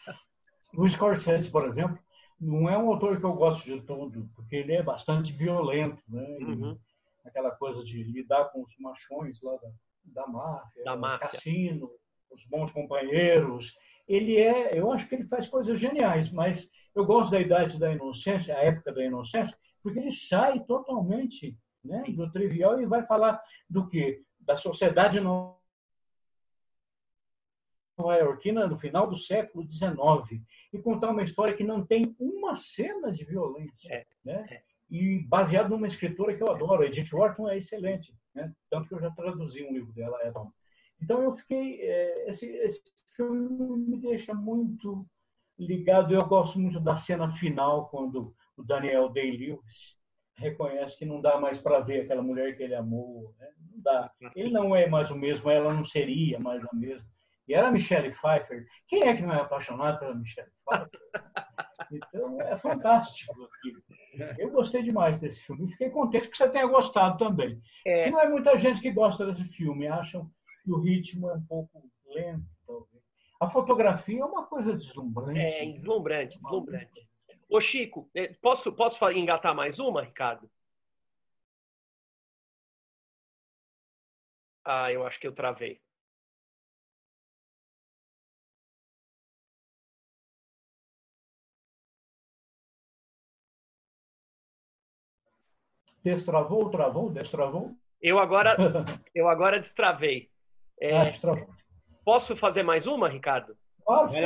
O 0.76 0.88
Scorsese, 0.88 1.50
por 1.50 1.66
exemplo, 1.66 1.98
não 2.40 2.68
é 2.68 2.76
um 2.76 2.90
autor 2.90 3.18
que 3.18 3.24
eu 3.24 3.34
gosto 3.34 3.66
de 3.66 3.80
tudo, 3.82 4.28
porque 4.34 4.56
ele 4.56 4.72
é 4.72 4.82
bastante 4.82 5.32
violento, 5.32 6.02
né? 6.08 6.22
Uhum. 6.40 6.78
Aquela 7.24 7.50
coisa 7.52 7.82
de 7.84 8.02
lidar 8.02 8.46
com 8.46 8.62
os 8.62 8.76
machões 8.78 9.40
lá 9.42 9.56
da, 9.56 9.70
da 10.04 10.26
máfia, 10.26 10.84
da 10.84 10.96
máfia. 10.96 11.28
cassino, 11.28 11.90
os 12.30 12.44
bons 12.46 12.72
companheiros. 12.72 13.74
Ele 14.06 14.36
é, 14.36 14.78
eu 14.78 14.92
acho 14.92 15.08
que 15.08 15.14
ele 15.14 15.24
faz 15.24 15.46
coisas 15.46 15.78
geniais, 15.78 16.30
mas 16.30 16.70
eu 16.94 17.04
gosto 17.04 17.30
da 17.30 17.40
idade 17.40 17.78
da 17.78 17.92
inocência, 17.92 18.56
a 18.56 18.60
época 18.60 18.92
da 18.92 19.04
inocência, 19.04 19.56
porque 19.82 19.98
ele 19.98 20.12
sai 20.12 20.60
totalmente 20.60 21.56
né, 21.84 22.04
do 22.08 22.30
trivial 22.30 22.80
e 22.80 22.86
vai 22.86 23.04
falar 23.06 23.42
do 23.68 23.88
quê? 23.88 24.22
Da 24.40 24.56
sociedade 24.56 25.20
não 25.20 25.58
nova-iorquina 27.96 28.66
no 28.66 28.76
final 28.76 29.08
do 29.08 29.16
século 29.16 29.70
XIX 29.70 30.42
e 30.72 30.78
contar 30.78 31.10
uma 31.10 31.22
história 31.22 31.54
que 31.54 31.62
não 31.62 31.84
tem 31.84 32.14
uma 32.18 32.56
cena 32.56 33.12
de 33.12 33.24
violência, 33.24 33.94
é, 33.94 34.06
né? 34.24 34.46
É. 34.50 34.62
E 34.90 35.20
baseado 35.20 35.70
numa 35.70 35.86
escritora 35.86 36.36
que 36.36 36.42
eu 36.42 36.50
adoro, 36.50 36.84
Edith 36.84 37.12
Wharton 37.12 37.48
é 37.48 37.56
excelente, 37.56 38.14
né? 38.34 38.52
Tanto 38.68 38.88
que 38.88 38.94
eu 38.94 39.00
já 39.00 39.10
traduzi 39.10 39.64
um 39.64 39.72
livro 39.72 39.92
dela, 39.92 40.18
bom. 40.32 40.50
Então 41.00 41.22
eu 41.22 41.32
fiquei 41.32 41.80
é, 41.82 42.30
esse, 42.30 42.46
esse 42.46 42.82
filme 43.16 43.76
me 43.88 43.98
deixa 43.98 44.34
muito 44.34 45.06
ligado. 45.58 46.14
Eu 46.14 46.24
gosto 46.26 46.58
muito 46.58 46.80
da 46.80 46.96
cena 46.96 47.30
final 47.30 47.88
quando 47.88 48.34
o 48.56 48.62
Daniel 48.62 49.08
Day-Lewis 49.08 49.96
reconhece 50.36 50.98
que 50.98 51.04
não 51.04 51.20
dá 51.20 51.40
mais 51.40 51.58
para 51.58 51.80
ver 51.80 52.02
aquela 52.02 52.22
mulher 52.22 52.56
que 52.56 52.62
ele 52.62 52.74
amou. 52.74 53.34
Né? 53.38 53.48
Não 53.72 53.80
dá. 53.80 54.10
Ele 54.34 54.50
não 54.50 54.74
é 54.74 54.88
mais 54.88 55.10
o 55.10 55.16
mesmo, 55.16 55.50
ela 55.50 55.72
não 55.72 55.84
seria 55.84 56.38
mais 56.38 56.64
a 56.64 56.74
mesma. 56.74 57.06
E 57.46 57.54
era 57.54 57.70
Michelle 57.70 58.10
Pfeiffer. 58.10 58.66
Quem 58.88 59.06
é 59.06 59.14
que 59.14 59.22
não 59.22 59.32
é 59.32 59.40
apaixonado 59.40 59.98
pela 59.98 60.14
Michelle 60.14 60.50
Pfeiffer? 60.66 61.00
Então, 61.92 62.38
é 62.40 62.56
fantástico 62.56 63.48
Eu 64.38 64.50
gostei 64.50 64.82
demais 64.82 65.18
desse 65.18 65.42
filme. 65.42 65.70
Fiquei 65.72 65.90
contente 65.90 66.28
que 66.28 66.36
você 66.36 66.48
tenha 66.48 66.66
gostado 66.66 67.18
também. 67.18 67.60
É. 67.86 68.08
E 68.08 68.10
não 68.10 68.20
é 68.20 68.28
muita 68.28 68.56
gente 68.56 68.80
que 68.80 68.90
gosta 68.90 69.26
desse 69.26 69.44
filme. 69.48 69.86
Acham 69.86 70.28
que 70.64 70.72
o 70.72 70.80
ritmo 70.80 71.28
é 71.28 71.34
um 71.34 71.42
pouco 71.42 71.82
lento, 72.06 72.46
talvez. 72.66 73.03
A 73.44 73.48
fotografia 73.48 74.22
é 74.22 74.24
uma 74.24 74.46
coisa 74.46 74.72
deslumbrante. 74.72 75.38
É, 75.38 75.66
deslumbrante, 75.66 76.38
deslumbrante. 76.38 77.06
Ô, 77.46 77.60
Chico, 77.60 78.08
é, 78.14 78.28
posso, 78.40 78.72
posso 78.72 79.10
engatar 79.10 79.54
mais 79.54 79.78
uma, 79.78 80.02
Ricardo? 80.02 80.50
Ah, 84.64 84.90
eu 84.90 85.06
acho 85.06 85.20
que 85.20 85.26
eu 85.26 85.34
travei. 85.34 85.78
Destravou, 96.02 96.70
travou, 96.70 97.10
destravou? 97.10 97.76
Eu 98.00 98.18
agora, 98.18 98.56
eu 99.14 99.28
agora 99.28 99.60
destravei. 99.60 100.30
É, 100.80 100.96
ah, 100.96 101.02
destravou. 101.02 101.54
Posso 102.04 102.36
fazer 102.36 102.62
mais 102.62 102.86
uma, 102.86 103.08
Ricardo? 103.08 103.56
Pode. 103.84 104.16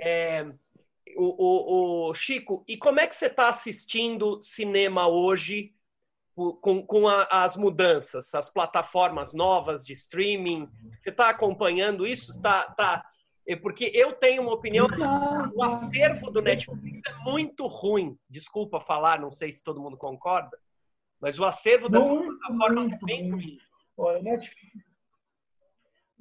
É, 0.00 0.46
o, 1.16 1.24
o, 1.24 2.10
o, 2.10 2.14
Chico, 2.14 2.64
e 2.66 2.76
como 2.76 3.00
é 3.00 3.06
que 3.06 3.14
você 3.14 3.26
está 3.26 3.48
assistindo 3.48 4.40
cinema 4.42 5.06
hoje 5.06 5.74
com, 6.34 6.84
com 6.84 7.08
a, 7.08 7.24
as 7.24 7.56
mudanças, 7.56 8.34
as 8.34 8.50
plataformas 8.50 9.34
novas 9.34 9.84
de 9.84 9.92
streaming? 9.92 10.68
Você 10.98 11.10
está 11.10 11.28
acompanhando 11.28 12.06
isso? 12.06 12.40
Tá, 12.40 12.64
tá, 12.72 13.04
é 13.46 13.56
porque 13.56 13.90
eu 13.94 14.12
tenho 14.12 14.42
uma 14.42 14.52
opinião, 14.52 14.86
o 15.54 15.62
acervo 15.62 16.30
do 16.30 16.40
Netflix 16.40 17.00
é 17.06 17.14
muito 17.24 17.66
ruim. 17.66 18.16
Desculpa 18.28 18.80
falar, 18.80 19.20
não 19.20 19.30
sei 19.30 19.50
se 19.52 19.62
todo 19.62 19.80
mundo 19.80 19.96
concorda, 19.96 20.56
mas 21.20 21.38
o 21.38 21.44
acervo 21.44 21.88
dessa 21.88 22.08
muito, 22.08 22.38
plataforma 22.38 22.94
é 22.94 22.98
bem 23.04 23.30
ruim. 23.30 23.58
Olha, 23.96 24.22
Netflix, 24.22 24.91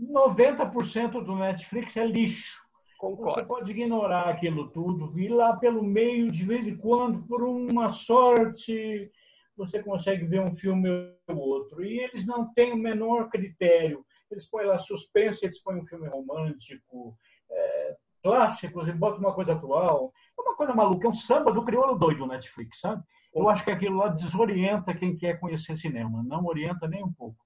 90% 0.01 1.23
do 1.23 1.35
Netflix 1.35 1.97
é 1.97 2.05
lixo. 2.05 2.61
Concordo. 2.97 3.33
Você 3.33 3.45
pode 3.45 3.71
ignorar 3.71 4.29
aquilo 4.29 4.69
tudo, 4.69 5.19
ir 5.19 5.29
lá 5.29 5.55
pelo 5.55 5.83
meio, 5.83 6.31
de 6.31 6.43
vez 6.45 6.67
em 6.67 6.77
quando, 6.77 7.23
por 7.23 7.43
uma 7.43 7.89
sorte, 7.89 9.11
você 9.57 9.81
consegue 9.81 10.25
ver 10.25 10.41
um 10.41 10.51
filme 10.51 10.89
ou 11.27 11.37
outro. 11.37 11.83
E 11.83 11.99
eles 11.99 12.25
não 12.25 12.53
têm 12.53 12.73
o 12.73 12.77
menor 12.77 13.29
critério 13.29 14.05
eles 14.31 14.47
põem 14.49 14.65
lá 14.65 14.79
suspense, 14.79 15.45
eles 15.45 15.61
põem 15.61 15.79
um 15.79 15.85
filme 15.85 16.07
romântico, 16.07 17.17
é, 17.49 17.97
clássicos, 18.23 18.87
e 18.87 18.93
botam 18.93 19.19
uma 19.19 19.33
coisa 19.33 19.53
atual. 19.53 20.11
É 20.37 20.41
uma 20.41 20.55
coisa 20.55 20.73
maluca, 20.73 21.07
é 21.07 21.09
um 21.09 21.13
samba 21.13 21.51
do 21.51 21.63
crioulo 21.63 21.97
doido 21.97 22.19
no 22.19 22.27
Netflix, 22.27 22.79
sabe? 22.79 23.03
Eu 23.33 23.49
acho 23.49 23.63
que 23.63 23.71
aquilo 23.71 23.97
lá 23.97 24.07
desorienta 24.07 24.93
quem 24.93 25.15
quer 25.15 25.39
conhecer 25.39 25.77
cinema, 25.77 26.23
não 26.23 26.45
orienta 26.45 26.87
nem 26.87 27.03
um 27.03 27.11
pouco. 27.11 27.37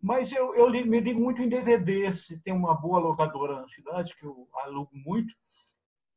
Mas 0.00 0.32
eu, 0.32 0.54
eu 0.54 0.70
me 0.70 0.98
ligo 0.98 1.20
muito 1.20 1.42
em 1.42 1.48
DVD, 1.48 2.12
se 2.12 2.38
tem 2.40 2.54
uma 2.54 2.74
boa 2.74 2.98
locadora 2.98 3.60
na 3.60 3.68
cidade, 3.68 4.16
que 4.16 4.24
eu 4.24 4.48
alugo 4.54 4.90
muito. 4.94 5.34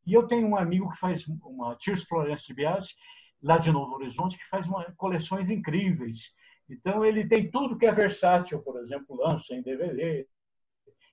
E 0.05 0.13
eu 0.13 0.25
tenho 0.25 0.47
um 0.47 0.55
amigo 0.55 0.89
que 0.89 0.97
faz 0.97 1.27
uma 1.27 1.75
Tears 1.75 2.03
Florence 2.03 2.45
de 2.47 2.53
Biase, 2.53 2.93
lá 3.41 3.57
de 3.57 3.71
Novo 3.71 3.95
Horizonte, 3.95 4.37
que 4.37 4.47
faz 4.47 4.65
uma, 4.65 4.85
coleções 4.95 5.49
incríveis. 5.49 6.33
Então, 6.69 7.03
ele 7.03 7.27
tem 7.27 7.51
tudo 7.51 7.77
que 7.77 7.85
é 7.85 7.91
versátil, 7.91 8.61
por 8.61 8.79
exemplo, 8.79 9.17
lança 9.17 9.53
em 9.53 9.61
DVD, 9.61 10.25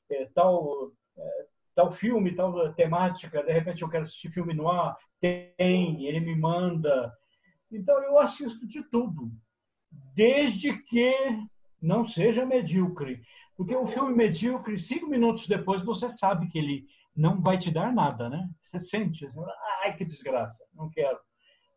é, 0.09 0.27
tal, 0.33 0.93
é, 1.19 1.47
tal 1.75 1.91
filme, 1.91 2.35
tal 2.35 2.73
temática, 2.75 3.43
de 3.43 3.53
repente 3.53 3.83
eu 3.83 3.89
quero 3.89 4.05
assistir 4.05 4.31
filme 4.31 4.55
no 4.55 4.69
ar, 4.69 4.97
tem, 5.21 6.07
ele 6.07 6.21
me 6.21 6.37
manda. 6.37 7.13
Então, 7.71 8.01
eu 8.03 8.19
assisto 8.19 8.65
de 8.67 8.83
tudo, 8.91 9.31
desde 10.15 10.77
que 10.85 11.13
não 11.81 12.05
seja 12.05 12.44
medíocre. 12.44 13.23
Porque 13.57 13.74
o 13.74 13.86
filme 13.86 14.15
medíocre, 14.15 14.78
cinco 14.78 15.07
minutos 15.07 15.47
depois, 15.47 15.82
você 15.82 16.09
sabe 16.09 16.48
que 16.48 16.59
ele 16.59 16.86
não 17.15 17.40
vai 17.40 17.59
te 17.59 17.70
dar 17.70 17.93
nada, 17.93 18.28
né? 18.28 18.48
Você 18.62 18.81
sente, 18.81 19.28
ai, 19.82 19.97
que 19.97 20.05
desgraça, 20.05 20.65
não 20.74 20.89
quero. 20.90 21.19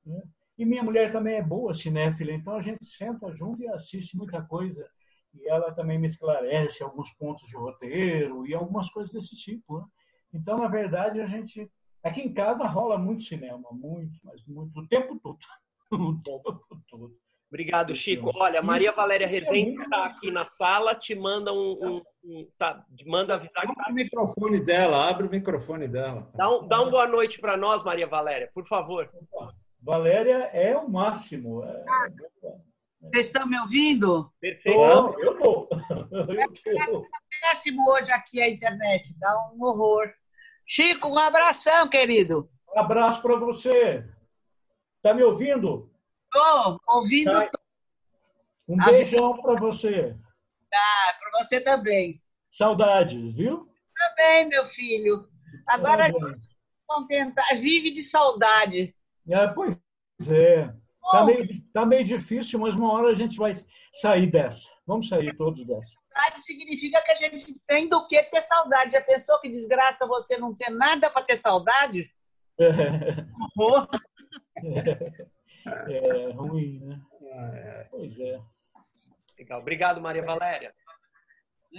Né? 0.06 0.22
E 0.58 0.66
minha 0.66 0.84
mulher 0.84 1.12
também 1.12 1.36
é 1.36 1.42
boa 1.42 1.74
cinéfila, 1.74 2.32
então 2.32 2.56
a 2.56 2.62
gente 2.62 2.86
senta 2.86 3.34
junto 3.34 3.62
e 3.62 3.68
assiste 3.68 4.16
muita 4.16 4.42
coisa. 4.44 4.88
E 5.34 5.50
ela 5.50 5.74
também 5.74 5.98
me 5.98 6.08
esclarece 6.08 6.84
alguns 6.84 7.12
pontos 7.16 7.48
de 7.48 7.56
roteiro 7.56 8.46
e 8.46 8.54
algumas 8.54 8.90
coisas 8.92 9.12
desse 9.12 9.36
tipo. 9.36 9.80
Né? 9.80 9.86
Então, 10.34 10.58
na 10.58 10.68
verdade, 10.68 11.20
a 11.20 11.26
gente. 11.26 11.70
Aqui 12.04 12.22
em 12.22 12.34
casa 12.34 12.68
rola 12.68 12.98
muito 12.98 13.24
cinema, 13.24 13.70
muito, 13.72 14.20
mas 14.24 14.46
muito, 14.46 14.78
o 14.80 14.88
tempo 14.88 15.20
todo. 15.20 15.40
O 15.92 16.16
tempo 16.24 16.84
todo. 16.90 17.16
Obrigado, 17.54 17.94
Chico. 17.94 18.32
Olha, 18.34 18.64
Maria 18.64 18.92
Valéria 18.92 19.26
é 19.26 19.28
Rezende 19.28 19.80
está 19.80 20.06
aqui 20.06 20.32
na 20.32 20.44
sala, 20.44 20.96
te 20.96 21.14
manda 21.14 21.54
um. 21.54 21.78
um, 21.80 22.02
um 22.24 22.48
tá, 22.58 22.84
manda 23.06 23.36
avisar. 23.36 23.64
Abre 23.64 23.92
o 23.92 23.94
microfone 23.94 24.60
dela, 24.60 25.08
abre 25.08 25.28
o 25.28 25.30
microfone 25.30 25.88
dela. 25.88 26.32
Dá 26.34 26.50
um, 26.50 26.68
dá 26.68 26.82
um 26.82 26.90
boa 26.90 27.08
noite 27.08 27.40
para 27.40 27.56
nós, 27.56 27.84
Maria 27.84 28.08
Valéria, 28.08 28.50
por 28.56 28.68
favor. 28.68 29.08
Valéria 29.80 30.50
é 30.52 30.76
o 30.76 30.90
máximo. 30.90 31.64
É... 31.64 31.86
Vocês 33.04 33.28
estão 33.28 33.46
me 33.46 33.60
ouvindo? 33.60 34.34
Perfeito. 34.42 34.80
eu 35.20 35.34
estou. 35.38 35.70
É 36.36 37.50
péssimo 37.52 37.88
hoje 37.92 38.12
aqui 38.12 38.42
a 38.42 38.50
internet, 38.50 39.16
dá 39.20 39.52
um 39.54 39.64
horror. 39.64 40.12
Chico, 40.66 41.08
um 41.08 41.20
abração, 41.20 41.88
querido. 41.88 42.50
abraço 42.76 43.22
para 43.22 43.36
você. 43.36 44.04
Tá 45.04 45.14
me 45.14 45.22
ouvindo? 45.22 45.93
Estou 46.36 46.82
ouvindo. 46.88 47.32
Tá. 47.32 47.50
Um 48.68 48.78
beijão 48.78 49.40
para 49.42 49.60
você. 49.60 50.16
Tá, 50.72 51.18
para 51.20 51.44
você 51.44 51.62
também. 51.62 52.22
Saudades, 52.50 53.36
viu? 53.36 53.70
Também, 53.96 54.48
meu 54.48 54.66
filho. 54.66 55.28
Agora 55.68 56.08
vamos 56.88 57.08
tentar. 57.08 57.44
Vive 57.56 57.92
de 57.92 58.02
saudade. 58.02 58.96
É, 59.30 59.48
pois 59.48 59.78
é. 60.28 60.74
Tá 61.12 61.26
meio, 61.26 61.64
tá 61.74 61.86
meio 61.86 62.04
difícil, 62.04 62.60
mas 62.60 62.74
uma 62.74 62.92
hora 62.94 63.10
a 63.10 63.16
gente 63.16 63.38
vai 63.38 63.52
sair 64.02 64.32
dessa. 64.32 64.68
Vamos 64.88 65.10
sair 65.10 65.36
todos 65.36 65.66
dessa. 65.68 65.92
Saudade 66.14 66.42
significa 66.42 67.02
que 67.02 67.12
a 67.12 67.16
gente 67.16 67.60
tem 67.68 67.88
do 67.88 68.08
que 68.08 68.24
ter 68.24 68.42
saudade. 68.42 68.94
Já 68.94 69.02
pensou 69.02 69.40
que 69.40 69.50
desgraça 69.50 70.08
você 70.08 70.38
não 70.38 70.56
ter 70.56 70.70
nada 70.70 71.10
para 71.10 71.26
ter 71.26 71.38
saudade? 71.38 72.10
É. 72.58 72.66
é. 72.66 73.26
é 75.66 76.32
ruim, 76.32 76.80
né? 76.80 77.02
Pois 77.90 78.20
é. 78.20 78.42
Legal. 79.38 79.62
Obrigado, 79.62 80.02
Maria 80.02 80.24
Valéria. 80.24 80.74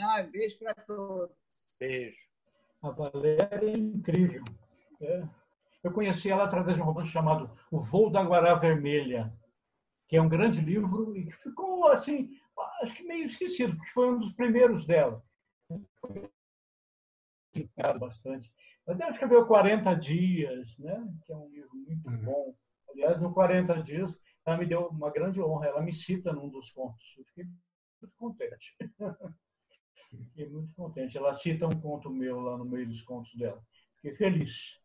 Ah, 0.00 0.22
beijo 0.22 0.58
para 0.58 0.74
todos. 0.74 1.34
Beijo. 1.78 2.16
A 2.82 2.90
Valéria 2.90 3.48
é 3.52 3.76
incrível. 3.76 4.44
É. 5.00 5.22
Eu 5.82 5.92
conheci 5.92 6.30
ela 6.30 6.44
através 6.44 6.76
de 6.76 6.82
um 6.82 6.86
romance 6.86 7.10
chamado 7.10 7.50
O 7.70 7.78
Voo 7.80 8.10
da 8.10 8.22
Guará 8.22 8.54
Vermelha, 8.54 9.32
que 10.08 10.16
é 10.16 10.22
um 10.22 10.28
grande 10.28 10.60
livro 10.60 11.16
e 11.16 11.26
que 11.26 11.32
ficou 11.32 11.88
assim, 11.88 12.30
acho 12.82 12.94
que 12.94 13.02
meio 13.02 13.24
esquecido, 13.24 13.76
porque 13.76 13.90
foi 13.90 14.08
um 14.08 14.18
dos 14.18 14.32
primeiros 14.32 14.84
dela. 14.84 15.22
bastante. 17.98 18.52
Mas 18.86 19.00
ela 19.00 19.10
escreveu 19.10 19.46
40 19.46 19.94
Dias, 19.94 20.76
né? 20.78 21.06
que 21.24 21.32
é 21.32 21.36
um 21.36 21.48
livro 21.48 21.74
muito 21.74 22.08
uhum. 22.08 22.24
bom. 22.24 22.56
Aliás, 22.94 23.20
no 23.20 23.32
40 23.34 23.82
Dias, 23.82 24.16
ela 24.46 24.56
me 24.56 24.66
deu 24.66 24.86
uma 24.86 25.10
grande 25.10 25.40
honra. 25.42 25.66
Ela 25.66 25.82
me 25.82 25.92
cita 25.92 26.32
num 26.32 26.48
dos 26.48 26.70
contos. 26.70 27.14
Eu 27.18 27.24
fiquei 27.24 27.44
muito 27.44 28.16
contente. 28.16 28.76
Fiquei 30.30 30.48
muito 30.48 30.72
contente. 30.74 31.18
Ela 31.18 31.34
cita 31.34 31.66
um 31.66 31.80
conto 31.80 32.08
meu 32.08 32.40
lá 32.40 32.56
no 32.56 32.64
meio 32.64 32.86
dos 32.86 33.02
contos 33.02 33.34
dela. 33.34 33.60
Fiquei 33.96 34.14
feliz, 34.14 34.80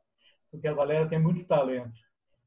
porque 0.50 0.68
a 0.68 0.74
Valéria 0.74 1.08
tem 1.08 1.20
muito 1.20 1.46
talento. 1.46 2.00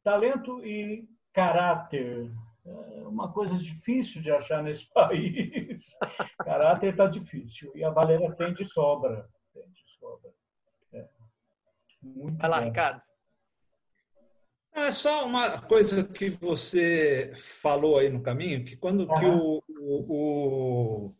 Talento 0.03 0.65
e 0.65 1.09
caráter. 1.33 2.33
É 2.65 3.03
uma 3.03 3.33
coisa 3.33 3.57
difícil 3.57 4.21
de 4.21 4.33
achar 4.33 4.63
nesse 4.65 4.91
país. 4.93 5.97
caráter 6.39 6.91
está 6.91 7.07
difícil. 7.07 7.71
E 7.77 7.85
a 7.85 7.91
Valéria 7.91 8.35
tem 8.35 8.53
de 8.53 8.65
sobra. 8.65 9.29
Tem 9.53 9.69
de 9.69 9.83
sobra. 9.99 10.33
É. 10.93 11.09
Muito 12.03 12.39
Vai 12.39 12.51
lá, 12.51 12.61
bom. 12.61 12.67
Ricardo. 12.67 13.03
É 14.75 14.91
só 14.91 15.27
uma 15.27 15.61
coisa 15.61 16.03
que 16.03 16.31
você 16.31 17.33
falou 17.37 17.99
aí 17.99 18.09
no 18.09 18.23
caminho, 18.23 18.65
que 18.65 18.77
quando 18.77 19.01
uhum. 19.01 19.15
que 19.15 19.27
o, 19.27 19.63
o, 19.79 21.15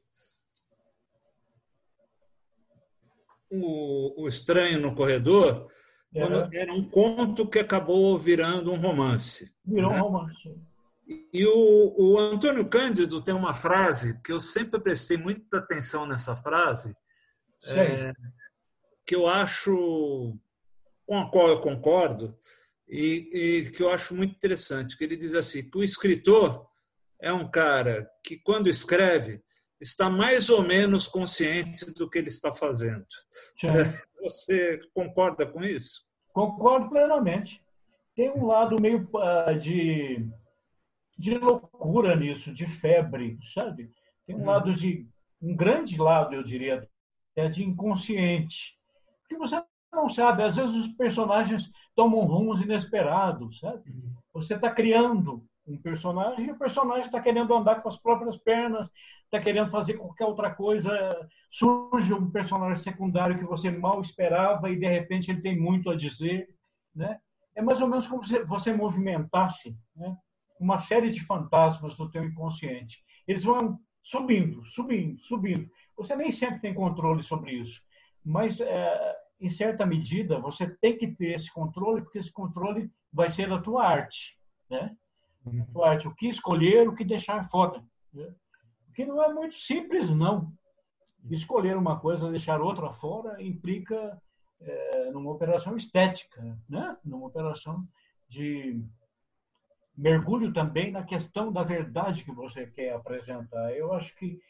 o, 3.51 4.23
o 4.23 4.29
Estranho 4.29 4.81
no 4.81 4.95
Corredor 4.95 5.69
uhum. 6.15 6.49
era 6.53 6.73
um 6.73 6.89
conto 6.89 7.47
que 7.47 7.59
acabou 7.59 8.19
virando 8.19 8.73
um 8.73 8.81
romance. 8.81 9.53
Virou 9.65 9.91
né? 9.91 9.99
um 9.99 10.03
romance. 10.03 10.57
E 11.33 11.47
o, 11.47 11.95
o 11.99 12.19
Antônio 12.19 12.67
Cândido 12.67 13.21
tem 13.21 13.35
uma 13.35 13.53
frase 13.53 14.19
que 14.23 14.33
eu 14.33 14.41
sempre 14.41 14.81
prestei 14.81 15.19
muita 15.19 15.59
atenção 15.59 16.07
nessa 16.07 16.35
frase, 16.35 16.97
é, 17.67 18.13
que 19.05 19.15
eu 19.15 19.29
acho, 19.29 20.39
com 21.07 21.19
a 21.19 21.31
qual 21.31 21.49
eu 21.49 21.61
concordo, 21.61 22.37
e, 22.93 23.31
e, 23.33 23.71
que 23.71 23.83
eu 23.83 23.91
acho 23.91 24.15
muito 24.15 24.35
interessante, 24.35 24.99
que 24.99 25.03
ele 25.03 25.17
diz 25.17 25.33
assim, 25.35 25.69
que 25.69 25.79
o 25.79 25.83
escritor 25.83 26.69
é 27.19 27.33
um 27.33 27.51
cara 27.51 28.07
que, 28.23 28.37
quando 28.37 28.69
escreve, 28.69 29.43
está 29.81 30.11
mais 30.11 30.51
ou 30.51 30.63
menos 30.63 31.09
consciente 31.09 31.87
do 31.87 32.09
que 32.09 32.19
ele 32.19 32.29
está 32.29 32.53
fazendo. 32.53 33.07
Você 34.21 34.79
concorda 34.93 35.47
com 35.47 35.65
isso? 35.65 36.03
Concordo 36.35 36.91
plenamente. 36.91 37.65
Tem 38.15 38.31
um 38.31 38.45
lado 38.45 38.79
meio 38.79 39.09
uh, 39.15 39.59
de, 39.59 40.29
de 41.17 41.39
loucura 41.39 42.15
nisso, 42.15 42.53
de 42.53 42.67
febre, 42.67 43.39
sabe? 43.55 43.91
Tem 44.27 44.37
um 44.37 44.41
uhum. 44.41 44.47
lado 44.47 44.75
de 44.75 45.09
um 45.41 45.57
grande 45.57 45.97
lado, 45.97 46.35
eu 46.35 46.43
diria, 46.43 46.87
é 47.35 47.49
de 47.49 47.65
inconsciente. 47.65 48.79
Porque 49.23 49.39
você 49.39 49.57
não 49.93 50.09
sabe, 50.09 50.43
às 50.43 50.57
vezes 50.57 50.75
os 50.75 50.89
personagens 50.89 51.71
tomam 51.95 52.21
rumos 52.21 52.61
inesperados, 52.61 53.61
sabe? 53.61 53.83
Você 54.33 54.55
está 54.55 54.71
criando 54.71 55.45
um 55.67 55.77
personagem 55.77 56.47
e 56.47 56.51
o 56.51 56.59
personagem 56.59 57.07
está 57.07 57.21
querendo 57.21 57.55
andar 57.55 57.83
com 57.83 57.89
as 57.89 57.97
próprias 57.97 58.37
pernas, 58.37 58.91
está 59.25 59.39
querendo 59.39 59.71
fazer 59.71 59.95
qualquer 59.95 60.25
outra 60.25 60.53
coisa. 60.53 60.91
Surge 61.51 62.13
um 62.13 62.31
personagem 62.31 62.77
secundário 62.77 63.37
que 63.37 63.45
você 63.45 63.71
mal 63.71 64.01
esperava 64.01 64.71
e 64.71 64.79
de 64.79 64.87
repente 64.87 65.31
ele 65.31 65.43
tem 65.43 65.59
muito 65.59 65.91
a 65.91 65.97
dizer, 65.97 66.49
né? 66.95 67.21
É 67.55 67.61
mais 67.61 67.83
ou 67.83 67.89
menos 67.89 68.07
como 68.07 68.25
se 68.25 68.43
você 68.45 68.73
movimentasse 68.73 69.77
né? 69.95 70.17
uma 70.59 70.79
série 70.79 71.11
de 71.11 71.25
fantasmas 71.25 71.95
do 71.97 72.11
teu 72.11 72.25
inconsciente. 72.25 73.05
Eles 73.29 73.45
vão 73.45 73.79
subindo, 74.03 74.65
subindo, 74.65 75.23
subindo. 75.23 75.69
Você 75.97 76.17
nem 76.17 76.31
sempre 76.31 76.61
tem 76.61 76.73
controle 76.73 77.23
sobre 77.23 77.53
isso, 77.53 77.83
mas 78.25 78.59
é, 78.61 79.17
em 79.43 79.51
certa 79.51 79.85
medida 79.85 80.39
você 80.39 80.69
tem 80.69 80.97
que 80.97 81.09
ter 81.09 81.35
esse 81.35 81.53
controle 81.53 82.03
porque 82.03 82.19
esse 82.19 82.33
controle 82.33 82.91
vai 83.13 83.29
ser 83.29 83.53
a 83.53 83.61
tua 83.61 83.85
arte, 83.85 84.39
né? 84.71 84.97
Uhum. 85.45 85.85
arte, 85.85 86.07
o 86.07 86.15
que 86.15 86.29
escolher, 86.29 86.89
o 86.89 86.95
que 86.95 87.05
deixar 87.05 87.51
fora. 87.51 87.85
Né? 88.15 88.33
Que 88.95 89.05
não 89.05 89.23
é 89.23 89.35
muito 89.35 89.57
simples, 89.57 90.11
não. 90.11 90.53
Escolher 91.31 91.77
uma 91.77 91.99
coisa, 91.99 92.31
deixar 92.31 92.61
outra 92.61 92.93
fora, 92.93 93.43
implica 93.43 94.21
é, 94.61 95.11
numa 95.11 95.33
operação 95.33 95.77
estética, 95.77 96.57
né? 96.69 96.97
numa 97.05 97.27
operação 97.27 97.87
de 98.29 98.81
mergulho 99.97 100.53
também 100.53 100.93
na 100.93 101.03
questão 101.03 101.53
da 101.53 101.65
verdade 101.65 102.25
que 102.25 102.33
você 102.33 102.67
quer 102.67 102.93
apresentar. 102.93 103.73
Eu 103.73 103.93
acho 103.93 104.15
que 104.17 104.41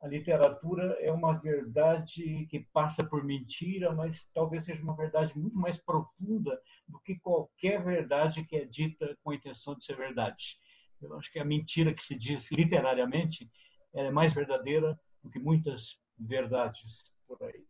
a 0.00 0.06
literatura 0.06 0.96
é 1.00 1.10
uma 1.10 1.32
verdade 1.32 2.46
que 2.46 2.60
passa 2.72 3.04
por 3.04 3.24
mentira, 3.24 3.92
mas 3.92 4.24
talvez 4.32 4.64
seja 4.64 4.82
uma 4.82 4.94
verdade 4.94 5.36
muito 5.36 5.56
mais 5.56 5.76
profunda 5.76 6.60
do 6.86 7.00
que 7.00 7.18
qualquer 7.18 7.82
verdade 7.82 8.44
que 8.44 8.56
é 8.56 8.64
dita 8.64 9.16
com 9.22 9.30
a 9.30 9.34
intenção 9.34 9.74
de 9.74 9.84
ser 9.84 9.96
verdade. 9.96 10.58
Eu 11.02 11.16
acho 11.16 11.30
que 11.32 11.38
a 11.38 11.44
mentira 11.44 11.92
que 11.92 12.02
se 12.02 12.14
diz 12.14 12.50
literariamente 12.50 13.50
é 13.94 14.10
mais 14.10 14.32
verdadeira 14.32 14.98
do 15.22 15.30
que 15.30 15.38
muitas 15.38 15.98
verdades 16.18 17.12
por 17.26 17.42
aí. 17.42 17.64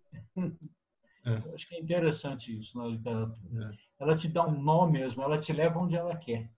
É. 1.25 1.31
Eu 1.47 1.55
acho 1.55 1.69
que 1.69 1.75
é 1.75 1.81
interessante 1.81 2.59
isso 2.59 2.77
na 2.79 2.87
literatura. 2.87 3.75
É. 3.75 4.03
Ela 4.03 4.17
te 4.17 4.29
dá 4.29 4.47
um 4.47 4.63
nó 4.63 4.87
mesmo, 4.87 5.23
ela 5.23 5.39
te 5.39 5.53
leva 5.53 5.79
onde 5.79 5.97
ela 5.97 6.17
quer. 6.17 6.51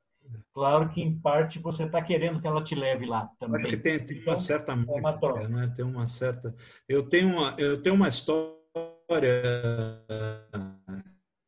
Claro 0.52 0.88
que, 0.90 1.00
em 1.00 1.18
parte, 1.18 1.58
você 1.58 1.84
está 1.84 2.02
querendo 2.02 2.40
que 2.40 2.46
ela 2.46 2.62
te 2.62 2.74
leve 2.74 3.06
lá 3.06 3.30
também. 3.38 3.56
Acho 3.56 3.68
que 3.68 3.76
tem, 3.76 3.98
tem 3.98 4.18
uma 4.18 4.22
então, 4.22 4.36
certa 4.36 4.72
é 4.72 4.74
uma 4.74 5.18
troca. 5.18 5.48
Né? 5.48 5.72
Tem 5.74 5.84
uma 5.84 6.06
certa. 6.06 6.54
Eu 6.88 7.08
tenho 7.08 7.28
uma, 7.28 7.54
eu 7.58 7.82
tenho 7.82 7.94
uma 7.94 8.08
história. 8.08 8.58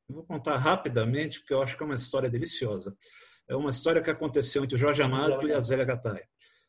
Eu 0.09 0.15
vou 0.17 0.25
contar 0.25 0.57
rapidamente, 0.57 1.41
porque 1.41 1.55
eu 1.55 1.63
acho 1.63 1.77
que 1.77 1.83
é 1.83 1.87
uma 1.87 1.95
história 1.95 2.31
deliciosa. 2.31 2.97
É 3.49 3.57
uma 3.57 3.71
história 3.71 4.03
que 4.03 4.11
aconteceu 4.11 4.65
entre 4.65 4.77
o 4.77 4.79
Jorge 4.79 5.03
Amado 5.03 5.47
e 5.47 5.53
a 5.53 5.61
Zélia 5.61 5.85
Gattai. 5.85 6.23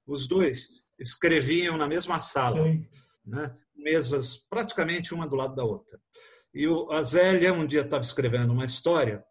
Os 0.06 0.27
dois 0.27 0.84
escreviam 0.99 1.77
na 1.77 1.88
mesma 1.88 2.19
sala, 2.19 2.65
né? 3.26 3.56
mesas 3.76 4.35
praticamente 4.35 5.14
uma 5.14 5.27
do 5.27 5.35
lado 5.35 5.56
da 5.56 5.64
outra. 5.64 5.99
E 6.53 6.68
a 6.91 7.03
Zélia 7.03 7.53
um 7.53 7.65
dia 7.65 7.81
estava 7.81 8.03
escrevendo 8.03 8.53
uma 8.53 8.65
história 8.65 9.23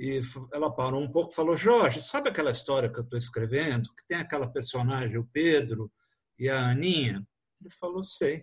e 0.00 0.18
ela 0.50 0.74
parou 0.74 1.02
um 1.02 1.10
pouco 1.10 1.30
e 1.30 1.34
falou: 1.34 1.54
Jorge, 1.54 2.00
sabe 2.00 2.30
aquela 2.30 2.50
história 2.50 2.90
que 2.90 2.98
eu 2.98 3.04
estou 3.04 3.18
escrevendo, 3.18 3.94
que 3.94 4.06
tem 4.08 4.16
aquela 4.16 4.50
personagem, 4.50 5.18
o 5.18 5.28
Pedro 5.30 5.92
e 6.38 6.48
a 6.48 6.70
Aninha? 6.70 7.22
Ele 7.60 7.70
falou: 7.78 8.02
sei. 8.02 8.42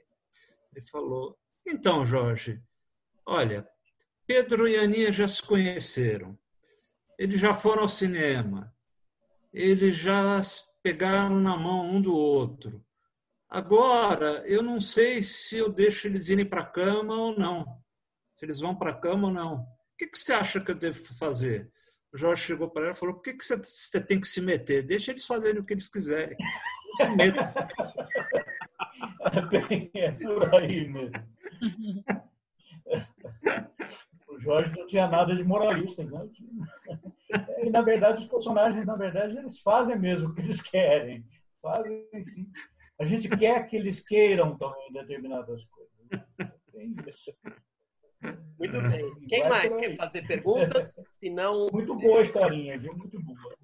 Ele 0.72 0.86
falou: 0.86 1.36
então, 1.68 2.06
Jorge, 2.06 2.62
olha, 3.26 3.68
Pedro 4.28 4.68
e 4.68 4.78
Aninha 4.78 5.12
já 5.12 5.28
se 5.28 5.42
conheceram, 5.42 6.38
eles 7.18 7.42
já 7.42 7.56
foram 7.56 7.82
ao 7.82 7.90
cinema, 7.90 8.72
eles 9.52 9.96
já 9.96 10.40
pegaram 10.84 11.40
na 11.40 11.58
mão 11.58 11.90
um 11.90 12.00
do 12.00 12.16
outro. 12.16 12.86
Agora, 13.50 14.44
eu 14.46 14.62
não 14.62 14.80
sei 14.80 15.24
se 15.24 15.58
eu 15.58 15.72
deixo 15.72 16.06
eles 16.06 16.30
irem 16.30 16.46
para 16.46 16.62
a 16.62 16.68
cama 16.68 17.16
ou 17.16 17.36
não, 17.36 17.82
se 18.36 18.46
eles 18.46 18.60
vão 18.60 18.76
para 18.76 18.92
a 18.92 19.00
cama 19.00 19.30
ou 19.30 19.34
não 19.34 19.77
o 19.98 20.06
que, 20.06 20.08
que 20.08 20.20
você 20.20 20.32
acha 20.32 20.62
que 20.62 20.70
eu 20.70 20.76
devo 20.76 21.04
fazer? 21.16 21.72
O 22.14 22.18
Jorge 22.18 22.44
chegou 22.44 22.70
para 22.70 22.84
ela 22.84 22.92
e 22.92 22.96
falou: 22.96 23.16
por 23.16 23.24
que, 23.24 23.34
que 23.34 23.44
você, 23.44 23.58
você 23.58 24.00
tem 24.00 24.22
que 24.22 24.28
se 24.28 24.40
meter? 24.40 24.84
Deixa 24.84 25.10
eles 25.12 25.26
fazerem 25.26 25.60
o 25.60 25.66
que 25.66 25.74
eles 25.74 25.90
quiserem. 25.90 26.38
Não 26.38 26.94
se 26.94 27.10
metam. 27.10 27.44
É, 29.32 29.42
bem, 29.42 29.92
é 29.94 30.12
por 30.12 30.56
aí 30.56 30.88
mesmo. 30.88 31.12
Jorge 34.40 34.74
não 34.76 34.88
tinha 34.88 35.08
nada 35.08 35.36
de 35.36 35.44
moralista. 35.44 36.04
Né? 36.04 36.30
E, 37.60 37.70
na 37.70 37.82
verdade, 37.82 38.22
os 38.22 38.28
personagens, 38.28 38.86
na 38.86 38.96
verdade, 38.96 39.38
eles 39.38 39.60
fazem 39.60 40.00
mesmo 40.00 40.30
o 40.30 40.34
que 40.34 40.42
eles 40.42 40.62
querem. 40.62 41.26
Fazem 41.62 42.08
sim. 42.24 42.50
A 43.00 43.06
gente 43.06 43.28
quer 43.30 43.68
que 43.68 43.76
eles 43.76 44.00
queiram 44.00 44.58
também 44.58 44.92
determinadas 44.94 45.64
coisas. 45.66 46.26
Tem 46.72 46.96
isso. 47.08 47.34
Muito 48.22 48.82
bem. 48.82 49.16
Quem 49.30 49.48
mais 49.48 49.76
quer 49.76 49.96
fazer 49.96 50.28
perguntas? 50.28 50.96
Se 51.20 51.30
não... 51.30 51.68
Muito 51.72 51.96
boa 51.96 52.20
a 52.20 52.24
historinha, 52.24 52.78
viu? 52.78 52.96
Muito 52.96 53.20
boa. 53.22 53.58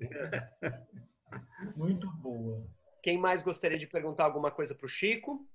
Muito 1.75 2.07
boa. 2.17 2.65
Quem 3.01 3.17
mais 3.17 3.41
gostaria 3.41 3.77
de 3.77 3.87
perguntar 3.87 4.25
alguma 4.25 4.51
coisa 4.51 4.73
para 4.73 4.85
o 4.85 4.89
Chico? 4.89 5.45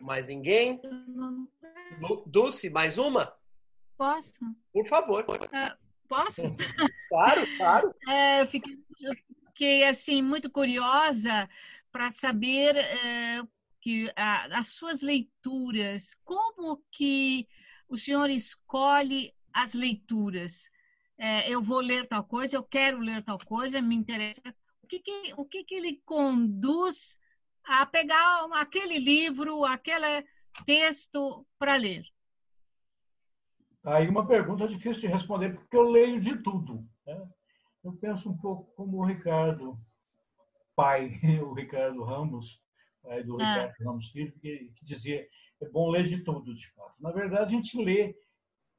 Mais 0.00 0.26
ninguém? 0.26 0.80
Dulce, 2.26 2.70
mais 2.70 2.98
uma? 2.98 3.36
Posso? 3.96 4.38
Por 4.72 4.86
favor. 4.86 5.24
Uh, 5.28 5.76
posso? 6.08 6.42
Claro, 7.08 7.46
claro. 7.56 7.94
É, 8.06 8.42
eu, 8.42 8.46
fiquei, 8.48 8.78
eu, 9.00 9.14
fiquei, 9.46 9.84
assim, 9.84 10.20
muito 10.20 10.50
curiosa 10.50 11.48
para 11.90 12.10
saber 12.10 12.76
uh, 12.76 13.48
que 13.88 14.12
as 14.14 14.68
suas 14.68 15.00
leituras, 15.00 16.14
como 16.22 16.84
que 16.92 17.48
o 17.88 17.96
senhor 17.96 18.28
escolhe 18.28 19.34
as 19.50 19.72
leituras? 19.72 20.70
É, 21.16 21.50
eu 21.50 21.62
vou 21.62 21.80
ler 21.80 22.06
tal 22.06 22.22
coisa, 22.22 22.54
eu 22.54 22.62
quero 22.62 22.98
ler 22.98 23.24
tal 23.24 23.38
coisa, 23.38 23.80
me 23.80 23.96
interessa. 23.96 24.42
O 24.82 24.86
que, 24.86 24.98
que, 24.98 25.32
o 25.38 25.44
que, 25.46 25.64
que 25.64 25.74
ele 25.74 26.02
conduz 26.04 27.18
a 27.64 27.86
pegar 27.86 28.46
aquele 28.52 28.98
livro, 28.98 29.64
aquele 29.64 30.22
texto 30.66 31.46
para 31.58 31.76
ler? 31.76 32.04
Aí 33.84 34.06
uma 34.06 34.26
pergunta 34.26 34.68
difícil 34.68 35.08
de 35.08 35.14
responder, 35.14 35.54
porque 35.54 35.74
eu 35.74 35.88
leio 35.88 36.20
de 36.20 36.36
tudo. 36.42 36.86
Né? 37.06 37.26
Eu 37.82 37.94
penso 37.94 38.28
um 38.28 38.36
pouco 38.36 38.70
como 38.74 38.98
o 38.98 39.06
Ricardo, 39.06 39.80
pai, 40.76 41.16
o 41.42 41.54
Ricardo 41.54 42.04
Ramos, 42.04 42.62
pai 43.08 43.24
do 43.24 43.40
ah. 43.40 43.54
Ricardo 43.54 43.84
Ramos 43.84 44.10
Filho, 44.10 44.32
que, 44.38 44.70
que, 44.76 44.84
dizia 44.84 45.26
é 45.60 45.68
bom 45.68 45.90
ler 45.90 46.04
de 46.04 46.22
tudo, 46.22 46.54
de 46.54 46.70
fato. 46.72 46.94
Na 47.00 47.10
verdade, 47.10 47.54
a 47.54 47.58
gente 47.58 47.82
lê. 47.82 48.14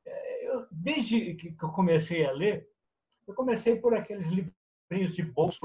É, 0.06 0.48
eu, 0.48 0.68
desde 0.72 1.34
que 1.36 1.56
eu 1.62 1.70
comecei 1.70 2.26
a 2.26 2.32
ler, 2.32 2.70
eu 3.28 3.34
comecei 3.34 3.76
por 3.76 3.94
aqueles 3.94 4.28
livrinhos 4.28 5.16
de 5.16 5.24
bolso 5.24 5.60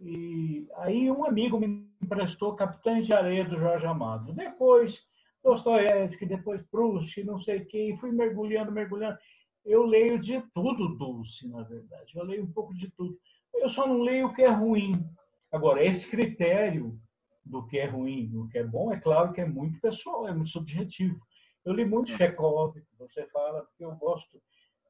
E 0.00 0.68
aí 0.76 1.10
um 1.10 1.24
amigo 1.24 1.58
me 1.58 1.88
emprestou 2.02 2.54
Capitães 2.54 3.06
de 3.06 3.14
Areia 3.14 3.42
do 3.42 3.56
Jorge 3.56 3.86
Amado. 3.86 4.34
Depois 4.34 5.02
Dostoiévski, 5.42 6.26
depois 6.26 6.62
Proust, 6.70 7.24
não 7.24 7.40
sei 7.40 7.64
quem, 7.64 7.96
fui 7.96 8.12
mergulhando, 8.12 8.70
mergulhando. 8.70 9.18
Eu 9.64 9.84
leio 9.84 10.18
de 10.18 10.40
tudo, 10.52 10.96
Dulce, 10.96 11.48
na 11.48 11.62
verdade. 11.62 12.12
Eu 12.14 12.24
leio 12.24 12.44
um 12.44 12.52
pouco 12.52 12.74
de 12.74 12.90
tudo. 12.90 13.18
Eu 13.54 13.68
só 13.68 13.86
não 13.86 14.02
leio 14.02 14.26
o 14.26 14.32
que 14.32 14.42
é 14.42 14.50
ruim. 14.50 15.04
Agora, 15.50 15.84
esse 15.84 16.06
critério 16.06 17.00
do 17.44 17.66
que 17.66 17.78
é 17.78 17.86
ruim, 17.86 18.26
do 18.26 18.48
que 18.48 18.58
é 18.58 18.64
bom, 18.64 18.92
é 18.92 18.98
claro 18.98 19.32
que 19.32 19.40
é 19.40 19.46
muito 19.46 19.80
pessoal, 19.80 20.26
é 20.26 20.34
muito 20.34 20.50
subjetivo. 20.50 21.20
Eu 21.64 21.72
li 21.72 21.84
muito 21.84 22.10
Chekhov, 22.10 22.74
você 22.98 23.26
fala, 23.28 23.62
porque 23.62 23.84
eu 23.84 23.94
gosto, 23.96 24.42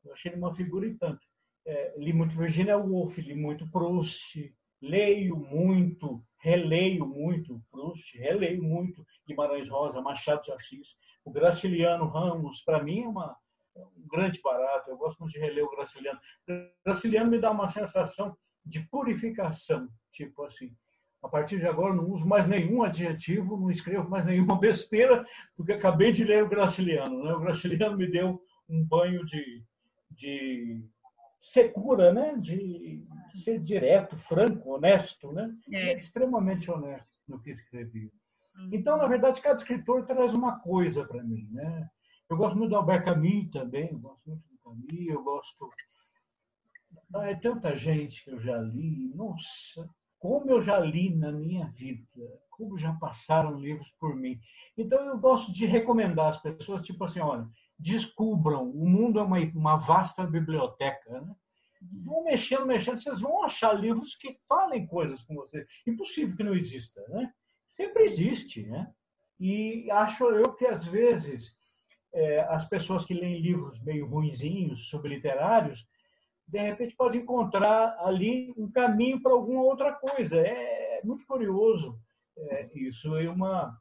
eu 0.04 0.12
achei 0.12 0.32
ele 0.32 0.40
uma 0.40 0.54
figura 0.54 0.86
e 0.86 0.94
tanto. 0.94 1.20
É, 1.66 1.94
li 1.96 2.12
muito 2.12 2.36
Virginia 2.36 2.76
Woolf, 2.76 3.16
li 3.18 3.34
muito 3.34 3.68
Proust, 3.70 4.54
leio 4.82 5.36
muito, 5.36 6.22
releio 6.38 7.06
muito 7.06 7.62
Proust, 7.70 8.18
releio 8.18 8.62
muito 8.62 9.06
Guimarães 9.26 9.68
Rosa, 9.70 10.02
Machado 10.02 10.42
de 10.42 10.52
Assis, 10.52 10.96
o 11.24 11.30
Graciliano 11.30 12.06
Ramos, 12.06 12.62
para 12.62 12.82
mim 12.82 13.04
é 13.04 13.08
uma, 13.08 13.36
um 13.76 14.08
grande 14.08 14.40
barato, 14.40 14.90
eu 14.90 14.96
gosto 14.96 15.18
muito 15.18 15.32
de 15.32 15.40
reler 15.40 15.64
o 15.64 15.70
Graciliano. 15.70 16.18
O 16.48 16.84
Graciliano 16.84 17.30
me 17.30 17.38
dá 17.38 17.50
uma 17.50 17.68
sensação 17.68 18.36
de 18.64 18.80
purificação, 18.80 19.88
tipo 20.12 20.44
assim, 20.44 20.74
a 21.22 21.28
partir 21.28 21.58
de 21.58 21.66
agora 21.66 21.94
não 21.94 22.10
uso 22.10 22.26
mais 22.26 22.46
nenhum 22.46 22.82
adjetivo, 22.82 23.56
não 23.56 23.70
escrevo 23.70 24.08
mais 24.08 24.26
nenhuma 24.26 24.58
besteira, 24.60 25.24
porque 25.56 25.72
acabei 25.72 26.12
de 26.12 26.22
ler 26.22 26.44
o 26.44 26.48
Graciliano. 26.48 27.22
Né? 27.24 27.32
O 27.32 27.40
Graciliano 27.40 27.96
me 27.96 28.06
deu 28.06 28.40
um 28.68 28.84
banho 28.84 29.24
de, 29.24 29.64
de 30.10 30.84
secura, 31.40 32.12
né? 32.12 32.36
De 32.38 33.06
ser 33.42 33.58
direto, 33.58 34.16
franco, 34.16 34.74
honesto, 34.74 35.32
né? 35.32 35.50
É. 35.72 35.92
é 35.92 35.96
extremamente 35.96 36.70
honesto 36.70 37.08
no 37.26 37.40
que 37.40 37.50
escrevia. 37.50 38.10
Uhum. 38.56 38.70
Então, 38.72 38.96
na 38.96 39.06
verdade, 39.06 39.40
cada 39.40 39.56
escritor 39.56 40.06
traz 40.06 40.34
uma 40.34 40.60
coisa 40.60 41.04
para 41.04 41.22
mim, 41.22 41.48
né? 41.50 41.88
Eu 42.34 42.38
gosto 42.38 42.58
muito 42.58 42.70
do 42.70 42.76
Albert 42.76 43.04
Camus 43.04 43.48
também, 43.52 43.92
eu 43.92 43.98
gosto 44.00 44.20
muito 44.26 44.42
do 44.48 44.58
Camus, 44.58 45.08
eu 45.08 45.22
gosto... 45.22 45.70
Ah, 47.14 47.30
é 47.30 47.36
tanta 47.36 47.76
gente 47.76 48.24
que 48.24 48.30
eu 48.32 48.40
já 48.40 48.58
li, 48.58 49.12
nossa, 49.14 49.88
como 50.18 50.50
eu 50.50 50.60
já 50.60 50.80
li 50.80 51.14
na 51.14 51.30
minha 51.30 51.68
vida, 51.68 52.04
como 52.50 52.76
já 52.76 52.92
passaram 52.94 53.56
livros 53.56 53.88
por 54.00 54.16
mim. 54.16 54.36
Então, 54.76 54.98
eu 55.06 55.16
gosto 55.16 55.52
de 55.52 55.64
recomendar 55.64 56.30
às 56.30 56.42
pessoas, 56.42 56.84
tipo 56.84 57.04
assim, 57.04 57.20
olha, 57.20 57.48
descubram. 57.78 58.68
O 58.68 58.88
mundo 58.88 59.20
é 59.20 59.22
uma, 59.22 59.38
uma 59.54 59.76
vasta 59.76 60.26
biblioteca. 60.26 61.20
Né? 61.20 61.36
Vão 62.04 62.24
mexendo, 62.24 62.66
mexendo, 62.66 62.98
vocês 62.98 63.20
vão 63.20 63.44
achar 63.44 63.74
livros 63.74 64.16
que 64.16 64.36
falem 64.48 64.88
coisas 64.88 65.22
com 65.22 65.36
você. 65.36 65.64
Impossível 65.86 66.36
que 66.36 66.42
não 66.42 66.56
exista. 66.56 67.00
Né? 67.10 67.32
Sempre 67.70 68.02
existe. 68.02 68.64
Né? 68.66 68.92
E 69.38 69.88
acho 69.92 70.24
eu 70.30 70.52
que, 70.54 70.66
às 70.66 70.84
vezes, 70.84 71.54
é, 72.14 72.40
as 72.48 72.64
pessoas 72.64 73.04
que 73.04 73.12
leem 73.12 73.40
livros 73.40 73.78
meio 73.82 74.06
ruinzinhos, 74.06 74.88
subliterários, 74.88 75.86
de 76.46 76.60
repente 76.60 76.94
pode 76.94 77.18
encontrar 77.18 77.96
ali 78.00 78.54
um 78.56 78.70
caminho 78.70 79.20
para 79.20 79.32
alguma 79.32 79.62
outra 79.62 79.92
coisa. 79.92 80.38
É 80.38 81.00
muito 81.02 81.26
curioso 81.26 81.98
é, 82.36 82.70
isso. 82.74 83.18
E 83.18 83.26
uma 83.26 83.76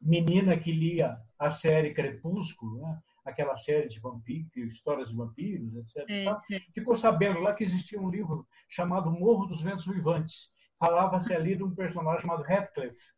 menina 0.00 0.56
que 0.56 0.70
lia 0.70 1.18
a 1.38 1.50
série 1.50 1.94
Crepúsculo, 1.94 2.82
né? 2.82 2.98
aquela 3.24 3.56
série 3.56 3.88
de 3.88 4.00
vampiros, 4.00 4.74
histórias 4.74 5.10
de 5.10 5.16
vampiros, 5.16 5.74
etc. 5.76 6.08
É, 6.08 6.24
Ficou 6.72 6.96
sabendo 6.96 7.40
lá 7.40 7.54
que 7.54 7.64
existia 7.64 8.00
um 8.00 8.10
livro 8.10 8.46
chamado 8.68 9.10
Morro 9.10 9.46
dos 9.46 9.62
Ventos 9.62 9.86
Vivantes. 9.86 10.50
Falava-se 10.78 11.34
ali 11.34 11.56
de 11.56 11.64
um 11.64 11.74
personagem 11.74 12.20
chamado 12.20 12.42
Radcliffe. 12.42 13.12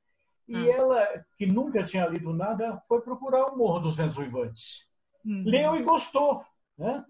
E 0.50 0.56
ah. 0.56 0.76
ela, 0.76 1.24
que 1.36 1.46
nunca 1.46 1.84
tinha 1.84 2.06
lido 2.06 2.32
nada, 2.32 2.76
foi 2.88 3.00
procurar 3.00 3.46
o 3.46 3.56
Morro 3.56 3.78
dos 3.78 3.96
Ventos 3.96 4.16
Vivantes. 4.16 4.84
Uhum. 5.24 5.44
Leu 5.46 5.76
e 5.76 5.82
gostou. 5.84 6.44
Né? 6.76 7.04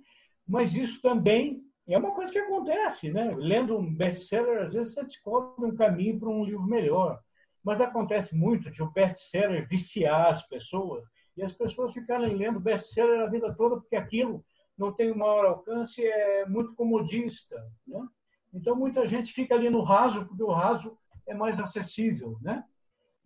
Mas 0.47 0.75
isso 0.77 1.01
também 1.01 1.63
é 1.89 1.97
uma 1.97 2.13
coisa 2.13 2.31
que 2.31 2.39
acontece. 2.39 3.11
Né? 3.11 3.35
Lendo 3.37 3.79
um 3.79 3.95
best-seller, 3.95 4.63
às 4.63 4.75
vezes 4.75 4.93
você 4.93 5.03
descobre 5.05 5.65
um 5.65 5.75
caminho 5.75 6.21
para 6.21 6.29
um 6.29 6.45
livro 6.45 6.65
melhor. 6.65 7.19
Mas 7.65 7.81
acontece 7.81 8.37
muito 8.37 8.71
de 8.71 8.83
um 8.83 8.93
best-seller 8.93 9.67
viciar 9.67 10.31
as 10.31 10.47
pessoas 10.47 11.05
e 11.35 11.43
as 11.43 11.53
pessoas 11.53 11.95
ficarem 11.95 12.35
lendo 12.35 12.61
best-seller 12.61 13.23
a 13.23 13.27
vida 13.27 13.55
toda 13.55 13.77
porque 13.77 13.97
aquilo 13.97 14.45
não 14.77 14.93
tem 14.93 15.11
o 15.11 15.17
maior 15.17 15.47
alcance, 15.47 16.03
é 16.05 16.47
muito 16.47 16.75
comodista. 16.75 17.57
Né? 17.87 18.07
Então, 18.53 18.77
muita 18.77 19.07
gente 19.07 19.33
fica 19.33 19.55
ali 19.55 19.71
no 19.71 19.83
raso, 19.83 20.27
porque 20.27 20.43
o 20.43 20.51
raso 20.51 20.97
é 21.27 21.35
mais 21.35 21.61
acessível. 21.61 22.39
Né? 22.41 22.65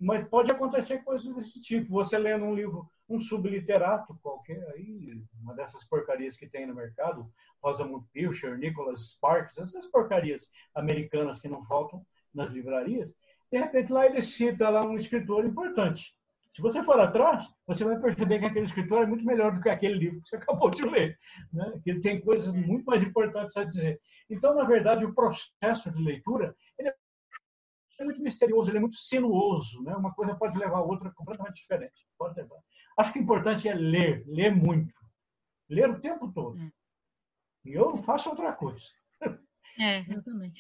Mas 0.05 0.22
pode 0.22 0.52
acontecer 0.52 0.98
coisas 1.02 1.35
desse 1.35 1.59
tipo. 1.60 1.94
Você 1.94 2.18
lendo 2.18 2.44
um 2.44 2.55
livro, 2.55 2.86
um 3.09 3.18
subliterato 3.18 4.14
qualquer, 4.22 4.62
aí, 4.74 5.18
uma 5.43 5.55
dessas 5.55 5.82
porcarias 5.85 6.36
que 6.36 6.47
tem 6.47 6.66
no 6.66 6.74
mercado, 6.74 7.26
Rosamund 7.62 8.06
Pilcher, 8.12 8.59
Nicholas 8.59 9.12
Sparks, 9.12 9.56
essas 9.56 9.86
porcarias 9.86 10.47
americanas 10.74 11.40
que 11.40 11.48
não 11.48 11.64
faltam 11.64 12.05
nas 12.35 12.51
livrarias, 12.51 13.10
de 13.51 13.59
repente 13.59 13.90
lá 13.90 14.05
ele 14.05 14.20
cita 14.20 14.68
lá 14.68 14.85
um 14.86 14.98
escritor 14.98 15.47
importante. 15.47 16.14
Se 16.51 16.60
você 16.60 16.85
for 16.85 17.01
atrás, 17.01 17.48
você 17.66 17.82
vai 17.82 17.98
perceber 17.98 18.39
que 18.39 18.44
aquele 18.44 18.66
escritor 18.66 19.02
é 19.02 19.06
muito 19.06 19.24
melhor 19.24 19.52
do 19.52 19.60
que 19.62 19.70
aquele 19.70 19.94
livro 19.94 20.20
que 20.20 20.28
você 20.28 20.36
acabou 20.39 20.68
de 20.68 20.85
ler. 20.85 21.18
Né? 21.52 21.81
Que 21.82 21.90
ele 21.90 22.01
tem 22.01 22.20
coisas 22.20 22.52
muito 22.55 22.85
mais 22.85 23.02
importantes 23.02 23.56
a 23.56 23.64
dizer. 23.64 24.01
Então, 24.28 24.55
na 24.55 24.64
verdade, 24.64 25.05
o 25.05 25.14
processo 25.14 25.90
de 25.90 26.02
leitura 26.02 26.55
é 27.98 28.04
muito 28.04 28.22
misterioso, 28.22 28.70
ele 28.70 28.78
é 28.78 28.80
muito 28.80 28.96
sinuoso. 28.96 29.82
Né? 29.82 29.94
Uma 29.94 30.14
coisa 30.14 30.34
pode 30.34 30.58
levar 30.58 30.78
a 30.78 30.82
outra 30.82 31.10
completamente 31.12 31.56
diferente. 31.56 32.06
Pode 32.18 32.36
levar. 32.36 32.58
Acho 32.98 33.12
que 33.12 33.18
o 33.18 33.22
importante 33.22 33.68
é 33.68 33.74
ler, 33.74 34.24
ler 34.26 34.54
muito. 34.54 34.94
Ler 35.68 35.90
o 35.90 36.00
tempo 36.00 36.32
todo. 36.32 36.58
Hum. 36.58 36.70
E 37.64 37.72
eu 37.72 37.90
não 37.90 38.02
faço 38.02 38.28
outra 38.28 38.52
coisa. 38.52 38.84
É, 39.78 40.00
eu 40.12 40.22
também. 40.22 40.52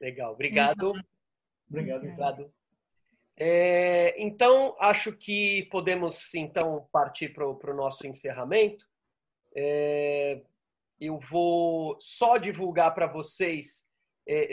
Legal, 0.00 0.32
obrigado. 0.32 0.92
Obrigado. 1.68 2.02
Obrigado. 2.02 2.54
É, 3.38 4.14
então, 4.22 4.74
acho 4.80 5.12
que 5.12 5.68
podemos 5.70 6.32
então 6.34 6.88
partir 6.90 7.34
para 7.34 7.46
o 7.46 7.76
nosso 7.76 8.06
encerramento. 8.06 8.84
É, 9.54 10.42
eu 10.98 11.18
vou 11.18 11.96
só 12.00 12.38
divulgar 12.38 12.94
para 12.94 13.06
vocês 13.06 13.85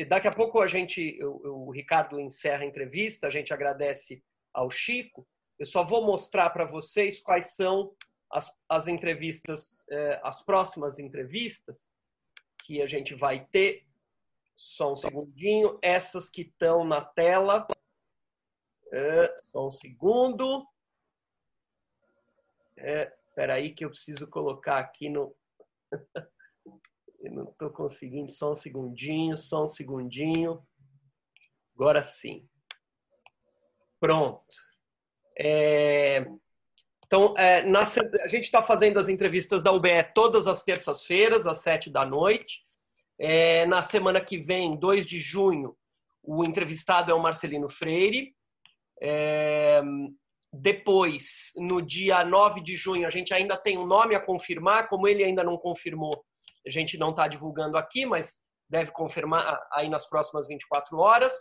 daqui 0.08 0.28
a 0.28 0.32
pouco 0.32 0.60
a 0.62 0.68
gente, 0.68 1.20
o, 1.24 1.68
o 1.68 1.72
Ricardo 1.72 2.20
encerra 2.20 2.64
a 2.64 2.68
entrevista, 2.68 3.28
a 3.28 3.30
gente 3.30 3.54
agradece 3.54 4.24
ao 4.54 4.70
Chico. 4.70 5.28
Eu 5.58 5.66
só 5.66 5.84
vou 5.84 6.06
mostrar 6.06 6.50
para 6.52 6.66
vocês 6.66 7.20
quais 7.20 7.56
são 7.56 7.96
as, 8.32 8.52
as 8.68 8.88
entrevistas, 8.88 9.86
é, 9.90 10.20
as 10.24 10.42
próximas 10.42 11.00
entrevistas 11.00 11.92
que 12.66 12.82
a 12.82 12.88
gente 12.88 13.14
vai 13.14 13.46
ter. 13.46 13.86
Só 14.56 14.94
um 14.94 14.96
segundinho. 14.96 15.78
Essas 15.82 16.30
que 16.30 16.42
estão 16.42 16.84
na 16.84 17.02
tela. 17.02 17.68
É, 18.92 19.36
só 19.46 19.68
um 19.68 19.72
segundo. 19.72 20.68
É, 22.78 23.14
espera 23.30 23.56
aí 23.56 23.72
que 23.72 23.86
eu 23.86 23.90
preciso 23.90 24.30
colocar 24.30 24.78
aqui 24.78 25.10
no... 25.10 25.36
eu 27.24 27.32
não 27.32 27.46
estou 27.46 27.70
conseguindo. 27.70 28.32
Só 28.32 28.52
um 28.52 28.56
segundinho, 28.56 29.38
só 29.38 29.64
um 29.64 29.68
segundinho. 29.68 30.62
Agora 31.76 32.04
sim. 32.04 32.48
Pronto. 34.00 34.44
É... 35.40 36.28
Então, 37.06 37.36
é, 37.38 37.62
na, 37.64 37.82
a 37.82 38.28
gente 38.28 38.46
está 38.46 38.62
fazendo 38.64 39.00
as 39.00 39.08
entrevistas 39.08 39.62
da 39.62 39.72
UBE 39.72 40.04
todas 40.16 40.48
as 40.48 40.64
terças-feiras, 40.64 41.46
às 41.46 41.60
sete 41.60 41.90
da 41.90 42.06
noite. 42.06 42.62
É, 43.20 43.66
na 43.68 43.84
semana 43.84 44.20
que 44.20 44.38
vem, 44.38 44.76
2 44.76 45.06
de 45.06 45.20
junho, 45.20 45.78
o 46.24 46.44
entrevistado 46.44 47.12
é 47.12 47.14
o 47.14 47.22
Marcelino 47.22 47.70
Freire. 47.70 48.36
É, 49.00 49.82
depois, 50.52 51.52
no 51.56 51.82
dia 51.82 52.26
9 52.26 52.62
de 52.62 52.76
junho, 52.76 53.06
a 53.06 53.12
gente 53.12 53.34
ainda 53.34 53.56
tem 53.56 53.78
um 53.78 53.86
nome 53.86 54.16
a 54.16 54.20
confirmar. 54.20 54.90
Como 54.90 55.08
ele 55.08 55.24
ainda 55.24 55.44
não 55.44 55.58
confirmou, 55.58 56.26
a 56.66 56.72
gente 56.72 56.98
não 56.98 57.12
está 57.12 57.28
divulgando 57.28 57.78
aqui, 57.78 58.06
mas 58.06 58.40
deve 58.70 58.92
confirmar 58.92 59.60
aí 59.74 59.90
nas 59.90 60.08
próximas 60.08 60.48
24 60.48 60.98
horas. 60.98 61.34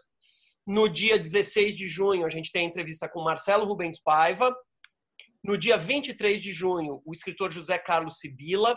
No 0.67 0.89
dia 0.89 1.19
16 1.19 1.75
de 1.75 1.89
junho, 1.89 2.25
a 2.25 2.29
gente 2.29 2.53
tem 2.53 2.67
a 2.67 2.69
entrevista 2.69 3.09
com 3.09 3.23
Marcelo 3.23 3.65
Rubens 3.65 4.01
Paiva. 4.01 4.55
No 5.43 5.59
dia 5.59 5.77
23 5.77 6.41
de 6.41 6.53
junho, 6.53 7.03
o 7.05 7.13
escritor 7.13 7.51
José 7.51 7.79
Carlos 7.79 8.19
Sibila. 8.19 8.77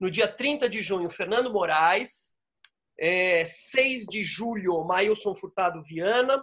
No 0.00 0.10
dia 0.10 0.26
30 0.26 0.68
de 0.68 0.80
junho, 0.80 1.10
Fernando 1.10 1.52
Moraes. 1.52 2.32
É, 2.98 3.44
6 3.44 4.06
de 4.06 4.22
julho, 4.22 4.84
Mailson 4.84 5.34
Furtado 5.34 5.82
Viana. 5.82 6.42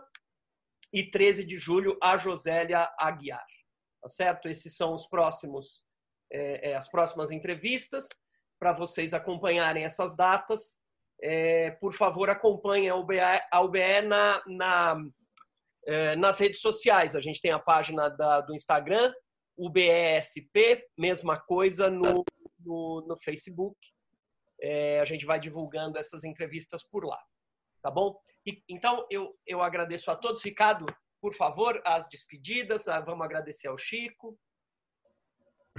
E 0.93 1.09
13 1.09 1.45
de 1.45 1.57
julho, 1.57 1.97
a 2.01 2.17
Josélia 2.17 2.87
Aguiar. 2.99 3.45
Tá 4.01 4.09
certo? 4.09 4.47
Esses 4.47 4.75
são 4.75 4.93
os 4.93 5.07
próximos, 5.07 5.81
é, 6.31 6.71
é, 6.71 6.75
as 6.75 6.89
próximas 6.89 7.31
entrevistas. 7.31 8.07
Para 8.59 8.73
vocês 8.73 9.13
acompanharem 9.13 9.85
essas 9.85 10.15
datas, 10.15 10.77
é, 11.21 11.71
por 11.71 11.93
favor, 11.93 12.29
acompanhem 12.29 12.89
a 12.89 12.95
UBE, 12.95 13.19
a 13.51 13.61
UBE 13.61 14.01
na, 14.01 14.43
na, 14.47 14.97
é, 15.85 16.15
nas 16.15 16.39
redes 16.39 16.61
sociais. 16.61 17.15
A 17.15 17.21
gente 17.21 17.41
tem 17.41 17.51
a 17.51 17.59
página 17.59 18.09
da, 18.09 18.41
do 18.41 18.53
Instagram, 18.53 19.13
UBESP, 19.57 20.83
mesma 20.97 21.39
coisa 21.39 21.89
no, 21.89 22.23
no, 22.59 23.05
no 23.07 23.17
Facebook. 23.23 23.77
É, 24.61 24.99
a 24.99 25.05
gente 25.05 25.25
vai 25.25 25.39
divulgando 25.39 25.97
essas 25.97 26.23
entrevistas 26.23 26.83
por 26.83 27.05
lá, 27.05 27.19
tá 27.81 27.89
bom? 27.89 28.19
E, 28.45 28.61
então, 28.67 29.05
eu, 29.09 29.33
eu 29.45 29.61
agradeço 29.61 30.11
a 30.11 30.15
todos. 30.15 30.43
Ricardo, 30.43 30.85
por 31.21 31.35
favor, 31.35 31.81
as 31.85 32.07
despedidas. 32.09 32.87
Ah, 32.87 32.99
vamos 32.99 33.25
agradecer 33.25 33.67
ao 33.67 33.77
Chico. 33.77 34.37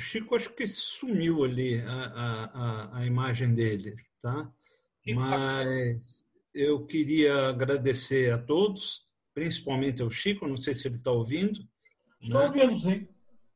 O 0.00 0.02
Chico, 0.02 0.34
acho 0.34 0.48
que 0.54 0.66
sumiu 0.66 1.44
ali 1.44 1.78
a, 1.82 2.04
a, 2.54 2.98
a 3.00 3.06
imagem 3.06 3.54
dele, 3.54 3.94
tá? 4.22 4.50
Mas 5.14 6.24
eu 6.54 6.86
queria 6.86 7.48
agradecer 7.48 8.32
a 8.32 8.38
todos, 8.38 9.06
principalmente 9.34 10.00
ao 10.00 10.08
Chico, 10.08 10.48
não 10.48 10.56
sei 10.56 10.72
se 10.72 10.88
ele 10.88 10.96
está 10.96 11.10
ouvindo. 11.10 11.68
Estou 12.18 12.40
né? 12.40 12.46
ouvindo, 12.46 12.80
sim. 12.80 13.08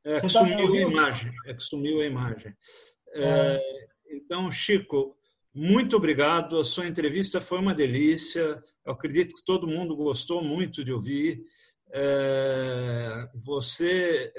É 0.04 0.16
que 0.16 0.20
tá 0.20 0.28
sumiu 0.28 0.74
a 0.74 0.80
imagem. 0.82 1.32
É 1.46 1.54
que 1.54 1.62
sumiu 1.62 2.00
a 2.02 2.04
imagem. 2.04 2.54
É, 3.14 3.60
então, 4.10 4.50
Chico, 4.50 5.16
muito 5.54 5.96
obrigado. 5.96 6.58
A 6.58 6.64
sua 6.64 6.86
entrevista 6.86 7.40
foi 7.40 7.58
uma 7.58 7.74
delícia. 7.74 8.62
Eu 8.84 8.92
acredito 8.92 9.34
que 9.34 9.44
todo 9.46 9.66
mundo 9.66 9.96
gostou 9.96 10.44
muito 10.44 10.84
de 10.84 10.92
ouvir. 10.92 11.42
É, 11.90 13.30
você 13.34 14.30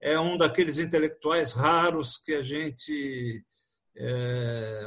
é 0.00 0.18
um 0.18 0.36
daqueles 0.36 0.78
intelectuais 0.78 1.52
raros 1.52 2.18
que 2.18 2.34
a 2.34 2.42
gente 2.42 3.44
é, 3.96 4.82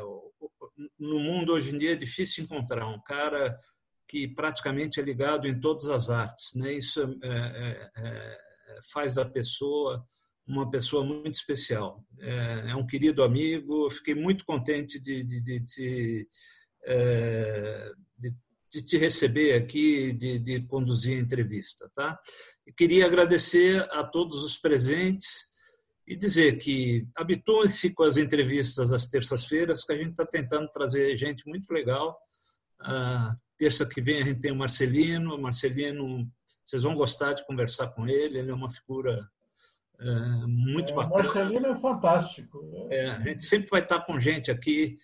no 0.97 1.19
mundo 1.19 1.53
hoje 1.53 1.73
em 1.73 1.77
dia 1.77 1.93
é 1.93 1.95
difícil 1.95 2.43
encontrar 2.43 2.87
um 2.87 3.01
cara 3.01 3.59
que 4.07 4.27
praticamente 4.27 4.99
é 4.99 5.03
ligado 5.03 5.47
em 5.47 5.59
todas 5.59 5.89
as 5.89 6.09
artes, 6.09 6.53
né? 6.53 6.73
Isso 6.73 7.01
é, 7.23 7.29
é, 7.29 7.91
é, 7.97 8.79
faz 8.91 9.15
da 9.15 9.25
pessoa 9.25 10.05
uma 10.45 10.69
pessoa 10.69 11.03
muito 11.03 11.35
especial. 11.35 12.03
É, 12.19 12.71
é, 12.71 12.75
um 12.75 12.85
querido 12.85 13.23
amigo, 13.23 13.89
fiquei 13.89 14.15
muito 14.15 14.43
contente 14.45 14.99
de, 14.99 15.23
de, 15.23 15.39
de, 15.39 16.27
é, 16.85 17.91
de, 18.17 18.35
de 18.71 18.81
te 18.81 18.97
receber 18.97 19.53
aqui, 19.53 20.13
de, 20.13 20.39
de 20.39 20.61
conduzir 20.61 21.17
a 21.17 21.21
entrevista. 21.21 21.91
Tá? 21.93 22.17
E 22.65 22.71
queria 22.71 23.05
agradecer 23.05 23.81
a 23.91 24.03
todos 24.03 24.43
os 24.43 24.57
presentes 24.57 25.49
e 26.07 26.15
dizer 26.15 26.57
que 26.57 27.05
habituem-se 27.15 27.93
com 27.93 28.03
as 28.03 28.17
entrevistas 28.17 28.91
às 28.91 29.05
terças-feiras, 29.05 29.83
que 29.83 29.91
a 29.91 29.97
gente 29.97 30.11
está 30.11 30.25
tentando 30.25 30.69
trazer 30.69 31.15
gente 31.17 31.47
muito 31.47 31.69
legal. 31.71 32.17
Uh, 32.81 33.35
terça 33.57 33.85
que 33.85 34.01
vem 34.01 34.21
a 34.21 34.25
gente 34.25 34.39
tem 34.39 34.51
o 34.51 34.55
Marcelino. 34.55 35.35
O 35.35 35.41
Marcelino, 35.41 36.27
vocês 36.65 36.83
vão 36.83 36.95
gostar 36.95 37.33
de 37.33 37.45
conversar 37.45 37.87
com 37.89 38.07
ele, 38.07 38.39
ele 38.39 38.51
é 38.51 38.53
uma 38.53 38.69
figura 38.69 39.29
é, 39.99 40.45
muito 40.47 40.93
é, 40.93 40.95
bacana. 40.95 41.23
Marcelino 41.23 41.67
é 41.67 41.79
fantástico. 41.79 42.87
É, 42.89 43.09
a 43.11 43.19
gente 43.19 43.43
sempre 43.43 43.69
vai 43.69 43.81
estar 43.81 44.01
com 44.01 44.19
gente 44.19 44.49
aqui 44.49 44.97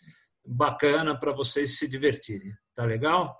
bacana 0.46 1.18
para 1.18 1.34
vocês 1.34 1.78
se 1.78 1.88
divertirem. 1.88 2.52
Tá 2.78 2.86
legal? 2.86 3.36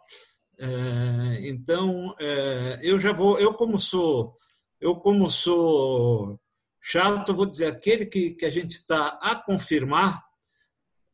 É, 0.60 1.48
então, 1.48 2.16
é, 2.20 2.80
eu 2.82 3.00
já 3.00 3.14
vou, 3.14 3.40
eu 3.40 3.54
como 3.54 3.80
sou, 3.80 4.36
eu 4.82 4.96
como 4.96 5.30
sou 5.30 6.42
chato, 6.82 7.36
vou 7.36 7.46
dizer, 7.46 7.68
aquele 7.68 8.08
que, 8.08 8.32
que 8.32 8.46
a 8.48 8.50
gente 8.50 8.72
está 8.72 9.20
a 9.22 9.36
confirmar 9.36 10.26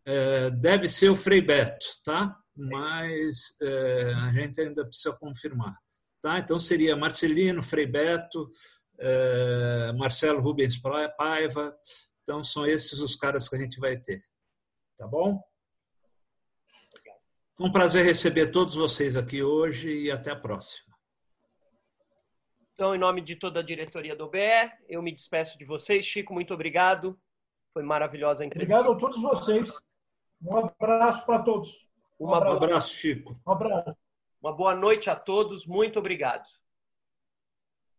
é, 0.06 0.50
deve 0.52 0.88
ser 0.88 1.10
o 1.10 1.18
Frei 1.18 1.42
Beto, 1.42 1.86
tá? 2.06 2.34
Mas 2.56 3.58
é, 3.62 4.14
a 4.14 4.32
gente 4.32 4.62
ainda 4.62 4.86
precisa 4.86 5.14
confirmar. 5.18 5.76
Tá? 6.22 6.40
Então 6.40 6.58
seria 6.62 6.96
Marcelino, 6.96 7.62
Frei 7.62 7.86
Beto, 7.86 8.50
é, 9.00 9.92
Marcelo 9.98 10.40
Rubens 10.40 10.80
Paiva. 11.18 11.76
Então, 12.22 12.42
são 12.42 12.66
esses 12.66 13.00
os 13.00 13.18
caras 13.18 13.50
que 13.50 13.58
a 13.58 13.60
gente 13.60 13.82
vai 13.82 13.98
ter. 13.98 14.24
Tá 14.98 15.06
bom? 15.06 15.44
Foi 17.56 17.68
um 17.68 17.72
prazer 17.72 18.04
receber 18.04 18.52
todos 18.52 18.76
vocês 18.76 19.16
aqui 19.16 19.44
hoje 19.44 19.88
e 19.88 20.12
até 20.12 20.32
a 20.32 20.36
próxima. 20.36 20.94
Então, 22.74 22.96
em 22.96 22.98
nome 22.98 23.22
de 23.22 23.36
toda 23.36 23.60
a 23.60 23.64
diretoria 23.64 24.16
do 24.16 24.26
OBE, 24.26 24.72
eu 24.90 25.02
me 25.04 25.12
despeço 25.12 25.58
de 25.58 25.64
vocês. 25.64 26.04
Chico, 26.04 26.34
muito 26.34 26.54
obrigado. 26.54 27.20
Foi 27.72 27.84
maravilhosa 27.84 28.44
a 28.44 28.46
entrevista. 28.46 28.76
Obrigado 28.80 28.98
a 28.98 29.00
todos 29.00 29.22
vocês. 29.22 29.72
Um 30.42 30.58
abraço 30.58 31.26
para 31.26 31.44
todos. 31.44 31.88
Um 32.20 32.34
abraço. 32.34 32.54
um 32.54 32.64
abraço, 32.64 32.94
Chico. 32.96 33.40
Um 33.46 33.52
abraço. 33.52 33.96
Uma 34.42 34.52
boa 34.52 34.76
noite 34.76 35.10
a 35.10 35.16
todos. 35.16 35.66
Muito 35.68 36.00
obrigado. 36.00 36.48